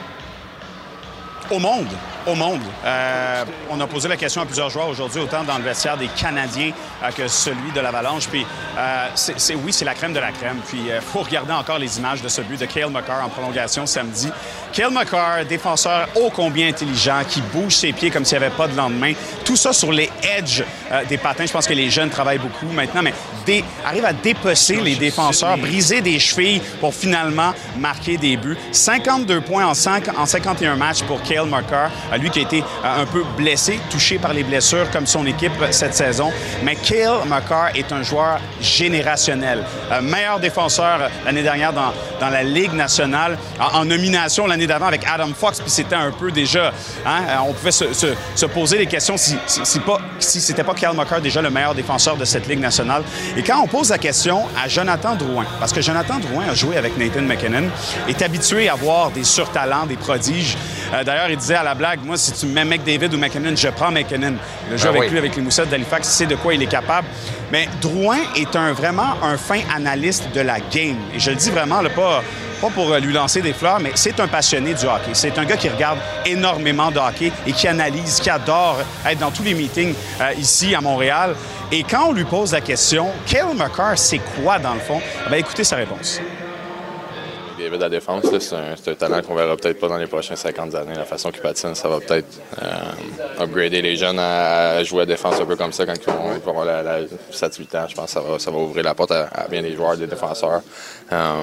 Au 1.51 1.59
monde. 1.59 1.89
Au 2.25 2.35
monde. 2.35 2.61
Euh, 2.85 3.43
on 3.69 3.79
a 3.81 3.87
posé 3.87 4.07
la 4.07 4.15
question 4.15 4.41
à 4.41 4.45
plusieurs 4.45 4.69
joueurs 4.69 4.87
aujourd'hui, 4.87 5.19
autant 5.19 5.43
dans 5.43 5.57
le 5.57 5.63
vestiaire 5.63 5.97
des 5.97 6.07
Canadiens 6.07 6.71
euh, 7.03 7.11
que 7.11 7.27
celui 7.27 7.71
de 7.75 7.81
l'Avalanche. 7.81 8.27
Puis, 8.29 8.45
euh, 8.77 9.07
c'est, 9.15 9.55
oui, 9.55 9.73
c'est 9.73 9.83
la 9.83 9.93
crème 9.93 10.13
de 10.13 10.19
la 10.19 10.31
crème. 10.31 10.57
Puis, 10.67 10.79
il 10.87 11.01
faut 11.01 11.19
regarder 11.19 11.51
encore 11.51 11.79
les 11.79 11.97
images 11.97 12.21
de 12.21 12.29
ce 12.29 12.39
but 12.41 12.57
de 12.59 12.65
Cale 12.65 12.89
McCarr 12.91 13.25
en 13.25 13.29
prolongation 13.29 13.85
samedi. 13.85 14.29
Cale 14.71 14.91
McCarr, 14.91 15.43
défenseur 15.45 16.07
ô 16.15 16.29
combien 16.33 16.69
intelligent, 16.69 17.21
qui 17.27 17.41
bouge 17.41 17.75
ses 17.75 17.91
pieds 17.91 18.09
comme 18.09 18.23
s'il 18.23 18.39
n'y 18.39 18.45
avait 18.45 18.55
pas 18.55 18.67
de 18.69 18.75
lendemain. 18.77 19.11
Tout 19.43 19.57
ça 19.57 19.73
sur 19.73 19.91
les 19.91 20.09
edges 20.37 20.63
euh, 20.91 21.03
des 21.05 21.17
patins. 21.17 21.45
Je 21.45 21.51
pense 21.51 21.67
que 21.67 21.73
les 21.73 21.89
jeunes 21.89 22.09
travaillent 22.09 22.37
beaucoup 22.39 22.71
maintenant, 22.73 23.01
mais 23.01 23.13
dé- 23.45 23.65
arrive 23.85 24.05
à 24.05 24.13
dépecer 24.13 24.77
les 24.77 24.95
défenseurs, 24.95 25.57
briser 25.57 25.99
des 25.99 26.19
chevilles 26.19 26.61
pour 26.79 26.93
finalement 26.95 27.53
marquer 27.77 28.15
des 28.17 28.37
buts. 28.37 28.57
52 28.71 29.41
points 29.41 29.65
en, 29.65 29.73
5, 29.73 30.17
en 30.17 30.25
51 30.25 30.75
matchs 30.77 31.03
pour 31.03 31.21
Cale 31.21 31.47
McCarr, 31.47 31.91
euh, 32.11 32.12
lui 32.17 32.29
qui 32.29 32.39
a 32.39 32.41
été 32.43 32.61
euh, 32.61 33.01
un 33.01 33.05
peu 33.05 33.23
blessé, 33.37 33.79
touché 33.89 34.17
par 34.17 34.33
les 34.33 34.43
blessures 34.43 34.89
comme 34.91 35.07
son 35.07 35.25
équipe 35.25 35.51
euh, 35.61 35.67
cette 35.71 35.93
saison. 35.95 36.31
Mais 36.63 36.75
Cale 36.75 37.25
McCarr 37.27 37.69
est 37.75 37.91
un 37.91 38.03
joueur 38.03 38.39
générationnel. 38.61 39.63
Euh, 39.91 40.01
meilleur 40.01 40.39
défenseur 40.39 41.09
l'année 41.25 41.43
dernière 41.43 41.73
dans, 41.73 41.93
dans 42.19 42.29
la 42.29 42.43
Ligue 42.43 42.73
nationale, 42.73 43.37
en, 43.59 43.85
nomination 43.85 44.47
l'année 44.47 44.67
d'avant 44.67 44.87
avec 44.87 45.05
Adam 45.07 45.29
Fox, 45.37 45.59
puis 45.61 45.69
c'était 45.71 45.95
un 45.95 46.11
peu 46.11 46.31
déjà... 46.31 46.71
hein, 47.05 47.21
on 47.47 47.53
pouvait 47.53 47.71
se, 47.71 47.93
se- 47.93 48.13
se 48.35 48.45
poser 48.45 48.77
des 48.77 48.85
questions 48.87 49.17
si, 49.17 49.35
si, 49.47 49.61
si 49.65 49.79
pas, 49.79 49.97
si 50.19 50.39
c'était 50.41 50.63
pas 50.63 50.73
Cale 50.73 50.95
McCarr 50.95 51.21
déjà 51.21 51.41
le 51.41 51.49
meilleur 51.49 51.73
défenseur 51.75 52.17
de 52.17 52.25
cette 52.25 52.47
Ligue 52.47 52.59
nationale. 52.59 53.03
Et 53.37 53.43
quand 53.43 53.59
on 53.61 53.67
pose 53.67 53.89
la 53.89 53.97
question 53.97 54.43
à 54.63 54.67
Jonathan 54.67 55.15
Drouin, 55.15 55.45
parce 55.59 55.71
que 55.73 55.81
Jonathan 55.81 56.19
Drouin 56.19 56.45
a 56.49 56.53
joué 56.53 56.77
avec 56.77 56.97
Nathan 56.97 57.21
McKinnon, 57.21 57.69
est 58.07 58.21
habitué 58.21 58.69
à 58.69 58.75
voir 58.75 59.11
des 59.11 59.23
surtalents, 59.23 59.85
des 59.85 59.95
prodiges. 59.95 60.57
D'ailleurs, 61.05 61.29
il 61.29 61.37
disait 61.37 61.55
à 61.55 61.63
la 61.63 61.73
blague, 61.73 62.02
Moi, 62.03 62.17
si 62.17 62.33
tu 62.33 62.45
me 62.47 62.53
mets 62.53 62.65
McDavid 62.65 63.13
ou 63.13 63.17
McKinnon, 63.17 63.55
je 63.55 63.69
prends 63.69 63.89
McKinnon. 63.91 64.33
Le 64.69 64.75
jeu 64.77 64.83
Ben 64.85 64.89
avec 64.89 65.01
oui. 65.03 65.09
lui, 65.11 65.17
avec 65.19 65.35
les 65.37 65.41
moussettes 65.41 65.69
d'Halifax, 65.69 66.07
c'est 66.09 66.25
de 66.25 66.35
quoi 66.35 66.53
il 66.53 66.61
est 66.61 66.67
capable. 66.67 67.07
Mais 67.51 67.69
Drouin 67.81 68.17
est 68.35 68.55
un, 68.57 68.73
vraiment 68.73 69.13
un 69.21 69.37
fin 69.37 69.61
analyste 69.73 70.25
de 70.33 70.41
la 70.41 70.59
game. 70.59 70.97
Et 71.15 71.19
je 71.19 71.29
le 71.29 71.37
dis 71.37 71.49
vraiment, 71.49 71.81
là, 71.81 71.89
pas, 71.89 72.21
pas 72.61 72.69
pour 72.69 72.91
euh, 72.91 72.99
lui 72.99 73.13
lancer 73.13 73.41
des 73.41 73.53
fleurs, 73.53 73.79
mais 73.79 73.91
c'est 73.95 74.19
un 74.19 74.27
passionné 74.27 74.73
du 74.73 74.85
hockey. 74.85 75.11
C'est 75.13 75.37
un 75.37 75.45
gars 75.45 75.55
qui 75.55 75.69
regarde 75.69 75.99
énormément 76.25 76.91
de 76.91 76.99
hockey 76.99 77.31
et 77.47 77.53
qui 77.53 77.67
analyse, 77.69 78.19
qui 78.19 78.29
adore 78.29 78.79
être 79.07 79.19
dans 79.19 79.31
tous 79.31 79.43
les 79.43 79.53
meetings 79.53 79.93
euh, 80.19 80.33
ici 80.37 80.75
à 80.75 80.81
Montréal. 80.81 81.35
Et 81.71 81.83
quand 81.83 82.07
on 82.09 82.11
lui 82.11 82.25
pose 82.25 82.51
la 82.51 82.61
question, 82.61 83.07
Kale 83.25 83.55
McCarr, 83.55 83.97
c'est 83.97 84.19
quoi 84.43 84.59
dans 84.59 84.73
le 84.73 84.81
fond? 84.81 85.01
Ben, 85.29 85.37
écoutez 85.37 85.63
sa 85.63 85.77
réponse. 85.77 86.19
David 87.63 87.81
à 87.81 87.85
la 87.85 87.89
défense, 87.89 88.25
c'est 88.39 88.91
un, 88.91 88.95
talent 88.95 89.21
qu'on 89.21 89.35
verra 89.35 89.55
peut-être 89.55 89.79
pas 89.79 89.87
dans 89.87 89.97
les 89.97 90.07
prochaines 90.07 90.35
50 90.35 90.75
années. 90.75 90.95
La 90.95 91.05
façon 91.05 91.31
qu'il 91.31 91.41
patine, 91.41 91.73
ça 91.75 91.87
va 91.87 91.99
peut-être 92.01 92.27
euh, 92.61 93.43
upgrader 93.43 93.81
les 93.81 93.95
jeunes 93.95 94.19
à, 94.19 94.83
jouer 94.83 95.03
à 95.03 95.05
défense 95.05 95.39
un 95.39 95.45
peu 95.45 95.55
comme 95.55 95.71
ça 95.71 95.85
quand 95.85 95.93
ils 95.95 96.13
vont, 96.13 96.49
avoir 96.49 96.65
la, 96.65 96.83
la 96.83 96.99
7-8 97.31 97.77
ans. 97.77 97.85
Je 97.87 97.95
pense 97.95 98.13
que 98.13 98.37
ça 98.39 98.51
va, 98.51 98.57
ouvrir 98.57 98.83
la 98.83 98.93
porte 98.93 99.11
à, 99.11 99.47
bien 99.49 99.61
des 99.61 99.75
joueurs, 99.75 99.95
des 99.95 100.07
défenseurs. 100.07 100.61
Euh, 101.11 101.33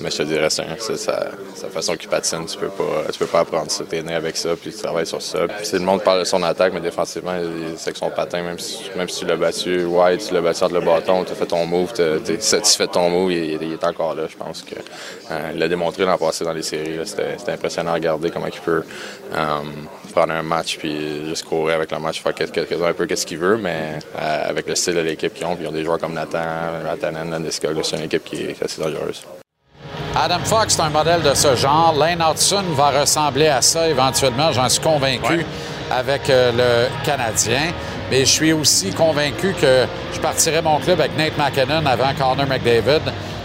mais 0.00 0.10
je 0.10 0.18
te 0.18 0.22
dirais, 0.22 0.48
c'est, 0.50 0.96
sa, 0.96 1.30
façon 1.72 1.96
qu'il 1.96 2.08
patine. 2.08 2.46
Tu 2.46 2.56
peux 2.56 2.68
pas, 2.68 3.10
tu 3.12 3.18
peux 3.18 3.26
pas 3.26 3.40
apprendre 3.40 3.70
ça. 3.70 3.84
T'es 3.84 4.02
né 4.02 4.14
avec 4.14 4.36
ça, 4.36 4.50
puis 4.54 4.70
tu 4.70 4.78
travailles 4.78 5.06
sur 5.06 5.22
ça. 5.22 5.48
Puis, 5.48 5.66
le 5.72 5.80
monde 5.80 6.02
parle 6.02 6.20
de 6.20 6.24
son 6.24 6.42
attaque, 6.44 6.72
mais 6.72 6.80
défensivement, 6.80 7.36
c'est 7.76 7.92
que 7.92 7.98
son 7.98 8.10
patin, 8.10 8.42
même 8.42 8.58
si, 8.58 9.18
tu 9.18 9.26
l'as 9.26 9.36
battu 9.36 9.84
wide, 9.84 10.20
tu 10.24 10.34
l'as 10.34 10.40
battu 10.40 10.62
entre 10.62 10.74
le 10.74 10.80
bâton, 10.80 11.24
tu 11.24 11.32
as 11.32 11.34
fait 11.34 11.46
ton 11.46 11.66
move, 11.66 11.92
tu 11.94 12.02
es 12.02 12.40
satisfait 12.40 12.86
de 12.86 12.92
ton 12.92 13.10
move, 13.10 13.32
il, 13.32 13.62
il 13.62 13.72
est 13.72 13.84
encore 13.84 14.14
là. 14.14 14.24
Je 14.28 14.36
pense 14.36 14.62
que 14.62 14.76
euh, 15.30 15.52
l'a 15.64 15.68
démontré 15.68 16.04
l'an 16.04 16.16
passé 16.18 16.44
dans 16.44 16.52
les 16.52 16.62
séries. 16.62 16.98
C'était, 17.04 17.52
impressionnant 17.52 17.90
à 17.90 17.94
regarder 17.94 18.30
comment 18.30 18.46
il 18.46 18.60
peut 18.60 18.82
euh, 19.34 19.58
prendre 20.12 20.32
un 20.32 20.42
match 20.42 20.76
puis 20.78 21.26
juste 21.28 21.44
courir 21.44 21.76
avec 21.76 21.90
le 21.90 21.98
match, 21.98 22.22
faire 22.22 22.34
quelque- 22.34 22.52
quelque- 22.64 22.82
un 22.82 22.92
peu 22.92 23.06
ce 23.14 23.26
qu'il 23.26 23.38
veut, 23.38 23.56
mais 23.56 23.98
euh, 24.20 24.50
avec 24.50 24.68
le 24.68 24.74
style 24.74 24.94
de 24.94 25.00
l'équipe 25.00 25.32
qu'ils 25.34 25.46
ont. 25.46 25.54
Puis 25.56 25.64
ils 25.64 25.68
ont 25.68 25.72
des 25.72 25.84
joueurs 25.84 25.98
comme 25.98 26.14
Nathan, 26.14 26.38
Ratanen, 26.86 27.30
Landeskog, 27.30 27.76
c'est 27.82 27.96
une 27.96 28.04
équipe 28.04 28.24
qui 28.24 28.36
est 28.36 28.62
assez 28.62 28.80
dangereuse. 28.80 29.22
Adam 30.16 30.38
Fox, 30.44 30.74
c'est 30.74 30.82
un 30.82 30.90
modèle 30.90 31.22
de 31.22 31.34
ce 31.34 31.56
genre. 31.56 31.94
Lane 31.98 32.22
Hudson 32.22 32.62
va 32.76 33.00
ressembler 33.00 33.48
à 33.48 33.60
ça 33.62 33.88
éventuellement, 33.88 34.52
j'en 34.52 34.68
suis 34.68 34.80
convaincu, 34.82 35.44
avec 35.90 36.30
euh, 36.30 36.52
le 36.52 37.04
Canadien. 37.04 37.72
Mais 38.10 38.20
je 38.20 38.30
suis 38.30 38.52
aussi 38.52 38.90
convaincu 38.92 39.54
que 39.60 39.86
je 40.12 40.20
partirai 40.20 40.60
mon 40.62 40.78
club 40.78 41.00
avec 41.00 41.16
Nate 41.16 41.36
McKinnon 41.38 41.84
avant 41.86 42.12
Connor 42.16 42.46
McDavid. 42.46 43.00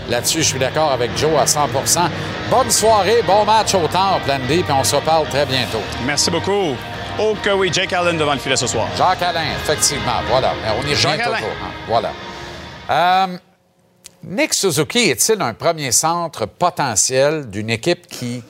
Là-dessus, 0.09 0.39
je 0.41 0.47
suis 0.47 0.59
d'accord 0.59 0.91
avec 0.91 1.15
Joe 1.17 1.31
à 1.39 1.45
100% 1.45 2.09
Bonne 2.49 2.71
soirée, 2.71 3.21
bon 3.27 3.45
match 3.45 3.75
au 3.75 3.87
temple, 3.87 4.29
Andy, 4.31 4.63
puis 4.63 4.73
on 4.73 4.83
se 4.83 4.95
reparle 4.95 5.27
très 5.29 5.45
bientôt. 5.45 5.81
Merci 6.05 6.31
beaucoup. 6.31 6.75
Oh 7.19 7.35
que 7.43 7.51
oui, 7.51 7.69
Jake 7.71 7.93
Allen 7.93 8.17
devant 8.17 8.33
le 8.33 8.39
filet 8.39 8.55
ce 8.55 8.65
soir. 8.65 8.87
Jacques 8.97 9.21
Alain, 9.21 9.43
effectivement. 9.61 10.21
Voilà. 10.29 10.53
On 10.77 10.87
y 10.87 10.93
revient 10.95 11.21
toujours. 11.23 11.49
hein. 11.61 11.71
Voilà. 11.87 12.11
Euh, 12.89 13.37
Nick 14.23 14.53
Suzuki 14.53 15.09
est-il 15.11 15.41
un 15.41 15.53
premier 15.53 15.91
centre 15.91 16.45
potentiel 16.45 17.49
d'une 17.49 17.69
équipe 17.69 18.07
qui 18.07 18.41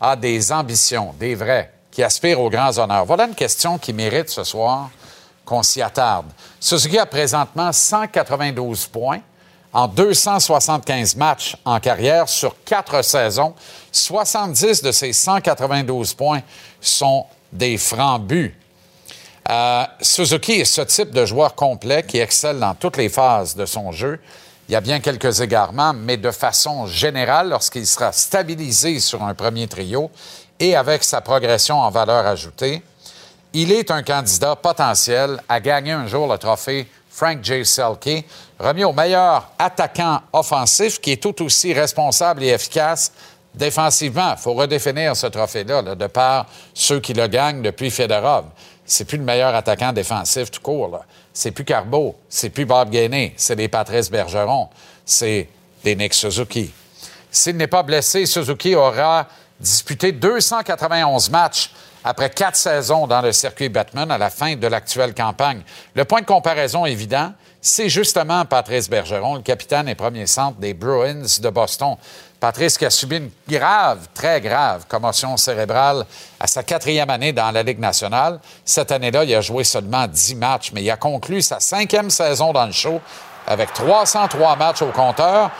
a 0.00 0.16
des 0.16 0.52
ambitions, 0.52 1.14
des 1.18 1.34
vrais, 1.34 1.72
qui 1.90 2.02
aspire 2.02 2.40
aux 2.40 2.50
grands 2.50 2.76
honneurs? 2.78 3.06
Voilà 3.06 3.24
une 3.24 3.34
question 3.34 3.78
qui 3.78 3.92
mérite 3.92 4.28
ce 4.28 4.44
soir 4.44 4.90
qu'on 5.44 5.62
s'y 5.62 5.80
attarde. 5.80 6.26
Suzuki 6.60 6.98
a 6.98 7.06
présentement 7.06 7.72
192 7.72 8.86
points 8.88 9.20
en 9.76 9.88
275 9.88 11.16
matchs 11.16 11.54
en 11.66 11.78
carrière 11.80 12.30
sur 12.30 12.56
quatre 12.64 13.02
saisons. 13.02 13.54
70 13.92 14.80
de 14.80 14.90
ces 14.90 15.12
192 15.12 16.14
points 16.14 16.40
sont 16.80 17.26
des 17.52 17.76
francs 17.76 18.22
buts. 18.22 18.58
Euh, 19.50 19.84
Suzuki 20.00 20.52
est 20.52 20.64
ce 20.64 20.80
type 20.80 21.10
de 21.10 21.26
joueur 21.26 21.54
complet 21.54 22.02
qui 22.02 22.18
excelle 22.18 22.58
dans 22.58 22.74
toutes 22.74 22.96
les 22.96 23.10
phases 23.10 23.54
de 23.54 23.66
son 23.66 23.92
jeu. 23.92 24.18
Il 24.66 24.72
y 24.72 24.76
a 24.76 24.80
bien 24.80 24.98
quelques 24.98 25.42
égarements, 25.42 25.92
mais 25.92 26.16
de 26.16 26.30
façon 26.30 26.86
générale, 26.86 27.50
lorsqu'il 27.50 27.86
sera 27.86 28.12
stabilisé 28.12 28.98
sur 28.98 29.22
un 29.22 29.34
premier 29.34 29.68
trio 29.68 30.10
et 30.58 30.74
avec 30.74 31.04
sa 31.04 31.20
progression 31.20 31.80
en 31.80 31.90
valeur 31.90 32.24
ajoutée, 32.24 32.82
il 33.52 33.70
est 33.70 33.90
un 33.90 34.02
candidat 34.02 34.56
potentiel 34.56 35.38
à 35.50 35.60
gagner 35.60 35.92
un 35.92 36.06
jour 36.06 36.26
le 36.26 36.38
trophée 36.38 36.88
Frank 37.16 37.42
J. 37.42 37.64
Selke, 37.64 38.26
remis 38.58 38.84
au 38.84 38.92
meilleur 38.92 39.50
attaquant 39.58 40.20
offensif 40.32 41.00
qui 41.00 41.12
est 41.12 41.22
tout 41.22 41.42
aussi 41.42 41.72
responsable 41.72 42.42
et 42.42 42.48
efficace 42.48 43.12
défensivement. 43.54 44.34
Il 44.36 44.40
faut 44.40 44.54
redéfinir 44.54 45.16
ce 45.16 45.26
trophée-là, 45.26 45.82
là, 45.82 45.94
de 45.94 46.06
par 46.06 46.46
ceux 46.74 47.00
qui 47.00 47.14
le 47.14 47.26
gagnent 47.26 47.62
depuis 47.62 47.90
Fedorov. 47.90 48.44
C'est 48.84 49.04
plus 49.04 49.18
le 49.18 49.24
meilleur 49.24 49.54
attaquant 49.54 49.92
défensif 49.92 50.50
tout 50.50 50.60
court. 50.60 50.90
là. 50.90 51.00
C'est 51.32 51.50
plus 51.50 51.64
Carbeau, 51.64 52.16
c'est 52.28 52.50
plus 52.50 52.64
Bob 52.64 52.90
Gainé, 52.90 53.34
c'est 53.36 53.56
des 53.56 53.68
Patrice 53.68 54.10
Bergeron, 54.10 54.68
c'est 55.04 55.48
des 55.82 55.96
Nick 55.96 56.14
Suzuki. 56.14 56.72
S'il 57.30 57.56
n'est 57.56 57.66
pas 57.66 57.82
blessé, 57.82 58.24
Suzuki 58.24 58.74
aura 58.74 59.26
disputé 59.60 60.12
291 60.12 61.30
matchs 61.30 61.70
après 62.04 62.30
quatre 62.30 62.56
saisons 62.56 63.06
dans 63.06 63.20
le 63.20 63.32
circuit 63.32 63.68
Batman 63.68 64.10
à 64.10 64.18
la 64.18 64.30
fin 64.30 64.54
de 64.54 64.66
l'actuelle 64.66 65.12
campagne. 65.12 65.62
Le 65.94 66.04
point 66.04 66.20
de 66.20 66.26
comparaison 66.26 66.86
évident, 66.86 67.32
c'est 67.66 67.88
justement 67.88 68.44
Patrice 68.44 68.88
Bergeron, 68.88 69.34
le 69.34 69.42
capitaine 69.42 69.88
et 69.88 69.96
premier 69.96 70.26
centre 70.26 70.58
des 70.58 70.72
Bruins 70.72 71.24
de 71.40 71.50
Boston. 71.50 71.96
Patrice 72.38 72.78
qui 72.78 72.84
a 72.84 72.90
subi 72.90 73.16
une 73.16 73.30
grave, 73.48 74.06
très 74.14 74.40
grave 74.40 74.84
commotion 74.86 75.36
cérébrale 75.36 76.06
à 76.38 76.46
sa 76.46 76.62
quatrième 76.62 77.10
année 77.10 77.32
dans 77.32 77.50
la 77.50 77.64
Ligue 77.64 77.80
nationale. 77.80 78.38
Cette 78.64 78.92
année-là, 78.92 79.24
il 79.24 79.34
a 79.34 79.40
joué 79.40 79.64
seulement 79.64 80.06
10 80.06 80.36
matchs, 80.36 80.70
mais 80.72 80.84
il 80.84 80.90
a 80.90 80.96
conclu 80.96 81.42
sa 81.42 81.58
cinquième 81.58 82.08
saison 82.08 82.52
dans 82.52 82.66
le 82.66 82.72
show 82.72 83.00
avec 83.48 83.72
303 83.72 84.56
matchs 84.56 84.82
au 84.82 84.92
compteur, 84.92 85.50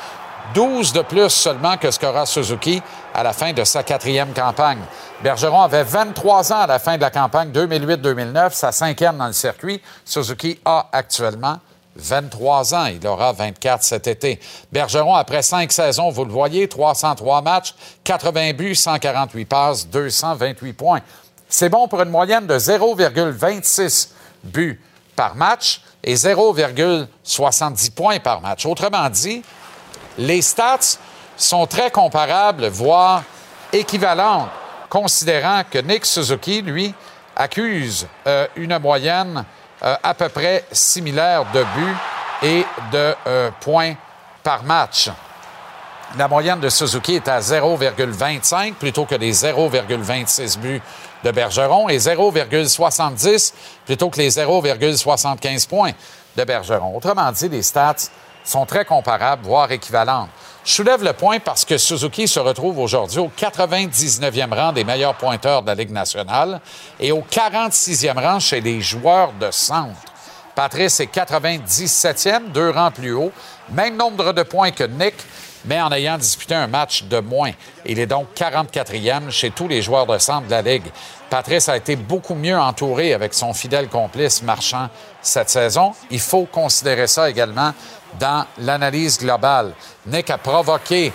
12 0.55 0.93
de 0.93 1.03
plus 1.03 1.31
seulement 1.31 1.77
que 1.77 1.91
ce 1.91 1.99
qu'aura 1.99 2.25
Suzuki 2.25 2.81
à 3.15 3.25
la 3.25 3.33
fin 3.33 3.53
de 3.53 3.65
sa 3.65 3.83
quatrième 3.83 4.33
campagne. 4.33 4.81
Bergeron 5.25 5.63
avait 5.63 5.83
23 5.83 6.53
ans 6.53 6.61
à 6.61 6.67
la 6.69 6.79
fin 6.79 6.97
de 6.97 7.03
la 7.03 7.11
campagne 7.11 7.51
2008-2009, 7.51 8.53
sa 8.53 8.71
cinquième 8.71 9.17
dans 9.17 9.27
le 9.27 9.33
circuit. 9.33 9.83
Suzuki 10.05 10.61
a 10.65 10.89
actuellement 10.93 11.59
23 11.97 12.75
ans. 12.75 12.87
Il 12.87 13.07
aura 13.07 13.33
24 13.33 13.83
cet 13.83 14.07
été. 14.07 14.41
Bergeron, 14.73 15.15
après 15.15 15.43
cinq 15.43 15.73
saisons, 15.73 16.11
vous 16.11 16.25
le 16.25 16.33
voyez, 16.33 16.69
303 16.69 17.43
matchs, 17.43 17.75
80 18.05 18.53
buts, 18.53 18.75
148 18.75 19.45
passes, 19.45 19.89
228 19.89 20.73
points. 20.73 21.01
C'est 21.49 21.69
bon 21.69 21.89
pour 21.89 22.03
une 22.03 22.11
moyenne 22.11 22.47
de 22.47 22.59
0,26 22.59 24.11
buts 24.45 24.81
par 25.15 25.35
match 25.37 25.81
et 26.03 26.15
0,70 26.15 27.91
points 27.93 28.19
par 28.19 28.41
match. 28.41 28.67
Autrement 28.67 29.09
dit, 29.11 29.43
les 30.19 30.43
stats 30.43 30.99
sont 31.37 31.67
très 31.67 31.91
comparables, 31.91 32.67
voire 32.69 33.23
équivalentes, 33.73 34.49
considérant 34.89 35.63
que 35.71 35.79
Nick 35.79 36.07
Suzuki, 36.07 36.63
lui, 36.63 36.95
accuse 37.37 38.07
euh, 38.27 38.47
une 38.57 38.79
moyenne 38.79 39.45
à 40.03 40.15
peu 40.15 40.29
près 40.29 40.65
similaire 40.73 41.45
de 41.53 41.63
buts 41.63 41.97
et 42.43 42.65
de 42.93 43.15
euh, 43.27 43.51
points 43.61 43.95
par 44.43 44.63
match. 44.65 45.11
La 46.17 46.29
moyenne 46.29 46.61
de 46.61 46.69
Suzuki 46.69 47.17
est 47.17 47.29
à 47.29 47.41
0,25 47.41 48.75
plutôt 48.75 49.05
que 49.05 49.17
les 49.17 49.33
0,26 49.33 50.59
buts 50.59 50.83
de 51.25 51.31
Bergeron 51.31 51.89
et 51.89 51.99
0,70 51.99 53.53
plutôt 53.85 54.09
que 54.09 54.19
les 54.19 54.31
0,75 54.31 55.69
points 55.69 55.93
de 56.37 56.45
Bergeron. 56.45 56.97
Autrement 56.97 57.33
dit, 57.33 57.49
les 57.49 57.63
stats 57.63 58.09
sont 58.45 58.67
très 58.67 58.85
comparables, 58.85 59.45
voire 59.45 59.71
équivalentes. 59.73 60.31
Je 60.67 60.73
soulève 60.73 61.05
le 61.05 61.13
point 61.13 61.39
parce 61.39 61.65
que 61.65 61.79
Suzuki 61.79 62.27
se 62.27 62.41
retrouve 62.41 62.81
aujourd'hui 62.81 63.21
au 63.21 63.31
99e 63.39 64.53
rang 64.53 64.73
des 64.73 64.83
meilleurs 64.83 65.15
pointeurs 65.15 65.63
de 65.63 65.69
la 65.69 65.77
Ligue 65.77 65.93
nationale 65.93 66.61
et 66.99 67.13
au 67.13 67.21
46e 67.21 68.21
rang 68.21 68.41
chez 68.41 68.61
les 68.61 68.81
joueurs 68.81 69.33
de 69.41 69.49
centre. 69.53 69.95
Patrice 70.57 70.99
est 70.99 71.15
97e, 71.15 72.51
deux 72.53 72.71
rangs 72.71 72.91
plus 72.91 73.13
haut, 73.13 73.31
même 73.71 73.97
nombre 73.97 74.33
de 74.33 74.43
points 74.43 74.73
que 74.73 74.83
Nick, 74.83 75.15
mais 75.67 75.81
en 75.81 75.91
ayant 75.93 76.19
disputé 76.19 76.55
un 76.55 76.67
match 76.67 77.05
de 77.05 77.21
moins. 77.21 77.53
Il 77.85 77.99
est 77.99 78.07
donc 78.07 78.29
44e 78.37 79.31
chez 79.31 79.51
tous 79.51 79.69
les 79.69 79.83
joueurs 79.83 80.07
de 80.07 80.19
centre 80.19 80.47
de 80.47 80.51
la 80.51 80.63
Ligue. 80.63 80.87
Patrice 81.29 81.69
a 81.69 81.77
été 81.77 81.97
beaucoup 81.97 82.35
mieux 82.35 82.59
entouré 82.59 83.13
avec 83.13 83.35
son 83.35 83.53
fidèle 83.53 83.89
complice 83.89 84.43
Marchand 84.43 84.89
cette 85.23 85.51
saison. 85.51 85.93
Il 86.11 86.21
faut 86.21 86.45
considérer 86.45 87.07
ça 87.07 87.29
également 87.29 87.73
dans 88.19 88.47
l'analyse 88.59 89.19
globale. 89.19 89.73
Nick 90.07 90.31
a 90.31 90.39
provoqué 90.39 91.13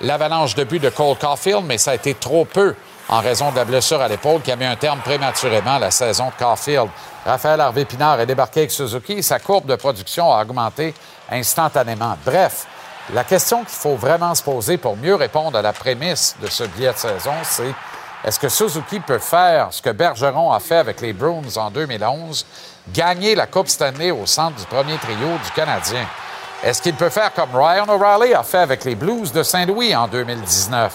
l'avalanche 0.00 0.54
de 0.54 0.64
buts 0.64 0.80
de 0.80 0.90
Cole 0.90 1.16
Caulfield, 1.16 1.64
mais 1.64 1.78
ça 1.78 1.92
a 1.92 1.94
été 1.94 2.14
trop 2.14 2.44
peu 2.44 2.74
en 3.08 3.20
raison 3.20 3.50
de 3.50 3.56
la 3.56 3.64
blessure 3.64 4.00
à 4.00 4.08
l'épaule 4.08 4.40
qui 4.42 4.50
a 4.50 4.56
mis 4.56 4.64
un 4.64 4.76
terme 4.76 5.00
prématurément 5.00 5.74
à 5.74 5.78
la 5.78 5.90
saison 5.90 6.26
de 6.26 6.44
Caulfield. 6.44 6.88
Raphaël 7.24 7.60
Harvey-Pinard 7.60 8.20
est 8.20 8.26
débarqué 8.26 8.60
avec 8.60 8.70
Suzuki 8.70 9.22
sa 9.22 9.38
courbe 9.38 9.66
de 9.66 9.76
production 9.76 10.32
a 10.32 10.42
augmenté 10.42 10.94
instantanément. 11.30 12.16
Bref, 12.24 12.66
la 13.10 13.24
question 13.24 13.58
qu'il 13.60 13.68
faut 13.68 13.96
vraiment 13.96 14.34
se 14.34 14.42
poser 14.42 14.76
pour 14.76 14.96
mieux 14.96 15.14
répondre 15.14 15.58
à 15.58 15.62
la 15.62 15.72
prémisse 15.72 16.36
de 16.40 16.46
ce 16.46 16.64
billet 16.64 16.92
de 16.92 16.98
saison, 16.98 17.32
c'est 17.42 17.74
Est-ce 18.24 18.38
que 18.38 18.48
Suzuki 18.48 19.00
peut 19.00 19.18
faire 19.18 19.68
ce 19.72 19.82
que 19.82 19.90
Bergeron 19.90 20.52
a 20.52 20.60
fait 20.60 20.76
avec 20.76 21.00
les 21.00 21.12
Bruins 21.12 21.56
en 21.56 21.70
2011, 21.70 22.46
gagner 22.92 23.34
la 23.34 23.46
Coupe 23.48 23.68
Stanley 23.68 24.12
au 24.12 24.26
centre 24.26 24.56
du 24.56 24.64
premier 24.66 24.96
trio 24.98 25.28
du 25.44 25.50
Canadien? 25.54 26.06
Est-ce 26.62 26.80
qu'il 26.80 26.94
peut 26.94 27.08
faire 27.08 27.34
comme 27.34 27.50
Ryan 27.52 27.88
O'Reilly 27.88 28.34
a 28.34 28.44
fait 28.44 28.58
avec 28.58 28.84
les 28.84 28.94
Blues 28.94 29.32
de 29.32 29.42
Saint-Louis 29.42 29.96
en 29.96 30.06
2019? 30.06 30.94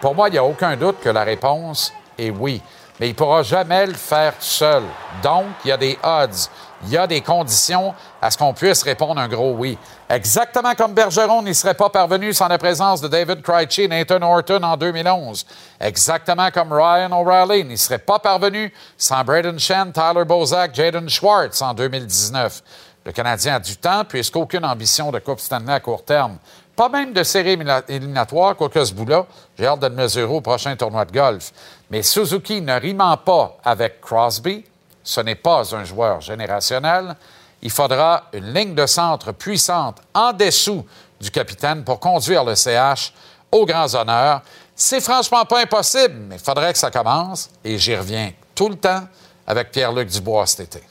Pour 0.00 0.14
moi, 0.14 0.28
il 0.28 0.32
n'y 0.32 0.38
a 0.38 0.44
aucun 0.44 0.76
doute 0.76 1.00
que 1.00 1.08
la 1.08 1.24
réponse 1.24 1.92
est 2.16 2.30
oui. 2.30 2.62
Mais 3.00 3.08
il 3.08 3.12
ne 3.12 3.16
pourra 3.16 3.42
jamais 3.42 3.86
le 3.86 3.94
faire 3.94 4.34
seul. 4.38 4.84
Donc, 5.22 5.46
il 5.64 5.68
y 5.68 5.72
a 5.72 5.76
des 5.76 5.98
odds, 6.04 6.48
il 6.84 6.90
y 6.90 6.96
a 6.96 7.06
des 7.06 7.20
conditions 7.20 7.94
à 8.22 8.30
ce 8.30 8.38
qu'on 8.38 8.54
puisse 8.54 8.82
répondre 8.82 9.20
un 9.20 9.28
gros 9.28 9.52
oui. 9.52 9.76
Exactement 10.08 10.74
comme 10.74 10.94
Bergeron 10.94 11.42
n'y 11.42 11.54
serait 11.54 11.74
pas 11.74 11.90
parvenu 11.90 12.32
sans 12.32 12.48
la 12.48 12.58
présence 12.58 13.00
de 13.00 13.08
David 13.08 13.42
Krejci 13.42 13.82
et 13.82 13.88
Nathan 13.88 14.22
Horton 14.22 14.62
en 14.62 14.76
2011. 14.76 15.44
Exactement 15.80 16.50
comme 16.50 16.72
Ryan 16.72 17.10
O'Reilly 17.12 17.64
n'y 17.64 17.76
serait 17.78 17.98
pas 17.98 18.18
parvenu 18.18 18.72
sans 18.96 19.24
Braden 19.24 19.58
Shen, 19.58 19.92
Tyler 19.92 20.24
Bozak, 20.24 20.74
Jaden 20.74 21.08
Schwartz 21.08 21.60
en 21.62 21.74
2019. 21.74 22.62
Le 23.04 23.12
Canadien 23.12 23.56
a 23.56 23.60
du 23.60 23.76
temps 23.76 24.04
puisqu'aucune 24.04 24.64
ambition 24.64 25.10
de 25.10 25.18
Coupe 25.18 25.40
Stanley 25.40 25.72
à 25.72 25.80
court 25.80 26.04
terme. 26.04 26.38
Pas 26.76 26.88
même 26.88 27.12
de 27.12 27.22
série 27.24 27.56
élimina- 27.56 27.82
éliminatoire, 27.88 28.54
quoique 28.54 28.84
ce 28.84 28.92
bout-là, 28.94 29.26
j'ai 29.58 29.66
hâte 29.66 29.80
de 29.80 29.86
le 29.88 29.94
mesurer 29.94 30.32
au 30.32 30.40
prochain 30.40 30.76
tournoi 30.76 31.04
de 31.06 31.12
golf. 31.12 31.50
Mais 31.90 32.02
Suzuki 32.02 32.60
ne 32.60 32.78
rimant 32.78 33.16
pas 33.16 33.56
avec 33.64 34.00
Crosby, 34.00 34.64
ce 35.08 35.22
n'est 35.22 35.36
pas 35.36 35.74
un 35.74 35.84
joueur 35.84 36.20
générationnel. 36.20 37.16
Il 37.62 37.70
faudra 37.70 38.24
une 38.34 38.52
ligne 38.52 38.74
de 38.74 38.84
centre 38.84 39.32
puissante 39.32 40.02
en 40.12 40.34
dessous 40.34 40.84
du 41.18 41.30
capitaine 41.30 41.82
pour 41.82 41.98
conduire 41.98 42.44
le 42.44 42.54
CH 42.54 43.14
aux 43.50 43.64
grands 43.64 43.94
honneurs. 43.94 44.42
C'est 44.76 45.00
franchement 45.00 45.46
pas 45.46 45.62
impossible, 45.62 46.14
mais 46.28 46.36
il 46.36 46.42
faudrait 46.42 46.74
que 46.74 46.78
ça 46.78 46.90
commence. 46.90 47.48
Et 47.64 47.78
j'y 47.78 47.96
reviens 47.96 48.32
tout 48.54 48.68
le 48.68 48.76
temps 48.76 49.00
avec 49.46 49.70
Pierre-Luc 49.70 50.10
Dubois 50.10 50.46
cet 50.46 50.76
été. 50.76 50.82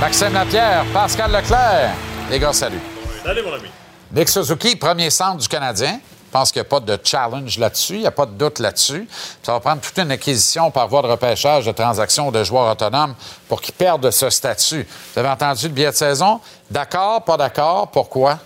Maxime 0.00 0.34
Lapierre, 0.34 0.84
Pascal 0.92 1.32
Leclerc. 1.32 1.94
Les 2.30 2.38
gars, 2.38 2.52
salut. 2.52 2.80
Salut, 3.24 3.42
mon 3.42 3.54
ami. 3.54 3.68
Nick 4.12 4.28
Suzuki, 4.28 4.76
premier 4.76 5.08
centre 5.08 5.38
du 5.38 5.48
Canadien. 5.48 5.98
Je 6.26 6.30
pense 6.30 6.52
qu'il 6.52 6.60
n'y 6.60 6.66
a 6.66 6.68
pas 6.68 6.80
de 6.80 6.98
challenge 7.02 7.56
là-dessus, 7.56 7.94
il 7.94 8.00
n'y 8.00 8.06
a 8.06 8.10
pas 8.10 8.26
de 8.26 8.32
doute 8.32 8.58
là-dessus. 8.58 9.08
Ça 9.42 9.52
va 9.52 9.60
prendre 9.60 9.80
toute 9.80 9.96
une 9.98 10.10
acquisition 10.10 10.70
par 10.70 10.86
voie 10.86 11.00
de 11.00 11.06
repêchage 11.06 11.64
de 11.64 11.72
transactions 11.72 12.30
de 12.30 12.44
joueurs 12.44 12.70
autonomes 12.70 13.14
pour 13.48 13.62
qu'ils 13.62 13.72
perdent 13.72 14.10
ce 14.10 14.28
statut. 14.28 14.86
Vous 15.14 15.18
avez 15.18 15.30
entendu 15.30 15.66
le 15.66 15.72
billet 15.72 15.90
de 15.90 15.96
saison? 15.96 16.40
D'accord, 16.70 17.24
pas 17.24 17.38
d'accord? 17.38 17.90
Pourquoi? 17.90 18.38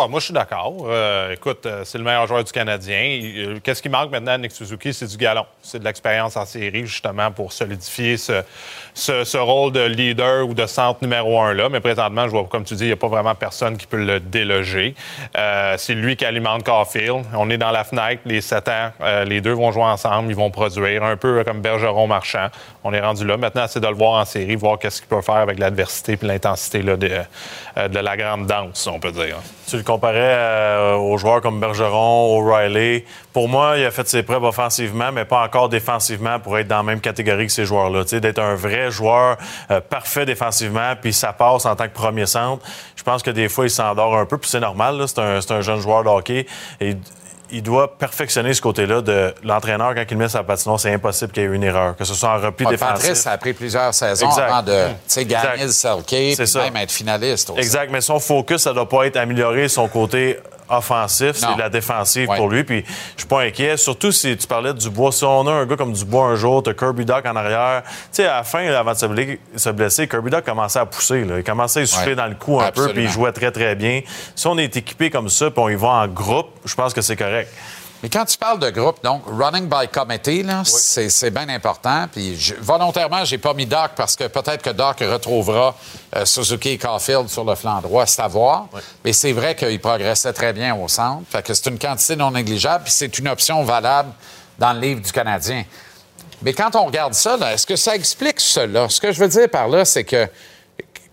Ah, 0.00 0.08
moi, 0.08 0.18
je 0.18 0.26
suis 0.26 0.34
d'accord. 0.34 0.74
Euh, 0.86 1.32
écoute, 1.32 1.66
euh, 1.66 1.82
c'est 1.84 1.98
le 1.98 2.04
meilleur 2.04 2.26
joueur 2.26 2.42
du 2.42 2.50
Canadien. 2.50 3.20
Euh, 3.22 3.60
Qu'est-ce 3.62 3.82
qui 3.82 3.88
manque 3.88 4.10
maintenant 4.10 4.32
à 4.32 4.38
Nick 4.38 4.52
Suzuki? 4.52 4.94
C'est 4.94 5.06
du 5.06 5.16
galon. 5.16 5.44
C'est 5.62 5.78
de 5.78 5.84
l'expérience 5.84 6.36
en 6.36 6.46
série, 6.46 6.86
justement, 6.86 7.30
pour 7.30 7.52
solidifier 7.52 8.16
ce, 8.16 8.42
ce- 8.94 9.36
rôle 9.38 9.72
de 9.72 9.80
leader 9.84 10.46
ou 10.46 10.54
de 10.54 10.66
centre 10.66 10.98
numéro 11.02 11.40
un 11.40 11.54
là. 11.54 11.68
Mais 11.68 11.80
présentement, 11.80 12.24
je 12.26 12.30
vois, 12.30 12.44
comme 12.44 12.64
tu 12.64 12.74
dis, 12.74 12.84
il 12.84 12.88
n'y 12.88 12.92
a 12.92 12.96
pas 12.96 13.08
vraiment 13.08 13.34
personne 13.34 13.76
qui 13.76 13.86
peut 13.86 13.96
le 14.04 14.20
déloger. 14.20 14.94
Euh, 15.36 15.74
c'est 15.78 15.94
lui 15.94 16.16
qui 16.16 16.24
alimente 16.24 16.62
Caulfield. 16.64 17.24
On 17.34 17.48
est 17.50 17.58
dans 17.58 17.70
la 17.70 17.84
fenêtre, 17.84 18.22
les 18.26 18.40
sept 18.40 18.68
ans. 18.68 18.90
Euh, 19.00 19.24
les 19.24 19.40
deux 19.40 19.52
vont 19.52 19.72
jouer 19.72 19.84
ensemble, 19.84 20.30
ils 20.30 20.36
vont 20.36 20.50
produire, 20.50 21.02
un 21.04 21.16
peu 21.16 21.42
comme 21.44 21.60
Bergeron 21.60 22.06
Marchand. 22.06 22.48
On 22.84 22.92
est 22.92 23.00
rendu 23.00 23.26
là. 23.26 23.36
Maintenant, 23.36 23.64
c'est 23.68 23.80
de 23.80 23.86
le 23.86 23.94
voir 23.94 24.20
en 24.20 24.24
série, 24.24 24.56
voir 24.56 24.78
qu'est-ce 24.78 25.00
qu'il 25.00 25.08
peut 25.08 25.20
faire 25.22 25.36
avec 25.36 25.58
l'adversité 25.58 26.18
et 26.20 26.26
l'intensité 26.26 26.80
de, 26.82 26.98
euh, 27.76 27.88
de 27.88 27.98
la 27.98 28.16
grande 28.16 28.46
danse, 28.46 28.86
on 28.86 28.98
peut 29.00 29.12
dire. 29.12 29.36
Tu 29.68 29.76
le 29.76 29.82
comparais 29.82 30.94
aux 30.96 31.16
joueurs 31.16 31.40
comme 31.40 31.60
Bergeron, 31.60 32.36
O'Reilly. 32.38 33.04
Pour 33.32 33.48
moi, 33.48 33.74
il 33.78 33.84
a 33.84 33.90
fait 33.92 34.08
ses 34.08 34.22
preuves 34.24 34.42
offensivement, 34.42 35.12
mais 35.12 35.24
pas 35.24 35.44
encore 35.44 35.68
défensivement 35.68 36.40
pour 36.40 36.58
être 36.58 36.66
dans 36.66 36.78
la 36.78 36.82
même 36.82 37.00
catégorie 37.00 37.46
que 37.46 37.52
ces 37.52 37.64
joueurs-là. 37.64 38.02
D'être 38.04 38.40
un 38.40 38.56
vrai 38.56 38.79
joueur 38.88 39.36
euh, 39.70 39.80
parfait 39.82 40.24
défensivement, 40.24 40.94
puis 40.98 41.12
ça 41.12 41.34
passe 41.34 41.66
en 41.66 41.76
tant 41.76 41.88
que 41.88 41.92
premier 41.92 42.24
centre. 42.24 42.64
Je 42.96 43.02
pense 43.02 43.22
que 43.22 43.30
des 43.30 43.50
fois, 43.50 43.66
il 43.66 43.70
s'endort 43.70 44.16
un 44.16 44.24
peu, 44.24 44.38
puis 44.38 44.48
c'est 44.48 44.60
normal. 44.60 45.02
C'est 45.06 45.18
un, 45.18 45.40
un 45.50 45.60
jeune 45.60 45.80
joueur 45.80 46.04
de 46.04 46.08
hockey. 46.08 46.46
Et 46.80 46.96
il 47.52 47.62
doit 47.64 47.98
perfectionner 47.98 48.54
ce 48.54 48.60
côté-là 48.62 49.00
de 49.02 49.34
l'entraîneur 49.42 49.92
quand 49.94 50.04
il 50.08 50.16
met 50.16 50.28
sa 50.28 50.44
patinoire. 50.44 50.78
C'est 50.78 50.94
impossible 50.94 51.32
qu'il 51.32 51.42
y 51.42 51.46
ait 51.46 51.48
une 51.48 51.64
erreur, 51.64 51.96
que 51.96 52.04
ce 52.04 52.14
soit 52.14 52.28
en 52.28 52.38
repli 52.40 52.64
défensif. 52.64 52.94
Patrice, 53.02 53.20
ça 53.22 53.32
a 53.32 53.38
pris 53.38 53.52
plusieurs 53.52 53.92
saisons 53.92 54.28
Exact. 54.28 54.42
avant 54.48 54.62
de 54.62 54.84
Exact. 55.16 55.26
gagner 55.26 55.64
le 55.64 55.70
C'est 55.72 56.36
puis 56.36 56.46
ça. 56.46 56.60
même 56.62 56.76
être 56.76 56.92
finaliste. 56.92 57.50
aussi. 57.50 57.58
Exact, 57.58 57.90
mais 57.90 58.00
son 58.00 58.20
focus, 58.20 58.62
ça 58.62 58.72
doit 58.72 58.88
pas 58.88 59.04
être 59.06 59.16
améliorer 59.16 59.68
son 59.68 59.88
côté 59.88 60.38
offensif, 60.70 61.32
c'est 61.34 61.56
la 61.58 61.68
défensive 61.68 62.28
Ouais. 62.28 62.36
pour 62.36 62.48
lui. 62.48 62.64
Puis 62.64 62.84
je 63.16 63.20
suis 63.22 63.28
pas 63.28 63.40
inquiet, 63.42 63.76
surtout 63.76 64.12
si 64.12 64.36
tu 64.36 64.46
parlais 64.46 64.72
de 64.72 64.78
Dubois. 64.78 65.12
Si 65.12 65.24
on 65.24 65.46
a 65.46 65.52
un 65.52 65.66
gars 65.66 65.76
comme 65.76 65.92
Dubois 65.92 66.26
un 66.26 66.36
jour, 66.36 66.62
t'as 66.62 66.72
Kirby 66.74 67.04
Doc 67.04 67.24
en 67.26 67.36
arrière. 67.36 67.82
Tu 67.84 67.90
sais, 68.12 68.26
à 68.26 68.36
la 68.38 68.42
fin, 68.44 68.66
avant 68.68 68.92
de 68.92 68.96
se 68.98 69.06
blesser, 69.06 69.40
se 69.56 69.70
blesser, 69.70 70.08
Kirby 70.08 70.30
Doc 70.30 70.44
commençait 70.44 70.78
à 70.78 70.86
pousser. 70.86 71.24
là. 71.24 71.38
Il 71.38 71.44
commençait 71.44 71.82
à 71.82 71.86
souffler 71.86 72.10
Ouais. 72.10 72.14
dans 72.16 72.26
le 72.26 72.34
cou 72.34 72.60
un 72.60 72.70
peu, 72.72 72.88
puis 72.92 73.04
il 73.04 73.08
jouait 73.10 73.32
très, 73.32 73.50
très 73.50 73.74
bien. 73.74 74.00
Si 74.34 74.46
on 74.46 74.56
est 74.58 74.76
équipé 74.76 75.10
comme 75.10 75.28
ça, 75.28 75.50
puis 75.50 75.60
on 75.62 75.68
y 75.68 75.74
va 75.74 75.88
en 75.88 76.08
groupe, 76.08 76.48
je 76.64 76.74
pense 76.74 76.94
que 76.94 77.00
c'est 77.00 77.16
correct. 77.16 77.50
Mais 78.02 78.08
quand 78.08 78.24
tu 78.24 78.38
parles 78.38 78.58
de 78.58 78.70
groupe, 78.70 79.02
donc 79.04 79.22
running 79.26 79.68
by 79.68 79.86
committee, 79.92 80.42
là, 80.42 80.62
c'est, 80.64 81.10
c'est 81.10 81.30
bien 81.30 81.48
important. 81.50 82.06
Puis 82.10 82.34
je- 82.38 82.54
volontairement, 82.58 83.24
j'ai 83.26 83.36
pas 83.36 83.52
mis 83.52 83.66
Doc 83.66 83.90
parce 83.94 84.16
que 84.16 84.24
peut-être 84.26 84.62
que 84.62 84.70
Doc 84.70 85.00
retrouvera 85.00 85.74
euh, 86.16 86.24
Suzuki 86.24 86.70
et 86.70 86.78
Caulfield 86.78 87.28
sur 87.28 87.44
le 87.44 87.54
flanc 87.54 87.80
droit, 87.82 88.06
c'est 88.06 88.22
à 88.22 88.28
voir. 88.28 88.68
Mais 89.04 89.12
c'est 89.12 89.32
vrai 89.32 89.54
qu'il 89.54 89.78
progressait 89.80 90.32
très 90.32 90.52
bien 90.54 90.74
au 90.74 90.88
centre. 90.88 91.24
Fait 91.30 91.42
que 91.42 91.52
c'est 91.52 91.68
une 91.68 91.78
quantité 91.78 92.16
non 92.16 92.30
négligeable, 92.30 92.84
puis 92.84 92.92
c'est 92.92 93.18
une 93.18 93.28
option 93.28 93.62
valable 93.64 94.12
dans 94.58 94.72
le 94.72 94.80
livre 94.80 95.00
du 95.02 95.12
Canadien. 95.12 95.64
Mais 96.42 96.54
quand 96.54 96.74
on 96.76 96.86
regarde 96.86 97.12
ça, 97.12 97.36
là, 97.36 97.52
est-ce 97.52 97.66
que 97.66 97.76
ça 97.76 97.94
explique 97.94 98.40
cela? 98.40 98.88
Ce 98.88 98.98
que 98.98 99.12
je 99.12 99.20
veux 99.20 99.28
dire 99.28 99.50
par 99.50 99.68
là, 99.68 99.84
c'est 99.84 100.04
que 100.04 100.26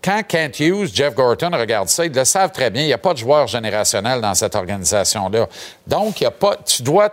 quand 0.02 0.22
Kent 0.26 0.60
Hughes, 0.60 0.90
Jeff 0.94 1.14
Gorton 1.14 1.50
regardent 1.52 1.88
ça, 1.88 2.04
ils 2.04 2.12
le 2.12 2.24
savent 2.24 2.52
très 2.52 2.70
bien, 2.70 2.82
il 2.82 2.86
n'y 2.86 2.92
a 2.92 2.98
pas 2.98 3.12
de 3.12 3.18
joueur 3.18 3.46
générationnel 3.46 4.20
dans 4.20 4.34
cette 4.34 4.54
organisation-là. 4.54 5.48
Donc, 5.86 6.20
il 6.20 6.24
y 6.24 6.26
a 6.26 6.30
pas, 6.30 6.56
tu 6.64 6.82
dois 6.82 7.10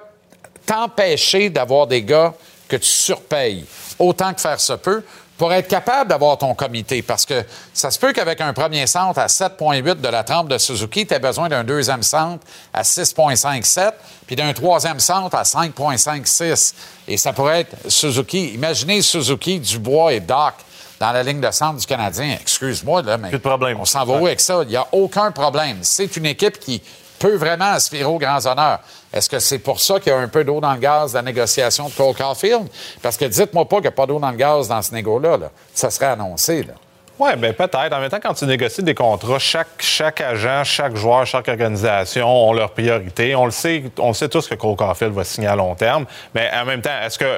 t'empêcher 0.65 1.49
d'avoir 1.49 1.87
des 1.87 2.03
gars 2.03 2.33
que 2.67 2.75
tu 2.75 2.87
surpayes 2.89 3.65
autant 3.99 4.33
que 4.33 4.41
faire 4.41 4.59
se 4.59 4.73
peut 4.73 5.03
pour 5.37 5.51
être 5.51 5.67
capable 5.67 6.09
d'avoir 6.09 6.37
ton 6.37 6.53
comité. 6.53 7.01
Parce 7.01 7.25
que 7.25 7.43
ça 7.73 7.91
se 7.91 7.99
peut 7.99 8.13
qu'avec 8.13 8.39
un 8.41 8.53
premier 8.53 8.87
centre 8.87 9.19
à 9.19 9.27
7,8 9.27 9.99
de 9.99 10.07
la 10.07 10.23
trempe 10.23 10.47
de 10.47 10.57
Suzuki, 10.57 11.05
tu 11.05 11.13
aies 11.13 11.19
besoin 11.19 11.49
d'un 11.49 11.63
deuxième 11.63 12.03
centre 12.03 12.45
à 12.73 12.83
6,57 12.83 13.91
puis 14.25 14.35
d'un 14.35 14.53
troisième 14.53 14.99
centre 14.99 15.35
à 15.35 15.43
5,56. 15.43 16.73
Et 17.07 17.17
ça 17.17 17.33
pourrait 17.33 17.61
être 17.61 17.75
Suzuki. 17.89 18.53
Imaginez 18.53 19.01
Suzuki, 19.01 19.59
Dubois 19.59 20.13
et 20.13 20.19
Doc 20.19 20.53
dans 20.99 21.11
la 21.11 21.23
ligne 21.23 21.41
de 21.41 21.51
centre 21.51 21.79
du 21.79 21.85
Canadien. 21.85 22.37
Excuse-moi, 22.41 23.01
là, 23.01 23.17
mais 23.17 23.31
on 23.77 23.85
s'en 23.85 24.05
va 24.05 24.13
où 24.17 24.25
avec 24.25 24.39
ça? 24.39 24.61
Il 24.63 24.69
n'y 24.69 24.75
a 24.75 24.87
aucun 24.91 25.31
problème. 25.31 25.77
C'est 25.81 26.15
une 26.17 26.25
équipe 26.25 26.59
qui 26.59 26.81
peut 27.19 27.35
vraiment 27.35 27.71
aspirer 27.71 28.03
aux 28.05 28.17
grands 28.17 28.45
honneurs. 28.45 28.79
Est-ce 29.13 29.29
que 29.29 29.39
c'est 29.39 29.59
pour 29.59 29.79
ça 29.79 29.99
qu'il 29.99 30.11
y 30.11 30.15
a 30.15 30.19
un 30.19 30.27
peu 30.27 30.43
d'eau 30.43 30.59
dans 30.59 30.73
le 30.73 30.79
gaz 30.79 31.11
de 31.11 31.17
la 31.17 31.21
négociation 31.21 31.87
de 31.87 31.93
Cole 31.93 32.13
Caulfield? 32.15 32.67
Parce 33.01 33.17
que 33.17 33.25
dites-moi 33.25 33.67
pas 33.67 33.77
qu'il 33.77 33.83
n'y 33.83 33.87
a 33.87 33.91
pas 33.91 34.05
d'eau 34.05 34.19
dans 34.19 34.31
le 34.31 34.37
gaz 34.37 34.67
dans 34.67 34.81
ce 34.81 34.93
négo-là. 34.93 35.37
là. 35.37 35.51
Ça 35.73 35.89
serait 35.89 36.07
annoncé. 36.07 36.63
Là. 36.63 36.73
Oui, 37.17 37.29
bien 37.37 37.53
peut-être. 37.53 37.93
En 37.93 37.99
même 38.01 38.09
temps, 38.09 38.19
quand 38.21 38.33
tu 38.33 38.45
négocies 38.45 38.83
des 38.83 38.93
contrats, 38.93 39.39
chaque, 39.39 39.67
chaque 39.79 40.19
agent, 40.19 40.65
chaque 40.65 40.95
joueur, 40.97 41.25
chaque 41.25 41.47
organisation 41.47 42.27
ont 42.27 42.51
leurs 42.51 42.71
priorités. 42.71 43.35
On 43.35 43.45
le 43.45 43.51
sait, 43.51 43.85
on 43.99 44.11
sait 44.11 44.27
tous 44.27 44.47
que 44.47 44.55
Cole 44.55 44.75
Caulfield 44.75 45.13
va 45.13 45.23
signer 45.23 45.47
à 45.47 45.55
long 45.55 45.75
terme. 45.75 46.05
Mais 46.33 46.49
en 46.53 46.65
même 46.65 46.81
temps, 46.81 46.99
est-ce 47.03 47.17
que. 47.17 47.37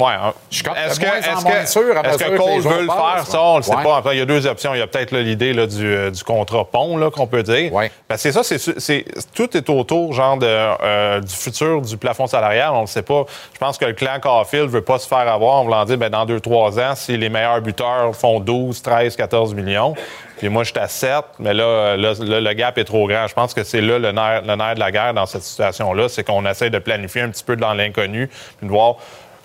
Ouais, 0.00 0.12
hein, 0.12 0.32
est-ce 0.50 0.62
que, 0.62 0.70
en 0.70 0.74
est-ce 0.74 0.98
que, 0.98 1.66
sûr 1.66 1.96
à 1.96 2.00
est-ce 2.08 2.14
mesure 2.14 2.18
que 2.18 2.24
que 2.24 2.30
les 2.30 2.38
Cole 2.38 2.60
veut 2.60 2.82
le 2.82 2.86
faire? 2.86 3.26
Ça, 3.26 3.42
on 3.42 3.56
le 3.58 3.62
sait 3.62 3.74
ouais. 3.74 3.82
pas. 3.82 3.96
Après, 3.98 4.16
il 4.16 4.18
y 4.18 4.22
a 4.22 4.24
deux 4.24 4.46
options. 4.46 4.74
Il 4.74 4.78
y 4.78 4.82
a 4.82 4.86
peut-être 4.86 5.14
l'idée 5.14 5.52
du, 5.66 5.86
euh, 5.86 6.10
du 6.10 6.24
contrat 6.24 6.64
pont 6.64 7.10
qu'on 7.10 7.26
peut 7.26 7.42
dire. 7.42 7.70
Parce 8.08 8.22
que 8.22 8.32
c'est 8.32 8.42
ça, 8.42 8.74
c'est, 8.78 9.04
tout 9.34 9.56
est 9.56 9.68
autour 9.68 10.12
genre 10.12 10.38
de, 10.38 10.46
euh, 10.46 11.20
du 11.20 11.34
futur 11.34 11.82
du 11.82 11.96
plafond 11.96 12.26
salarial. 12.26 12.70
On 12.72 12.82
le 12.82 12.86
sait 12.86 13.02
pas. 13.02 13.24
Je 13.52 13.58
pense 13.58 13.76
que 13.76 13.84
le 13.84 13.92
clan 13.92 14.18
Caulfield 14.20 14.70
veut 14.70 14.82
pas 14.82 14.98
se 14.98 15.06
faire 15.06 15.18
avoir 15.18 15.56
en 15.56 15.64
voulant 15.64 15.84
dire 15.84 15.98
ben, 15.98 16.08
dans 16.08 16.24
deux, 16.24 16.40
trois 16.40 16.78
ans, 16.78 16.94
si 16.94 17.16
les 17.16 17.28
meilleurs 17.28 17.60
buteurs 17.60 18.14
font 18.14 18.40
12, 18.40 18.80
13, 18.80 19.16
14 19.16 19.54
millions. 19.54 19.94
Puis 20.40 20.48
moi, 20.48 20.64
je 20.64 20.70
suis 20.70 20.78
à 20.78 20.88
7, 20.88 21.16
mais 21.38 21.52
là, 21.52 21.98
là, 21.98 22.14
là, 22.18 22.40
le 22.40 22.52
gap 22.54 22.78
est 22.78 22.84
trop 22.84 23.06
grand. 23.06 23.26
Je 23.26 23.34
pense 23.34 23.52
que 23.52 23.62
c'est 23.62 23.82
là 23.82 23.98
le 23.98 24.10
nerf, 24.10 24.40
le 24.40 24.56
nerf 24.56 24.74
de 24.74 24.80
la 24.80 24.90
guerre 24.90 25.12
dans 25.12 25.26
cette 25.26 25.42
situation-là. 25.42 26.08
C'est 26.08 26.24
qu'on 26.24 26.46
essaie 26.46 26.70
de 26.70 26.78
planifier 26.78 27.20
un 27.20 27.28
petit 27.28 27.44
peu 27.44 27.56
dans 27.56 27.74
l'inconnu, 27.74 28.28
puis 28.56 28.66
de 28.66 28.72
voir 28.72 28.96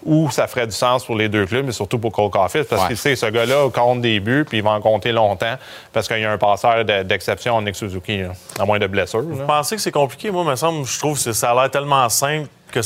où 0.06 0.30
ça 0.30 0.48
ferait 0.48 0.68
du 0.68 0.72
sens 0.76 1.04
pour 1.04 1.16
les 1.16 1.28
deux 1.30 1.46
clubs, 1.46 1.66
mais 1.66 1.72
surtout 1.72 1.98
pour 2.00 2.12
Cole 2.12 2.30
Caulfield, 2.30 2.68
parce 2.68 2.84
Ouais. 2.84 2.88
qu'il 2.90 2.98
sait 2.98 3.16
ce 3.16 3.26
gars-là 3.26 3.70
compte 3.74 4.02
des 4.02 4.20
buts, 4.20 4.46
puis 4.48 4.60
il 4.60 4.64
va 4.64 4.72
en 4.72 4.82
compter 4.82 5.12
longtemps, 5.12 5.56
parce 5.92 6.08
qu'il 6.08 6.20
y 6.20 6.26
a 6.26 6.32
un 6.32 6.38
passeur 6.38 6.86
de- 6.86 7.04
d'exception 7.04 7.56
en 7.56 7.62
Nick 7.64 7.76
Suzuki, 7.76 8.20
là, 8.22 8.30
à 8.60 8.66
moins 8.66 8.78
de 8.80 8.88
blessures. 8.88 9.22
là. 9.22 9.26
Vous 9.30 9.46
pensez 9.46 9.76
que 9.76 9.82
c'est 9.82 9.92
compliqué? 9.92 10.30
Moi, 10.32 10.44
me 10.44 10.56
semble, 10.56 10.86
je 10.86 11.00
trouve 11.00 11.22
que 11.22 11.34
ça 11.34 11.52
a 11.52 11.56
l'air 11.56 11.72
tellement 11.72 12.08
simple 12.10 12.48
que 12.72 12.80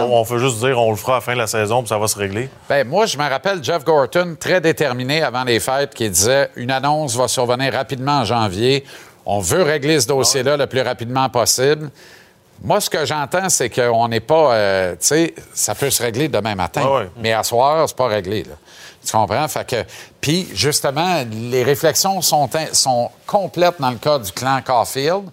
on, 0.00 0.20
on 0.20 0.24
peut 0.24 0.38
juste 0.38 0.58
dire 0.60 0.78
on 0.80 0.90
le 0.90 0.96
fera 0.96 1.14
à 1.14 1.16
la 1.16 1.20
fin 1.20 1.32
de 1.32 1.38
la 1.38 1.46
saison 1.48 1.80
puis 1.82 1.88
ça 1.88 1.98
va 1.98 2.06
se 2.06 2.16
régler. 2.16 2.48
Ben, 2.68 2.86
moi, 2.86 3.06
je 3.06 3.18
me 3.18 3.28
rappelle 3.28 3.62
Jeff 3.64 3.82
Gorton, 3.84 4.36
très 4.38 4.60
déterminé 4.60 5.22
avant 5.22 5.42
les 5.44 5.58
fêtes, 5.60 5.92
qui 5.94 6.08
disait 6.08 6.50
une 6.56 6.70
annonce 6.70 7.16
va 7.16 7.26
survenir 7.26 7.72
rapidement 7.72 8.20
en 8.20 8.24
janvier. 8.24 8.84
On 9.26 9.40
veut 9.40 9.62
régler 9.62 9.98
ce 10.00 10.06
dossier-là 10.06 10.56
le 10.56 10.66
plus 10.66 10.82
rapidement 10.82 11.28
possible. 11.30 11.90
Moi, 12.64 12.80
ce 12.80 12.88
que 12.88 13.04
j'entends, 13.04 13.48
c'est 13.50 13.68
qu'on 13.68 14.08
n'est 14.08 14.20
pas. 14.20 14.54
euh, 14.54 14.92
tu 14.92 14.98
sais, 15.06 15.34
ça 15.52 15.74
peut 15.74 15.90
se 15.90 16.02
régler 16.02 16.28
demain 16.28 16.54
matin. 16.54 16.80
Ah 16.84 16.92
ouais. 16.94 17.10
Mais 17.18 17.32
à 17.34 17.42
soir, 17.42 17.84
c'est 17.86 17.96
pas 17.96 18.06
réglé. 18.08 18.42
Là. 18.42 18.54
Tu 19.04 19.12
comprends? 19.12 19.46
Fait 19.48 19.68
que. 19.68 19.84
Puis, 20.20 20.48
justement, 20.54 21.22
les 21.30 21.62
réflexions 21.62 22.22
sont, 22.22 22.48
sont 22.72 23.10
complètes 23.26 23.78
dans 23.78 23.90
le 23.90 23.96
cas 23.98 24.18
du 24.18 24.32
clan 24.32 24.60
Caulfield. 24.64 25.24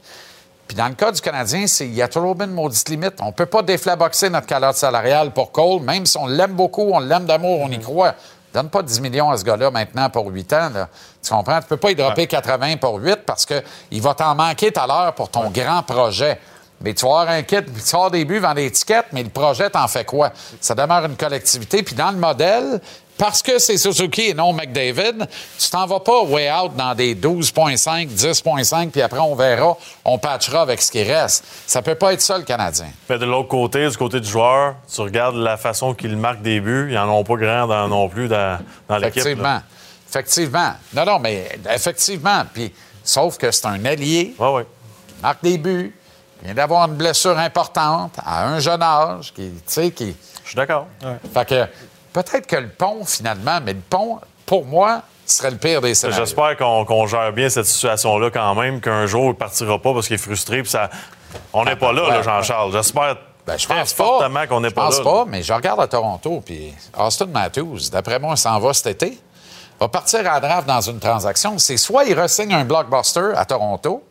Puis 0.67 0.75
dans 0.75 0.87
le 0.89 0.93
cas 0.93 1.11
du 1.11 1.21
Canadien, 1.21 1.67
c'est- 1.67 1.85
il 1.85 1.93
y 1.93 2.01
a 2.01 2.07
toujours 2.09 2.35
une 2.41 2.51
maudite 2.51 2.87
limite. 2.89 3.13
On 3.21 3.27
ne 3.27 3.31
peut 3.31 3.45
pas 3.45 3.61
déflaboxer 3.61 4.29
notre 4.29 4.47
calotte 4.47 4.75
salariale 4.75 5.31
pour 5.31 5.51
Cole, 5.51 5.81
même 5.81 6.05
si 6.05 6.17
on 6.17 6.27
l'aime 6.27 6.53
beaucoup, 6.53 6.91
on 6.93 6.99
l'aime 6.99 7.25
d'amour, 7.25 7.59
on 7.61 7.69
y 7.69 7.79
croit. 7.79 8.13
Donne 8.53 8.69
pas 8.69 8.81
10 8.81 8.99
millions 8.99 9.29
à 9.31 9.37
ce 9.37 9.43
gars-là 9.45 9.71
maintenant 9.71 10.09
pour 10.09 10.27
8 10.27 10.51
ans. 10.53 10.69
là. 10.73 10.89
Tu 11.23 11.29
comprends? 11.33 11.59
Tu 11.61 11.67
peux 11.67 11.77
pas 11.77 11.91
y 11.91 11.95
dropper 11.95 12.27
80 12.27 12.75
pour 12.77 12.95
8 12.99 13.19
parce 13.25 13.45
qu'il 13.45 14.01
va 14.01 14.13
t'en 14.13 14.35
manquer 14.35 14.71
tout 14.71 14.79
à 14.81 14.87
l'heure 14.87 15.13
pour 15.13 15.29
ton 15.29 15.49
grand 15.49 15.83
projet. 15.83 16.37
Mais 16.83 16.93
tu 16.93 17.05
vas 17.05 17.21
avoir 17.21 17.29
un 17.29 17.43
kit, 17.43 17.61
puis 17.61 17.81
tu 17.83 17.91
vas 17.91 17.97
avoir 17.97 18.11
des 18.11 18.25
buts, 18.25 18.39
vendre 18.39 18.55
des 18.55 18.71
tickets, 18.71 19.05
mais 19.11 19.23
le 19.23 19.29
projet, 19.29 19.69
t'en 19.69 19.87
fait 19.87 20.05
quoi? 20.05 20.31
Ça 20.59 20.73
demeure 20.75 21.05
une 21.05 21.15
collectivité. 21.15 21.83
Puis 21.83 21.95
dans 21.95 22.11
le 22.11 22.17
modèle, 22.17 22.81
parce 23.17 23.43
que 23.43 23.59
c'est 23.59 23.77
Suzuki 23.77 24.29
et 24.29 24.33
non 24.33 24.51
McDavid, 24.51 25.27
tu 25.59 25.69
t'en 25.69 25.85
vas 25.85 25.99
pas 25.99 26.23
way 26.23 26.51
out 26.51 26.75
dans 26.75 26.95
des 26.95 27.13
12,5, 27.13 28.07
10,5, 28.09 28.89
puis 28.89 29.01
après, 29.03 29.19
on 29.19 29.35
verra, 29.35 29.77
on 30.03 30.17
patchera 30.17 30.61
avec 30.63 30.81
ce 30.81 30.91
qui 30.91 31.03
reste. 31.03 31.43
Ça 31.67 31.83
peut 31.83 31.93
pas 31.93 32.13
être 32.13 32.21
ça, 32.21 32.37
le 32.39 32.43
Canadien. 32.45 32.87
Mais 33.09 33.19
de 33.19 33.25
l'autre 33.25 33.49
côté, 33.49 33.87
du 33.87 33.95
côté 33.95 34.19
du 34.19 34.27
joueur, 34.27 34.75
tu 34.91 35.01
regardes 35.01 35.35
la 35.35 35.57
façon 35.57 35.93
qu'il 35.93 36.17
marque 36.17 36.41
des 36.41 36.59
buts, 36.61 36.87
ils 36.89 36.95
n'en 36.95 37.09
ont 37.09 37.23
pas 37.23 37.35
grand 37.35 37.67
dans- 37.67 37.87
non 37.87 38.09
plus 38.09 38.27
dans, 38.27 38.57
dans 38.89 38.97
l'équipe. 38.97 39.15
là. 39.17 39.21
Effectivement. 39.21 39.61
Effectivement. 40.09 40.71
Non, 40.93 41.05
non, 41.05 41.19
mais 41.19 41.47
effectivement. 41.73 42.43
Puis, 42.53 42.73
sauf 43.03 43.37
que 43.37 43.51
c'est 43.51 43.67
un 43.67 43.85
allié. 43.85 44.33
Ouais, 44.39 44.65
qui 45.07 45.21
marque 45.21 45.43
des 45.43 45.57
buts. 45.57 45.95
Il 46.41 46.45
vient 46.45 46.53
d'avoir 46.55 46.87
une 46.87 46.95
blessure 46.95 47.37
importante 47.37 48.13
à 48.25 48.47
un 48.47 48.59
jeune 48.59 48.81
âge. 48.81 49.31
Qui, 49.33 49.51
tu 49.51 49.61
sais, 49.65 49.91
qui... 49.91 50.15
Je 50.43 50.47
suis 50.49 50.55
d'accord. 50.55 50.87
Fait 51.33 51.45
que 51.47 51.65
peut-être 52.13 52.47
que 52.47 52.55
le 52.55 52.69
pont, 52.69 53.05
finalement, 53.05 53.59
mais 53.63 53.73
le 53.73 53.79
pont, 53.79 54.19
pour 54.45 54.65
moi, 54.65 55.01
serait 55.25 55.51
le 55.51 55.57
pire 55.57 55.81
des 55.81 55.93
scénarios. 55.93 56.25
J'espère 56.25 56.57
qu'on 56.57 57.07
gère 57.07 57.31
bien 57.31 57.47
cette 57.49 57.67
situation-là 57.67 58.31
quand 58.31 58.55
même, 58.55 58.81
qu'un 58.81 59.05
jour, 59.05 59.25
il 59.25 59.29
ne 59.29 59.33
partira 59.33 59.79
pas 59.79 59.93
parce 59.93 60.07
qu'il 60.07 60.15
est 60.15 60.19
frustré. 60.19 60.61
Puis 60.61 60.71
ça... 60.71 60.89
On 61.53 61.63
n'est 61.63 61.77
pas 61.77 61.93
là, 61.93 62.09
là, 62.09 62.21
Jean-Charles. 62.21 62.73
J'espère 62.73 63.15
Ben, 63.45 63.57
je 63.57 63.65
pense 63.67 63.93
pas. 63.93 64.03
fortement 64.03 64.45
qu'on 64.47 64.59
n'est 64.59 64.69
Je 64.69 64.73
pas 64.73 64.85
pense 64.87 64.97
là. 64.97 65.03
pas, 65.05 65.25
mais 65.25 65.43
je 65.43 65.53
regarde 65.53 65.79
à 65.79 65.87
Toronto, 65.87 66.41
puis 66.45 66.73
Austin 66.97 67.27
Matthews, 67.27 67.89
d'après 67.91 68.19
moi, 68.19 68.33
il 68.35 68.37
s'en 68.37 68.59
va 68.59 68.73
cet 68.73 68.87
été. 68.87 69.17
Va 69.79 69.87
partir 69.87 70.19
à 70.19 70.23
la 70.23 70.39
draft 70.41 70.67
dans 70.67 70.81
une 70.81 70.99
transaction. 70.99 71.57
C'est 71.57 71.77
soit 71.77 72.03
il 72.03 72.19
ressigne 72.19 72.53
un 72.53 72.65
blockbuster 72.65 73.31
à 73.35 73.45
Toronto, 73.45 74.03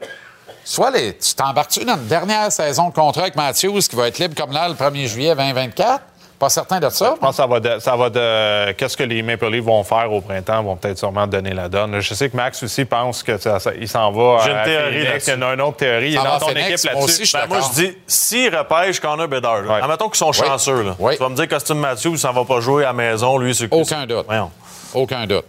soit 0.64 0.90
les- 0.90 1.16
tu 1.16 1.34
t'embarques-tu 1.34 1.84
dans 1.84 1.96
une 1.96 2.06
dernière 2.06 2.50
saison 2.52 2.88
de 2.88 2.94
contrat 2.94 3.22
avec 3.22 3.36
Matthews 3.36 3.80
qui 3.80 3.96
va 3.96 4.08
être 4.08 4.18
libre 4.18 4.34
comme 4.34 4.52
là 4.52 4.68
le 4.68 4.74
1er 4.74 5.06
juillet 5.06 5.34
2024? 5.34 6.04
Pas 6.38 6.48
certain 6.48 6.80
de 6.80 6.88
ça? 6.88 7.12
Je 7.16 7.20
pense 7.20 7.30
que 7.32 7.36
ça 7.36 7.46
va 7.46 7.61
de, 7.61 7.78
ça 7.80 7.96
va 7.96 8.08
de 8.08 8.72
qu'est-ce 8.72 8.96
que 8.96 9.02
les 9.02 9.20
Maple 9.22 9.50
Leafs 9.50 9.62
vont 9.64 9.84
faire 9.84 10.11
au 10.11 10.22
printemps, 10.22 10.62
vont 10.62 10.74
peut-être 10.74 10.96
sûrement 10.98 11.26
donner 11.26 11.52
la 11.52 11.68
donne. 11.68 12.00
Je 12.00 12.14
sais 12.14 12.30
que 12.30 12.36
Max 12.36 12.62
aussi 12.62 12.86
pense 12.86 13.22
que 13.22 13.36
ça, 13.36 13.61
ça- 13.61 13.72
il 13.78 13.86
s'en 13.86 14.11
va. 14.11 14.38
J'ai 14.44 14.50
une 14.52 14.56
à 14.56 14.64
théorie 14.64 15.04
Phoenix. 15.06 15.26
Il 15.26 15.30
y 15.30 15.36
en 15.36 15.42
a 15.42 15.52
une 15.52 15.61
autre 15.61 15.76
théorie. 15.76 16.08
Il 16.12 16.14
est 16.14 16.16
dans 16.16 16.38
ton 16.38 16.48
Phoenix, 16.48 16.68
équipe 16.82 16.92
moi 16.94 17.00
là-dessus. 17.02 17.26
suis 17.26 17.38
Ben, 17.38 17.46
moi, 17.46 17.58
je 17.61 17.82
dis, 17.82 17.98
s'ils 18.06 18.56
repêchent 18.56 19.00
Connor 19.00 19.28
Bedard, 19.28 19.64
Ouais. 19.64 19.82
admettons 19.82 20.08
qu'ils 20.08 20.16
sont 20.16 20.30
Oui. 20.30 20.36
chanceux, 20.46 20.82
là. 20.82 20.96
Oui. 20.98 21.12
tu 21.18 21.22
vas 21.22 21.28
me 21.28 21.34
dire 21.36 21.46
qu'Austin 21.46 21.74
Matthews, 21.74 22.16
ça 22.16 22.32
va 22.32 22.42
pas 22.46 22.61
jouer 22.61 22.84
à 22.84 22.86
la 22.86 22.92
maison, 22.94 23.36
lui, 23.36 23.54
c'est 23.54 23.68
Aucun 23.70 24.06
doute. 24.06 24.24
Voyons. 24.26 24.50
Aucun 24.94 25.26
doute. 25.26 25.44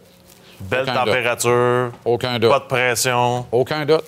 Belle 0.59 0.81
Aucun 0.83 0.91
doute. 0.93 1.05
température, 1.05 1.91
Aucun 2.03 2.37
doute. 2.37 2.51
pas 2.51 2.59
de 2.59 2.65
pression, 2.65 3.45
Aucun 3.53 3.85
doute. 3.85 4.03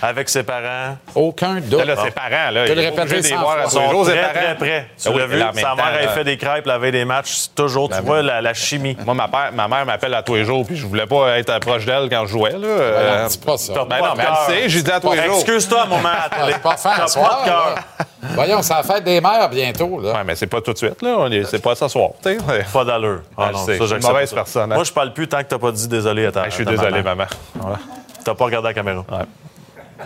Avec 0.00 0.28
ses 0.28 0.42
parents. 0.42 0.96
Aucun 1.14 1.54
doute. 1.60 1.84
Là, 1.84 1.96
ses 2.04 2.10
parents, 2.10 2.50
là, 2.52 2.66
Je 2.66 2.72
le 2.72 2.80
répéter 2.80 3.08
de 3.08 3.14
les 3.14 3.22
cent 3.22 3.40
voir 3.40 3.68
fois. 3.68 3.82
à 3.82 3.90
jours, 3.90 4.06
ses 4.06 4.12
très, 4.12 4.32
très 4.32 4.54
près. 4.56 4.86
Tu 5.00 5.08
Ah 5.08 5.10
oui, 5.12 5.18
l'as 5.18 5.26
vu, 5.26 5.40
sa 5.60 5.74
mère, 5.74 5.92
elle 6.00 6.08
euh, 6.08 6.12
fait 6.12 6.24
des 6.24 6.36
crêpes 6.36 6.66
la 6.66 6.78
veille 6.78 6.92
des 6.92 7.04
matchs. 7.04 7.46
Toujours, 7.54 7.88
tu 7.88 7.96
Ben, 7.96 8.00
vois 8.02 8.22
la, 8.22 8.40
la 8.40 8.54
chimie. 8.54 8.96
Moi, 9.04 9.14
ma, 9.14 9.28
père- 9.28 9.50
ma 9.52 9.66
mère 9.68 9.84
m'appelle 9.86 10.14
à 10.14 10.22
tous 10.22 10.36
les 10.36 10.44
jours, 10.44 10.64
puis 10.66 10.76
je 10.76 10.86
voulais 10.86 11.06
pas 11.06 11.38
être 11.38 11.58
proche 11.60 11.84
d'elle 11.84 12.08
quand 12.08 12.26
je 12.26 12.30
jouais. 12.30 12.52
Là. 12.52 12.58
Euh, 12.66 13.28
dis 13.28 13.38
pas 13.38 13.56
ça. 13.58 13.72
T'as 13.74 13.84
ben 13.84 13.98
pas 13.98 14.08
non, 14.08 14.14
mais 14.16 14.24
elle 14.48 14.54
sait, 14.62 14.68
j'ai 14.68 14.82
dit 14.82 14.90
à 14.90 15.00
tous 15.00 15.12
les 15.12 15.24
jours. 15.24 15.34
Excuse-toi 15.36 15.86
télé. 16.40 16.52
C'est 16.52 16.62
pas 16.62 16.76
fin 16.76 16.92
T'as 16.96 17.04
à 17.04 17.08
soir, 17.08 17.38
pas 17.38 17.44
de 17.44 17.48
cœur. 17.48 17.74
là. 17.74 18.04
Voyons, 18.34 18.62
c'est 18.62 18.74
la 18.74 18.82
fête 18.82 19.04
des 19.04 19.20
mères 19.20 19.48
bientôt. 19.48 20.00
Là. 20.00 20.12
Ouais, 20.12 20.24
mais 20.24 20.34
c'est 20.36 20.46
pas 20.46 20.60
tout 20.60 20.72
de 20.72 20.78
suite, 20.78 21.00
là. 21.02 21.28
C'est 21.50 21.62
pas 21.62 21.74
ce 21.74 21.88
soir. 21.88 22.10
tu. 22.22 22.36
Pas 22.72 22.84
d'allure. 22.84 23.20
Ah 23.36 23.50
non, 23.52 23.58
ça, 23.64 23.72
une 23.72 24.02
mauvaise 24.02 24.32
personne, 24.32 24.72
hein. 24.72 24.74
Moi, 24.74 24.84
je 24.84 24.92
parle 24.92 25.12
plus 25.12 25.26
tant 25.28 25.38
que 25.38 25.44
t'as 25.48 25.58
pas 25.58 25.72
dit 25.72 25.88
désolé 25.88 26.26
à 26.26 26.32
ta 26.32 26.44
Je 26.48 26.54
suis 26.54 26.64
désolé, 26.64 27.02
maman. 27.02 27.24
maman. 27.54 27.76
T'as 28.24 28.34
pas 28.34 28.44
regardé 28.44 28.68
la 28.68 28.74
caméra. 28.74 29.04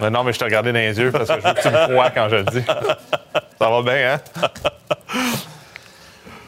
Mais 0.00 0.10
non, 0.10 0.24
mais 0.24 0.32
je 0.32 0.38
te 0.38 0.44
regardais 0.44 0.72
dans 0.72 0.78
les 0.78 0.98
yeux 0.98 1.10
parce 1.12 1.28
que 1.28 1.34
je 1.40 1.46
veux 1.46 1.54
que 1.54 1.60
tu 1.62 1.68
me 1.68 1.92
crois 1.92 2.10
quand 2.10 2.28
je 2.28 2.36
le 2.36 2.44
dis. 2.44 2.62
Ça 3.58 3.70
va 3.70 3.82
bien, 3.82 4.14
hein? 4.14 4.48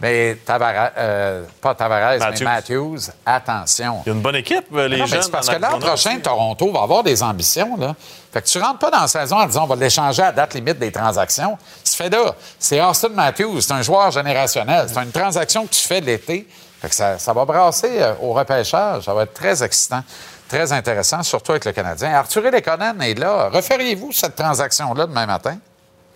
Mais 0.01 0.34
Tavares, 0.45 0.90
euh, 0.99 1.45
pas 1.62 1.74
Tavares, 1.74 2.18
Matthews. 2.18 2.45
mais 2.45 2.51
Matthews, 2.51 2.99
attention. 3.24 4.03
Il 4.05 4.09
y 4.09 4.12
a 4.12 4.14
une 4.14 4.20
bonne 4.22 4.36
équipe, 4.36 4.66
euh, 4.74 4.86
les 4.88 4.99
Non, 4.99 5.07
jeunes. 5.07 5.22
c'est 5.22 5.30
parce 5.30 5.49
que 5.49 5.57
l'an 5.57 5.78
prochain. 5.78 6.18
Toronto 6.18 6.70
va 6.72 6.82
avoir 6.82 7.03
des 7.03 7.22
ambitions. 7.22 7.76
Là. 7.78 7.95
Fait 8.32 8.42
que 8.42 8.47
tu 8.49 8.59
rentres 8.59 8.80
pas 8.80 8.90
dans 8.90 9.01
la 9.03 9.09
saison 9.09 9.36
en 9.36 9.47
disant 9.47 9.64
on 9.64 9.66
va 9.66 9.76
l'échanger 9.76 10.22
à 10.22 10.32
date 10.32 10.53
limite 10.55 10.78
des 10.78 10.92
transactions. 10.92 11.57
Tu 11.84 11.92
fais 11.95 12.11
là. 12.11 12.34
C'est 12.59 12.82
Austin 12.82 13.11
Matthews, 13.11 13.61
c'est 13.62 13.72
un 13.72 13.82
joueur 13.82 14.11
générationnel. 14.11 14.86
C'est 14.92 15.01
une 15.03 15.12
transaction 15.12 15.64
que 15.66 15.72
tu 15.72 15.80
fais 15.86 16.01
l'été. 16.01 16.47
Fait 16.82 16.88
que 16.90 16.95
ça, 16.95 17.18
ça 17.18 17.32
va 17.32 17.47
brasser 17.47 18.03
euh, 18.03 18.12
au 18.20 18.34
repêchage. 18.34 19.05
Ça 19.05 19.14
va 19.14 19.22
être 19.22 19.32
très 19.32 19.62
excitant, 19.62 20.03
très 20.49 20.72
intéressant, 20.72 21.22
surtout 21.22 21.53
avec 21.53 21.64
le 21.64 21.72
Canadien. 21.72 22.12
Arthur 22.14 22.42
Lekonen 22.51 23.01
est 23.03 23.18
là. 23.18 23.49
Referiez-vous 23.49 24.12
cette 24.12 24.36
transaction-là 24.36 25.07
demain 25.07 25.26
matin? 25.26 25.59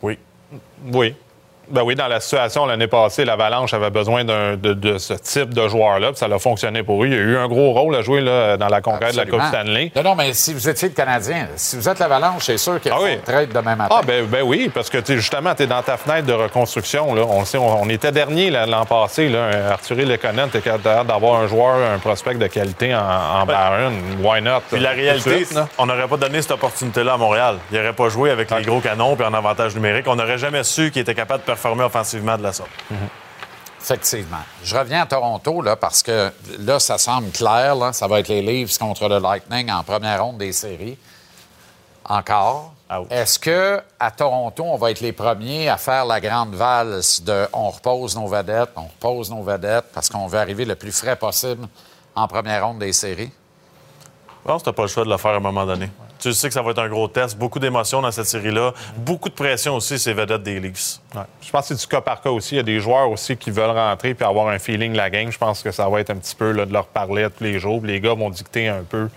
Oui. 0.02 0.18
Oui. 0.92 1.14
Ben 1.70 1.82
oui, 1.82 1.94
dans 1.94 2.08
la 2.08 2.20
situation 2.20 2.66
l'année 2.66 2.86
passée, 2.86 3.24
l'Avalanche 3.24 3.74
avait 3.74 3.90
besoin 3.90 4.24
d'un- 4.24 4.56
de, 4.56 4.72
de 4.74 4.98
ce 4.98 5.14
type 5.14 5.52
de 5.54 5.68
joueur-là, 5.68 6.10
ça 6.14 6.26
a 6.26 6.38
fonctionné 6.38 6.82
pour 6.82 7.02
eux. 7.02 7.06
Il 7.06 7.12
y 7.12 7.16
a 7.16 7.20
eu 7.20 7.36
un 7.36 7.48
gros 7.48 7.72
rôle 7.72 7.94
à 7.96 8.02
jouer 8.02 8.20
là, 8.20 8.56
dans 8.56 8.68
la 8.68 8.80
conquête 8.80 9.12
de 9.12 9.16
la 9.18 9.26
Coupe. 9.26 9.42
Stanley. 9.42 9.92
Non, 9.96 10.02
non, 10.02 10.14
mais 10.14 10.32
si 10.32 10.54
vous 10.54 10.68
étiez 10.68 10.88
le 10.88 10.94
Canadien, 10.94 11.48
si 11.56 11.76
vous 11.76 11.88
êtes 11.88 11.98
l'Avalanche, 11.98 12.42
c'est 12.44 12.58
sûr 12.58 12.80
qu'il 12.80 12.90
y 12.90 12.94
a 12.94 12.98
Ah 12.98 13.02
oui. 13.02 13.18
trade 13.24 13.50
demain 13.52 13.76
matin. 13.76 13.96
Ah, 13.98 14.02
ben, 14.06 14.24
ben 14.26 14.42
oui, 14.42 14.70
parce 14.72 14.90
que 14.90 14.98
justement, 15.06 15.54
tu 15.54 15.62
es 15.62 15.66
dans 15.66 15.82
ta 15.82 15.96
fenêtre 15.96 16.26
de 16.26 16.32
reconstruction. 16.32 17.14
Là. 17.14 17.22
On 17.28 17.40
le 17.40 17.46
sait, 17.46 17.58
on, 17.58 17.82
on 17.82 17.88
était 17.88 18.12
dernier 18.12 18.50
l'an 18.50 18.84
passé. 18.84 19.28
Là. 19.28 19.72
Arthur 19.72 19.96
Lekonen, 19.96 20.48
tu 20.50 20.60
capable 20.60 21.06
d'avoir 21.08 21.40
un 21.40 21.46
joueur, 21.46 21.76
un 21.94 21.98
prospect 21.98 22.34
de 22.34 22.46
qualité 22.46 22.94
en, 22.94 23.00
en 23.00 23.46
Barron. 23.46 23.92
Why 24.22 24.42
not? 24.42 24.60
Puis 24.70 24.80
la 24.80 24.90
réalité, 24.90 25.44
suite, 25.44 25.58
on 25.78 25.86
n'aurait 25.86 26.08
pas 26.08 26.16
donné 26.16 26.42
cette 26.42 26.52
opportunité-là 26.52 27.14
à 27.14 27.16
Montréal. 27.16 27.56
Il 27.70 27.78
n'aurait 27.78 27.92
pas 27.92 28.08
joué 28.08 28.30
avec 28.30 28.50
les 28.50 28.62
gros 28.62 28.80
canons 28.80 29.16
puis 29.16 29.26
en 29.26 29.34
avantage 29.34 29.74
numérique. 29.74 30.06
On 30.08 30.16
n'aurait 30.16 30.38
jamais 30.38 30.64
su 30.64 30.90
qu'il 30.90 31.02
était 31.02 31.14
capable 31.14 31.40
de 31.40 31.46
performer 31.58 31.84
offensivement 31.84 32.38
de 32.38 32.42
la 32.44 32.52
sorte. 32.52 32.70
Effectivement. 33.80 34.42
Je 34.62 34.76
reviens 34.76 35.02
à 35.02 35.06
Toronto 35.06 35.60
là, 35.60 35.76
parce 35.76 36.02
que 36.02 36.30
là, 36.60 36.78
ça 36.78 36.98
semble 36.98 37.30
clair. 37.30 37.74
Là, 37.74 37.92
ça 37.92 38.06
va 38.06 38.20
être 38.20 38.28
les 38.28 38.42
Leafs 38.42 38.78
contre 38.78 39.08
le 39.08 39.18
Lightning 39.18 39.70
en 39.70 39.82
première 39.82 40.22
ronde 40.22 40.38
des 40.38 40.52
séries. 40.52 40.96
Encore. 42.04 42.74
Est-ce 43.10 43.38
que 43.38 43.82
à 44.00 44.10
Toronto, 44.10 44.64
on 44.64 44.76
va 44.76 44.90
être 44.90 45.00
les 45.00 45.12
premiers 45.12 45.68
à 45.68 45.76
faire 45.76 46.06
la 46.06 46.20
grande 46.20 46.54
valse 46.54 47.20
de 47.22 47.46
on 47.52 47.68
repose 47.68 48.16
nos 48.16 48.26
vedettes, 48.26 48.70
on 48.76 48.84
repose 48.84 49.30
nos 49.30 49.42
vedettes 49.42 49.84
parce 49.92 50.08
qu'on 50.08 50.26
veut 50.26 50.38
arriver 50.38 50.64
le 50.64 50.74
plus 50.74 50.92
frais 50.92 51.16
possible 51.16 51.68
en 52.14 52.26
première 52.26 52.66
ronde 52.66 52.78
des 52.78 52.94
séries? 52.94 53.30
Je 54.42 54.48
pense 54.50 54.62
que 54.62 54.70
tu 54.70 54.74
pas 54.74 54.82
le 54.82 54.88
choix 54.88 55.04
de 55.04 55.10
le 55.10 55.18
faire 55.18 55.32
à 55.32 55.36
un 55.36 55.40
moment 55.40 55.66
donné. 55.66 55.90
Tu 56.18 56.32
sais 56.32 56.48
que 56.48 56.54
ça 56.54 56.62
va 56.62 56.72
être 56.72 56.80
un 56.80 56.88
gros 56.88 57.06
test, 57.08 57.36
beaucoup 57.38 57.58
d'émotions 57.58 58.02
dans 58.02 58.10
cette 58.10 58.26
série-là, 58.26 58.72
beaucoup 58.96 59.28
de 59.28 59.34
pression 59.34 59.76
aussi, 59.76 59.98
ces 59.98 60.12
vedettes 60.12 60.42
des 60.42 60.58
Leafs. 60.58 60.98
Ouais. 61.14 61.22
Je 61.40 61.50
pense 61.50 61.68
que 61.68 61.74
c'est 61.74 61.80
du 61.80 61.86
cas 61.86 62.00
par 62.00 62.20
cas 62.20 62.30
aussi. 62.30 62.54
Il 62.54 62.58
y 62.58 62.60
a 62.60 62.64
des 62.64 62.80
joueurs 62.80 63.08
aussi 63.10 63.36
qui 63.36 63.50
veulent 63.50 63.70
rentrer 63.70 64.14
puis 64.14 64.24
avoir 64.26 64.48
un 64.48 64.58
feeling 64.58 64.92
de 64.92 64.96
la 64.96 65.10
game. 65.10 65.30
Je 65.30 65.38
pense 65.38 65.62
que 65.62 65.70
ça 65.70 65.88
va 65.88 66.00
être 66.00 66.10
un 66.10 66.16
petit 66.16 66.34
peu 66.34 66.50
là, 66.50 66.66
de 66.66 66.72
leur 66.72 66.86
parler 66.86 67.28
tous 67.36 67.44
les 67.44 67.58
jours. 67.58 67.80
Puis 67.80 67.92
les 67.92 68.00
gars 68.00 68.14
vont 68.14 68.30
dicter 68.30 68.68
un 68.68 68.82
peu 68.82 69.08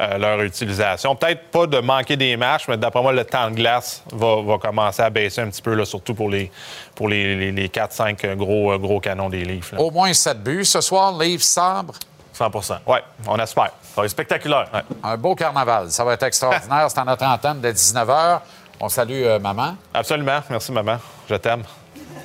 euh, 0.00 0.18
leur 0.18 0.40
utilisation. 0.42 1.16
Peut-être 1.16 1.48
pas 1.50 1.66
de 1.66 1.78
manquer 1.80 2.16
des 2.16 2.36
matchs, 2.36 2.64
mais 2.68 2.76
d'après 2.76 3.02
moi, 3.02 3.12
le 3.12 3.24
temps 3.24 3.50
de 3.50 3.56
glace 3.56 4.02
va, 4.12 4.40
va 4.42 4.58
commencer 4.58 5.02
à 5.02 5.10
baisser 5.10 5.40
un 5.40 5.48
petit 5.50 5.62
peu, 5.62 5.74
là, 5.74 5.84
surtout 5.84 6.14
pour 6.14 6.30
les, 6.30 6.50
pour 6.94 7.08
les, 7.08 7.34
les- 7.36 7.52
les 7.52 7.68
4-5 7.68 8.36
gros, 8.36 8.78
gros 8.78 9.00
canons 9.00 9.28
des 9.28 9.44
Leafs. 9.44 9.72
là. 9.72 9.80
Au 9.80 9.90
moins 9.90 10.12
7 10.14 10.42
buts. 10.42 10.64
Ce 10.64 10.80
soir, 10.80 11.18
Leafs 11.18 11.42
sabre. 11.42 11.94
100% 12.38 12.78
Oui, 12.86 12.98
on 13.26 13.38
espère. 13.38 13.70
Ça 13.94 14.00
va 14.00 14.04
être 14.04 14.10
spectaculaire. 14.10 14.66
Un 15.02 15.16
beau 15.16 15.34
carnaval. 15.34 15.90
Ça 15.90 16.04
va 16.04 16.14
être 16.14 16.22
extraordinaire. 16.24 16.86
C'est 16.88 16.98
à 16.98 17.04
notre 17.04 17.24
antenne 17.24 17.60
de 17.60 17.70
19h. 17.70 18.40
On 18.80 18.88
salue 18.88 19.22
euh, 19.24 19.38
maman. 19.38 19.76
Absolument. 19.92 20.40
Merci, 20.50 20.72
maman. 20.72 20.98
Je 21.30 21.34
t'aime. 21.36 21.62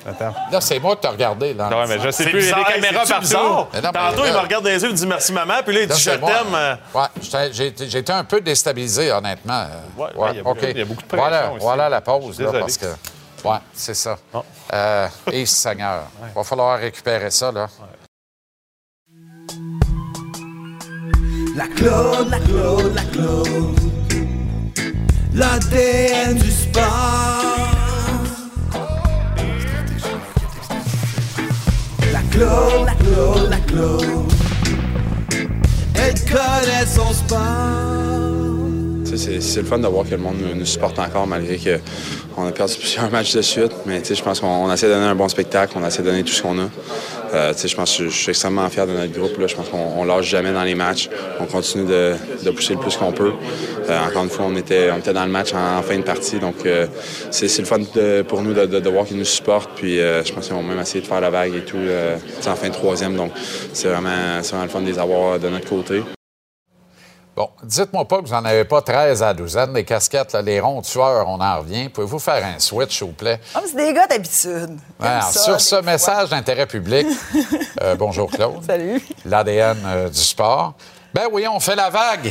Attends. 0.07 0.33
Là, 0.51 0.61
c'est 0.61 0.79
moi 0.79 0.95
que 0.95 1.01
t'as 1.01 1.11
regardé. 1.11 1.53
Là. 1.53 1.67
Ouais, 1.69 1.85
mais 1.87 1.99
je 1.99 2.09
sais 2.09 2.23
plus, 2.25 2.41
il 2.43 2.49
y 2.49 2.51
a 2.51 2.55
bizarre, 2.55 2.67
des 2.67 2.73
caméras 2.81 3.05
partout. 3.05 3.21
bizarre? 3.21 3.67
Mais 3.73 3.81
non, 3.81 3.89
mais 3.93 3.99
Tantôt, 3.99 4.21
là- 4.23 4.27
il 4.29 4.33
me 4.33 4.39
regarde 4.39 4.63
dans 4.63 4.69
les 4.69 4.81
yeux, 4.81 4.87
il 4.89 4.91
me 4.93 4.97
dit 4.97 5.07
merci 5.07 5.33
maman, 5.33 5.55
puis 5.63 5.75
là, 5.75 5.81
il 5.83 5.89
Là, 5.89 5.95
dit 5.95 6.01
je 6.01 6.09
t'aime. 6.11 6.55
euh, 6.55 6.75
Ouais, 6.93 7.05
j'étais- 7.21 7.53
j'ai 7.89 7.99
été- 7.99 8.13
un 8.13 8.23
peu 8.23 8.41
déstabilisé, 8.41 9.11
honnêtement. 9.11 9.65
Ouais, 9.97 10.07
ouais, 10.15 10.29
il 10.31 10.37
y 10.37 10.39
a- 10.39 10.47
OK. 10.47 10.57
il 10.63 10.77
y 10.77 10.81
a 10.81 10.85
beaucoup 10.85 11.01
de 11.01 11.07
pression 11.07 11.27
Voilà, 11.29 11.51
voilà 11.59 11.89
la 11.89 12.01
pause, 12.01 12.39
là, 12.39 12.51
parce 12.59 12.77
que... 12.77 12.85
Ouais, 13.43 13.57
c'est 13.73 13.93
ça. 13.93 14.17
Euh, 14.73 15.07
et 15.31 15.45
Seigneur, 15.45 16.03
il 16.27 16.33
va 16.33 16.43
falloir 16.43 16.79
récupérer 16.79 17.29
ça, 17.29 17.51
là. 17.51 17.67
La 21.59 21.67
Claude, 21.67 22.29
la 22.29 22.39
Claude, 22.39 22.93
la 22.95 23.03
Claude. 23.11 23.79
L'ADN 25.33 26.37
du 26.37 26.49
sport. 26.49 27.67
La 32.13 32.21
Claude, 32.31 32.85
la 32.85 32.95
Claude, 32.95 33.49
la 33.49 33.57
Claude. 33.57 34.31
Elle 35.95 36.21
connaît 36.31 36.85
son 36.85 37.11
sport. 37.11 38.38
C'est 39.15 39.41
c'est 39.41 39.61
le 39.61 39.65
fun 39.65 39.79
de 39.79 39.87
voir 39.87 40.05
que 40.05 40.11
le 40.11 40.17
monde 40.17 40.35
nous, 40.39 40.53
nous 40.55 40.65
supporte 40.65 40.99
encore 40.99 41.25
malgré 41.27 41.57
qu'on 42.35 42.47
a 42.47 42.51
perdu 42.51 42.75
plusieurs 42.79 43.09
matchs 43.11 43.33
de 43.33 43.41
suite. 43.41 43.71
Mais 43.85 44.01
je 44.03 44.21
pense 44.21 44.39
qu'on 44.39 44.47
on 44.47 44.71
essaie 44.71 44.87
de 44.87 44.93
donner 44.93 45.07
un 45.07 45.15
bon 45.15 45.27
spectacle, 45.27 45.73
on 45.75 45.85
essaie 45.85 46.01
de 46.01 46.07
donner 46.07 46.23
tout 46.23 46.33
ce 46.33 46.41
qu'on 46.41 46.59
a. 46.59 46.69
Euh, 47.33 47.53
je 47.63 47.75
pense 47.75 47.97
que 47.97 48.05
je, 48.05 48.09
suis 48.09 48.29
extrêmement 48.29 48.67
fier 48.69 48.87
de 48.87 48.93
notre 48.93 49.11
groupe. 49.11 49.31
Je 49.45 49.55
pense 49.55 49.69
qu'on 49.69 49.77
on 49.97 50.03
lâche 50.03 50.27
jamais 50.27 50.51
dans 50.51 50.63
les 50.63 50.75
matchs. 50.75 51.09
On 51.39 51.45
continue 51.45 51.85
de, 51.85 52.15
de 52.43 52.51
pousser 52.51 52.73
le 52.73 52.79
plus 52.79 52.97
qu'on 52.97 53.11
peut. 53.11 53.33
Euh, 53.89 53.99
encore 54.07 54.23
une 54.23 54.29
fois, 54.29 54.45
on 54.47 54.55
était, 54.55 54.89
on 54.91 54.97
était 54.97 55.13
dans 55.13 55.25
le 55.25 55.31
match 55.31 55.53
en, 55.53 55.81
fin 55.81 55.97
de 55.97 56.03
partie. 56.03 56.39
Donc, 56.39 56.65
euh, 56.65 56.87
c'est 57.31 57.47
c'est 57.47 57.61
le 57.61 57.67
fun 57.67 57.79
de- 57.79 58.23
pour 58.23 58.41
nous 58.41 58.53
de, 58.53 58.65
de- 58.65 58.89
voir 58.89 59.05
qu'ils 59.05 59.17
nous 59.17 59.25
supportent. 59.25 59.71
Puis, 59.75 59.99
euh, 59.99 60.23
je 60.23 60.33
pense 60.33 60.45
qu'ils 60.45 60.55
vont 60.55 60.63
même 60.63 60.79
essayer 60.79 61.01
de 61.01 61.07
faire 61.07 61.21
la 61.21 61.29
vague 61.29 61.55
et 61.55 61.65
tout 61.65 61.77
euh, 61.77 62.17
tu 62.37 62.43
sais, 62.43 62.49
en 62.49 62.55
fin 62.55 62.69
de 62.69 62.73
troisième. 62.73 63.15
Donc, 63.15 63.31
c'est 63.73 63.89
vraiment, 63.89 64.41
c'est 64.41 64.51
vraiment 64.51 64.63
le 64.65 64.69
fun 64.69 64.81
de 64.81 64.87
les 64.87 64.99
avoir 64.99 65.39
de 65.39 65.49
notre 65.49 65.67
côté. 65.67 66.01
Bon, 67.39 67.49
dites-moi 67.63 68.03
pas 68.03 68.17
que 68.17 68.25
vous 68.25 68.33
n'en 68.33 68.43
avez 68.43 68.65
pas 68.65 68.81
13 68.81 69.23
à 69.23 69.33
douzaine, 69.33 69.73
les 69.73 69.85
casquettes, 69.85 70.33
là, 70.33 70.41
les 70.41 70.59
ronds 70.59 70.81
tueurs, 70.81 71.25
on 71.25 71.39
en 71.39 71.59
revient. 71.59 71.87
Pouvez-vous 71.87 72.19
faire 72.19 72.43
un 72.45 72.59
switch, 72.59 72.97
s'il 72.97 73.07
vous 73.07 73.13
plaît? 73.13 73.39
Ah, 73.55 73.61
c'est 73.65 73.77
des 73.77 73.93
gars 73.93 74.07
d'habitude. 74.07 74.77
Sur 75.31 75.61
ce 75.61 75.75
fois. 75.75 75.81
message 75.81 76.27
d'intérêt 76.27 76.65
public, 76.65 77.07
euh, 77.81 77.95
bonjour 77.95 78.29
Claude. 78.29 78.61
Salut. 78.67 79.01
L'ADN 79.23 79.77
euh, 79.85 80.09
du 80.09 80.19
sport. 80.19 80.73
Ben 81.13 81.27
oui, 81.31 81.47
on 81.47 81.61
fait 81.61 81.77
la 81.77 81.89
vague. 81.89 82.29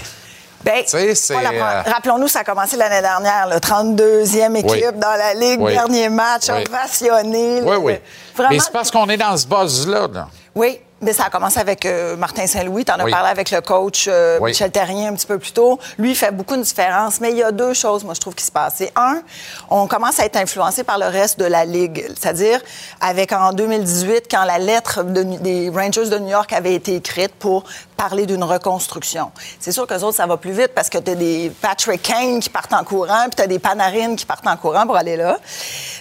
Ben, 0.63 0.85
la 0.93 1.51
euh. 1.53 1.83
Rappelons-nous, 1.87 2.29
ça 2.29 2.41
a 2.41 2.45
commencé 2.45 2.77
l'année 2.77 3.01
dernière, 3.01 3.49
le 3.49 3.57
32e 3.57 4.57
équipe 4.57 4.71
Oui. 4.71 4.83
dans 5.01 5.17
la 5.17 5.33
Ligue, 5.33 5.63
Oui. 5.63 5.73
dernier 5.73 6.11
match, 6.11 6.51
Oui. 6.51 6.65
ovationné. 6.69 7.63
Oui, 7.63 7.77
oui. 7.81 7.95
Vraiment, 8.35 8.51
Mais 8.53 8.59
c'est 8.59 8.73
parce 8.73 8.91
qu'on 8.91 9.09
est 9.09 9.17
dans 9.17 9.35
ce 9.39 9.47
buzz-là. 9.47 10.07
là. 10.13 10.29
Oui, 10.55 10.81
mais 11.01 11.13
ça 11.13 11.25
a 11.27 11.31
commencé 11.31 11.59
avec 11.61 11.87
euh, 11.87 12.17
Martin 12.17 12.47
Saint-Louis. 12.47 12.85
Tu 12.85 12.93
en 12.93 12.97
as 12.97 13.09
parlé 13.11 13.29
avec 13.31 13.51
le 13.51 13.61
coach 13.61 14.07
euh, 14.09 14.39
Oui. 14.41 14.51
Michel 14.51 14.71
Terrien 14.71 15.11
un 15.13 15.15
petit 15.15 15.27
peu 15.27 15.39
plus 15.39 15.53
tôt. 15.53 15.79
Lui, 15.99 16.11
il 16.11 16.17
fait 16.17 16.33
beaucoup 16.33 16.57
de 16.57 16.63
différence. 16.63 17.21
Mais 17.21 17.31
il 17.31 17.37
y 17.39 17.43
a 17.43 17.53
deux 17.53 17.73
choses, 17.75 18.03
moi, 18.05 18.15
je 18.15 18.21
trouve, 18.21 18.35
qui 18.35 18.45
se 18.45 18.51
passent. 18.51 18.75
C'est 18.79 18.93
un, 18.97 19.23
on 19.71 19.87
commence 19.87 20.19
à 20.21 20.25
être 20.25 20.37
influencé 20.37 20.83
par 20.85 20.99
le 20.99 21.07
reste 21.07 21.39
de 21.39 21.45
la 21.45 21.65
Ligue. 21.65 22.05
C'est-à-dire, 22.19 22.61
avec 23.01 23.33
en 23.33 23.53
2018, 23.53 24.25
quand 24.31 24.45
la 24.45 24.59
lettre 24.59 25.03
de- 25.05 25.23
des 25.23 25.71
Rangers 25.71 26.09
de 26.09 26.19
New 26.19 26.31
York 26.31 26.53
avait 26.53 26.75
été 26.75 26.97
écrite 26.97 27.35
pour 27.39 27.65
parler 27.99 28.27
d'une 28.27 28.45
reconstruction. 28.45 29.33
C'est 29.59 29.73
sûr 29.73 29.87
que 29.87 29.95
autres, 29.95 30.17
ça 30.17 30.27
va 30.27 30.37
plus 30.37 30.53
vite 30.53 30.73
parce 30.75 30.89
que 30.89 30.99
tu 30.99 31.11
as 31.11 31.15
des 31.17 31.53
Patrick 31.61 32.01
Kane 32.01 32.39
qui 32.39 32.49
partent 32.49 32.73
en 32.73 32.85
courant, 32.85 33.25
puis 33.25 33.35
tu 33.37 33.43
as 33.43 33.47
des 33.49 33.59
Panarin 33.59 34.15
qui 34.15 34.25
partent 34.25 34.47
en 34.47 34.57
courant 34.57 34.87
pour 34.87 34.97
aller 34.97 35.17
là. 35.17 35.37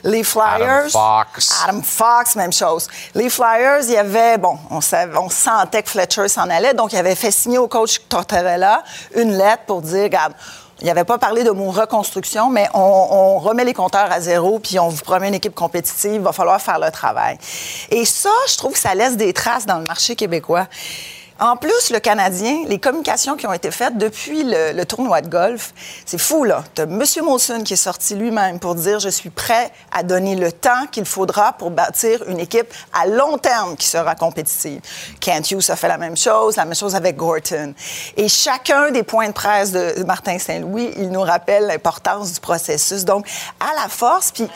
Les 0.03 0.23
Flyers. 0.23 0.95
Adam 0.95 1.25
Fox. 1.25 1.63
Adam 1.67 1.81
Fox, 1.81 2.35
même 2.35 2.53
chose. 2.53 2.87
Les 3.15 3.29
Flyers, 3.29 3.79
il 3.83 3.91
y 3.91 3.97
avait, 3.97 4.37
bon, 4.37 4.57
on, 4.69 4.79
savait- 4.79 5.17
on 5.17 5.29
sentait 5.29 5.81
que 5.81 5.89
Fletcher 5.89 6.27
s'en 6.27 6.49
allait, 6.51 6.75
donc 6.75 6.93
il 6.93 6.97
avait 6.97 7.15
fait 7.15 7.31
signer 7.31 7.57
au 7.57 7.67
coach 7.67 7.99
Tortorella 8.07 8.83
une 9.15 9.35
lettre 9.35 9.63
pour 9.65 9.81
dire, 9.81 10.03
regarde, 10.03 10.33
il 10.79 10.85
n'avait 10.85 11.03
pas 11.03 11.17
parlé 11.17 11.43
de 11.43 11.49
mot 11.49 11.71
reconstruction, 11.71 12.51
mais 12.51 12.69
on, 12.75 12.79
on 12.79 13.39
remet 13.39 13.65
les 13.65 13.73
compteurs 13.73 14.11
à 14.11 14.21
zéro, 14.21 14.59
puis 14.59 14.77
on 14.77 14.89
vous 14.89 15.01
promet 15.03 15.29
une 15.29 15.33
équipe 15.33 15.55
compétitive, 15.55 16.13
il 16.13 16.21
va 16.21 16.31
falloir 16.31 16.61
faire 16.61 16.77
le 16.77 16.91
travail. 16.91 17.39
Et 17.89 18.05
ça, 18.05 18.29
je 18.47 18.55
trouve 18.57 18.73
que 18.73 18.79
ça 18.79 18.93
laisse 18.93 19.17
des 19.17 19.33
traces 19.33 19.65
dans 19.65 19.79
le 19.79 19.85
marché 19.85 20.15
québécois. 20.15 20.67
En 21.39 21.55
plus, 21.55 21.91
le 21.91 21.99
Canadien, 21.99 22.63
les 22.67 22.79
communications 22.79 23.35
qui 23.35 23.45
ont 23.45 23.53
été 23.53 23.69
faites 23.69 23.95
depuis 23.97 24.43
le, 24.43 24.83
tournoi 24.85 25.21
de 25.21 25.27
golf, 25.27 25.73
c'est 26.05 26.17
fou, 26.17 26.43
là. 26.43 26.63
Tu 26.73 26.81
as 26.81 26.85
M. 26.85 27.03
Molson 27.23 27.61
qui 27.63 27.73
est 27.73 27.75
sorti 27.75 28.15
lui-même 28.15 28.59
pour 28.59 28.73
dire 28.73 28.99
Je 28.99 29.09
suis 29.09 29.29
prêt 29.29 29.71
à 29.91 30.01
donner 30.01 30.35
le 30.35 30.51
temps 30.51 30.87
qu'il 30.91 31.05
faudra 31.05 31.53
pour 31.53 31.69
bâtir 31.69 32.23
une 32.27 32.39
équipe 32.39 32.73
à 32.91 33.05
long 33.05 33.37
terme 33.37 33.75
qui 33.75 33.85
sera 33.85 34.15
compétitive. 34.15 34.81
Kent 35.19 35.51
Hughes 35.51 35.69
a 35.69 35.75
fait 35.75 35.87
la 35.87 35.99
même 35.99 36.17
chose, 36.17 36.55
la 36.55 36.65
même 36.65 36.75
chose 36.75 36.95
avec 36.95 37.15
Gorton. 37.15 37.73
Et 38.15 38.27
chacun 38.29 38.89
des 38.89 39.03
points 39.03 39.27
de 39.27 39.33
presse 39.33 39.71
de 39.71 40.03
Martin 40.05 40.39
Saint-Louis, 40.39 40.91
il 40.97 41.09
nous 41.09 41.21
rappelle 41.21 41.67
l'importance 41.67 42.33
du 42.33 42.39
processus. 42.39 43.05
Donc, 43.05 43.27
à 43.59 43.79
la 43.79 43.89
force, 43.89 44.31
puis 44.31 44.47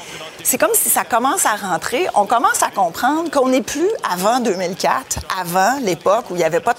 c'est 0.44 0.58
comme 0.58 0.74
si 0.74 0.90
ça 0.90 1.04
commence 1.04 1.46
à 1.46 1.56
rentrer, 1.56 2.08
on 2.16 2.26
commence 2.26 2.64
à 2.64 2.72
comprendre 2.72 3.30
qu'on 3.30 3.50
n'est 3.50 3.62
plus 3.62 3.90
avant 4.12 4.40
2004, 4.40 5.20
avant 5.40 5.78
l'époque 5.82 6.26
où 6.32 6.36
il 6.36 6.40
n'y 6.40 6.44
avait 6.44 6.60
pas 6.60 6.71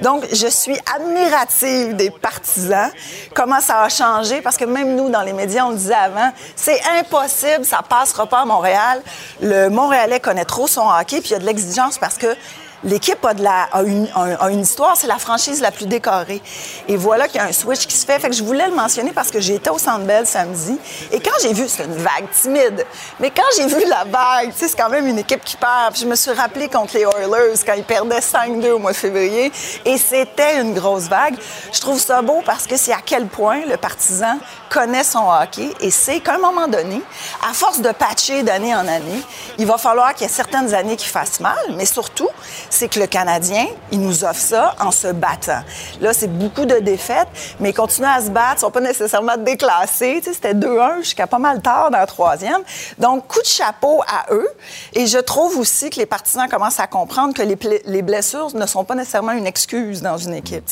Donc, 0.00 0.24
je 0.32 0.46
suis 0.46 0.78
admirative 0.94 1.96
des 1.96 2.10
partisans, 2.10 2.90
comment 3.34 3.60
ça 3.60 3.82
a 3.82 3.88
changé, 3.88 4.40
parce 4.40 4.56
que 4.56 4.64
même 4.64 4.96
nous, 4.96 5.10
dans 5.10 5.22
les 5.22 5.32
médias, 5.32 5.64
on 5.64 5.72
disait 5.72 5.94
avant, 5.94 6.32
c'est 6.56 6.80
impossible, 6.98 7.64
ça 7.64 7.82
passera 7.82 8.26
pas 8.26 8.40
à 8.40 8.44
Montréal. 8.44 9.02
Le 9.40 9.68
Montréalais 9.68 10.20
connaît 10.20 10.44
trop 10.44 10.66
son 10.66 10.88
hockey, 10.88 11.20
puis 11.20 11.30
il 11.30 11.32
y 11.32 11.36
a 11.36 11.38
de 11.38 11.46
l'exigence 11.46 11.98
parce 11.98 12.16
que 12.16 12.34
L'équipe 12.82 13.24
a, 13.24 13.82
une, 13.82 14.60
histoire, 14.60 14.96
c'est 14.96 15.06
la 15.06 15.18
franchise 15.18 15.60
la 15.60 15.70
plus 15.70 15.86
décorée. 15.86 16.40
Et 16.88 16.96
voilà 16.96 17.28
qu'il 17.28 17.36
y 17.36 17.44
a 17.44 17.46
un 17.46 17.52
switch 17.52 17.86
qui 17.86 17.96
se 17.96 18.06
fait. 18.06 18.18
Fait 18.18 18.30
que 18.30 18.34
je 18.34 18.42
voulais 18.42 18.66
le 18.66 18.74
mentionner 18.74 19.12
parce 19.12 19.30
que 19.30 19.38
j'étais 19.38 19.68
au 19.68 19.78
Centre 19.78 20.04
Bell 20.04 20.26
samedi. 20.26 20.78
Et 21.12 21.20
quand 21.20 21.34
j'ai 21.42 21.52
vu, 21.52 21.68
c'est 21.68 21.84
une 21.84 21.96
vague 21.96 22.30
timide, 22.32 22.86
mais 23.18 23.30
quand 23.30 23.42
j'ai 23.56 23.66
vu 23.66 23.84
la 23.86 24.04
vague, 24.04 24.52
c'est 24.56 24.74
quand 24.74 24.88
même 24.88 25.06
une 25.06 25.18
équipe 25.18 25.44
qui 25.44 25.56
perd. 25.56 25.92
Puis 25.92 26.02
je 26.02 26.06
me 26.06 26.14
suis 26.14 26.30
rappelé 26.32 26.68
contre 26.68 26.94
les 26.94 27.02
Oilers 27.02 27.60
quand 27.66 27.74
ils 27.74 27.84
perdaient 27.84 28.20
5-2 28.20 28.70
au 28.70 28.78
mois 28.78 28.92
de 28.92 28.96
février. 28.96 29.52
Et 29.84 29.98
c'était 29.98 30.60
une 30.60 30.72
grosse 30.72 31.04
vague. 31.04 31.36
Je 31.72 31.80
trouve 31.80 32.00
ça 32.00 32.22
beau 32.22 32.42
parce 32.46 32.66
que 32.66 32.76
c'est 32.76 32.92
à 32.92 33.00
quel 33.04 33.26
point 33.26 33.66
le 33.66 33.76
partisan 33.76 34.38
connaît 34.70 35.04
son 35.04 35.28
hockey 35.28 35.70
et 35.80 35.90
sait 35.90 36.20
qu'à 36.20 36.36
un 36.36 36.38
moment 36.38 36.68
donné, 36.68 37.02
à 37.48 37.52
force 37.52 37.80
de 37.80 37.90
patcher 37.90 38.42
d'année 38.42 38.74
en 38.74 38.86
année, 38.86 39.22
il 39.58 39.66
va 39.66 39.76
falloir 39.76 40.14
qu'il 40.14 40.26
y 40.26 40.30
ait 40.30 40.32
certaines 40.32 40.72
années 40.72 40.96
qui 40.96 41.08
fassent 41.08 41.40
mal, 41.40 41.58
mais 41.76 41.84
surtout, 41.84 42.28
c'est 42.70 42.88
que 42.88 43.00
le 43.00 43.06
Canadien, 43.06 43.66
il 43.90 44.00
nous 44.00 44.24
offre 44.24 44.40
ça 44.40 44.74
en 44.80 44.90
se 44.90 45.08
battant. 45.08 45.62
Là, 46.00 46.12
c'est 46.14 46.32
beaucoup 46.32 46.64
de 46.64 46.78
défaites, 46.78 47.28
mais 47.58 47.70
ils 47.70 47.74
continuent 47.74 48.06
à 48.06 48.20
se 48.22 48.30
battre, 48.30 48.54
ils 48.58 48.60
sont 48.60 48.70
pas 48.70 48.80
nécessairement 48.80 49.36
déclassés. 49.36 50.20
C'était 50.24 50.54
2-1 50.54 50.98
jusqu'à 50.98 51.26
pas 51.26 51.38
mal 51.38 51.60
tard 51.60 51.90
dans 51.90 51.98
la 51.98 52.06
troisième. 52.06 52.62
Donc, 52.98 53.26
coup 53.26 53.42
de 53.42 53.46
chapeau 53.46 54.02
à 54.06 54.32
eux. 54.32 54.48
Et 54.94 55.06
je 55.06 55.18
trouve 55.18 55.58
aussi 55.58 55.90
que 55.90 55.96
les 55.96 56.06
partisans 56.06 56.48
commencent 56.48 56.80
à 56.80 56.86
comprendre 56.86 57.34
que 57.34 57.42
les, 57.42 58.02
blessures 58.02 58.54
ne 58.54 58.66
sont 58.66 58.84
pas 58.84 58.94
nécessairement 58.94 59.32
une 59.32 59.46
excuse 59.46 60.00
dans 60.00 60.16
une 60.16 60.34
équipe. 60.34 60.64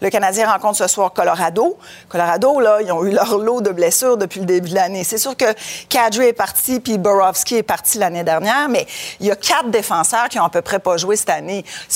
Le 0.00 0.08
Canadien 0.08 0.50
rencontre 0.50 0.78
ce 0.78 0.88
soir 0.88 1.12
Colorado. 1.12 1.76
Colorado, 2.08 2.60
là, 2.60 2.78
ils 2.80 2.90
ont 2.92 3.04
eu 3.04 3.10
leur 3.10 3.36
lot 3.38 3.60
de 3.60 3.70
blessures 3.70 4.16
depuis 4.16 4.40
le 4.40 4.46
début 4.46 4.70
de 4.70 4.74
l'année. 4.74 5.04
C'est 5.04 5.18
sûr 5.18 5.36
que 5.36 5.44
Kadri 5.88 6.26
est 6.28 6.32
parti, 6.32 6.80
puis 6.80 6.96
Borowski 6.96 7.56
est 7.56 7.62
parti 7.62 7.98
l'année 7.98 8.24
dernière, 8.24 8.68
mais 8.68 8.86
il 9.20 9.26
y 9.26 9.30
a 9.30 9.36
quatre 9.36 9.70
défenseurs 9.70 10.28
qui 10.28 10.38
ont 10.38 10.44
à 10.44 10.50
peu 10.50 10.62
près 10.62 10.78
pas 10.78 10.96
joué 10.96 11.16
cette 11.16 11.30
année. 11.30 11.41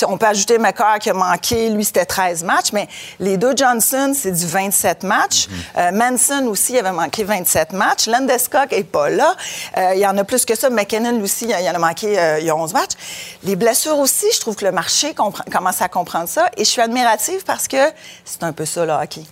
On 0.06 0.18
peut 0.18 0.26
ajouter 0.26 0.58
McCarr 0.58 0.98
qui 0.98 1.10
a 1.10 1.14
manqué, 1.14 1.70
lui, 1.70 1.84
c'était 1.84 2.04
13 2.04 2.44
matchs, 2.44 2.72
mais 2.72 2.88
les 3.20 3.36
deux 3.36 3.56
Johnson, 3.56 4.12
c'est 4.14 4.32
du 4.32 4.46
27 4.46 5.02
matchs. 5.02 5.46
Euh, 5.76 5.90
Manson 5.92 6.46
aussi, 6.48 6.72
il 6.74 6.78
avait 6.78 6.92
manqué 6.92 7.24
27 7.24 7.72
matchs. 7.72 8.06
Landeskog 8.06 8.68
est 8.72 8.84
pas 8.84 9.10
là. 9.10 9.34
Euh, 9.76 9.92
il 9.94 10.00
y 10.00 10.06
en 10.06 10.16
a 10.18 10.24
plus 10.24 10.44
que 10.44 10.54
ça. 10.54 10.70
McKinnon 10.70 11.20
aussi, 11.22 11.46
il 11.46 11.68
en 11.68 11.74
a 11.74 11.78
manqué 11.78 12.18
euh, 12.18 12.38
il 12.40 12.46
y 12.46 12.50
a 12.50 12.56
11 12.56 12.72
matchs. 12.72 12.92
Les 13.42 13.56
blessures 13.56 13.98
aussi, 13.98 14.26
je 14.34 14.40
trouve 14.40 14.56
que 14.56 14.64
le 14.64 14.72
marché 14.72 15.14
comprend- 15.14 15.44
commence 15.50 15.80
à 15.82 15.88
comprendre 15.88 16.28
ça. 16.28 16.50
Et 16.56 16.64
je 16.64 16.70
suis 16.70 16.80
admirative 16.82 17.44
parce 17.44 17.68
que 17.68 17.76
c'est 18.24 18.42
un 18.42 18.52
peu 18.52 18.64
ça, 18.64 18.84
le 18.84 18.92
hockey. 18.92 19.22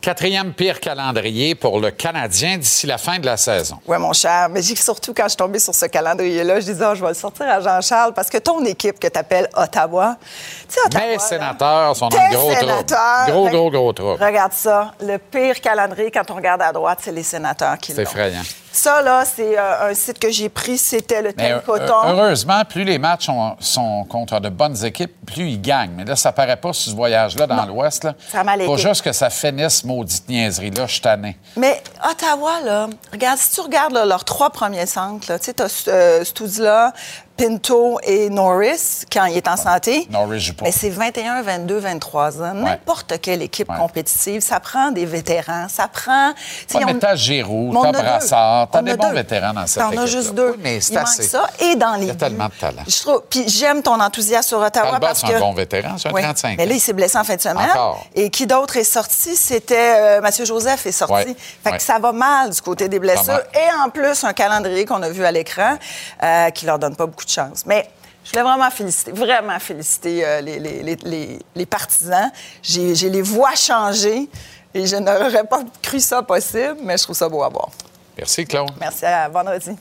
Quatrième 0.00 0.52
pire 0.52 0.78
calendrier 0.78 1.56
pour 1.56 1.80
le 1.80 1.90
Canadien 1.90 2.58
d'ici 2.58 2.86
la 2.86 2.96
fin 2.96 3.18
de 3.18 3.26
la 3.26 3.36
saison. 3.36 3.78
Oui, 3.88 3.98
mon 3.98 4.12
cher. 4.12 4.48
Mais 4.50 4.62
j'ai- 4.62 4.76
surtout 4.76 5.12
quand 5.12 5.24
je 5.24 5.30
suis 5.30 5.36
tombée 5.36 5.58
sur 5.58 5.74
ce 5.74 5.86
calendrier-là, 5.86 6.60
je 6.60 6.66
disais, 6.66 6.84
Ah, 6.84 6.94
je 6.94 7.02
vais 7.02 7.08
le 7.08 7.14
sortir 7.14 7.46
à 7.48 7.60
Jean-Charles 7.60 8.12
parce 8.14 8.30
que 8.30 8.38
ton 8.38 8.64
équipe 8.64 9.00
que 9.00 9.08
tu 9.08 9.18
appelles 9.18 9.48
Ottawa, 9.56 10.16
tu 10.20 10.74
sais, 10.74 10.80
Ottawa. 10.86 11.06
Mes 11.08 11.18
sénateurs 11.18 11.96
sont 11.96 12.08
le 12.08 12.36
gros 12.36 12.54
sénateurs. 12.54 13.26
Gros, 13.26 13.48
gros, 13.48 13.70
gros 13.70 13.92
trouble. 13.92 14.22
Regarde 14.24 14.52
ça. 14.52 14.92
Le 15.00 15.18
pire 15.18 15.60
calendrier, 15.60 16.12
quand 16.12 16.30
on 16.30 16.34
regarde 16.36 16.62
à 16.62 16.72
droite, 16.72 17.00
c'est 17.02 17.10
les 17.12 17.24
sénateurs 17.24 17.76
qui 17.78 17.90
C'est 17.92 18.04
l'ont. 18.04 18.08
effrayant. 18.10 18.42
Ça, 18.76 19.00
là, 19.00 19.24
c'est 19.24 19.58
euh, 19.58 19.88
un 19.90 19.94
site 19.94 20.18
que 20.18 20.30
j'ai 20.30 20.50
pris, 20.50 20.76
c'était 20.76 21.22
le 21.22 21.32
euh, 21.40 21.60
Coton. 21.60 21.94
heureusement, 22.04 22.62
plus 22.68 22.84
les 22.84 22.98
matchs 22.98 23.24
sont, 23.24 23.56
sont 23.58 24.04
contre 24.04 24.38
de 24.38 24.50
bonnes 24.50 24.84
équipes, 24.84 25.14
plus 25.24 25.48
ils 25.48 25.60
gagnent. 25.60 25.92
Mais 25.96 26.04
là, 26.04 26.14
ça 26.14 26.30
paraît 26.30 26.58
pas 26.58 26.74
sur 26.74 26.90
ce 26.90 26.96
voyage-là 26.96 27.46
dans 27.46 27.64
l'Ouest. 27.64 28.06
Ça 28.30 28.40
a 28.40 28.44
mal 28.44 28.60
Faut 28.62 28.76
juste 28.76 29.00
que 29.00 29.12
ça 29.12 29.30
finisse, 29.30 29.82
maudite 29.82 30.28
niaiserie-là. 30.28 30.86
Je 30.86 30.92
suis 30.92 31.00
tanné. 31.00 31.38
Mais 31.56 31.82
Ottawa, 32.06 32.60
là, 32.62 32.88
regarde, 33.10 33.38
si 33.38 33.52
tu 33.52 33.62
regardes 33.62 33.94
là, 33.94 34.04
leurs 34.04 34.24
trois 34.24 34.50
premiers 34.50 34.86
centres, 34.86 35.26
tu 35.38 35.44
sais, 35.44 35.54
t'as 35.54 35.84
euh, 35.88 36.22
Stoudzla, 36.22 36.92
Pinto 37.36 37.98
et 38.02 38.30
Norris, 38.30 39.04
quand 39.12 39.26
il 39.26 39.36
est 39.36 39.48
en 39.48 39.56
santé. 39.56 40.06
Norris 40.10 40.40
joue 40.40 40.54
pas. 40.54 40.64
Mais 40.64 40.72
c'est 40.72 40.88
21, 40.90 41.42
22, 41.42 41.78
23 41.78 42.42
ans. 42.42 42.54
N'importe 42.54 43.20
quelle 43.20 43.42
équipe 43.42 43.68
compétitive, 43.68 44.40
ça 44.40 44.58
prend 44.60 44.90
des 44.90 45.04
vétérans, 45.06 45.66
ça 45.68 45.88
prend... 45.88 46.28
Ouais, 46.30 46.34
on- 46.74 46.86
mais 46.86 46.94
t'as 46.98 47.14
Giroud, 47.16 47.76
on 47.76 47.82
t'as 47.82 47.88
a. 47.98 48.02
Brassard, 48.02 48.68
t'as 48.70 48.78
On 48.78 48.82
des 48.82 48.92
a 48.92 48.96
bons 48.96 49.08
deux. 49.08 49.14
vétérans 49.14 49.52
dans 49.52 49.66
cette 49.66 49.82
T'en 49.82 49.88
équipe 49.90 50.00
as 50.00 50.06
juste 50.06 50.34
deux. 50.34 50.50
Oui, 50.52 50.60
mais 50.62 50.80
c'est 50.80 50.96
assez. 50.96 51.22
ça. 51.24 51.46
Et 51.60 51.76
dans 51.76 51.94
les 51.96 52.02
Il 52.04 52.08
y 52.08 52.10
a 52.10 52.14
tellement 52.14 52.46
de 52.46 52.52
talent. 52.58 52.82
Je 52.86 53.00
trouve. 53.02 53.22
Puis 53.28 53.48
j'aime 53.48 53.82
ton 53.82 54.00
enthousiasme 54.00 54.48
sur 54.48 54.58
Ottawa 54.58 54.92
Talbot, 54.92 55.06
parce 55.06 55.20
c'est 55.20 55.26
que. 55.28 55.34
un 55.34 55.40
bon 55.40 55.52
vétéran, 55.52 55.96
c'est 55.98 56.08
un 56.08 56.12
Oui. 56.12 56.22
35 56.22 56.56
Mais 56.56 56.66
là, 56.66 56.74
il 56.74 56.80
s'est 56.80 56.92
blessé 56.92 57.18
en 57.18 57.24
fin 57.24 57.36
de 57.36 57.40
semaine. 57.40 57.68
Encore. 57.70 58.06
Et 58.14 58.30
qui 58.30 58.46
d'autre 58.46 58.76
est 58.78 58.84
sorti? 58.84 59.36
C'était 59.36 59.94
euh, 59.98 60.20
Mathieu 60.20 60.44
Joseph 60.44 60.86
est 60.86 60.92
sorti. 60.92 61.36
Fait 61.62 61.72
que 61.76 61.82
ça 61.82 61.98
va 61.98 62.12
mal 62.12 62.50
du 62.50 62.60
côté 62.62 62.88
des 62.88 62.98
blessures. 62.98 63.40
Et 63.54 63.84
en 63.84 63.90
plus, 63.90 64.24
un 64.24 64.32
calendrier 64.32 64.84
qu'on 64.86 65.02
a 65.02 65.10
vu 65.10 65.24
à 65.24 65.32
l'écran 65.32 65.76
euh, 66.22 66.50
qui 66.50 66.64
leur 66.66 66.78
donne 66.78 66.96
pas 66.96 67.06
beaucoup 67.06 67.24
de 67.26 67.30
chance. 67.30 67.64
Mais 67.66 67.88
je 68.24 68.30
voulais 68.30 68.42
vraiment 68.42 68.70
féliciter, 68.70 69.12
vraiment 69.12 69.58
féliciter 69.58 70.24
euh, 70.24 70.40
les, 70.40 70.58
les- 70.58 70.82
les- 70.96 71.38
les- 71.54 71.66
partisans. 71.66 72.30
J'ai 72.62 72.94
les 73.10 73.22
voix 73.22 73.54
changer 73.54 74.28
et 74.74 74.86
je 74.86 74.96
n'aurais 74.96 75.44
pas 75.44 75.62
cru 75.82 76.00
ça 76.00 76.22
possible, 76.22 76.76
mais 76.82 76.96
je 76.96 77.02
trouve 77.04 77.16
ça 77.16 77.28
beau 77.28 77.42
à 77.42 77.48
voir. 77.48 77.68
Merci, 78.16 78.44
Claude. 78.46 78.70
Merci 78.80 79.04
à 79.04 79.28
vendredi. 79.28 79.76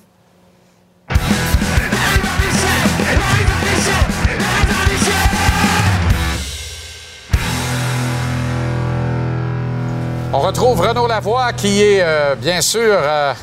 On 10.33 10.39
retrouve 10.39 10.81
Renaud 10.81 11.07
Lavoie 11.07 11.53
qui 11.53 11.81
est 11.81 12.01
euh, 12.01 12.35
bien 12.35 12.59
sûr 12.61 12.81
euh, 12.91 13.33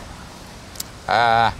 à 1.08 1.52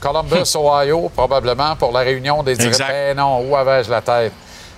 Columbus, 0.00 0.54
Ohio, 0.56 1.08
probablement 1.08 1.76
pour 1.76 1.92
la 1.92 2.00
réunion 2.00 2.42
des 2.42 2.56
directeurs. 2.56 2.90
Eh 2.90 3.14
non, 3.14 3.40
où 3.40 3.56
avais-je 3.56 3.90
la 3.90 4.00
tête? 4.00 4.32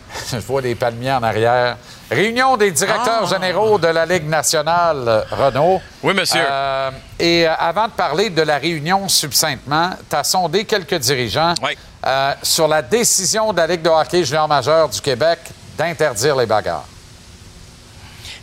Je 0.32 0.38
vois 0.38 0.62
des 0.62 0.74
palmiers 0.74 1.12
en 1.12 1.22
arrière. 1.22 1.76
Réunion 2.10 2.56
des 2.56 2.70
directeurs 2.70 3.26
généraux 3.26 3.78
de 3.78 3.88
la 3.88 4.06
Ligue 4.06 4.26
nationale, 4.26 5.26
Renaud. 5.30 5.80
Oui, 6.02 6.14
monsieur. 6.14 6.40
Euh, 6.42 6.90
et 7.18 7.46
euh, 7.46 7.52
avant 7.58 7.86
de 7.86 7.92
parler 7.92 8.30
de 8.30 8.40
la 8.40 8.56
réunion 8.56 9.08
succinctement, 9.08 9.90
tu 10.08 10.16
as 10.16 10.24
sondé 10.24 10.64
quelques 10.64 10.94
dirigeants 10.94 11.52
euh, 12.06 12.32
sur 12.42 12.66
la 12.66 12.80
décision 12.80 13.52
de 13.52 13.58
la 13.58 13.66
Ligue 13.66 13.82
de 13.82 13.90
hockey 13.90 14.24
junior 14.24 14.48
majeur 14.48 14.88
du 14.88 15.00
Québec 15.00 15.38
d'interdire 15.76 16.36
les 16.36 16.46
bagarres. 16.46 16.86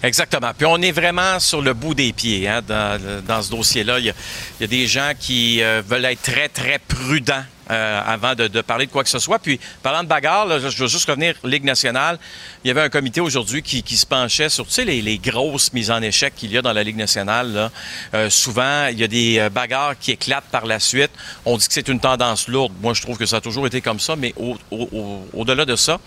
Exactement. 0.04 0.52
Puis 0.56 0.66
on 0.66 0.78
est 0.82 0.92
vraiment 0.92 1.40
sur 1.40 1.62
le 1.62 1.74
bout 1.74 1.94
des 1.94 2.14
pieds 2.14 2.48
hein, 2.48 2.62
dans, 2.66 3.00
dans 3.26 3.42
ce 3.42 3.50
dossier-là. 3.52 4.00
Il 4.00 4.06
y, 4.06 4.64
a, 4.64 4.68
des 4.68 4.88
gens 4.88 5.12
qui 5.20 5.62
euh, 5.62 5.82
veulent 5.86 6.06
être 6.06 6.22
très, 6.22 6.50
très 6.50 6.80
prudents 6.80 7.44
euh, 7.72 8.02
avant 8.06 8.36
de, 8.36 8.48
de 8.48 8.62
parler 8.62 8.86
de 8.86 8.92
quoi 8.92 9.04
que 9.04 9.10
ce 9.10 9.20
soit. 9.20 9.40
Puis, 9.40 9.60
parlant 9.84 10.04
de 10.04 10.08
bagarre, 10.08 10.46
là, 10.46 10.60
je 10.60 10.78
veux 10.78 10.88
juste 10.88 11.08
revenir 11.10 11.36
Ligue 11.44 11.64
nationale. 11.64 12.18
Il 12.64 12.68
y 12.68 12.72
avait 12.72 12.82
un 12.82 12.90
comité 12.90 13.22
aujourd'hui 13.22 13.62
qui, 13.62 13.84
qui 13.84 13.98
se 13.98 14.06
penchait 14.06 14.50
sur 14.50 14.66
tu 14.66 14.74
sais, 14.74 14.86
les, 14.86 15.02
les 15.02 15.18
grosses 15.18 15.74
mises 15.74 15.92
en 15.92 16.02
échec 16.02 16.34
qu'il 16.36 16.52
y 16.52 16.58
a 16.58 16.62
dans 16.62 16.74
la 16.74 16.84
Ligue 16.84 16.98
nationale. 16.98 17.52
là. 17.54 17.72
Euh, 18.14 18.30
souvent, 18.30 18.88
il 18.92 19.00
y 19.00 19.04
a 19.04 19.08
des 19.08 19.40
euh, 19.40 19.50
bagarres 19.50 19.98
qui 20.00 20.12
éclatent 20.12 20.50
par 20.52 20.66
la 20.66 20.80
suite. 20.80 21.12
On 21.46 21.58
dit 21.58 21.68
que 21.68 21.74
c'est 21.74 21.88
une 21.88 22.00
tendance 22.00 22.48
lourde. 22.48 22.74
Moi, 22.82 22.94
je 22.94 23.02
trouve 23.02 23.18
que 23.18 23.26
ça 23.26 23.38
a 23.38 23.42
toujours 23.42 23.68
été 23.68 23.82
comme 23.82 24.00
ça, 24.00 24.16
mais 24.16 24.34
au- 24.38 24.58
au- 24.72 24.90
au- 24.92 25.28
au-delà 25.34 25.66
de 25.66 25.76
ça, 25.76 26.00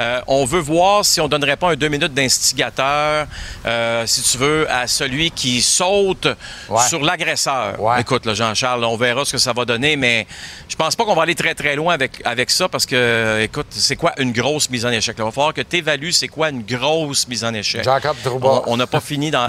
euh, 0.00 0.20
on 0.26 0.44
veut 0.44 0.60
voir 0.60 1.04
si 1.04 1.20
on 1.20 1.28
donnerait 1.28 1.56
pas 1.56 1.70
un 1.72 1.76
deux 1.76 1.88
minutes 1.88 2.14
d'instigateur, 2.14 3.26
euh, 3.66 4.06
si 4.06 4.22
tu 4.22 4.38
veux, 4.38 4.70
à 4.70 4.86
celui 4.86 5.30
qui 5.30 5.60
saute 5.62 6.28
Ouais. 6.68 6.82
sur 6.88 7.02
l'agresseur. 7.02 7.76
Écoute, 7.98 8.26
là, 8.26 8.34
Jean-Charles, 8.34 8.84
on 8.84 8.96
verra 8.96 9.24
ce 9.24 9.32
que 9.32 9.38
ça 9.38 9.52
va 9.52 9.64
donner, 9.64 9.96
mais 9.96 10.26
je 10.68 10.76
pense 10.76 10.94
pas 10.96 11.03
qu'on 11.04 11.14
va 11.14 11.22
aller 11.22 11.34
très, 11.34 11.54
très 11.54 11.76
loin 11.76 11.94
avec, 11.94 12.20
avec 12.24 12.50
ça 12.50 12.68
parce 12.68 12.86
que, 12.86 13.40
écoute, 13.42 13.66
c'est 13.70 13.96
quoi 13.96 14.12
une 14.18 14.32
grosse 14.32 14.68
mise 14.70 14.84
en 14.86 14.90
échec? 14.90 15.14
Il 15.18 15.24
va 15.24 15.30
falloir 15.30 15.54
que 15.54 15.60
tu 15.62 15.76
évalues 15.76 16.12
c'est 16.12 16.28
quoi 16.28 16.50
une 16.50 16.62
grosse 16.62 17.26
mise 17.28 17.44
en 17.44 17.52
échec. 17.54 17.84
Jacob 17.84 18.16
Trouba. 18.22 18.62
On- 18.66 18.76
n'a 18.76 18.86
pas 18.86 19.00
fini 19.02 19.30
dans. 19.30 19.48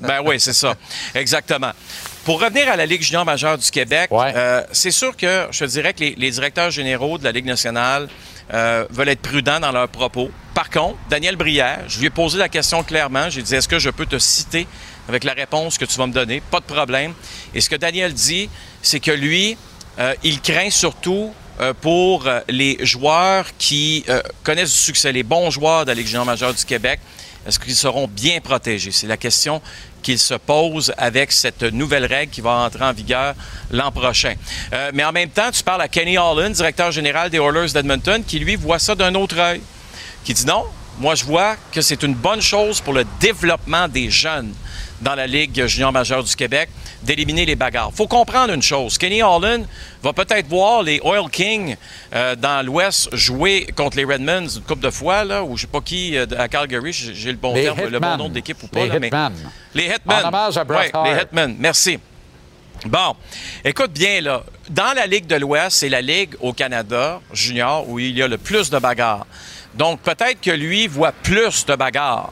Ben 0.00 0.20
oui, 0.24 0.40
c'est 0.40 0.52
ça. 0.52 0.74
Exactement. 1.14 1.72
Pour 2.24 2.40
revenir 2.40 2.68
à 2.70 2.76
la 2.76 2.86
Ligue 2.86 3.02
junior 3.02 3.24
majeure 3.24 3.58
du 3.58 3.70
Québec, 3.70 4.08
euh, 4.12 4.62
c'est 4.72 4.90
sûr 4.90 5.16
que 5.16 5.46
je 5.50 5.58
te 5.60 5.64
dirais 5.70 5.92
que 5.92 6.00
les, 6.00 6.14
les 6.16 6.30
directeurs 6.30 6.70
généraux 6.70 7.18
de 7.18 7.24
la 7.24 7.32
Ligue 7.32 7.44
nationale 7.44 8.08
euh, 8.52 8.86
veulent 8.90 9.08
être 9.10 9.20
prudents 9.20 9.60
dans 9.60 9.72
leurs 9.72 9.88
propos. 9.88 10.30
Par 10.54 10.70
contre, 10.70 10.96
Daniel 11.10 11.36
Brière, 11.36 11.80
je 11.88 11.98
lui 11.98 12.06
ai 12.06 12.10
posé 12.10 12.38
la 12.38 12.48
question 12.48 12.82
clairement. 12.82 13.28
J'ai 13.30 13.42
dit 13.42 13.54
est-ce 13.54 13.68
que 13.68 13.78
je 13.78 13.90
peux 13.90 14.06
te 14.06 14.18
citer 14.18 14.66
avec 15.08 15.24
la 15.24 15.32
réponse 15.34 15.76
que 15.76 15.84
tu 15.84 15.98
vas 15.98 16.06
me 16.06 16.12
donner? 16.12 16.40
Pas 16.50 16.60
de 16.60 16.64
problème. 16.64 17.12
Et 17.54 17.60
ce 17.60 17.68
que 17.68 17.76
Daniel 17.76 18.12
dit, 18.14 18.48
c'est 18.80 19.00
que 19.00 19.10
lui, 19.10 19.56
euh, 19.98 20.14
il 20.24 20.40
craint 20.40 20.70
surtout 20.70 21.32
euh, 21.60 21.72
pour 21.72 22.26
euh, 22.26 22.40
les 22.48 22.84
joueurs 22.84 23.46
qui 23.58 24.04
connaissent 24.42 24.72
du 24.72 24.78
succès, 24.78 25.12
les 25.12 25.22
bons 25.22 25.50
joueurs 25.50 25.84
de 25.84 25.90
la 25.90 25.94
Ligue 25.94 26.06
junior 26.06 26.24
majeure 26.24 26.54
du 26.54 26.64
Québec. 26.64 27.00
Est-ce 27.46 27.58
qu'ils 27.58 27.76
seront 27.76 28.08
bien 28.08 28.40
protégés? 28.40 28.90
C'est 28.90 29.06
la 29.06 29.18
question 29.18 29.60
qu'il 30.02 30.18
se 30.18 30.34
pose 30.34 30.92
avec 30.96 31.30
cette 31.30 31.62
nouvelle 31.62 32.06
règle 32.06 32.32
qui 32.32 32.40
va 32.40 32.52
entrer 32.52 32.84
en 32.84 32.92
vigueur 32.92 33.34
l'an 33.70 33.92
prochain. 33.92 34.34
Mais 34.94 35.04
en 35.04 35.12
même 35.12 35.28
temps, 35.28 35.50
tu 35.50 35.62
parles 35.62 35.82
à 35.82 35.88
Kenny 35.88 36.16
Holland, 36.16 36.52
directeur 36.52 36.90
général 36.90 37.28
des 37.28 37.38
Oilers 37.38 37.72
d'Edmonton, 37.72 38.22
qui 38.26 38.38
lui 38.38 38.56
voit 38.56 38.78
ça 38.78 38.94
d'un 38.94 39.14
autre 39.14 39.38
œil, 39.38 39.60
qui 40.24 40.32
dit 40.32 40.46
non, 40.46 40.64
moi 40.98 41.14
je 41.14 41.24
vois 41.24 41.56
que 41.70 41.82
c'est 41.82 42.02
une 42.02 42.14
bonne 42.14 42.40
chose 42.40 42.80
pour 42.80 42.94
le 42.94 43.04
développement 43.20 43.88
des 43.88 44.10
jeunes 44.10 44.54
dans 45.02 45.14
la 45.14 45.26
Ligue 45.26 45.66
junior 45.66 45.92
majeure 45.92 46.24
du 46.24 46.34
Québec 46.34 46.70
d'éliminer 47.04 47.44
les 47.46 47.56
bagarres. 47.56 47.90
faut 47.94 48.06
comprendre 48.06 48.52
une 48.52 48.62
chose. 48.62 48.98
Kenny 48.98 49.22
Holland 49.22 49.64
va 50.02 50.12
peut-être 50.12 50.46
voir 50.48 50.82
les 50.82 51.00
Oil 51.02 51.30
Kings 51.30 51.76
euh, 52.14 52.34
dans 52.36 52.64
l'Ouest 52.64 53.14
jouer 53.14 53.66
contre 53.76 53.96
les 53.96 54.04
Redmonds 54.04 54.48
une 54.48 54.62
couple 54.62 54.84
de 54.84 54.90
fois, 54.90 55.24
là, 55.24 55.44
ou 55.44 55.56
je 55.56 55.62
sais 55.62 55.66
pas 55.66 55.80
qui, 55.80 56.16
euh, 56.16 56.26
à 56.38 56.48
Calgary, 56.48 56.92
j'ai 56.92 57.14
j'ai 57.14 57.30
le 57.30 57.38
bon 57.38 57.54
Les 57.54 57.64
terme, 57.64 57.80
le 57.88 58.00
bon 58.00 58.16
nom 58.16 58.28
de 58.28 58.34
l'équipe 58.34 58.62
ou 58.62 58.66
pas. 58.68 58.80
Les 58.80 58.88
là, 58.88 58.98
mais-. 59.00 59.10
Les 59.74 59.84
Hitmen. 59.84 60.24
En 60.24 60.28
hommage 60.28 60.56
à 60.56 60.64
Bret 60.64 60.76
Ouais, 60.78 60.90
Hart. 60.92 61.06
les 61.06 61.22
Hitmen. 61.22 61.56
Merci. 61.58 61.98
Bon, 62.86 63.16
écoute 63.64 63.92
bien, 63.92 64.20
là. 64.20 64.42
Dans 64.68 64.94
la 64.94 65.06
Ligue 65.06 65.26
de 65.26 65.36
l'Ouest, 65.36 65.78
c'est 65.78 65.88
la 65.88 66.02
Ligue 66.02 66.34
au 66.40 66.52
Canada 66.52 67.20
junior 67.32 67.88
où 67.88 67.98
il 67.98 68.16
y 68.16 68.22
a 68.22 68.28
le 68.28 68.36
plus 68.38 68.68
de 68.70 68.78
bagarres. 68.78 69.26
Donc, 69.74 70.00
peut-être 70.00 70.40
que 70.40 70.50
lui 70.50 70.86
voit 70.86 71.12
plus 71.12 71.64
de 71.66 71.74
bagarres 71.76 72.30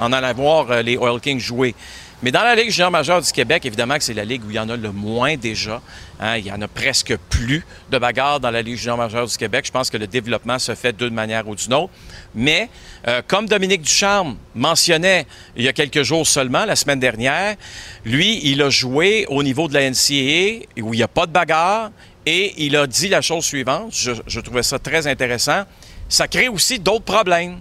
en 0.00 0.12
allant 0.12 0.32
voir 0.34 0.70
euh, 0.70 0.82
les 0.82 0.96
Oil 0.96 1.20
Kings 1.20 1.38
jouer. 1.38 1.74
Mais 2.22 2.30
dans 2.30 2.42
la 2.42 2.54
Ligue 2.54 2.70
junior 2.70 2.90
majeure 2.90 3.20
du 3.20 3.32
Québec, 3.32 3.66
évidemment 3.66 3.96
que 3.96 4.04
c'est 4.04 4.14
la 4.14 4.24
Ligue 4.24 4.44
où 4.46 4.50
il 4.50 4.54
y 4.54 4.58
en 4.58 4.68
a 4.68 4.76
le 4.76 4.92
moins 4.92 5.36
déjà. 5.36 5.82
Hein, 6.20 6.36
il 6.36 6.46
y 6.46 6.52
en 6.52 6.62
a 6.62 6.68
presque 6.68 7.16
plus 7.28 7.66
de 7.90 7.98
bagarres 7.98 8.38
dans 8.38 8.50
la 8.50 8.62
Ligue 8.62 8.76
junior 8.76 8.96
majeure 8.96 9.26
du 9.26 9.36
Québec. 9.36 9.64
Je 9.66 9.72
pense 9.72 9.90
que 9.90 9.96
le 9.96 10.06
développement 10.06 10.60
se 10.60 10.76
fait 10.76 10.96
d'une 10.96 11.14
manière 11.14 11.48
ou 11.48 11.56
d'une 11.56 11.74
autre. 11.74 11.92
Mais, 12.32 12.68
euh, 13.08 13.22
comme 13.26 13.46
Dominique 13.48 13.82
Ducharme 13.82 14.36
mentionnait 14.54 15.26
il 15.56 15.64
y 15.64 15.68
a 15.68 15.72
quelques 15.72 16.04
jours 16.04 16.24
seulement, 16.24 16.64
la 16.64 16.76
semaine 16.76 17.00
dernière, 17.00 17.56
lui, 18.04 18.40
il 18.44 18.62
a 18.62 18.70
joué 18.70 19.26
au 19.28 19.42
niveau 19.42 19.66
de 19.66 19.74
la 19.74 19.90
NCAA 19.90 20.66
où 20.80 20.94
il 20.94 20.98
n'y 20.98 21.02
a 21.02 21.08
pas 21.08 21.26
de 21.26 21.32
bagarre 21.32 21.90
et 22.24 22.54
il 22.64 22.76
a 22.76 22.86
dit 22.86 23.08
la 23.08 23.20
chose 23.20 23.44
suivante. 23.44 23.92
Je, 23.92 24.40
trouvais 24.40 24.62
ça 24.62 24.78
très 24.78 25.08
intéressant. 25.08 25.64
Ça 26.08 26.28
crée 26.28 26.46
aussi 26.46 26.78
d'autres 26.78 27.04
problèmes 27.04 27.58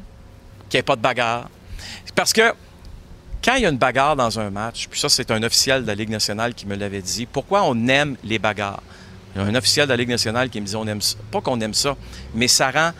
qu'il 0.69 0.77
n'y 0.77 0.79
ait 0.81 0.83
pas 0.83 0.95
de 0.95 1.01
bagarre. 1.01 1.49
Parce 2.13 2.31
que 2.31 2.53
quand 3.43 3.55
il 3.55 3.63
y 3.63 3.65
a 3.65 3.69
une 3.69 3.77
bagarre 3.77 4.15
dans 4.15 4.39
un 4.39 4.49
match, 4.49 4.88
puis 4.89 4.99
ça, 4.99 5.09
c'est 5.09 5.31
un 5.31 5.41
officiel 5.43 5.81
de 5.84 5.88
la 5.88 5.95
Ligue 5.95 6.09
nationale 6.09 6.53
qui 6.53 6.68
me 6.68 6.76
l'avait 6.76 7.01
dit, 7.01 7.26
pourquoi 7.26 7.63
on 7.63 7.88
aime 7.88 8.15
les 8.23 8.39
bagarres? 8.39 8.84
Il 9.34 9.41
y 9.41 9.43
a 9.43 9.47
un 9.47 9.55
officiel 9.55 9.88
de 9.88 9.91
la 9.91 9.97
Ligue 9.97 10.09
nationale 10.09 10.49
qui 10.49 10.61
me 10.61 10.65
dit, 10.65 10.76
on 10.76 10.85
aime 10.88 11.01
ça. 11.01 11.18
Pas 11.31 11.41
qu'on 11.41 11.59
aime 11.61 11.73
ça, 11.73 11.95
mais 12.35 12.47
ça 12.47 12.69
rend 12.69 12.91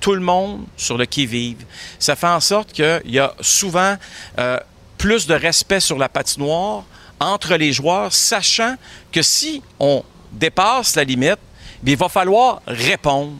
tout 0.00 0.14
le 0.14 0.20
monde 0.20 0.64
sur 0.76 0.98
le 0.98 1.06
qui-vive. 1.06 1.64
Ça 1.98 2.14
fait 2.14 2.26
en 2.26 2.40
sorte 2.40 2.72
qu'il 2.72 3.02
y 3.06 3.18
a 3.18 3.34
souvent 3.40 3.96
euh, 4.38 4.58
plus 4.98 5.26
de 5.26 5.34
respect 5.34 5.80
sur 5.80 5.98
la 5.98 6.08
patinoire 6.08 6.84
entre 7.18 7.54
les 7.54 7.72
joueurs, 7.72 8.12
sachant 8.12 8.74
que 9.10 9.22
si 9.22 9.62
on 9.80 10.04
dépasse 10.32 10.96
la 10.96 11.04
limite, 11.04 11.38
il 11.84 11.96
va 11.96 12.08
falloir 12.08 12.60
répondre. 12.66 13.32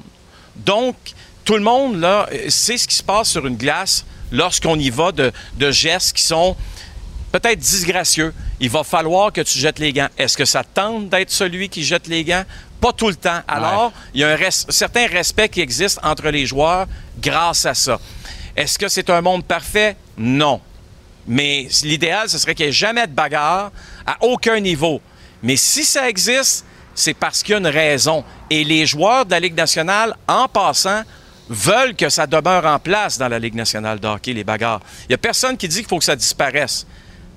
Donc, 0.56 0.96
tout 1.44 1.54
le 1.54 1.62
monde, 1.62 2.00
là, 2.00 2.28
euh, 2.32 2.48
sait 2.48 2.78
ce 2.78 2.88
qui 2.88 2.94
se 2.94 3.02
passe 3.02 3.28
sur 3.28 3.46
une 3.46 3.56
glace 3.56 4.04
lorsqu'on 4.32 4.78
y 4.78 4.90
va 4.90 5.12
de, 5.12 5.32
de 5.54 5.70
gestes 5.70 6.16
qui 6.16 6.22
sont 6.22 6.56
peut-être 7.32 7.58
disgracieux. 7.58 8.32
Il 8.60 8.70
va 8.70 8.82
falloir 8.84 9.32
que 9.32 9.40
tu 9.40 9.58
jettes 9.58 9.78
les 9.78 9.92
gants. 9.92 10.08
Est-ce 10.16 10.36
que 10.36 10.44
ça 10.44 10.64
tente 10.64 11.08
d'être 11.08 11.30
celui 11.30 11.68
qui 11.68 11.84
jette 11.84 12.06
les 12.06 12.24
gants? 12.24 12.44
Pas 12.80 12.92
tout 12.92 13.08
le 13.08 13.16
temps. 13.16 13.40
Alors, 13.48 13.92
il 14.14 14.20
y 14.20 14.24
a 14.24 14.28
un 14.28 14.36
res- 14.36 14.70
certain 14.70 15.06
respect 15.06 15.48
qui 15.48 15.60
existe 15.60 15.98
entre 16.02 16.28
les 16.28 16.46
joueurs 16.46 16.86
grâce 17.20 17.66
à 17.66 17.74
ça. 17.74 17.98
Est-ce 18.54 18.78
que 18.78 18.88
c'est 18.88 19.10
un 19.10 19.20
monde 19.20 19.44
parfait? 19.44 19.96
Non. 20.16 20.60
Mais 21.26 21.68
l'idéal, 21.82 22.28
ce 22.28 22.38
serait 22.38 22.54
qu'il 22.54 22.66
n'y 22.66 22.70
ait 22.70 22.72
jamais 22.72 23.06
de 23.06 23.12
bagarre 23.12 23.72
à 24.06 24.16
aucun 24.20 24.60
niveau. 24.60 25.00
Mais 25.42 25.56
si 25.56 25.84
ça 25.84 26.08
existe, 26.08 26.64
c'est 26.94 27.14
parce 27.14 27.42
qu'il 27.42 27.52
y 27.52 27.54
a 27.54 27.58
une 27.58 27.66
raison. 27.66 28.24
Et 28.48 28.62
les 28.64 28.86
joueurs 28.86 29.26
de 29.26 29.30
la 29.32 29.40
Ligue 29.40 29.56
nationale, 29.56 30.14
en 30.28 30.46
passant, 30.48 31.02
veulent 31.48 31.94
que 31.94 32.08
ça 32.08 32.26
demeure 32.26 32.64
en 32.66 32.78
place 32.78 33.18
dans 33.18 33.28
la 33.28 33.38
Ligue 33.38 33.54
nationale 33.54 34.00
de 34.00 34.06
hockey, 34.06 34.32
les 34.32 34.44
bagarres. 34.44 34.80
Il 35.04 35.08
n'y 35.10 35.14
a 35.14 35.18
personne 35.18 35.56
qui 35.56 35.68
dit 35.68 35.78
qu'il 35.78 35.88
faut 35.88 35.98
que 35.98 36.04
ça 36.04 36.16
disparaisse. 36.16 36.86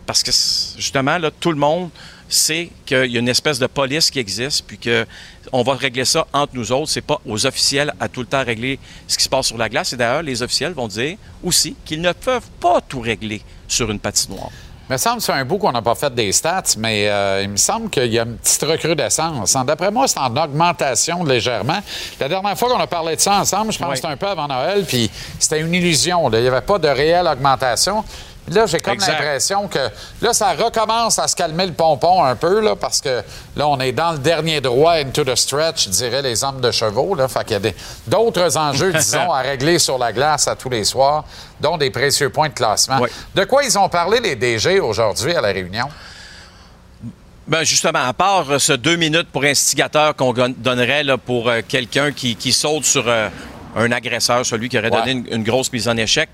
Parce 0.06 0.24
que, 0.24 0.32
justement, 0.78 1.18
là, 1.20 1.30
tout 1.30 1.52
le 1.52 1.58
monde 1.58 1.92
sait 2.28 2.70
qu'il 2.86 3.12
y 3.12 3.18
a 3.18 3.20
une 3.20 3.30
espèce 3.30 3.60
de 3.60 3.68
police 3.68 4.10
qui 4.10 4.20
existe, 4.20 4.64
puis 4.66 4.80
qu'on 4.80 5.64
va 5.64 5.76
régler 5.76 6.06
ça 6.06 6.26
entre 6.34 6.56
nous 6.56 6.72
autres. 6.72 6.90
C'est 6.90 7.02
pas 7.02 7.20
aux 7.26 7.46
officiels 7.46 7.94
à 8.00 8.08
tout 8.08 8.22
le 8.22 8.26
temps 8.26 8.44
régler 8.44 8.80
ce 9.08 9.18
qui 9.18 9.24
se 9.24 9.30
passe 9.30 9.48
sur 9.48 9.58
la 9.58 9.70
glace. 9.70 9.94
Et 9.94 9.98
d'ailleurs, 9.98 10.24
les 10.24 10.42
officiels 10.42 10.74
vont 10.74 10.88
dire 10.88 11.18
aussi 11.44 11.76
qu'ils 11.86 12.02
ne 12.02 12.12
peuvent 12.12 12.50
pas 12.60 12.82
tout 12.82 13.02
régler 13.02 13.42
sur 13.68 13.92
une 13.92 14.00
patinoire. 14.00 14.52
Il 14.90 14.94
me 14.94 14.98
semble 14.98 15.18
que 15.18 15.24
c'est 15.24 15.34
un 15.34 15.46
bout 15.46 15.60
qu'on 15.60 15.72
n'a 15.72 15.84
pas 15.84 15.94
fait 15.94 16.12
des 16.16 16.32
stats, 16.32 16.64
mais 16.80 17.08
euh, 17.08 17.44
il 17.44 17.50
me 17.50 17.58
semble 17.58 17.92
qu'il 17.92 18.12
y 18.12 18.18
a 18.18 18.24
une 18.24 18.38
petite 18.38 18.64
recrudescence. 18.64 19.56
D'après 19.64 19.92
moi, 19.92 20.08
c'est 20.08 20.18
en 20.18 20.36
augmentation 20.36 21.24
légèrement. 21.24 21.78
La 22.20 22.28
dernière 22.28 22.58
fois 22.58 22.70
qu'on 22.70 22.80
a 22.80 22.88
parlé 22.88 23.16
de 23.16 23.22
ça 23.22 23.36
ensemble, 23.36 23.72
je 23.72 23.78
pense 23.78 23.90
que 23.92 23.96
c'était 23.98 24.08
un 24.08 24.18
peu 24.18 24.26
avant 24.26 24.48
Noël, 24.48 24.86
puis 24.88 25.12
c'était 25.38 25.60
une 25.60 25.76
illusion. 25.76 26.28
Il 26.32 26.42
n'y 26.42 26.48
avait 26.48 26.62
pas 26.62 26.80
de 26.80 26.88
réelle 26.88 27.28
augmentation. 27.28 28.04
Là, 28.52 28.66
j'ai 28.66 28.80
comme 28.80 28.98
l'impression 28.98 29.68
que 29.68 29.80
là, 30.22 30.34
ça 30.34 30.54
recommence 30.54 31.20
à 31.20 31.28
se 31.28 31.36
calmer 31.36 31.66
le 31.66 31.74
pompon 31.74 32.24
un 32.24 32.36
peu, 32.36 32.60
là, 32.62 32.76
parce 32.76 33.02
que 33.02 33.22
là, 33.56 33.68
on 33.68 33.80
est 33.80 33.92
dans 33.92 34.14
le 34.14 34.18
dernier 34.18 34.62
droit 34.62 34.94
into 34.94 35.24
the 35.24 35.36
stretch, 35.36 35.88
diraient 35.90 36.22
les 36.22 36.44
hommes 36.44 36.62
de 36.62 36.72
chevaux. 36.72 37.16
Là. 37.16 37.28
Fait 37.28 37.46
qu'il 37.46 37.64
y 37.64 37.68
a 37.68 37.72
d'autres 38.08 38.58
enjeux, 38.58 38.94
disons, 38.98 39.32
à 39.32 39.42
régler 39.42 39.80
sur 39.80 39.98
la 39.98 40.12
glace 40.12 40.48
à 40.48 40.56
tous 40.56 40.70
les 40.70 40.84
soirs, 40.84 41.26
dont 41.60 41.78
des 41.78 41.92
précieux 41.92 42.30
points 42.30 42.50
de 42.50 42.54
classement. 42.54 43.00
De 43.36 43.44
quoi 43.46 43.64
ils 43.64 43.78
ont 43.78 43.90
parlé, 43.90 44.20
les 44.20 44.36
DG, 44.36 44.80
aujourd'hui 44.80 45.36
à 45.36 45.42
la 45.42 45.50
réunion? 45.50 45.88
Ben 47.50 47.64
justement, 47.64 48.08
à 48.08 48.14
part 48.14 48.52
euh, 48.52 48.60
ce 48.60 48.74
deux 48.74 48.96
minutes 48.96 49.28
pour 49.32 49.44
instigateur 49.44 50.16
qu'on 50.16 50.34
donnerait 50.34 51.04
là, 51.04 51.18
pour 51.18 51.50
euh, 51.50 51.62
quelqu'un 51.68 52.12
qui, 52.12 52.54
saute 52.54 52.86
sur 52.86 53.06
euh, 53.08 53.28
un 53.76 53.92
agresseur, 53.92 54.46
celui 54.46 54.70
qui 54.70 54.78
aurait 54.78 54.92
donné 54.92 55.24
une, 55.32 55.44
grosse 55.44 55.74
mise 55.74 55.88
en 55.88 55.98
échec, 55.98 56.30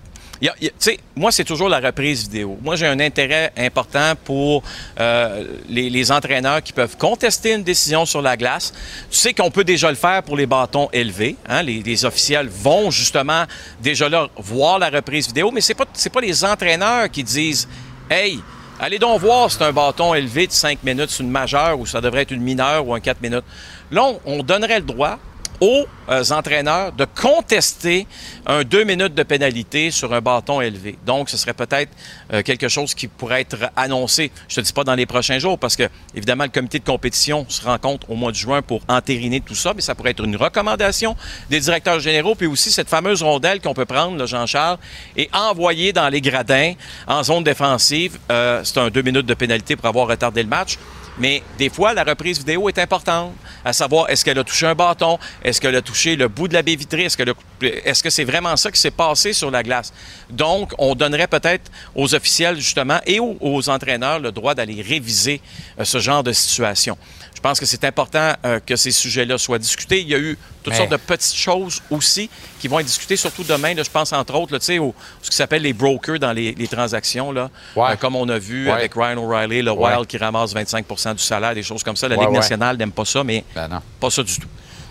moi, 1.16 1.32
c'est 1.32 1.44
toujours 1.44 1.70
la 1.70 1.80
reprise 1.80 2.24
vidéo. 2.24 2.58
Moi, 2.62 2.76
j'ai 2.76 2.88
un 2.88 3.00
intérêt 3.00 3.52
important 3.58 4.14
pour 4.24 4.64
euh, 5.00 5.46
les, 5.70 6.12
entraîneurs 6.12 6.62
qui 6.62 6.74
peuvent 6.74 6.98
contester 6.98 7.54
une 7.54 7.64
décision 7.64 8.06
sur 8.06 8.22
la 8.22 8.38
glace. 8.38 8.74
Tu 9.10 9.18
sais 9.18 9.34
qu'on 9.34 9.50
peut 9.50 9.64
déjà 9.64 9.90
le 9.90 9.96
faire 9.96 10.24
pour 10.24 10.38
les 10.38 10.46
bâtons 10.46 10.90
élevés. 10.94 11.36
Hein? 11.48 11.64
Les, 11.64 12.06
officiels 12.06 12.50
vont 12.50 12.92
justement 12.92 13.46
déjà 13.82 14.10
là 14.10 14.28
voir 14.38 14.80
la 14.80 14.90
reprise 14.90 15.28
vidéo, 15.28 15.52
mais 15.52 15.62
c'est 15.62 15.74
pas 15.74 15.86
pas 15.86 16.22
les 16.22 16.46
entraîneurs 16.46 17.10
qui 17.10 17.24
disent, 17.24 17.68
hey. 18.10 18.40
Allez 18.78 19.00
donc 19.00 19.22
voir 19.22 19.50
si 19.50 19.58
c'est 19.58 19.64
un 19.64 19.72
bâton 19.72 20.14
élevé 20.14 20.48
de 20.48 20.52
5 20.52 20.84
minutes, 20.84 21.10
c'est 21.10 21.24
une 21.24 21.32
majeure 21.32 21.80
ou 21.80 21.86
ça 21.86 22.02
devrait 22.02 22.24
être 22.24 22.32
une 22.32 22.42
mineure 22.42 22.86
ou 22.86 22.94
un 22.94 23.00
4 23.00 23.22
minutes. 23.22 23.46
Là, 23.90 24.12
on 24.26 24.44
donnerait 24.44 24.80
le 24.80 24.86
droit 24.86 25.18
aux 25.62 25.86
euh, 26.10 26.24
entraîneurs 26.32 26.92
de 26.92 27.06
contester 27.06 28.08
un 28.46 28.64
deux 28.64 28.84
minutes 28.84 29.16
de 29.16 29.24
pénalité 29.24 29.92
sur 29.92 30.14
un 30.14 30.22
bâton 30.22 30.62
élevé. 30.62 30.98
Donc, 31.06 31.30
ce 31.30 31.38
serait 31.38 31.54
peut-être 31.54 31.92
euh, 32.34 32.42
quelque 32.44 32.68
chose 32.68 32.94
qui 32.94 33.08
pourrait 33.08 33.42
être 33.42 33.58
annoncé, 33.76 34.32
je 34.48 34.56
te 34.56 34.62
dis 34.62 34.74
pas 34.74 34.84
dans 34.84 34.96
les 34.96 35.06
prochains 35.06 35.40
jours, 35.40 35.58
parce 35.58 35.76
que, 35.76 35.90
évidemment, 36.14 36.44
le 36.44 36.50
comité 36.50 36.80
de 36.80 36.86
compétition 36.86 37.46
se 37.50 37.64
rencontre 37.64 38.10
au 38.10 38.16
mois 38.16 38.32
de 38.32 38.38
juin 38.38 38.62
pour 38.62 38.82
entériner 38.88 39.42
tout 39.42 39.56
ça, 39.56 39.74
mais 39.74 39.82
ça 39.82 39.96
pourrait 39.96 40.12
être 40.12 40.24
une 40.24 40.36
recommandation 40.36 41.16
des 41.50 41.60
directeurs 41.60 42.00
généraux, 42.00 42.36
puis 42.36 42.48
aussi 42.48 42.72
cette 42.72 42.90
fameuse 42.90 43.24
rondelle 43.24 43.62
qu'on 43.62 43.74
peut 43.74 43.86
prendre, 43.86 44.26
Jean-Charles, 44.26 44.78
et 45.18 45.30
envoyer 45.34 45.94
dans 45.94 46.10
les 46.10 46.22
gradins 46.22 46.74
en 47.08 47.24
zone 47.24 47.44
défensive. 47.44 48.18
Euh, 48.32 48.62
c'est 48.64 48.80
un 48.80 48.90
deux 48.90 49.02
minutes 49.02 49.26
de 49.26 49.34
pénalité 49.34 49.76
pour 49.76 49.86
avoir 49.86 50.08
retardé 50.08 50.44
le 50.44 50.50
match. 50.50 50.78
Mais 51.18 51.42
des 51.58 51.70
fois, 51.70 51.94
la 51.94 52.04
reprise 52.04 52.40
vidéo 52.40 52.68
est 52.68 52.78
importante, 52.78 53.34
à 53.64 53.72
savoir 53.74 54.10
est-ce 54.10 54.26
qu'elle 54.26 54.38
a 54.38 54.44
touché 54.44 54.66
un 54.66 54.76
bâton, 54.76 55.18
est-ce 55.44 55.62
qu'elle 55.62 55.76
a 55.76 55.82
touché 55.82 56.16
le 56.16 56.28
bout 56.28 56.48
de 56.48 56.54
la 56.54 56.62
baie 56.62 56.76
vitrée, 56.76 57.06
est-ce 57.06 58.04
que 58.04 58.10
c'est 58.10 58.24
vraiment 58.26 58.56
ça 58.58 58.70
qui 58.72 58.80
s'est 58.80 58.92
passé 58.92 59.32
sur 59.32 59.50
la 59.50 59.64
glace? 59.64 59.94
Donc, 60.30 60.74
on 60.78 60.94
donnerait 60.94 61.28
peut-être 61.28 61.72
aux 61.96 62.14
officiels 62.14 62.58
justement 62.58 63.00
et 63.06 63.20
aux, 63.20 63.70
entraîneurs 63.70 64.20
le 64.20 64.32
droit 64.32 64.54
d'aller 64.54 64.82
réviser 64.82 65.42
euh, 65.80 65.86
ce 65.86 66.00
genre 66.00 66.24
de 66.24 66.34
situation. 66.34 66.98
Je 67.36 67.42
pense 67.42 67.60
que 67.60 67.66
c'est 67.66 67.84
important 67.84 68.34
euh, 68.44 68.60
que 68.66 68.76
ces 68.76 68.92
sujets-là 68.92 69.38
soient 69.38 69.60
discutés. 69.60 70.02
Il 70.02 70.08
y 70.08 70.16
a 70.16 70.18
eu 70.18 70.38
toutes 70.64 70.74
sortes 70.74 70.90
de 70.90 70.98
petites 70.98 71.36
choses 71.36 71.82
aussi 71.92 72.30
qui 72.60 72.68
vont 72.68 72.80
être 72.80 72.88
discutées, 72.88 73.18
surtout 73.18 73.44
demain. 73.44 73.76
je 73.78 73.90
pense 73.90 74.14
entre 74.14 74.34
autres, 74.36 74.58
tu 74.58 74.66
sais, 74.66 74.80
ce 75.22 75.30
qui 75.30 75.36
s'appelle 75.36 75.62
les 75.62 75.74
brokers 75.74 76.18
dans 76.18 76.32
les, 76.32 76.68
transactions, 76.68 77.32
là, 77.32 77.52
euh, 77.78 77.96
comme 77.98 78.16
on 78.16 78.28
a 78.30 78.40
vu 78.40 78.70
avec 78.72 78.94
Ryan 78.96 79.18
O'Reilly, 79.18 79.62
le 79.62 79.72
Wild 79.72 80.08
qui 80.08 80.18
ramasse 80.18 80.56
25% 80.56 81.16
du 81.16 81.24
salaire, 81.24 81.54
des 81.54 81.64
choses 81.64 81.84
comme 81.84 81.96
ça. 81.96 82.08
La 82.08 82.16
Ligue 82.16 82.32
nationale 82.32 82.78
n'aime 82.78 82.92
pas 82.92 83.06
ça, 83.06 83.24
mais 83.24 83.44
ben 83.54 83.82
pas 84.00 84.10
ça 84.10 84.24
du 84.24 84.40
tout. 84.40 84.48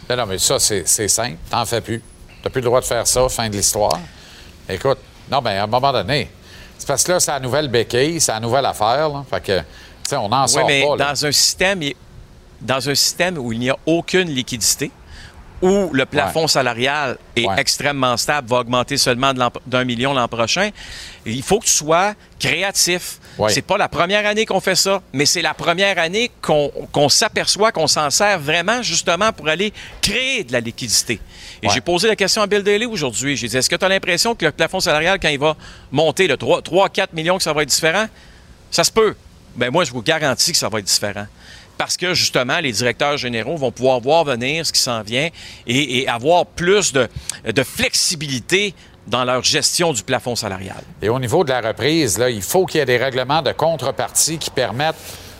Ben 0.08 0.16
non, 0.16 0.26
mais 0.26 0.38
ça, 0.38 0.58
c'est 0.58 1.08
simple. 1.08 1.38
T'en 1.50 1.64
fais 1.64 1.80
plus. 1.80 2.02
T'as 2.42 2.50
plus 2.50 2.60
le 2.60 2.66
droit 2.66 2.80
de 2.80 2.86
faire 2.86 3.06
ça, 3.06 3.26
fin 3.30 3.48
de 3.48 3.56
l'histoire. 3.56 3.98
Écoute, 4.68 4.98
non, 5.30 5.40
mais 5.40 5.56
à 5.56 5.64
un 5.64 5.66
moment 5.66 5.92
donné, 5.92 6.30
c'est 6.76 6.86
parce 6.86 7.02
que 7.02 7.12
là, 7.12 7.20
c'est 7.20 7.30
la 7.30 7.40
nouvelle 7.40 7.68
béquille, 7.68 8.20
c'est 8.20 8.32
la 8.32 8.40
nouvelle 8.40 8.66
affaire. 8.66 9.08
Là. 9.08 9.24
Fait 9.30 9.40
que, 9.40 9.58
tu 9.60 9.64
sais, 10.02 10.16
on 10.16 10.28
n'en 10.28 10.46
sort 10.46 10.66
mais 10.66 10.84
pas. 10.86 10.96
Dans 10.96 11.26
un 11.26 11.32
système, 11.32 11.80
dans 12.64 12.88
un 12.88 12.94
système 12.94 13.38
où 13.38 13.52
il 13.52 13.60
n'y 13.60 13.70
a 13.70 13.76
aucune 13.86 14.30
liquidité, 14.30 14.90
où 15.62 15.90
le 15.92 16.04
plafond 16.04 16.46
salarial 16.46 17.16
est 17.36 17.46
extrêmement 17.56 18.16
stable, 18.16 18.48
va 18.48 18.58
augmenter 18.58 18.98
seulement 18.98 19.32
d'un 19.66 19.84
million 19.84 20.12
l'an 20.12 20.28
prochain, 20.28 20.70
il 21.24 21.42
faut 21.42 21.58
que 21.58 21.64
tu 21.64 21.72
sois 21.72 22.14
créatif. 22.38 23.18
C'est 23.48 23.62
pas 23.62 23.78
la 23.78 23.88
première 23.88 24.26
année 24.26 24.44
qu'on 24.44 24.60
fait 24.60 24.74
ça, 24.74 25.00
mais 25.12 25.24
c'est 25.24 25.42
la 25.42 25.54
première 25.54 25.98
année 25.98 26.30
qu'on 26.42 27.08
s'aperçoit 27.08 27.72
qu'on 27.72 27.86
s'en 27.86 28.10
sert 28.10 28.38
vraiment 28.38 28.82
justement 28.82 29.32
pour 29.32 29.48
aller 29.48 29.72
créer 30.02 30.44
de 30.44 30.52
la 30.52 30.60
liquidité. 30.60 31.20
Et 31.62 31.68
j'ai 31.70 31.80
posé 31.80 32.08
la 32.08 32.16
question 32.16 32.42
à 32.42 32.46
Bill 32.46 32.62
Daly 32.62 32.84
aujourd'hui. 32.84 33.36
J'ai 33.36 33.48
dit, 33.48 33.56
est-ce 33.56 33.70
que 33.70 33.76
tu 33.76 33.84
as 33.84 33.88
l'impression 33.88 34.34
que 34.34 34.44
le 34.44 34.52
plafond 34.52 34.80
salarial, 34.80 35.18
quand 35.18 35.30
il 35.30 35.38
va 35.38 35.56
monter, 35.90 36.26
le 36.26 36.34
3-4 36.34 37.08
millions, 37.14 37.38
que 37.38 37.42
ça 37.42 37.54
va 37.54 37.62
être 37.62 37.70
différent? 37.70 38.06
Ça 38.70 38.84
se 38.84 38.92
peut. 38.92 39.14
Ben 39.56 39.70
moi, 39.70 39.84
je 39.84 39.92
vous 39.92 40.02
garantis 40.02 40.52
que 40.52 40.58
ça 40.58 40.68
va 40.68 40.80
être 40.80 40.84
différent 40.84 41.26
parce 41.76 41.96
que 41.96 42.14
justement, 42.14 42.58
les 42.60 42.72
directeurs 42.72 43.16
généraux 43.16 43.56
vont 43.56 43.70
pouvoir 43.70 44.00
voir 44.00 44.24
venir 44.24 44.64
ce 44.64 44.72
qui 44.72 44.80
s'en 44.80 45.02
vient 45.02 45.28
et, 45.66 46.06
avoir 46.08 46.46
plus 46.46 46.92
de, 46.92 47.08
flexibilité 47.62 48.74
dans 49.06 49.24
leur 49.24 49.42
gestion 49.42 49.92
du 49.92 50.02
plafond 50.02 50.34
salarial. 50.34 50.82
Et 51.02 51.08
au 51.08 51.18
niveau 51.18 51.44
de 51.44 51.50
la 51.50 51.60
reprise, 51.60 52.18
là, 52.18 52.30
il 52.30 52.42
faut 52.42 52.64
qu'il 52.64 52.78
y 52.78 52.82
ait 52.82 52.86
des 52.86 52.96
règlements 52.96 53.42
de 53.42 53.52
contrepartie 53.52 54.38
qui 54.38 54.50
permettent 54.50 54.94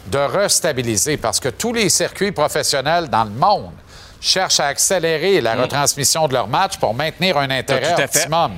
de 0.07 0.19
restabiliser 0.19 1.17
parce 1.17 1.41
que 1.41 1.49
tous 1.49 1.73
les 1.73 1.89
circuits 1.89 2.33
professionnels 2.33 3.09
dans 3.09 3.25
le 3.25 3.31
monde 3.31 3.73
cherchent 4.21 4.61
à 4.61 4.67
accélérer 4.67 5.41
la 5.41 5.57
mm. 5.57 5.61
retransmission 5.61 6.29
de 6.29 6.35
leur 6.35 6.49
match 6.49 6.77
pour 6.79 6.95
maintenir 6.95 7.39
un 7.39 7.51
intérêt 7.51 8.03
optimum. 8.03 8.53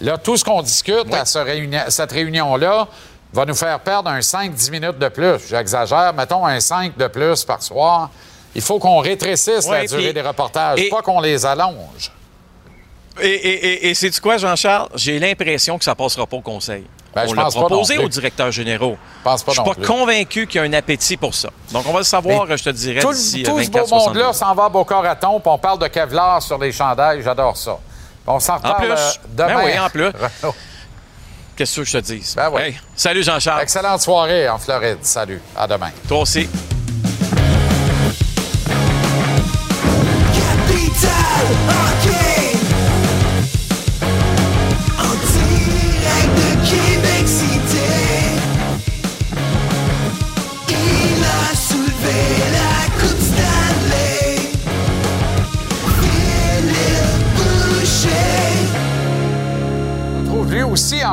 Là, 0.00 0.16
tout 0.16 0.36
ce 0.36 0.44
qu'on 0.44 0.62
discute 0.62 1.12
à 1.12 1.24
cette 1.24 2.12
réunion-là, 2.12 2.88
va 3.32 3.44
nous 3.44 3.54
faire 3.54 3.78
perdre 3.80 4.10
un 4.10 4.20
5-10 4.20 4.70
minutes 4.70 4.98
de 4.98 5.08
plus. 5.08 5.48
J'exagère, 5.48 6.12
mettons 6.14 6.46
un 6.46 6.60
5 6.60 6.96
de 6.96 7.06
plus 7.08 7.44
par 7.44 7.62
soir. 7.62 8.10
Il 8.54 8.62
faut 8.62 8.78
qu'on 8.78 8.98
rétrécisse 8.98 9.68
la 9.68 9.86
durée 9.86 10.12
des 10.12 10.22
reportages, 10.22 10.88
pas 10.90 11.02
qu'on 11.02 11.20
les 11.20 11.44
allonge. 11.44 12.12
Et, 13.20 13.92
c'est 13.94 14.10
du 14.10 14.20
quoi, 14.20 14.36
Jean-Charles? 14.36 14.88
J'ai 14.94 15.18
l'impression 15.18 15.78
que 15.78 15.84
ça 15.84 15.94
passera 15.94 16.26
pas 16.26 16.36
au 16.36 16.40
conseil. 16.40 16.84
Ben, 17.14 17.24
on 17.26 17.32
l'a 17.32 17.46
proposé 17.46 17.98
aux 17.98 18.08
directeurs 18.08 18.52
généraux. 18.52 18.96
Je 19.24 19.30
ne 19.30 19.36
suis 19.36 19.62
pas 19.62 19.86
convaincu 19.86 20.46
qu'il 20.46 20.60
y 20.60 20.64
a 20.64 20.66
un 20.66 20.72
appétit 20.72 21.16
pour 21.16 21.34
ça. 21.34 21.48
Donc, 21.72 21.84
on 21.86 21.92
va 21.92 21.98
le 21.98 22.04
savoir, 22.04 22.46
je 22.56 22.62
te 22.62 22.70
dirais, 22.70 23.00
Tout, 23.00 23.08
tout 23.08 23.14
ce 23.14 23.70
beau 23.70 23.86
monde-là 23.86 24.32
s'en 24.32 24.54
va 24.54 24.66
au 24.66 24.84
corps 24.84 25.04
à 25.04 25.16
puis 25.16 25.28
on 25.44 25.58
parle 25.58 25.78
de 25.78 25.86
Kevlar 25.88 26.42
sur 26.42 26.58
les 26.58 26.70
chandails. 26.70 27.22
J'adore 27.22 27.56
ça. 27.56 27.78
On 28.26 28.38
s'en 28.40 28.56
reparle 28.56 28.74
en 28.74 28.78
plus. 28.78 28.90
Euh, 28.90 29.12
demain. 29.30 29.54
Ben 29.54 29.64
oui, 29.64 29.78
en 29.78 29.88
plus. 29.88 30.12
Qu'est-ce 31.58 31.80
que 31.80 31.84
je 31.84 31.98
te 31.98 32.04
dis? 32.04 32.34
Ben 32.36 32.50
oui. 32.52 32.76
salut 32.94 33.24
Jean-Charles. 33.24 33.62
Excellente 33.62 34.00
soirée 34.00 34.48
en 34.48 34.58
Floride. 34.58 34.98
Salut. 35.02 35.40
À 35.56 35.66
demain. 35.66 35.90
Toi 36.06 36.20
aussi. 36.20 36.48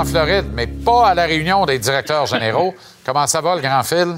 En 0.06 0.10
Floride, 0.10 0.46
mais 0.54 0.68
pas 0.68 1.10
à 1.10 1.16
la 1.16 1.26
réunion 1.26 1.66
des 1.66 1.80
directeurs 1.80 2.26
généraux. 2.26 2.76
Comment 3.06 3.28
ça 3.28 3.42
va, 3.42 3.56
le 3.56 3.62
grand 3.62 3.84
fil? 3.84 4.18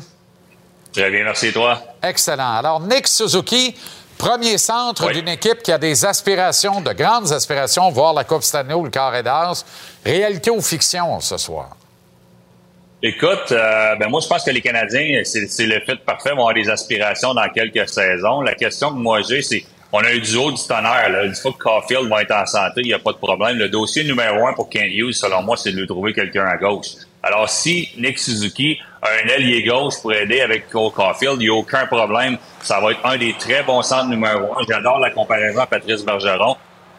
Très 0.94 1.10
bien, 1.10 1.24
merci, 1.24 1.52
toi. 1.52 1.82
Excellent. 2.02 2.58
Alors, 2.58 2.80
Nick 2.82 3.08
Suzuki, 3.08 3.76
premier 4.18 4.58
centre 4.58 5.12
d'une 5.12 5.28
équipe 5.28 5.62
qui 5.62 5.72
a 5.72 5.78
des 5.78 6.06
aspirations, 6.06 6.82
de 6.82 6.94
grandes 6.94 7.32
aspirations, 7.32 7.90
voir 7.90 8.14
la 8.14 8.24
Coupe 8.24 8.44
Stanley 8.44 8.74
ou 8.74 8.84
le 8.86 8.90
Carré 8.90 9.24
d'As. 9.24 9.66
Réalité 10.06 10.50
ou 10.50 10.62
fiction 10.62 11.20
ce 11.20 11.38
soir? 11.38 11.70
Écoute, 13.04 13.52
euh, 13.52 13.96
ben 13.98 14.10
moi 14.10 14.22
je 14.22 14.28
pense 14.28 14.44
que 14.44 14.50
les 14.50 14.62
Canadiens, 14.62 15.22
c'est 15.24 15.66
le 15.68 15.80
fait 15.86 15.98
parfait, 16.04 16.32
vont 16.32 16.48
avoir 16.48 16.56
des 16.56 16.68
aspirations 16.68 17.36
dans 17.36 17.48
quelques 17.50 17.88
saisons. 17.88 18.42
La 18.42 18.56
question 18.56 18.90
que 18.90 18.96
moi 18.96 19.22
j'ai, 19.22 19.44
c'est 19.44 19.64
on 19.92 20.00
a 20.00 20.08
un 20.10 20.18
duo 20.18 20.52
du 20.52 20.62
tonnerre. 20.68 21.10
Là. 21.10 21.24
Une 21.26 21.36
fois 21.36 21.52
que 21.54 21.58
Caulfield 21.58 22.10
va 22.10 22.22
être 22.22 22.32
en 22.32 22.46
santé, 22.46 22.82
il 22.82 22.88
n'y 22.88 22.94
a 22.94 23.00
pas 23.00 23.14
de 23.14 23.18
problème. 23.18 23.58
Le 23.58 23.70
dossier 23.70 24.04
numéro 24.04 24.48
un 24.48 24.54
pour 24.54 24.70
Kent 24.70 24.92
Hughes, 24.92 25.14
selon 25.14 25.42
moi, 25.44 25.58
c'est 25.58 25.72
de 25.72 25.80
lui 25.80 25.88
trouver 25.88 26.14
quelqu'un 26.14 26.46
à 26.46 26.58
gauche. 26.58 26.88
Alors, 27.24 27.50
si 27.50 27.90
Nick 27.98 28.20
Suzuki 28.20 28.80
a 29.02 29.08
un 29.24 29.28
ailier 29.28 29.64
gauche 29.64 30.02
pour 30.02 30.14
aider 30.14 30.42
avec 30.42 30.70
Cole 30.70 30.92
Caulfield, 30.92 31.36
il 31.40 31.46
n'y 31.46 31.50
a 31.50 31.54
aucun 31.54 31.86
problème. 31.86 32.38
Ça 32.62 32.80
va 32.80 32.92
être 32.92 33.06
un 33.06 33.18
des 33.18 33.34
très 33.34 33.64
bons 33.64 33.82
centres 33.82 34.10
numéro 34.10 34.54
un. 34.58 34.64
J'adore 34.68 35.00
la 35.00 35.10
comparaison 35.12 35.62
à 35.62 35.68
Patrice 35.68 36.04
Bergeron. 36.04 36.56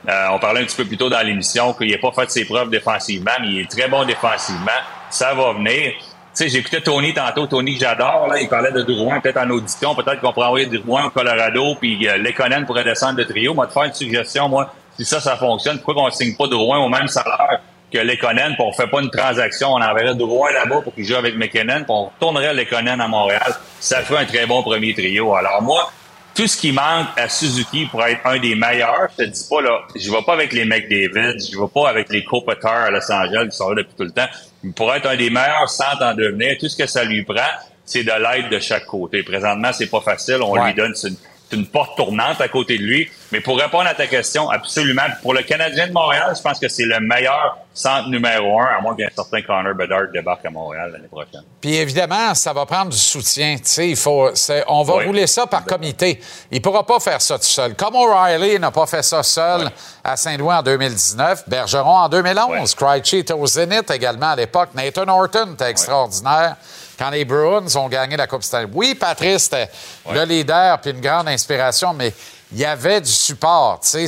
Euh, 0.08 0.26
on 0.32 0.38
parlait 0.38 0.60
un 0.60 0.64
petit 0.64 0.76
peu 0.76 0.84
plus 0.84 0.96
tôt 0.96 1.10
dans 1.10 1.20
l'émission 1.20 1.72
qu'il 1.74 1.90
n'a 1.90 1.98
pas 1.98 2.12
fait 2.12 2.30
ses 2.30 2.44
preuves 2.44 2.70
défensivement, 2.70 3.32
mais 3.40 3.48
il 3.48 3.60
est 3.60 3.70
très 3.70 3.88
bon 3.88 4.04
défensivement. 4.04 4.70
Ça 5.10 5.34
va 5.34 5.52
venir. 5.52 5.92
Sais, 6.38 6.48
j'écoutais 6.48 6.80
Tony 6.80 7.12
tantôt, 7.12 7.48
Tony 7.48 7.74
que 7.74 7.80
j'adore, 7.80 8.28
là, 8.28 8.40
il 8.40 8.48
parlait 8.48 8.70
de 8.70 8.82
Drouin, 8.82 9.18
peut-être 9.18 9.38
en 9.38 9.50
audition, 9.50 9.96
peut-être 9.96 10.20
qu'on 10.20 10.32
pourrait 10.32 10.46
envoyer 10.46 10.66
Drouin 10.66 11.06
au 11.06 11.10
Colorado, 11.10 11.74
puis 11.80 12.06
euh, 12.06 12.16
Lekonen 12.16 12.64
pourrait 12.64 12.84
descendre 12.84 13.16
de 13.16 13.24
trio. 13.24 13.54
Moi, 13.54 13.66
te 13.66 13.72
faire 13.72 13.82
une 13.82 13.92
suggestion, 13.92 14.48
moi, 14.48 14.72
si 14.96 15.04
ça, 15.04 15.18
ça 15.20 15.34
fonctionne, 15.34 15.80
pourquoi 15.80 16.04
qu'on 16.04 16.10
signe 16.12 16.36
pas 16.36 16.46
Drouin 16.46 16.78
au 16.78 16.88
même 16.88 17.08
salaire 17.08 17.58
que 17.92 17.98
Lekonen, 17.98 18.54
puis 18.54 18.64
on 18.64 18.72
fait 18.72 18.86
pas 18.86 19.00
une 19.00 19.10
transaction, 19.10 19.72
on 19.72 19.82
enverrait 19.82 20.14
Drouin 20.14 20.52
là-bas 20.52 20.82
pour 20.82 20.94
qu'il 20.94 21.04
joue 21.04 21.16
avec 21.16 21.34
McKinnon, 21.36 21.78
puis 21.78 21.86
on 21.88 22.04
retournerait 22.04 22.54
Lekonen 22.54 23.00
à 23.00 23.08
Montréal. 23.08 23.56
Ça 23.80 24.02
fait 24.02 24.18
un 24.18 24.24
très 24.24 24.46
bon 24.46 24.62
premier 24.62 24.94
trio. 24.94 25.34
Alors 25.34 25.60
moi, 25.60 25.90
tout 26.38 26.46
ce 26.46 26.56
qui 26.56 26.70
manque 26.70 27.08
à 27.16 27.28
Suzuki 27.28 27.86
pour 27.86 28.00
être 28.04 28.24
un 28.24 28.38
des 28.38 28.54
meilleurs, 28.54 29.08
je 29.18 29.24
te 29.24 29.28
dis 29.28 29.46
pas 29.50 29.60
là, 29.60 29.80
je 29.96 30.08
vais 30.08 30.22
pas 30.24 30.34
avec 30.34 30.52
les 30.52 30.64
McDavid, 30.64 31.36
je 31.40 31.58
vais 31.58 31.66
pas 31.66 31.90
avec 31.90 32.08
les 32.10 32.22
Kopitar 32.22 32.84
à 32.84 32.90
Los 32.92 33.10
Angeles 33.10 33.48
qui 33.50 33.56
sont 33.56 33.70
là 33.70 33.82
depuis 33.82 33.96
tout 33.96 34.04
le 34.04 34.12
temps. 34.12 34.28
Pour 34.76 34.94
être 34.94 35.08
un 35.08 35.16
des 35.16 35.30
meilleurs 35.30 35.68
sans 35.68 36.00
en 36.00 36.14
devenir, 36.14 36.56
tout 36.60 36.68
ce 36.68 36.76
que 36.76 36.86
ça 36.86 37.02
lui 37.02 37.24
prend, 37.24 37.42
c'est 37.84 38.04
de 38.04 38.12
l'aide 38.12 38.50
de 38.52 38.60
chaque 38.60 38.86
côté. 38.86 39.24
Présentement, 39.24 39.72
c'est 39.72 39.90
pas 39.90 40.00
facile. 40.00 40.38
On 40.42 40.64
lui 40.64 40.74
donne 40.74 40.94
une, 41.02 41.16
une 41.58 41.66
porte 41.66 41.96
tournante 41.96 42.40
à 42.40 42.46
côté 42.46 42.78
de 42.78 42.84
lui. 42.84 43.08
Mais 43.30 43.40
pour 43.40 43.58
répondre 43.58 43.86
à 43.86 43.94
ta 43.94 44.06
question, 44.06 44.48
absolument. 44.48 45.02
Pour 45.22 45.34
le 45.34 45.42
Canadien 45.42 45.88
de 45.88 45.92
Montréal, 45.92 46.32
je 46.36 46.40
pense 46.40 46.58
que 46.58 46.68
c'est 46.68 46.84
le 46.84 46.98
meilleur 47.00 47.58
centre 47.74 48.08
numéro 48.08 48.60
un, 48.60 48.66
à 48.78 48.80
moins 48.80 48.96
qu'un 48.96 49.08
certain 49.14 49.42
Connor 49.42 49.74
Bedard 49.74 50.08
débarque 50.12 50.44
à 50.46 50.50
Montréal 50.50 50.90
l'année 50.92 51.08
prochaine. 51.08 51.42
Puis 51.60 51.76
évidemment, 51.76 52.34
ça 52.34 52.52
va 52.52 52.64
prendre 52.64 52.90
du 52.90 52.96
soutien. 52.96 53.56
Il 53.78 53.96
faut, 53.96 54.30
on 54.66 54.82
va 54.82 54.92
rouler 55.04 55.26
ça 55.26 55.46
par 55.46 55.64
comité. 55.64 56.20
Il 56.50 56.58
ne 56.58 56.62
pourra 56.62 56.84
pas 56.84 56.98
faire 57.00 57.20
ça 57.20 57.38
tout 57.38 57.44
seul. 57.44 57.74
Comme 57.74 57.94
O'Reilly 57.94 58.58
n'a 58.58 58.70
pas 58.70 58.86
fait 58.86 59.02
ça 59.02 59.22
seul 59.22 59.70
à 60.02 60.16
Saint-Louis 60.16 60.54
en 60.54 60.62
2019, 60.62 61.48
Bergeron 61.48 61.98
en 61.98 62.08
2011, 62.08 62.74
Krejci 62.74 63.18
était 63.18 63.34
au 63.34 63.46
Zénith 63.46 63.90
également 63.90 64.30
à 64.30 64.36
l'époque, 64.36 64.70
Nathan 64.74 65.06
Horton 65.06 65.52
était 65.52 65.70
extraordinaire 65.70 66.56
quand 66.98 67.10
les 67.10 67.24
Bruins 67.24 67.76
ont 67.76 67.88
gagné 67.88 68.16
la 68.16 68.26
Coupe 68.26 68.42
Stanley. 68.42 68.68
Oui, 68.72 68.94
Patrice 68.94 69.46
était 69.46 69.68
le 70.10 70.24
leader 70.24 70.80
puis 70.80 70.90
une 70.90 71.00
grande 71.00 71.28
inspiration, 71.28 71.92
mais 71.94 72.12
il 72.52 72.58
y 72.58 72.64
avait 72.64 73.00
du 73.00 73.10
support. 73.10 73.80
Sais, 73.82 74.06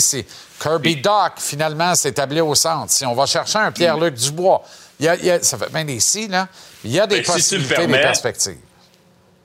Kirby 0.61 0.97
Doc, 0.97 1.33
finalement, 1.39 1.95
s'est 1.95 2.11
établi 2.11 2.41
au 2.41 2.55
centre. 2.55 2.91
Si 2.91 3.05
on 3.07 3.15
va 3.15 3.27
chercher 3.27 3.59
un 3.59 3.73
Pierre-Luc 3.73 4.15
Dubois, 4.15 4.63
il 4.99 5.07
y 5.07 5.31
a, 5.31 5.43
ça 5.43 5.57
fait 5.57 5.73
bien 5.73 5.85
des 5.85 6.01
si, 6.01 6.29
là. 6.29 6.49
Il 6.85 6.93
y 6.93 7.01
a 7.01 7.07
des 7.07 7.21
ben, 7.21 7.25
possibilités, 7.25 7.87
des 7.87 7.93
perspectives. 7.99 8.59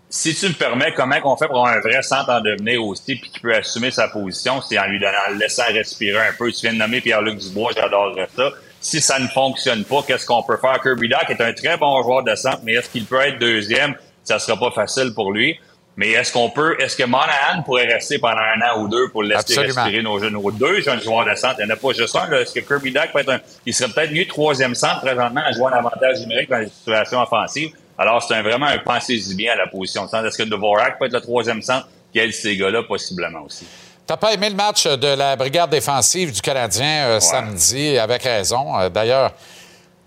Si 0.10 0.34
tu 0.36 0.48
me 0.48 0.54
permets, 0.54 0.94
comment 0.94 1.16
on 1.26 1.36
fait 1.36 1.48
pour 1.48 1.58
avoir 1.58 1.74
un 1.74 1.82
vrai 1.82 2.02
centre 2.02 2.30
en 2.30 2.40
devenir 2.40 2.84
aussi 2.84 3.16
puis 3.16 3.30
qui 3.30 3.40
peut 3.40 3.54
assumer 3.54 3.92
sa 3.92 4.08
position, 4.08 4.62
c'est 4.62 4.80
en 4.80 4.86
lui 4.86 5.00
donnant, 5.00 5.18
en 5.28 5.32
le 5.32 5.40
laissant 5.40 5.64
respirer 5.66 6.28
un 6.28 6.34
peu. 6.38 6.52
Tu 6.52 6.62
viens 6.62 6.74
de 6.74 6.78
nommer 6.78 7.02
Pierre-Luc 7.02 7.38
Dubois, 7.40 7.72
j'adorerais 7.76 8.30
ça. 8.36 8.52
Si 8.80 9.02
ça 9.02 9.20
ne 9.20 9.28
fonctionne 9.28 9.84
pas, 9.84 10.04
qu'est-ce 10.04 10.26
qu'on 10.26 10.44
peut 10.44 10.58
faire? 10.58 10.80
Kirby 10.82 11.10
Doc 11.10 11.26
est 11.30 11.42
un 11.42 11.54
très 11.54 11.78
bon 11.78 12.02
joueur 12.04 12.24
de 12.24 12.36
centre, 12.36 12.60
mais 12.64 12.74
est-ce 12.74 12.90
qu'il 12.90 13.06
peut 13.06 13.20
être 13.20 13.40
deuxième? 13.40 13.96
Ça 14.24 14.40
sera 14.40 14.58
pas 14.58 14.72
facile 14.72 15.14
pour 15.14 15.32
lui. 15.32 15.60
Mais 15.98 16.12
est-ce 16.12 16.34
qu'on 16.34 16.50
peut, 16.50 16.76
est-ce 16.82 16.98
que 16.98 17.04
Monahan 17.04 17.64
pourrait 17.64 17.86
rester 17.86 18.20
pendant 18.20 18.42
un 18.42 18.62
an 18.62 18.82
ou 18.82 18.88
deux 18.90 19.08
pour 19.10 19.24
laisser 19.24 19.60
respirer 19.60 20.02
nos 20.02 20.20
jeunes, 20.20 20.34
nos 20.34 20.52
deux 20.52 20.82
jeunes 20.82 21.02
joueurs 21.02 21.26
de 21.26 21.36
centre? 21.36 21.56
Il 21.60 21.66
n'y 21.66 21.72
en 21.72 21.76
a 21.76 21.78
pas 21.78 21.94
juste 21.94 22.16
un. 22.16 22.30
Est-ce 22.34 22.54
que 22.54 22.60
Kirby 22.60 22.92
Duck 22.92 23.12
peut 23.14 23.20
être 23.20 23.30
un, 23.30 23.40
il 23.66 23.74
serait 23.74 23.90
peut-être 23.90 24.12
mieux 24.12 24.28
troisième 24.28 24.76
centre 24.76 25.00
présentement 25.02 25.42
à 25.46 25.54
jouer 25.54 25.68
un 25.72 25.78
avantage 25.78 26.20
numérique 26.20 26.50
dans 26.50 26.58
les 26.58 26.68
situations 26.68 27.22
offensives? 27.22 27.72
Alors, 27.98 28.22
c'est 28.22 28.42
vraiment 28.42 28.66
un 28.66 28.78
pensez-y 28.80 29.36
bien 29.36 29.54
à 29.54 29.56
la 29.56 29.68
position 29.68 30.06
de 30.06 30.10
centre. 30.10 30.26
Est-ce 30.26 30.38
que 30.38 30.44
Dvorak 30.44 31.00
peut 31.00 31.06
être 31.06 31.14
le 31.14 31.22
troisième 31.22 31.62
centre? 31.62 31.88
Quel 32.14 32.34
ces 32.34 32.58
gars-là, 32.58 32.84
possiblement 32.84 33.44
aussi. 33.44 33.66
T'as 34.06 34.18
pas 34.18 34.34
aimé 34.34 34.50
le 34.50 34.56
match 34.56 34.86
de 34.86 35.08
la 35.08 35.36
brigade 35.36 35.70
défensive 35.70 36.32
du 36.32 36.42
Canadien 36.42 37.08
euh, 37.08 37.20
samedi, 37.20 37.98
avec 37.98 38.24
raison. 38.24 38.78
Euh, 38.80 38.90
d'ailleurs, 38.90 39.32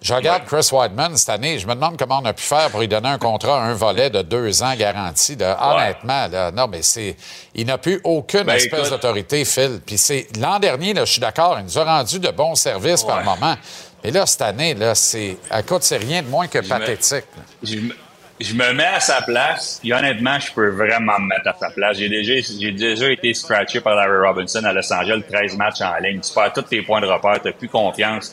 je 0.00 0.14
regarde 0.14 0.44
Chris 0.46 0.68
Whiteman 0.70 1.16
cette 1.16 1.28
année. 1.28 1.58
Je 1.58 1.66
me 1.66 1.74
demande 1.74 1.96
comment 1.98 2.20
on 2.22 2.24
a 2.24 2.32
pu 2.32 2.42
faire 2.42 2.70
pour 2.70 2.80
lui 2.80 2.88
donner 2.88 3.08
un 3.08 3.18
contrat, 3.18 3.60
un 3.60 3.74
volet 3.74 4.10
de 4.10 4.22
deux 4.22 4.62
ans 4.62 4.74
garanti. 4.76 5.36
Honnêtement, 5.60 6.28
non, 6.54 6.68
mais 6.68 6.82
c'est, 6.82 7.16
il 7.54 7.66
n'a 7.66 7.78
plus 7.78 8.00
aucune 8.04 8.44
ben, 8.44 8.54
espèce 8.54 8.90
d'autorité, 8.90 9.44
Phil. 9.44 9.80
Puis 9.84 9.98
c'est 9.98 10.28
l'an 10.38 10.60
dernier, 10.60 10.94
là, 10.94 11.04
je 11.04 11.12
suis 11.12 11.20
d'accord, 11.20 11.56
il 11.58 11.64
nous 11.64 11.78
a 11.78 11.84
rendu 11.84 12.20
de 12.20 12.30
bons 12.30 12.54
services 12.54 13.02
par 13.02 13.24
moment. 13.24 13.56
Mais 14.04 14.12
là, 14.12 14.24
cette 14.26 14.42
année, 14.42 14.74
là, 14.74 14.94
c'est, 14.94 15.36
écoute, 15.58 15.82
c'est 15.82 15.96
rien 15.96 16.22
de 16.22 16.28
moins 16.28 16.46
que 16.46 16.60
pathétique. 16.60 17.24
je, 17.64 18.54
me, 18.54 18.72
mets 18.72 18.84
à 18.84 19.00
sa 19.00 19.22
place, 19.22 19.78
puis 19.80 19.92
honnêtement, 19.92 20.38
je 20.38 20.52
peux 20.52 20.68
vraiment 20.68 21.18
me 21.18 21.26
mettre 21.26 21.48
à 21.48 21.56
sa 21.58 21.70
place. 21.70 21.96
J'ai 21.96 22.08
déjà, 22.08 22.34
j'ai 22.60 22.70
déjà 22.70 23.10
été 23.10 23.34
scratché 23.34 23.80
par 23.80 23.96
Larry 23.96 24.28
Robinson 24.28 24.62
à 24.62 24.72
Los 24.72 24.92
Angeles, 24.92 25.22
13 25.28 25.56
matchs 25.56 25.80
en 25.80 25.96
ligne. 25.96 26.20
Tu 26.20 26.32
perds 26.32 26.52
tous 26.52 26.62
tes 26.62 26.82
points 26.82 27.00
de 27.00 27.06
repère, 27.06 27.42
tu 27.42 27.48
n'as 27.48 27.52
plus 27.52 27.68
confiance 27.68 28.32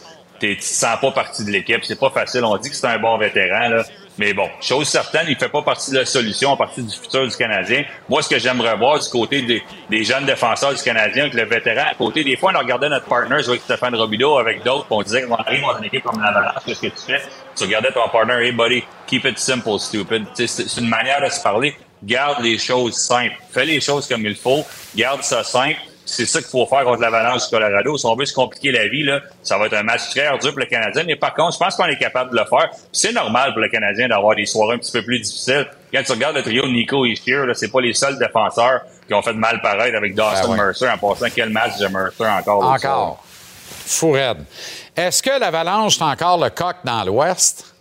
tu 0.53 0.57
te 0.57 0.63
sens 0.63 0.99
pas 0.99 1.11
partie 1.11 1.43
de 1.43 1.51
l'équipe. 1.51 1.83
C'est 1.83 1.99
pas 1.99 2.09
facile. 2.09 2.43
On 2.43 2.57
dit 2.57 2.69
que 2.69 2.75
c'est 2.75 2.87
un 2.87 2.99
bon 2.99 3.17
vétéran. 3.17 3.83
Mais 4.17 4.33
bon, 4.33 4.49
chose 4.61 4.87
certaine, 4.87 5.25
il 5.27 5.35
fait 5.35 5.49
pas 5.49 5.61
partie 5.61 5.91
de 5.91 5.97
la 5.97 6.05
solution, 6.05 6.55
partie 6.55 6.81
du 6.81 6.95
futur 6.95 7.27
du 7.27 7.35
Canadien. 7.35 7.83
Moi, 8.07 8.21
ce 8.21 8.29
que 8.29 8.39
j'aimerais 8.39 8.77
voir 8.77 8.97
du 8.99 9.09
côté 9.09 9.41
des, 9.41 10.03
jeunes 10.05 10.25
défenseurs 10.25 10.73
du 10.73 10.81
Canadien, 10.81 11.23
avec 11.23 11.33
le 11.33 11.43
vétéran 11.43 11.87
à 11.91 11.95
côté, 11.95 12.23
des 12.23 12.37
fois, 12.37 12.53
on 12.55 12.59
regardait 12.59 12.87
notre 12.87 13.07
partner 13.07 13.43
Stéphane 13.43 13.93
Robideau, 13.93 14.37
avec 14.37 14.63
d'autres, 14.63 14.87
on 14.89 15.01
disait 15.01 15.23
qu'on 15.23 15.35
arrive 15.35 15.61
dans 15.61 15.77
une 15.79 15.85
équipe 15.85 16.03
comme 16.03 16.21
l'Avalanche, 16.21 16.63
qu'est-ce 16.65 16.81
que 16.81 16.87
tu 16.87 17.01
fais? 17.05 17.21
Tu 17.57 17.63
regardais 17.63 17.91
ton 17.91 18.07
partner, 18.07 18.45
hey 18.45 18.53
buddy, 18.53 18.83
keep 19.05 19.25
it 19.25 19.37
simple, 19.37 19.79
stupid. 19.79 20.25
C'est 20.33 20.77
une 20.77 20.87
manière 20.87 21.21
de 21.21 21.29
se 21.29 21.41
parler. 21.41 21.75
Garde 22.01 22.41
les 22.41 22.57
choses 22.57 22.95
simples. 22.95 23.35
Fais 23.51 23.65
les 23.65 23.81
choses 23.81 24.07
comme 24.07 24.25
il 24.25 24.35
faut. 24.35 24.63
Garde 24.95 25.23
ça 25.23 25.43
simple 25.43 25.79
c'est 26.05 26.25
ça 26.25 26.39
qu'il 26.39 26.49
faut 26.49 26.65
faire 26.67 26.83
contre 26.83 27.01
l'Avalanche 27.01 27.43
du 27.43 27.49
Colorado. 27.49 27.97
Si 27.97 28.05
on 28.05 28.15
veut 28.15 28.25
se 28.25 28.33
compliquer 28.33 28.71
la 28.71 28.87
vie, 28.87 29.03
là, 29.03 29.21
ça 29.41 29.57
va 29.57 29.65
être 29.65 29.73
un 29.73 29.83
match 29.83 30.09
très 30.11 30.29
dur 30.37 30.51
pour 30.51 30.59
le 30.59 30.65
Canadien. 30.65 31.03
Mais 31.05 31.15
par 31.15 31.33
contre, 31.33 31.53
je 31.53 31.59
pense 31.59 31.75
qu'on 31.75 31.85
est 31.85 31.97
capable 31.97 32.31
de 32.31 32.37
le 32.37 32.45
faire. 32.45 32.69
C'est 32.91 33.11
normal 33.11 33.53
pour 33.53 33.61
le 33.61 33.69
Canadien 33.69 34.07
d'avoir 34.07 34.35
des 34.35 34.45
soirées 34.45 34.75
un 34.75 34.77
petit 34.77 34.91
peu 34.91 35.03
plus 35.03 35.19
difficiles. 35.19 35.67
Quand 35.91 36.03
tu 36.03 36.11
regardes 36.11 36.35
le 36.35 36.43
trio 36.43 36.63
de 36.63 36.71
Nico 36.71 37.05
et 37.05 37.15
Shear, 37.15 37.47
c'est 37.53 37.71
pas 37.71 37.81
les 37.81 37.93
seuls 37.93 38.17
défenseurs 38.19 38.81
qui 39.07 39.13
ont 39.13 39.21
fait 39.21 39.33
de 39.33 39.39
mal 39.39 39.61
paraître 39.61 39.97
avec 39.97 40.15
Dawson 40.15 40.49
ben 40.49 40.65
Mercer 40.65 40.89
en 40.89 40.97
passant 40.97 41.27
quel 41.33 41.49
match 41.49 41.77
de 41.77 41.87
Mercer 41.87 42.25
encore. 42.25 42.63
Encore. 42.63 43.23
Fou 43.85 44.15
Est-ce 44.15 45.21
que 45.21 45.39
l'Avalanche 45.39 45.97
est 45.97 46.03
encore 46.03 46.43
le 46.43 46.49
coq 46.49 46.75
dans 46.83 47.03
l'Ouest? 47.03 47.74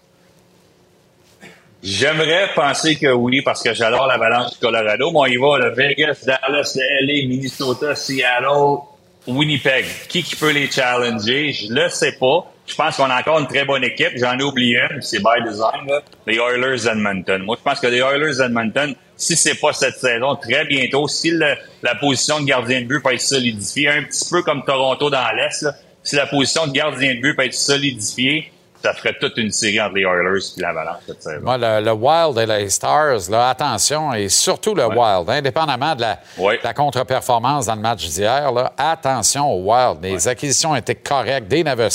J'aimerais 1.87 2.49
penser 2.55 2.97
que 2.97 3.13
oui, 3.13 3.43
parce 3.43 3.63
que 3.63 3.75
j'adore 3.75 4.07
l'Avalanche 4.07 4.53
du 4.53 4.59
Colorado. 4.59 5.11
Bon, 5.11 5.27
il 5.27 5.39
va 5.39 5.59
le 5.59 5.75
Vegas, 5.75 6.25
Dallas, 6.25 6.79
LA, 7.03 7.29
Minnesota, 7.29 7.95
Seattle, 7.95 8.79
Winnipeg. 9.27 9.85
Qui 10.09 10.23
qui 10.23 10.35
peut 10.35 10.53
les 10.53 10.71
challenger? 10.71 11.53
Je 11.53 11.71
le 11.71 11.91
sais 11.91 12.13
pas. 12.13 12.51
Je 12.67 12.75
pense 12.75 12.97
qu'on 12.97 13.11
a 13.11 13.21
encore 13.21 13.39
une 13.39 13.49
très 13.49 13.67
bonne 13.67 13.85
équipe. 13.85 14.13
J'en 14.17 14.39
ai 14.39 14.43
oublié 14.43 14.81
une, 14.91 15.03
c'est 15.03 15.19
by 15.19 15.47
design, 15.47 15.87
là. 15.87 16.01
les 16.27 16.37
Oilers 16.37 16.89
Edmonton. 16.89 17.43
Moi, 17.43 17.57
je 17.59 17.71
pense 17.71 17.81
que 17.81 17.89
les 17.89 17.99
Oilers 17.99 18.41
Edmonton, 18.43 18.95
si 19.15 19.37
c'est 19.37 19.61
pas 19.61 19.75
cette 19.75 19.97
saison, 19.97 20.37
très 20.37 20.65
bientôt, 20.65 21.07
si 21.07 21.33
la 21.33 21.95
position 22.01 22.41
de 22.41 22.47
gardien 22.47 22.81
de 22.81 22.87
but 22.87 23.03
peut 23.03 23.13
être 23.13 23.21
solidifiée, 23.21 23.91
un 23.91 24.05
petit 24.05 24.25
peu 24.31 24.43
comme 24.43 24.65
Toronto 24.65 25.11
dans 25.11 25.31
l'Est, 25.37 25.67
si 26.03 26.17
la 26.17 26.25
position 26.25 26.67
de 26.67 26.73
gardien 26.73 27.15
de 27.15 27.21
but 27.21 27.37
peut 27.37 27.45
être 27.45 27.53
solidifiée, 27.53 28.51
ça 28.85 28.93
ferait 28.93 29.17
toute 29.19 29.39
une 29.39 29.51
série 29.51 29.81
entre 29.81 29.95
les 29.95 30.03
Oilers 30.03 30.41
et 30.59 30.61
l'Avalanche 30.61 30.97
cette 31.07 31.23
saison. 31.23 31.41
Moi, 31.43 31.57
le, 31.57 31.93
Wild 31.93 32.37
et 32.37 32.45
les 32.45 32.69
Stars, 32.69 33.31
là, 33.31 33.49
attention, 33.49 34.13
et 34.13 34.29
surtout 34.29 34.75
le 34.75 34.85
Wild, 34.87 35.31
indépendamment 35.31 35.95
de 35.95 36.03
la, 36.03 36.75
contre-performance 36.75 37.65
dans 37.65 37.77
le 37.77 37.81
match 37.81 38.07
d'hier, 38.07 38.53
attention 38.77 39.51
au 39.51 39.73
Wild. 39.73 40.03
Les 40.03 40.29
acquisitions 40.29 40.77
étaient 40.77 40.97
correctes. 40.97 41.49
Dave 41.49 41.89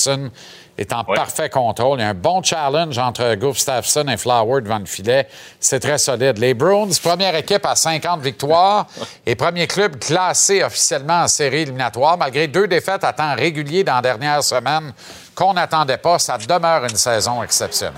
est 0.80 0.94
en 0.94 1.04
parfait 1.04 1.50
contrôle. 1.50 2.00
Il 2.00 2.04
y 2.04 2.06
a 2.06 2.10
un 2.10 2.14
bon 2.14 2.42
challenge 2.42 2.98
entre 2.98 3.36
Gustafsson 3.36 4.08
et 4.08 4.18
Flower 4.18 4.62
devant 4.62 4.80
le 4.80 4.86
filet. 4.86 5.28
C'est 5.60 5.80
très 5.80 5.98
solide. 5.98 6.38
Les 6.38 6.54
Bruins, 6.54 6.90
première 7.04 7.36
équipe 7.36 7.66
à 7.66 7.76
50 7.76 8.22
victoires 8.22 8.88
et 9.26 9.36
premier 9.36 9.68
club 9.68 10.00
classé 10.00 10.64
officiellement 10.64 11.24
en 11.24 11.28
série 11.28 11.62
éliminatoire, 11.62 12.18
malgré 12.18 12.48
deux 12.48 12.68
défaites 12.68 13.04
à 13.04 13.14
temps 13.14 13.36
régulier 13.36 13.84
dans 13.84 13.96
la 13.96 14.02
dernière 14.02 14.44
semaine 14.44 14.94
qu'on 15.36 15.54
n'attendait 15.54 15.98
pas. 15.98 16.18
Ça 16.18 16.38
demeure 16.38 16.86
une 16.86 16.96
saison 16.96 17.44
exceptionnelle. 17.44 17.94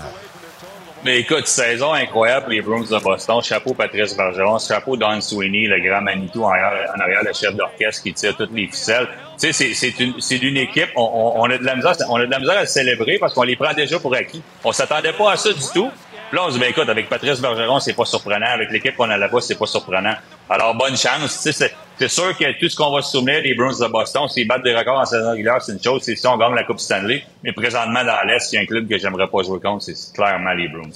Mais 1.04 1.18
écoute, 1.18 1.48
saison 1.48 1.92
incroyable 1.94 2.44
pour 2.44 2.52
les 2.52 2.60
Bruins 2.60 2.84
de 2.88 3.02
Boston. 3.02 3.40
Chapeau 3.42 3.74
Patrice 3.74 4.16
Bergeron, 4.16 4.60
chapeau 4.60 4.96
Don 4.96 5.20
Sweeney, 5.20 5.66
le 5.66 5.80
grand 5.80 6.00
Manitou 6.00 6.44
en 6.44 6.50
arrière, 6.50 7.24
le 7.24 7.32
chef 7.32 7.56
d'orchestre 7.56 8.04
qui 8.04 8.12
tire 8.12 8.36
toutes 8.36 8.52
les 8.52 8.68
ficelles. 8.68 9.08
Sais, 9.50 9.74
c'est 9.74 9.98
une, 9.98 10.14
une 10.30 10.56
équipe, 10.56 10.90
on, 10.94 11.50
a 11.50 11.58
de 11.58 11.64
la 11.64 11.74
misère, 11.74 11.96
on 12.08 12.14
a 12.14 12.26
de 12.26 12.30
la 12.30 12.38
misère 12.38 12.58
à 12.58 12.64
célébrer 12.64 13.18
parce 13.18 13.34
qu'on 13.34 13.42
les 13.42 13.56
prend 13.56 13.72
déjà 13.74 13.98
pour 13.98 14.14
acquis. 14.14 14.40
On 14.62 14.70
s'attendait 14.70 15.12
pas 15.14 15.32
à 15.32 15.36
ça 15.36 15.52
du 15.52 15.64
tout. 15.74 15.90
Là, 16.32 16.44
on 16.44 16.48
se 16.48 16.54
dit, 16.54 16.60
ben, 16.60 16.70
écoute, 16.70 16.88
avec 16.88 17.08
Patrice 17.08 17.40
Bergeron, 17.40 17.80
c'est 17.80 17.92
pas 17.92 18.04
surprenant. 18.04 18.46
Avec 18.46 18.70
l'équipe 18.70 18.94
qu'on 18.96 19.10
a 19.10 19.16
là-bas, 19.16 19.40
c'est 19.40 19.58
pas 19.58 19.66
surprenant. 19.66 20.14
Alors, 20.48 20.76
bonne 20.76 20.96
chance. 20.96 21.32
C'est 21.32 22.08
sûr 22.08 22.38
que 22.38 22.60
tout 22.60 22.68
ce 22.68 22.76
qu'on 22.76 22.92
va 22.92 23.02
se 23.02 23.10
souvenir 23.10 23.42
des 23.42 23.54
Bruins 23.54 23.76
de 23.76 23.90
Boston, 23.90 24.28
s'ils 24.28 24.46
battent 24.46 24.62
des 24.62 24.76
records 24.76 25.00
en 25.00 25.06
saison 25.06 25.32
régulière, 25.32 25.60
c'est 25.60 25.72
une 25.72 25.82
chose. 25.82 26.02
C'est 26.04 26.14
si 26.14 26.26
on 26.28 26.36
gagne 26.36 26.54
la 26.54 26.62
Coupe 26.62 26.78
Stanley. 26.78 27.24
Mais 27.42 27.52
présentement, 27.52 28.04
dans 28.04 28.24
l'Est, 28.24 28.52
il 28.52 28.54
y 28.54 28.58
a 28.58 28.62
un 28.62 28.66
club 28.66 28.88
que 28.88 28.96
j'aimerais 28.96 29.26
pas 29.26 29.42
jouer 29.42 29.58
contre, 29.58 29.82
c'est 29.82 30.14
clairement 30.14 30.52
les 30.52 30.68
Bruins. 30.68 30.90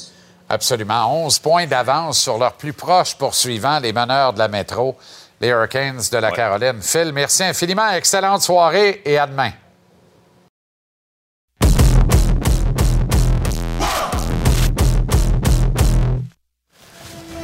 Absolument. 0.48 1.24
11 1.24 1.40
points 1.40 1.66
d'avance 1.66 2.20
sur 2.20 2.38
leurs 2.38 2.52
plus 2.52 2.72
proches 2.72 3.16
poursuivants, 3.16 3.80
les 3.80 3.92
meneurs 3.92 4.32
de 4.34 4.38
la 4.38 4.46
métro, 4.46 4.96
les 5.40 5.48
Hurricanes 5.48 6.02
de 6.10 6.18
la 6.18 6.30
Caroline. 6.30 6.80
Phil, 6.80 7.12
merci 7.12 7.44
infiniment. 7.44 7.90
Excellente 7.90 8.42
soirée 8.42 9.02
et 9.04 9.18
à 9.18 9.26
demain. 9.26 9.50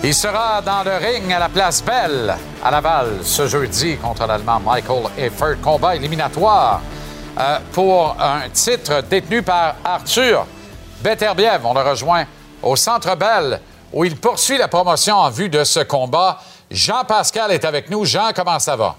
Il 0.05 0.15
sera 0.15 0.61
dans 0.63 0.83
le 0.83 0.97
ring 0.97 1.33
à 1.33 1.39
la 1.39 1.49
place 1.49 1.81
Belle 1.81 2.35
à 2.65 2.71
Laval 2.73 3.21
ce 3.23 3.47
jeudi 3.47 3.97
contre 3.99 4.27
l'Allemand 4.27 4.59
Michael 4.59 5.05
Effert. 5.17 5.61
Combat 5.61 5.95
éliminatoire 5.95 6.81
euh, 7.39 7.59
pour 7.71 8.17
un 8.21 8.49
titre 8.49 9.03
détenu 9.03 9.43
par 9.43 9.77
Arthur 9.85 10.45
Beterbiev. 11.03 11.65
On 11.65 11.73
le 11.73 11.83
rejoint 11.83 12.25
au 12.63 12.75
Centre 12.75 13.15
Belle 13.15 13.61
où 13.93 14.05
il 14.05 14.17
poursuit 14.17 14.59
la 14.59 14.67
promotion 14.67 15.17
en 15.17 15.31
vue 15.31 15.49
de 15.49 15.63
ce 15.63 15.81
combat. 15.81 16.41
Jean-Pascal 16.73 17.53
est 17.53 17.65
avec 17.65 17.91
nous. 17.91 18.05
Jean, 18.05 18.33
comment 18.35 18.59
ça 18.59 18.75
va? 18.75 18.97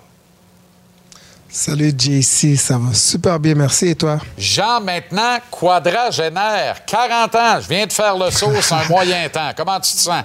Salut 1.49 1.93
JC, 1.95 2.55
ça 2.55 2.77
va 2.77 2.93
super 2.93 3.39
bien, 3.39 3.53
merci. 3.55 3.89
Et 3.89 3.95
toi? 3.95 4.19
Jean, 4.37 4.81
maintenant, 4.81 5.37
quadragénaire, 5.51 6.83
40 6.85 7.35
ans. 7.35 7.61
Je 7.61 7.67
viens 7.67 7.85
de 7.85 7.93
faire 7.93 8.17
le 8.17 8.31
saut 8.31 8.59
sur 8.61 8.75
un 8.75 8.85
moyen 8.85 9.29
temps. 9.29 9.51
Comment 9.55 9.79
tu 9.79 9.93
te 9.93 9.99
sens? 9.99 10.23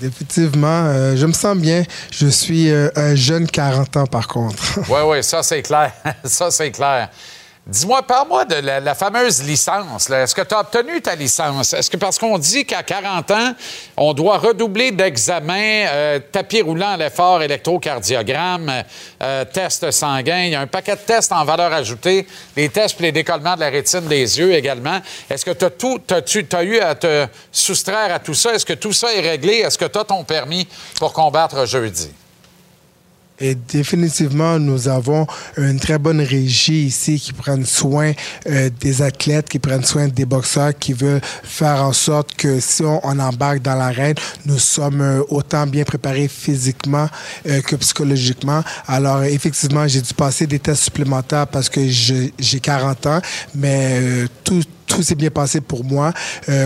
Définitivement, 0.00 0.66
euh, 0.86 1.16
je 1.16 1.24
me 1.24 1.32
sens 1.32 1.56
bien. 1.56 1.84
Je 2.10 2.26
suis 2.26 2.70
euh, 2.70 2.90
un 2.96 3.14
jeune 3.14 3.46
40 3.46 3.96
ans, 3.96 4.06
par 4.06 4.28
contre. 4.28 4.80
Oui, 4.88 5.00
oui, 5.06 5.22
ça, 5.22 5.42
c'est 5.42 5.62
clair. 5.62 5.92
ça, 6.24 6.50
c'est 6.50 6.70
clair. 6.70 7.08
Dis-moi, 7.66 8.02
parle-moi 8.02 8.44
de 8.44 8.56
la, 8.56 8.94
fameuse 8.94 9.42
licence. 9.42 10.10
Est-ce 10.10 10.34
que 10.34 10.42
tu 10.42 10.54
as 10.54 10.60
obtenu 10.60 11.00
ta 11.00 11.14
licence? 11.14 11.72
Est-ce 11.72 11.88
que 11.88 11.96
parce 11.96 12.18
qu'on 12.18 12.36
dit 12.36 12.66
qu'à 12.66 12.82
40 12.82 13.30
ans, 13.30 13.54
on 13.96 14.12
doit 14.12 14.36
redoubler 14.36 14.90
d'examens, 14.90 15.86
euh, 15.88 16.18
tapis 16.30 16.60
roulant 16.60 16.94
l'effort, 16.96 17.42
électrocardiogramme, 17.42 18.84
euh, 19.22 19.46
test 19.46 19.90
sanguin, 19.92 20.42
il 20.44 20.50
y 20.50 20.54
a 20.54 20.60
un 20.60 20.66
paquet 20.66 20.94
de 20.94 21.00
tests 21.00 21.32
en 21.32 21.42
valeur 21.46 21.72
ajoutée, 21.72 22.26
les 22.54 22.68
tests 22.68 22.96
pour 22.96 23.04
les 23.04 23.12
décollements 23.12 23.54
de 23.54 23.60
la 23.60 23.70
rétine 23.70 24.08
des 24.08 24.38
yeux 24.38 24.52
également. 24.52 25.00
Est-ce 25.30 25.46
que 25.46 25.52
tu 25.52 25.64
as, 25.64 25.70
tout, 25.70 26.02
tu 26.06 26.56
as 26.56 26.62
eu 26.64 26.80
à 26.80 26.94
te 26.94 27.26
soustraire 27.50 28.12
à 28.12 28.18
tout 28.18 28.34
ça? 28.34 28.52
Est-ce 28.52 28.66
que 28.66 28.74
tout 28.74 28.92
ça 28.92 29.14
est 29.14 29.20
réglé? 29.20 29.54
Est-ce 29.60 29.78
que 29.78 29.86
tu 29.86 29.98
as 29.98 30.04
ton 30.04 30.22
permis 30.22 30.68
pour 30.98 31.14
combattre 31.14 31.66
jeudi? 31.66 32.10
Et 33.40 33.56
définitivement, 33.56 34.60
nous 34.60 34.86
avons 34.86 35.26
une 35.56 35.80
très 35.80 35.98
bonne 35.98 36.20
régie 36.20 36.84
ici 36.84 37.18
qui 37.18 37.32
prennent 37.32 37.66
soin 37.66 38.12
euh, 38.46 38.70
des 38.80 39.02
athlètes, 39.02 39.48
qui 39.48 39.58
prennent 39.58 39.82
soin 39.82 40.06
des 40.06 40.24
boxeurs, 40.24 40.72
qui 40.78 40.92
veulent 40.92 41.20
faire 41.42 41.82
en 41.82 41.92
sorte 41.92 42.34
que 42.36 42.60
si 42.60 42.84
on, 42.84 43.00
embarque 43.18 43.60
dans 43.60 43.74
l'arène, 43.74 44.14
nous 44.46 44.58
sommes 44.58 45.00
euh, 45.00 45.22
autant 45.30 45.66
bien 45.66 45.82
préparés 45.82 46.28
physiquement 46.28 47.08
euh, 47.48 47.60
que 47.60 47.74
psychologiquement. 47.74 48.62
Alors, 48.86 49.24
effectivement, 49.24 49.88
j'ai 49.88 50.00
dû 50.00 50.14
passer 50.14 50.46
des 50.46 50.60
tests 50.60 50.84
supplémentaires 50.84 51.48
parce 51.48 51.68
que 51.68 51.80
j'ai 51.88 52.60
40 52.60 53.06
ans, 53.06 53.20
mais 53.56 54.26
tout, 54.44 54.62
tout 54.86 55.02
s'est 55.02 55.16
bien 55.16 55.30
passé 55.30 55.60
pour 55.60 55.84
moi. 55.84 56.12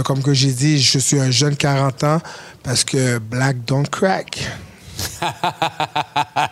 comme 0.04 0.22
que 0.22 0.34
j'ai 0.34 0.52
dit, 0.52 0.80
je 0.80 0.98
suis 0.98 1.18
un 1.18 1.30
jeune 1.30 1.56
40 1.56 2.04
ans 2.04 2.20
parce 2.62 2.84
que 2.84 3.18
Black 3.18 3.64
don't 3.64 3.88
crack. 3.88 4.50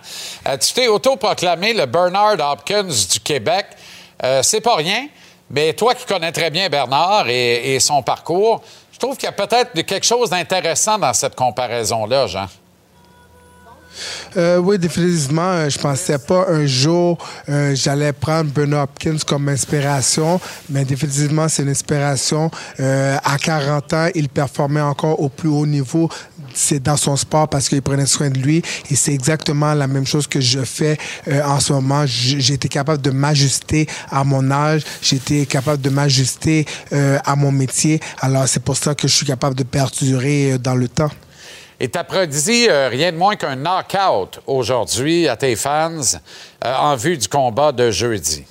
Euh, 0.47 0.57
tu 0.59 0.73
t'es 0.75 0.87
autoproclamé 0.87 1.73
le 1.73 1.87
Bernard 1.87 2.37
Hopkins 2.39 2.85
du 2.85 3.21
Québec. 3.21 3.67
Euh, 4.23 4.43
c'est 4.43 4.61
pas 4.61 4.77
rien, 4.77 5.09
mais 5.51 5.73
toi 5.73 5.95
qui 5.95 6.05
connais 6.07 6.31
très 6.31 6.51
bien 6.51 6.69
Bernard 6.69 7.29
et, 7.29 7.79
son 7.81 8.03
parcours, 8.03 8.63
je 8.93 8.99
trouve 8.99 9.17
qu'il 9.17 9.27
y 9.27 9.29
a 9.29 9.33
peut-être 9.33 9.73
quelque 9.83 10.07
chose 10.07 10.31
d'intéressant 10.31 10.99
dans 10.99 11.13
cette 11.13 11.35
comparaison-là, 11.35 12.29
Jean. 12.29 12.47
Euh, 14.37 14.59
oui, 14.59 14.79
définitivement. 14.79 15.69
Je 15.69 15.79
pensais 15.79 16.19
pas 16.19 16.47
un 16.49 16.67
jour 16.67 17.19
j'allais 17.73 18.13
prendre 18.13 18.51
Bernard 18.51 18.85
Hopkins 18.85 19.19
comme 19.27 19.49
inspiration, 19.49 20.41
mais 20.69 20.85
définitivement, 20.85 21.49
c'est 21.49 21.63
une 21.63 21.71
inspiration. 21.71 22.51
à 22.79 23.37
40 23.43 23.93
ans, 23.95 24.09
il 24.15 24.29
performait 24.29 24.81
encore 24.81 25.21
au 25.21 25.29
plus 25.29 25.49
haut 25.49 25.67
niveau 25.67 26.09
c'est 26.57 26.83
dans 26.83 26.97
son 26.97 27.17
sport 27.17 27.49
parce 27.49 27.69
qu'il 27.69 27.83
prenait 27.83 28.07
soin 28.07 28.31
de 28.31 28.39
lui. 28.39 28.63
Et 28.91 28.97
c'est 28.97 29.13
exactement 29.13 29.75
la 29.75 29.87
même 29.87 30.07
chose 30.07 30.27
que 30.27 30.41
je 30.41 30.61
fais 30.61 30.97
euh, 31.29 31.43
en 31.45 31.61
ce 31.61 31.73
moment. 31.73 32.05
J'ai 32.07 32.55
été 32.55 32.69
capable 32.69 33.03
de 33.03 33.11
m'ajuster 33.11 33.87
à 34.11 34.25
mon 34.25 34.51
âge. 34.51 34.83
J'ai 35.03 35.17
été 35.17 35.47
capable 35.47 35.83
de 35.83 35.91
m'ajuster 35.91 36.67
euh, 36.93 37.19
à 37.25 37.37
mon 37.37 37.53
métier. 37.53 38.01
Alors, 38.21 38.49
c'est 38.49 38.63
pour 38.63 38.77
ça 38.77 38.95
que 38.95 39.07
je 39.07 39.15
suis 39.15 39.27
capable 39.27 39.55
de 39.55 39.65
perdurer 39.65 40.53
euh, 40.53 40.59
dans 40.59 40.75
le 40.75 40.89
temps. 40.89 41.11
Et 41.79 41.91
tu 41.91 42.27
dit 42.29 42.69
rien 42.71 43.13
de 43.13 43.19
moins 43.19 43.37
qu'un 43.37 43.57
knockout 43.57 44.41
aujourd'hui 44.47 45.29
à 45.29 45.37
tes 45.37 45.55
fans 45.57 46.01
en 46.65 46.97
vue 46.97 47.19
du 47.19 47.29
combat 47.29 47.71
de 47.71 47.91
jeudi. 47.91 48.47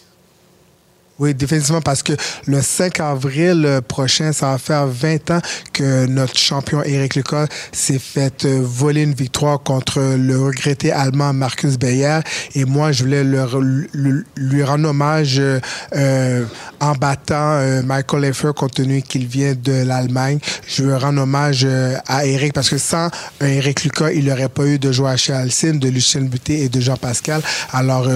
Oui, 1.18 1.34
définitivement, 1.34 1.80
parce 1.80 2.04
que 2.04 2.12
le 2.46 2.62
5 2.62 3.00
avril 3.00 3.64
euh, 3.66 3.80
prochain, 3.80 4.34
ça 4.34 4.52
va 4.52 4.58
faire 4.58 4.86
20 4.86 5.32
ans 5.32 5.40
que 5.72 6.08
notre 6.08 6.38
champion 6.38 6.84
Eric 6.84 7.16
Lucas 7.16 7.48
s'est 7.72 8.00
fait 8.00 8.44
euh, 8.44 8.60
voler 8.62 9.04
une 9.04 9.14
victoire 9.14 9.64
contre 9.64 10.02
le 10.18 10.38
regretté 10.38 10.92
allemand 10.92 11.32
Marcus 11.32 11.80
Beyer. 11.80 12.20
Et 12.54 12.66
moi, 12.66 12.92
je 12.92 13.04
voulais 13.04 13.24
lui 13.24 14.64
rendre 14.64 14.90
hommage 14.90 15.40
euh, 15.40 16.46
en 16.82 16.92
battant 16.96 17.62
Michael 17.86 18.26
Effer, 18.26 18.52
compte 18.54 18.74
tenu 18.74 19.02
qu'il 19.02 19.26
vient 19.26 19.54
de 19.56 19.86
l'Allemagne. 19.86 20.40
Je 20.68 20.84
veux 20.84 20.98
rendre 20.98 21.22
hommage 21.22 21.66
à 22.08 22.26
Eric 22.26 22.52
parce 22.52 22.70
que 22.70 22.78
sans 22.78 23.10
Eric 23.40 23.84
Lucas, 23.84 24.12
il 24.12 24.26
n'aurait 24.26 24.50
pas 24.50 24.66
eu 24.66 24.80
de 24.80 24.92
Joachim 24.92 25.36
Alcine, 25.36 25.80
de 25.80 25.88
Lucien 25.88 26.22
Buté 26.22 26.64
et 26.64 26.70
de 26.70 26.82
Jean 26.82 26.98
Pascal. 26.98 27.42
Alors, 27.72 28.10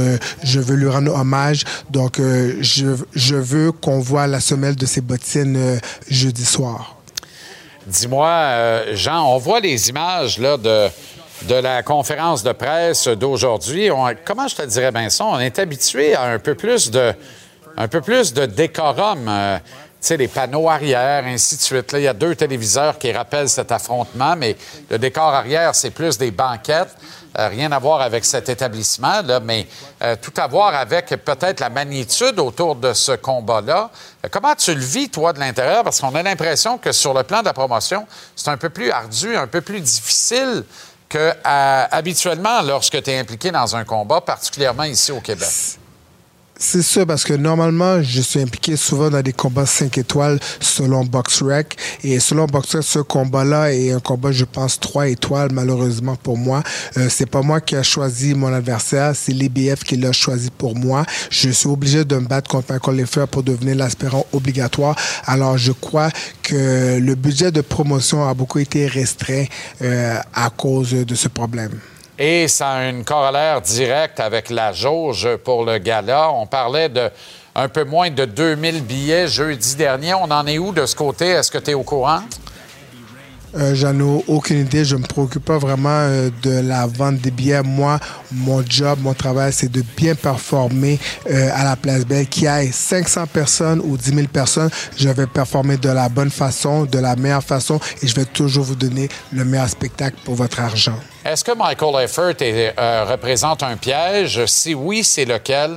je 0.44 0.60
veux 0.60 0.76
lui 0.76 0.90
rendre 0.90 1.16
hommage. 1.16 1.64
Donc, 1.92 2.18
je 2.20 2.89
je, 3.14 3.36
veux 3.36 3.72
qu'on 3.72 4.00
voit 4.00 4.28
la 4.28 4.40
semelle 4.40 4.76
de 4.76 4.86
ces 4.86 5.02
bottines 5.02 5.58
euh, 5.58 5.80
jeudi 6.10 6.46
soir. 6.46 6.98
Dis-moi, 7.88 8.28
euh, 8.28 8.96
Jean, 8.96 9.26
on 9.34 9.38
voit 9.38 9.60
les 9.60 9.90
images 9.90 10.38
là, 10.38 10.58
de, 10.58 10.90
la 11.50 11.84
conférence 11.84 12.44
de 12.44 12.52
presse 12.52 13.08
d'aujourd'hui. 13.08 13.90
Comment 14.26 14.48
je 14.48 14.56
te 14.56 14.62
dirais 14.64 14.92
bien? 14.92 15.08
On 15.22 15.40
est 15.40 15.58
habitué 15.58 16.14
à 16.16 16.24
un 16.24 16.40
peu 16.40 16.56
plus 16.56 16.92
de, 16.92 17.14
un 17.78 17.88
peu 17.88 18.02
plus 18.02 18.34
décorum. 18.34 19.26
Euh, 19.28 19.58
tu 19.58 20.08
sais, 20.08 20.18
les 20.18 20.28
panneaux 20.28 20.70
arrière, 20.70 21.26
ainsi 21.26 21.58
de 21.58 21.62
suite. 21.62 21.92
Il 21.94 22.04
y 22.04 22.08
a 22.08 22.14
deux 22.14 22.36
téléviseurs 22.36 22.98
qui 22.98 23.12
rappellent 23.12 23.50
cet 23.50 23.72
affrontement, 23.72 24.36
mais 24.38 24.56
le 24.90 24.98
décor 24.98 25.34
arrière, 25.34 25.76
c'est 25.76 25.92
plus 25.92 26.18
des 26.18 26.32
banquettes. 26.32 26.96
Euh, 27.38 27.48
rien 27.48 27.72
à 27.72 27.78
voir 27.78 28.02
avec 28.02 28.26
cet 28.26 28.50
établissement, 28.50 29.22
là, 29.22 29.40
mais 29.40 29.68
euh, 30.02 30.16
tout 30.20 30.34
à 30.38 30.48
voir 30.48 30.74
avec 30.74 31.08
peut-être 31.24 31.60
la 31.60 31.70
magnitude 31.70 32.40
autour 32.40 32.76
de 32.76 32.94
ce 32.94 33.12
combat-là. 33.12 33.92
Euh, 34.26 34.30
comment 34.32 34.56
tu 34.56 34.74
le 34.74 34.82
vis, 34.82 35.10
toi, 35.10 35.32
de 35.32 35.40
l'intérieur? 35.40 35.84
Parce 35.84 36.00
qu'on 36.00 36.16
a 36.16 36.24
l'impression 36.24 36.80
que 36.80 36.92
sur 36.92 37.14
le 37.14 37.24
plan 37.24 37.42
de 37.42 37.46
la 37.46 37.54
promotion, 37.54 38.08
c'est 38.36 38.50
un 38.50 38.58
peu 38.58 38.70
plus 38.70 38.90
ardu, 38.90 39.36
un 39.36 39.48
peu 39.48 39.62
plus 39.62 39.80
difficile 39.80 40.64
que 41.08 41.34
habituellement 41.44 42.62
lorsque 42.62 43.02
tu 43.02 43.10
es 43.10 43.18
impliqué 43.18 43.50
dans 43.50 43.76
un 43.76 43.84
combat, 43.84 44.22
particulièrement 44.22 44.84
ici 44.84 45.12
au 45.12 45.20
Québec. 45.20 45.50
C'est 46.62 46.82
ça, 46.82 47.06
parce 47.06 47.24
que 47.24 47.34
normalement, 47.34 48.04
je 48.04 48.20
suis 48.20 48.42
impliqué 48.42 48.76
souvent 48.76 49.10
dans 49.10 49.22
des 49.22 49.32
combats 49.32 49.66
5 49.66 49.98
étoiles 49.98 50.38
selon 50.60 51.06
BoxRec. 51.06 51.78
Et 52.04 52.20
selon 52.20 52.48
BoxRec, 52.48 52.84
ce 52.84 53.00
combat-là 53.00 53.74
est 53.74 53.94
un 53.94 54.02
combat, 54.02 54.34
je 54.34 54.44
pense, 54.44 54.78
3 54.78 55.08
étoiles, 55.08 55.54
malheureusement 55.54 56.18
pour 56.18 56.38
moi. 56.38 56.62
Euh, 56.98 57.08
c'est 57.10 57.28
pas 57.28 57.42
moi 57.44 57.62
qui 57.62 57.78
a 57.78 57.82
choisi 57.82 58.34
mon 58.34 58.52
adversaire, 58.52 59.16
c'est 59.16 59.32
l'IBF 59.32 59.86
qui 59.86 59.96
l'a 59.96 60.12
choisi 60.12 60.50
pour 60.52 60.76
moi. 60.76 61.06
Je 61.30 61.50
suis 61.50 61.70
obligé 61.70 62.04
de 62.04 62.18
me 62.18 62.28
battre 62.28 62.50
contre 62.50 62.74
Michael 62.74 62.98
Leffer 62.98 63.26
pour 63.32 63.44
devenir 63.44 63.78
l'aspirant 63.78 64.26
obligatoire. 64.34 64.98
Alors, 65.28 65.58
je 65.58 65.72
crois 65.72 66.10
que 66.44 67.00
le 67.00 67.16
budget 67.16 67.54
de 67.54 67.62
promotion 67.62 68.28
a 68.28 68.34
beaucoup 68.34 68.60
été 68.60 68.86
restreint 68.86 69.46
euh, 69.82 70.20
à 70.34 70.50
cause 70.50 70.92
de 70.92 71.16
ce 71.16 71.30
problème. 71.30 71.80
Et 72.22 72.50
ça 72.50 72.72
a 72.72 72.90
une 72.90 73.06
corollaire 73.06 73.62
directe 73.62 74.20
avec 74.20 74.50
la 74.50 74.74
jauge 74.74 75.38
pour 75.46 75.64
le 75.64 75.78
gala. 75.78 76.30
On 76.32 76.46
parlait 76.46 76.90
de 76.90 77.10
un 77.56 77.70
peu 77.70 77.86
moins 77.86 78.12
de 78.12 78.26
2000 78.26 78.84
billets 78.84 79.28
jeudi 79.30 79.76
dernier. 79.78 80.14
On 80.14 80.30
en 80.30 80.46
est 80.46 80.58
où 80.58 80.74
de 80.74 80.86
ce 80.86 80.96
côté? 80.96 81.28
Est-ce 81.28 81.50
que 81.50 81.58
tu 81.58 81.72
es 81.72 81.74
au 81.74 81.84
courant? 81.84 82.20
Euh, 83.58 83.74
J'en 83.74 83.98
ai 83.98 84.24
aucune 84.28 84.60
idée. 84.60 84.84
Je 84.84 84.98
ne 84.98 85.02
me 85.02 85.08
préoccupe 85.08 85.46
pas 85.46 85.58
vraiment 85.58 85.90
euh, 85.90 86.30
de 86.44 86.60
la 86.60 86.88
vente 86.88 87.20
des 87.20 87.32
billets. 87.32 87.64
Moi, 87.64 87.98
mon 88.34 88.64
job, 88.68 89.00
mon 89.02 89.14
travail, 89.14 89.54
c'est 89.54 89.72
de 89.72 89.82
bien 89.96 90.14
performer 90.14 91.00
euh, 91.30 91.50
à 91.54 91.64
la 91.64 91.78
Place 91.78 92.06
Belle. 92.06 92.28
Qu'il 92.28 92.44
y 92.44 92.48
ait 92.48 92.70
500 92.70 93.28
personnes 93.28 93.82
ou 93.82 93.96
10 93.96 94.14
000 94.14 94.28
personnes, 94.28 94.70
je 94.98 95.08
vais 95.08 95.26
performer 95.26 95.78
de 95.78 95.90
la 95.90 96.10
bonne 96.10 96.32
façon, 96.32 96.84
de 96.84 97.00
la 97.00 97.16
meilleure 97.16 97.44
façon 97.44 97.80
et 98.04 98.08
je 98.08 98.14
vais 98.14 98.26
toujours 98.26 98.66
vous 98.66 98.76
donner 98.76 99.08
le 99.32 99.46
meilleur 99.46 99.70
spectacle 99.70 100.18
pour 100.26 100.36
votre 100.36 100.60
argent. 100.60 101.00
Est-ce 101.26 101.44
que 101.44 101.52
Michael 101.52 102.04
Effert 102.04 102.42
est- 102.42 102.74
euh, 102.80 103.06
représente 103.06 103.62
un 103.64 103.76
piège? 103.76 104.46
Si 104.46 104.74
oui, 104.74 105.04
c'est 105.04 105.26
lequel? 105.26 105.72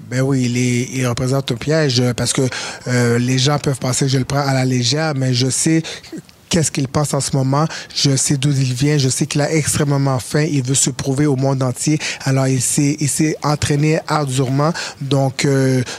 Ben 0.00 0.20
oui, 0.20 0.44
il, 0.92 1.06
représente 1.08 1.50
un 1.50 1.56
piège 1.56 2.00
euh, 2.00 2.14
parce 2.14 2.32
que 2.32 2.42
euh, 2.86 3.18
les 3.18 3.38
gens 3.38 3.58
peuvent 3.58 3.78
penser 3.78 4.04
que 4.04 4.10
je 4.12 4.18
le 4.18 4.24
prends 4.24 4.46
à 4.46 4.54
la 4.54 4.64
légère, 4.64 5.14
mais 5.16 5.34
je 5.34 5.50
sais 5.50 5.82
qu'est-ce 6.48 6.70
qu'il 6.70 6.86
pense 6.86 7.12
en 7.14 7.20
ce 7.20 7.36
moment. 7.36 7.64
Je 7.92 8.14
sais 8.14 8.36
d'où 8.36 8.50
il 8.50 8.72
vient. 8.72 8.98
Je 8.98 9.08
sais 9.08 9.26
qu'il 9.26 9.40
a 9.40 9.52
extrêmement 9.52 10.20
faim. 10.20 10.46
Il 10.48 10.62
veut 10.62 10.76
se 10.76 10.90
prouver 10.90 11.26
au 11.26 11.34
monde 11.34 11.60
entier. 11.64 11.98
Alors, 12.24 12.46
il 12.46 12.62
s'est, 12.62 13.36
entraîné 13.42 13.98
arduement. 14.06 14.72
Donc, 15.00 15.44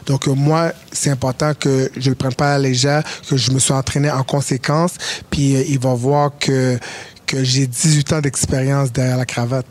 donc 0.06 0.28
moi, 0.28 0.72
c'est 0.94 1.10
important 1.10 1.54
que 1.54 1.92
je 1.98 2.10
le 2.10 2.16
prenne 2.16 2.34
pas 2.34 2.54
à 2.54 2.58
la 2.58 2.70
légère, 2.70 3.04
que 3.30 3.36
je 3.36 3.52
me 3.52 3.60
sois 3.60 3.76
entraîné 3.76 4.10
en 4.10 4.24
conséquence. 4.24 4.94
Puis, 5.30 5.52
il 5.68 5.80
va 5.80 5.94
voir 5.94 6.32
que, 6.40 6.80
que 7.28 7.44
j'ai 7.44 7.68
18 7.68 8.14
ans 8.14 8.20
d'expérience 8.22 8.92
derrière 8.92 9.18
la 9.18 9.26
cravate. 9.26 9.66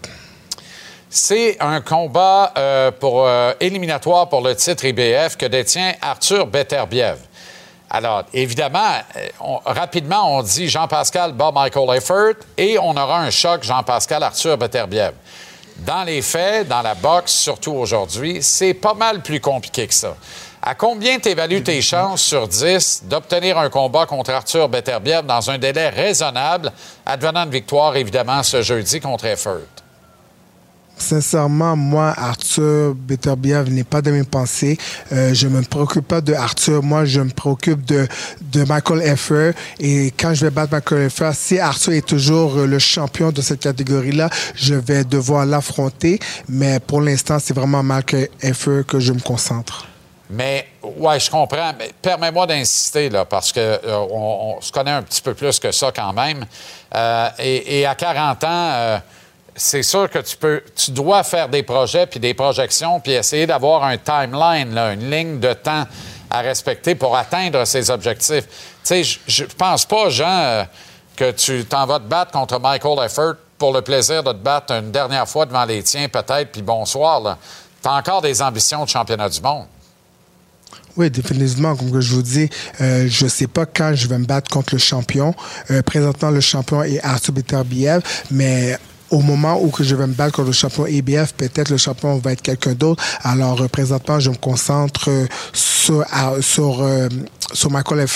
C'est 1.09 1.57
un 1.61 1.81
combat 1.81 2.53
euh, 2.59 2.91
pour, 2.91 3.27
euh, 3.27 3.53
éliminatoire 3.59 4.29
pour 4.29 4.43
le 4.43 4.55
titre 4.55 4.85
IBF 4.85 5.37
que 5.37 5.47
détient 5.47 5.95
Arthur 6.03 6.47
Beterbiev. 6.47 7.17
Alors, 7.89 8.25
évidemment, 8.35 8.93
euh, 9.17 9.29
rapidement, 9.65 10.37
on 10.37 10.43
dit 10.43 10.69
Jean-Pascal 10.69 11.33
bat 11.33 11.53
Michael 11.53 11.97
Effert 11.97 12.35
et 12.59 12.79
on 12.79 12.91
aura 12.97 13.21
un 13.21 13.31
choc 13.31 13.63
Jean-Pascal 13.63 14.23
Arthur 14.23 14.59
Beterbiev. 14.59 15.13
Dans 15.79 16.05
les 16.05 16.23
faits, 16.23 16.69
dans 16.69 16.83
la 16.83 16.95
boxe, 16.95 17.33
surtout 17.33 17.73
aujourd'hui, 17.73 18.43
c'est 18.43 18.75
pas 18.75 18.95
mal 18.95 19.23
plus 19.23 19.41
compliqué 19.41 19.87
que 19.87 19.95
ça. 19.95 20.17
À 20.69 20.75
combien 20.75 21.21
t'évalues 21.21 21.63
tes 21.63 21.81
chances 21.81 22.23
sur 22.23 22.49
10 22.49 23.05
d'obtenir 23.09 23.57
un 23.57 23.71
combat 23.71 24.05
contre 24.05 24.33
Arthur 24.33 24.69
Beterbiev 24.69 25.25
dans 25.25 25.49
un 25.49 25.59
délai 25.59 25.91
raisonnable, 25.91 26.73
advenant 27.07 27.45
une 27.45 27.53
victoire, 27.53 27.95
évidemment, 27.95 28.43
ce 28.43 28.63
jeudi 28.63 28.99
contre 28.99 29.27
Effert? 29.27 29.61
Sincèrement, 30.99 31.77
moi, 31.77 32.13
Arthur 32.17 32.97
Beterbiev 32.97 33.71
n'est 33.71 33.85
pas 33.85 34.03
de 34.03 34.11
mes 34.11 34.25
pensées. 34.25 34.77
Euh, 35.13 35.33
je 35.35 35.47
me 35.47 35.63
préoccupe 35.63 36.09
pas 36.09 36.21
de 36.21 36.35
Arthur. 36.35 36.83
Moi, 36.83 37.05
je 37.05 37.21
me 37.21 37.31
préoccupe 37.31 37.85
de, 37.85 38.09
de 38.51 38.65
Michael 38.65 39.03
Effer. 39.03 39.53
Et 39.79 40.13
quand 40.19 40.35
je 40.35 40.47
vais 40.47 40.51
battre 40.51 40.73
Michael 40.73 41.03
Effer, 41.03 41.31
si 41.35 41.61
Arthur 41.61 41.93
est 41.93 42.05
toujours 42.05 42.57
euh, 42.57 42.67
le 42.67 42.81
champion 42.81 43.31
de 43.31 43.41
cette 43.41 43.61
catégorie-là, 43.61 44.31
je 44.57 44.75
vais 44.75 45.05
devoir 45.05 45.47
l'affronter. 45.47 46.19
Mais 46.49 46.81
pour 46.81 47.03
l'instant, 47.03 47.39
c'est 47.39 47.55
vraiment 47.55 47.85
Michael 47.85 48.31
Effer 48.43 48.81
que 48.85 48.99
je 48.99 49.13
me 49.13 49.21
concentre. 49.21 49.87
Mais, 50.29 50.67
ouais, 50.83 51.21
je 51.21 51.31
comprends. 51.31 51.73
Mais 51.79 51.93
permets-moi 52.03 52.47
d'insister, 52.47 53.09
là, 53.09 53.25
parce 53.25 53.53
que 53.53 53.61
euh, 53.61 54.07
on, 54.11 54.61
se 54.61 54.73
connaît 54.73 54.91
un 54.91 55.03
petit 55.03 55.23
peu 55.23 55.35
plus 55.35 55.59
que 55.59 55.71
ça 55.71 55.93
quand 55.95 56.13
même. 56.13 56.45
Euh, 56.95 57.29
et, 57.39 57.87
à 57.87 57.95
40 57.95 58.45
ans, 58.45 58.49
euh, 58.51 58.99
c'est 59.55 59.83
sûr 59.83 60.11
que 60.11 60.19
tu 60.19 60.37
peux, 60.37 60.63
tu 60.75 60.91
dois 60.91 61.23
faire 61.23 61.49
des 61.49 61.63
projets 61.63 62.07
puis 62.07 62.21
des 62.21 62.35
projections 62.35 63.01
puis 63.01 63.13
essayer 63.13 63.47
d'avoir 63.47 63.85
un 63.85 63.97
timeline, 63.97 64.75
là, 64.75 64.93
une 64.93 65.11
ligne 65.11 65.39
de 65.39 65.53
temps 65.53 65.85
à 66.29 66.41
respecter 66.41 66.95
pour 66.95 67.17
atteindre 67.17 67.65
ces 67.65 67.89
objectifs. 67.91 68.47
Tu 68.85 69.05
sais, 69.05 69.21
je- 69.27 69.45
pense 69.45 69.87
pas, 69.87 70.11
Jean, 70.11 70.67
que 71.15 71.31
tu 71.31 71.65
t'en 71.65 71.87
vas 71.87 71.99
te 71.99 72.05
battre 72.05 72.33
contre 72.33 72.59
Michael 72.59 73.07
Effert 73.07 73.35
pour 73.57 73.73
le 73.73 73.81
plaisir 73.81 74.23
de 74.23 74.33
te 74.33 74.37
battre 74.37 74.73
une 74.73 74.91
dernière 74.91 75.27
fois 75.29 75.47
devant 75.47 75.65
les 75.65 75.83
tiens, 75.83 76.09
peut-être, 76.09 76.53
puis 76.53 76.63
bonsoir. 76.63 77.39
Tu 77.81 77.89
as 77.89 77.93
encore 77.93 78.21
des 78.21 78.43
ambitions 78.43 78.85
de 78.85 78.89
championnat 78.89 79.29
du 79.29 79.41
monde. 79.41 79.67
Oui, 80.97 81.11
définitivement. 81.11 81.77
Comme 81.77 82.01
je 82.01 82.15
vous 82.15 82.23
dis, 82.23 82.49
euh, 82.81 83.07
je 83.09 83.27
sais 83.27 83.47
pas 83.47 83.67
quand 83.67 83.95
je 83.95 84.09
vais 84.09 84.19
me 84.19 84.25
battre 84.25 84.51
contre 84.51 84.75
le 84.75 84.79
champion. 84.79 85.35
Euh, 85.71 85.83
présentement, 85.83 86.31
le 86.31 86.41
champion 86.41 86.83
est 86.83 87.01
Arthur 87.05 87.35
Beterbiev, 87.35 88.03
mais 88.31 88.79
au 89.11 89.21
moment 89.21 89.61
où 89.63 89.71
que 89.71 89.85
je 89.85 89.95
vais 89.95 90.07
me 90.07 90.13
battre 90.15 90.37
contre 90.37 90.47
le 90.49 90.53
champion 90.53 90.87
EBF, 90.87 91.33
peut-être 91.35 91.69
le 91.71 91.77
champion 91.77 92.17
va 92.19 92.33
être 92.33 92.43
quelqu'un 92.43 92.75
d'autre. 92.75 93.03
Alors, 93.23 93.61
euh, 93.63 93.69
présentement, 93.69 94.19
je 94.21 94.31
me 94.31 94.37
concentre 94.37 95.09
euh, 95.11 95.27
sur, 95.53 96.05
à- 96.13 96.41
sur, 96.41 96.83
euh, 96.83 97.09
sur 97.53 97.71
Michael. 97.71 98.07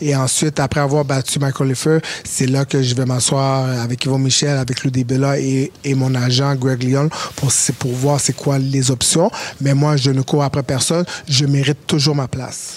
Et 0.00 0.14
ensuite, 0.14 0.60
après 0.60 0.80
avoir 0.80 1.04
battu 1.04 1.38
Michael 1.38 1.70
Effer, 1.70 1.98
c'est 2.24 2.46
là 2.46 2.64
que 2.64 2.82
je 2.82 2.94
vais 2.94 3.06
m'asseoir 3.06 3.80
avec 3.82 4.04
Yvon 4.04 4.18
Michel, 4.18 4.58
avec 4.58 4.84
Lou 4.84 4.90
Bella 4.90 5.38
et, 5.38 5.72
et 5.82 5.94
mon 5.94 6.14
agent 6.14 6.54
Greg 6.56 6.82
Lyon 6.82 7.08
pour, 7.36 7.50
pour 7.78 7.92
voir 7.92 8.20
c'est 8.20 8.34
quoi 8.36 8.58
les 8.58 8.90
options. 8.90 9.30
Mais 9.60 9.74
moi, 9.74 9.96
je 9.96 10.10
ne 10.10 10.20
cours 10.22 10.44
après 10.44 10.62
personne. 10.62 11.04
Je 11.28 11.46
mérite 11.46 11.86
toujours 11.86 12.14
ma 12.14 12.28
place. 12.28 12.74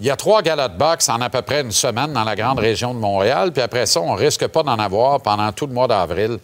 Il 0.00 0.06
y 0.06 0.10
a 0.10 0.16
trois 0.16 0.42
galas 0.42 0.68
de 0.68 0.78
boxe 0.78 1.08
en 1.08 1.20
à 1.20 1.28
peu 1.28 1.42
près 1.42 1.62
une 1.62 1.72
semaine 1.72 2.12
dans 2.12 2.22
la 2.22 2.36
grande 2.36 2.60
région 2.60 2.94
de 2.94 3.00
Montréal, 3.00 3.50
puis 3.52 3.60
après 3.60 3.84
ça, 3.84 4.00
on 4.00 4.14
risque 4.14 4.46
pas 4.46 4.62
d'en 4.62 4.78
avoir 4.78 5.20
pendant 5.20 5.50
tout 5.50 5.66
le 5.66 5.72
mois 5.72 5.88
d'avril. 5.88 6.38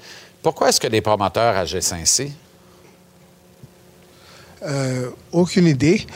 Pourquoi 0.44 0.68
est-ce 0.68 0.78
que 0.78 0.88
les 0.88 1.00
promoteurs 1.00 1.56
agissent 1.56 1.94
ainsi? 1.94 2.30
Euh, 4.62 5.08
aucune 5.32 5.66
idée. 5.66 6.06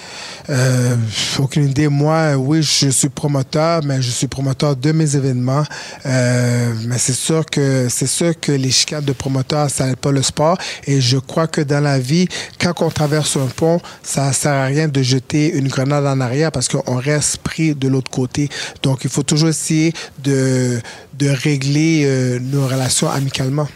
Euh, 0.50 0.96
aucune 1.38 1.70
idée. 1.70 1.88
Moi, 1.88 2.34
oui, 2.36 2.62
je 2.62 2.90
suis 2.90 3.08
promoteur, 3.08 3.82
mais 3.84 4.02
je 4.02 4.10
suis 4.10 4.26
promoteur 4.26 4.76
de 4.76 4.92
mes 4.92 5.16
événements. 5.16 5.64
Euh, 6.04 6.74
mais 6.84 6.98
c'est 6.98 7.14
sûr 7.14 7.46
que 7.46 7.88
c'est 7.88 8.06
sûr 8.06 8.38
que 8.38 8.52
les 8.52 8.70
chicanes 8.70 9.02
de 9.02 9.14
promoteurs, 9.14 9.70
ça 9.70 9.86
n'aide 9.86 9.96
pas 9.96 10.12
le 10.12 10.20
sport. 10.20 10.58
Et 10.86 11.00
je 11.00 11.16
crois 11.16 11.46
que 11.46 11.62
dans 11.62 11.80
la 11.80 11.98
vie, 11.98 12.28
quand 12.60 12.82
on 12.82 12.90
traverse 12.90 13.34
un 13.38 13.46
pont, 13.46 13.80
ça 14.02 14.30
sert 14.34 14.52
à 14.52 14.66
rien 14.66 14.88
de 14.88 15.00
jeter 15.00 15.54
une 15.54 15.68
grenade 15.68 16.04
en 16.04 16.20
arrière 16.20 16.52
parce 16.52 16.68
qu'on 16.68 16.96
reste 16.96 17.38
pris 17.38 17.74
de 17.74 17.88
l'autre 17.88 18.10
côté. 18.10 18.50
Donc, 18.82 19.04
il 19.04 19.10
faut 19.10 19.22
toujours 19.22 19.48
essayer 19.48 19.94
de, 20.22 20.82
de 21.14 21.30
régler 21.30 22.02
euh, 22.04 22.38
nos 22.40 22.66
relations 22.66 23.08
amicalement. 23.08 23.68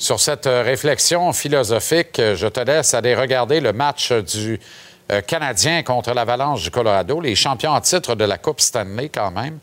Sur 0.00 0.18
cette 0.18 0.46
euh, 0.46 0.62
réflexion 0.62 1.30
philosophique, 1.34 2.18
euh, 2.18 2.34
je 2.34 2.46
te 2.46 2.60
laisse 2.60 2.94
aller 2.94 3.14
regarder 3.14 3.60
le 3.60 3.74
match 3.74 4.12
du 4.12 4.58
euh, 5.12 5.20
Canadien 5.20 5.82
contre 5.82 6.14
l'Avalanche 6.14 6.62
du 6.62 6.70
Colorado, 6.70 7.20
les 7.20 7.34
champions 7.34 7.72
en 7.72 7.82
titre 7.82 8.14
de 8.14 8.24
la 8.24 8.38
Coupe 8.38 8.62
Stanley 8.62 9.10
quand 9.10 9.30
même. 9.30 9.58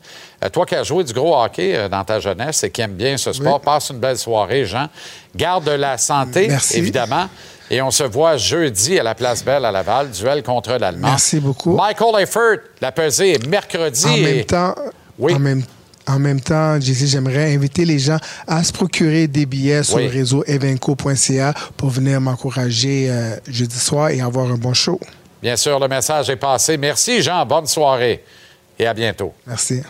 Toi 0.52 0.64
qui 0.64 0.76
as 0.76 0.84
joué 0.84 1.02
du 1.02 1.12
gros 1.12 1.36
hockey 1.42 1.88
dans 1.88 2.04
ta 2.04 2.20
jeunesse 2.20 2.62
et 2.62 2.70
qui 2.70 2.80
aime 2.82 2.92
bien 2.94 3.16
ce 3.16 3.32
sport, 3.32 3.60
passe 3.60 3.90
une 3.90 3.98
belle 3.98 4.16
soirée, 4.16 4.64
Jean. 4.64 4.86
Garde 5.34 5.68
la 5.70 5.98
santé, 5.98 6.46
Merci. 6.46 6.78
évidemment. 6.78 7.28
Et 7.68 7.82
on 7.82 7.90
se 7.90 8.04
voit 8.04 8.36
jeudi 8.36 8.96
à 8.96 9.02
la 9.02 9.16
Place 9.16 9.44
Belle 9.44 9.64
à 9.64 9.72
Laval, 9.72 10.10
duel 10.12 10.44
contre 10.44 10.72
l'Allemand. 10.74 11.08
Merci 11.08 11.40
beaucoup. 11.40 11.72
Michael 11.74 12.22
Effert, 12.22 12.58
la 12.80 12.92
pesée 12.92 13.32
est 13.32 13.46
mercredi. 13.48 14.06
En 14.06 14.14
et- 14.14 14.22
même 14.22 14.44
temps, 14.44 14.74
en 15.20 15.38
même, 15.40 15.64
en 16.08 16.18
même 16.18 16.40
temps, 16.40 16.80
JC, 16.80 17.06
j'aimerais 17.06 17.54
inviter 17.54 17.84
les 17.84 17.98
gens 17.98 18.18
à 18.46 18.62
se 18.64 18.72
procurer 18.72 19.26
des 19.28 19.46
billets 19.46 19.82
sur 19.82 19.96
Oui. 19.96 20.04
le 20.04 20.10
réseau 20.10 20.42
evenco.ca 20.46 21.54
pour 21.76 21.90
venir 21.90 22.20
m'encourager 22.20 23.08
euh, 23.10 23.36
jeudi 23.46 23.78
soir 23.78 24.10
et 24.10 24.20
avoir 24.20 24.50
un 24.50 24.56
bon 24.56 24.74
show. 24.74 24.98
Bien 25.42 25.56
sûr, 25.56 25.78
le 25.78 25.86
message 25.88 26.30
est 26.30 26.36
passé. 26.36 26.76
Merci, 26.76 27.22
Jean. 27.22 27.44
Bonne 27.46 27.66
soirée 27.66 28.24
et 28.78 28.86
à 28.86 28.94
bientôt. 28.94 29.32
Merci. 29.46 29.82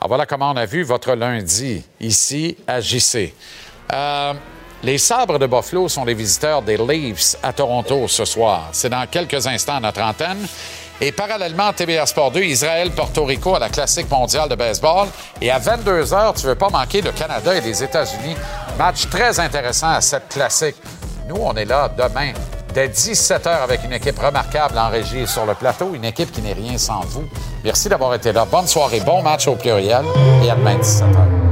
Alors 0.00 0.08
voilà 0.08 0.26
comment 0.26 0.50
on 0.52 0.56
a 0.56 0.66
vu 0.66 0.82
votre 0.82 1.14
lundi 1.14 1.82
ici 2.00 2.56
à 2.66 2.80
JC. 2.80 3.32
Euh, 3.92 4.32
les 4.82 4.98
sabres 4.98 5.38
de 5.38 5.46
Buffalo 5.46 5.88
sont 5.88 6.04
les 6.04 6.14
visiteurs 6.14 6.60
des 6.62 6.76
Leafs 6.76 7.36
à 7.42 7.52
Toronto 7.52 8.08
ce 8.08 8.24
soir. 8.24 8.68
C'est 8.72 8.88
dans 8.88 9.06
quelques 9.06 9.46
instants 9.46 9.76
à 9.76 9.80
notre 9.80 10.02
antenne. 10.02 10.46
Et 11.00 11.12
parallèlement, 11.12 11.68
à 11.68 11.72
TBR 11.72 12.06
Sport 12.06 12.30
2, 12.30 12.42
Israël-Porto 12.42 13.24
Rico 13.24 13.54
à 13.54 13.58
la 13.58 13.68
Classique 13.68 14.10
mondiale 14.10 14.48
de 14.48 14.54
baseball. 14.54 15.08
Et 15.40 15.50
à 15.50 15.58
22 15.58 16.04
h, 16.04 16.34
tu 16.34 16.44
ne 16.44 16.50
veux 16.50 16.54
pas 16.54 16.70
manquer 16.70 17.00
le 17.00 17.12
Canada 17.12 17.54
et 17.56 17.60
les 17.60 17.82
États-Unis. 17.82 18.36
Match 18.78 19.08
très 19.08 19.40
intéressant 19.40 19.90
à 19.90 20.00
cette 20.00 20.28
classique. 20.28 20.76
Nous, 21.28 21.36
on 21.36 21.54
est 21.54 21.64
là 21.64 21.90
demain 21.96 22.32
dès 22.72 22.88
17 22.88 23.44
h 23.44 23.62
avec 23.62 23.84
une 23.84 23.92
équipe 23.92 24.18
remarquable 24.18 24.78
en 24.78 24.88
régie 24.88 25.20
et 25.20 25.26
sur 25.26 25.44
le 25.44 25.54
plateau, 25.54 25.94
une 25.94 26.04
équipe 26.04 26.32
qui 26.32 26.40
n'est 26.40 26.54
rien 26.54 26.78
sans 26.78 27.00
vous. 27.00 27.24
Merci 27.64 27.88
d'avoir 27.88 28.14
été 28.14 28.32
là. 28.32 28.46
Bonne 28.50 28.66
soirée, 28.66 29.00
bon 29.00 29.22
match 29.22 29.46
au 29.46 29.56
pluriel 29.56 30.04
et 30.42 30.50
à 30.50 30.54
demain 30.54 30.76
17 30.76 31.06
h. 31.08 31.51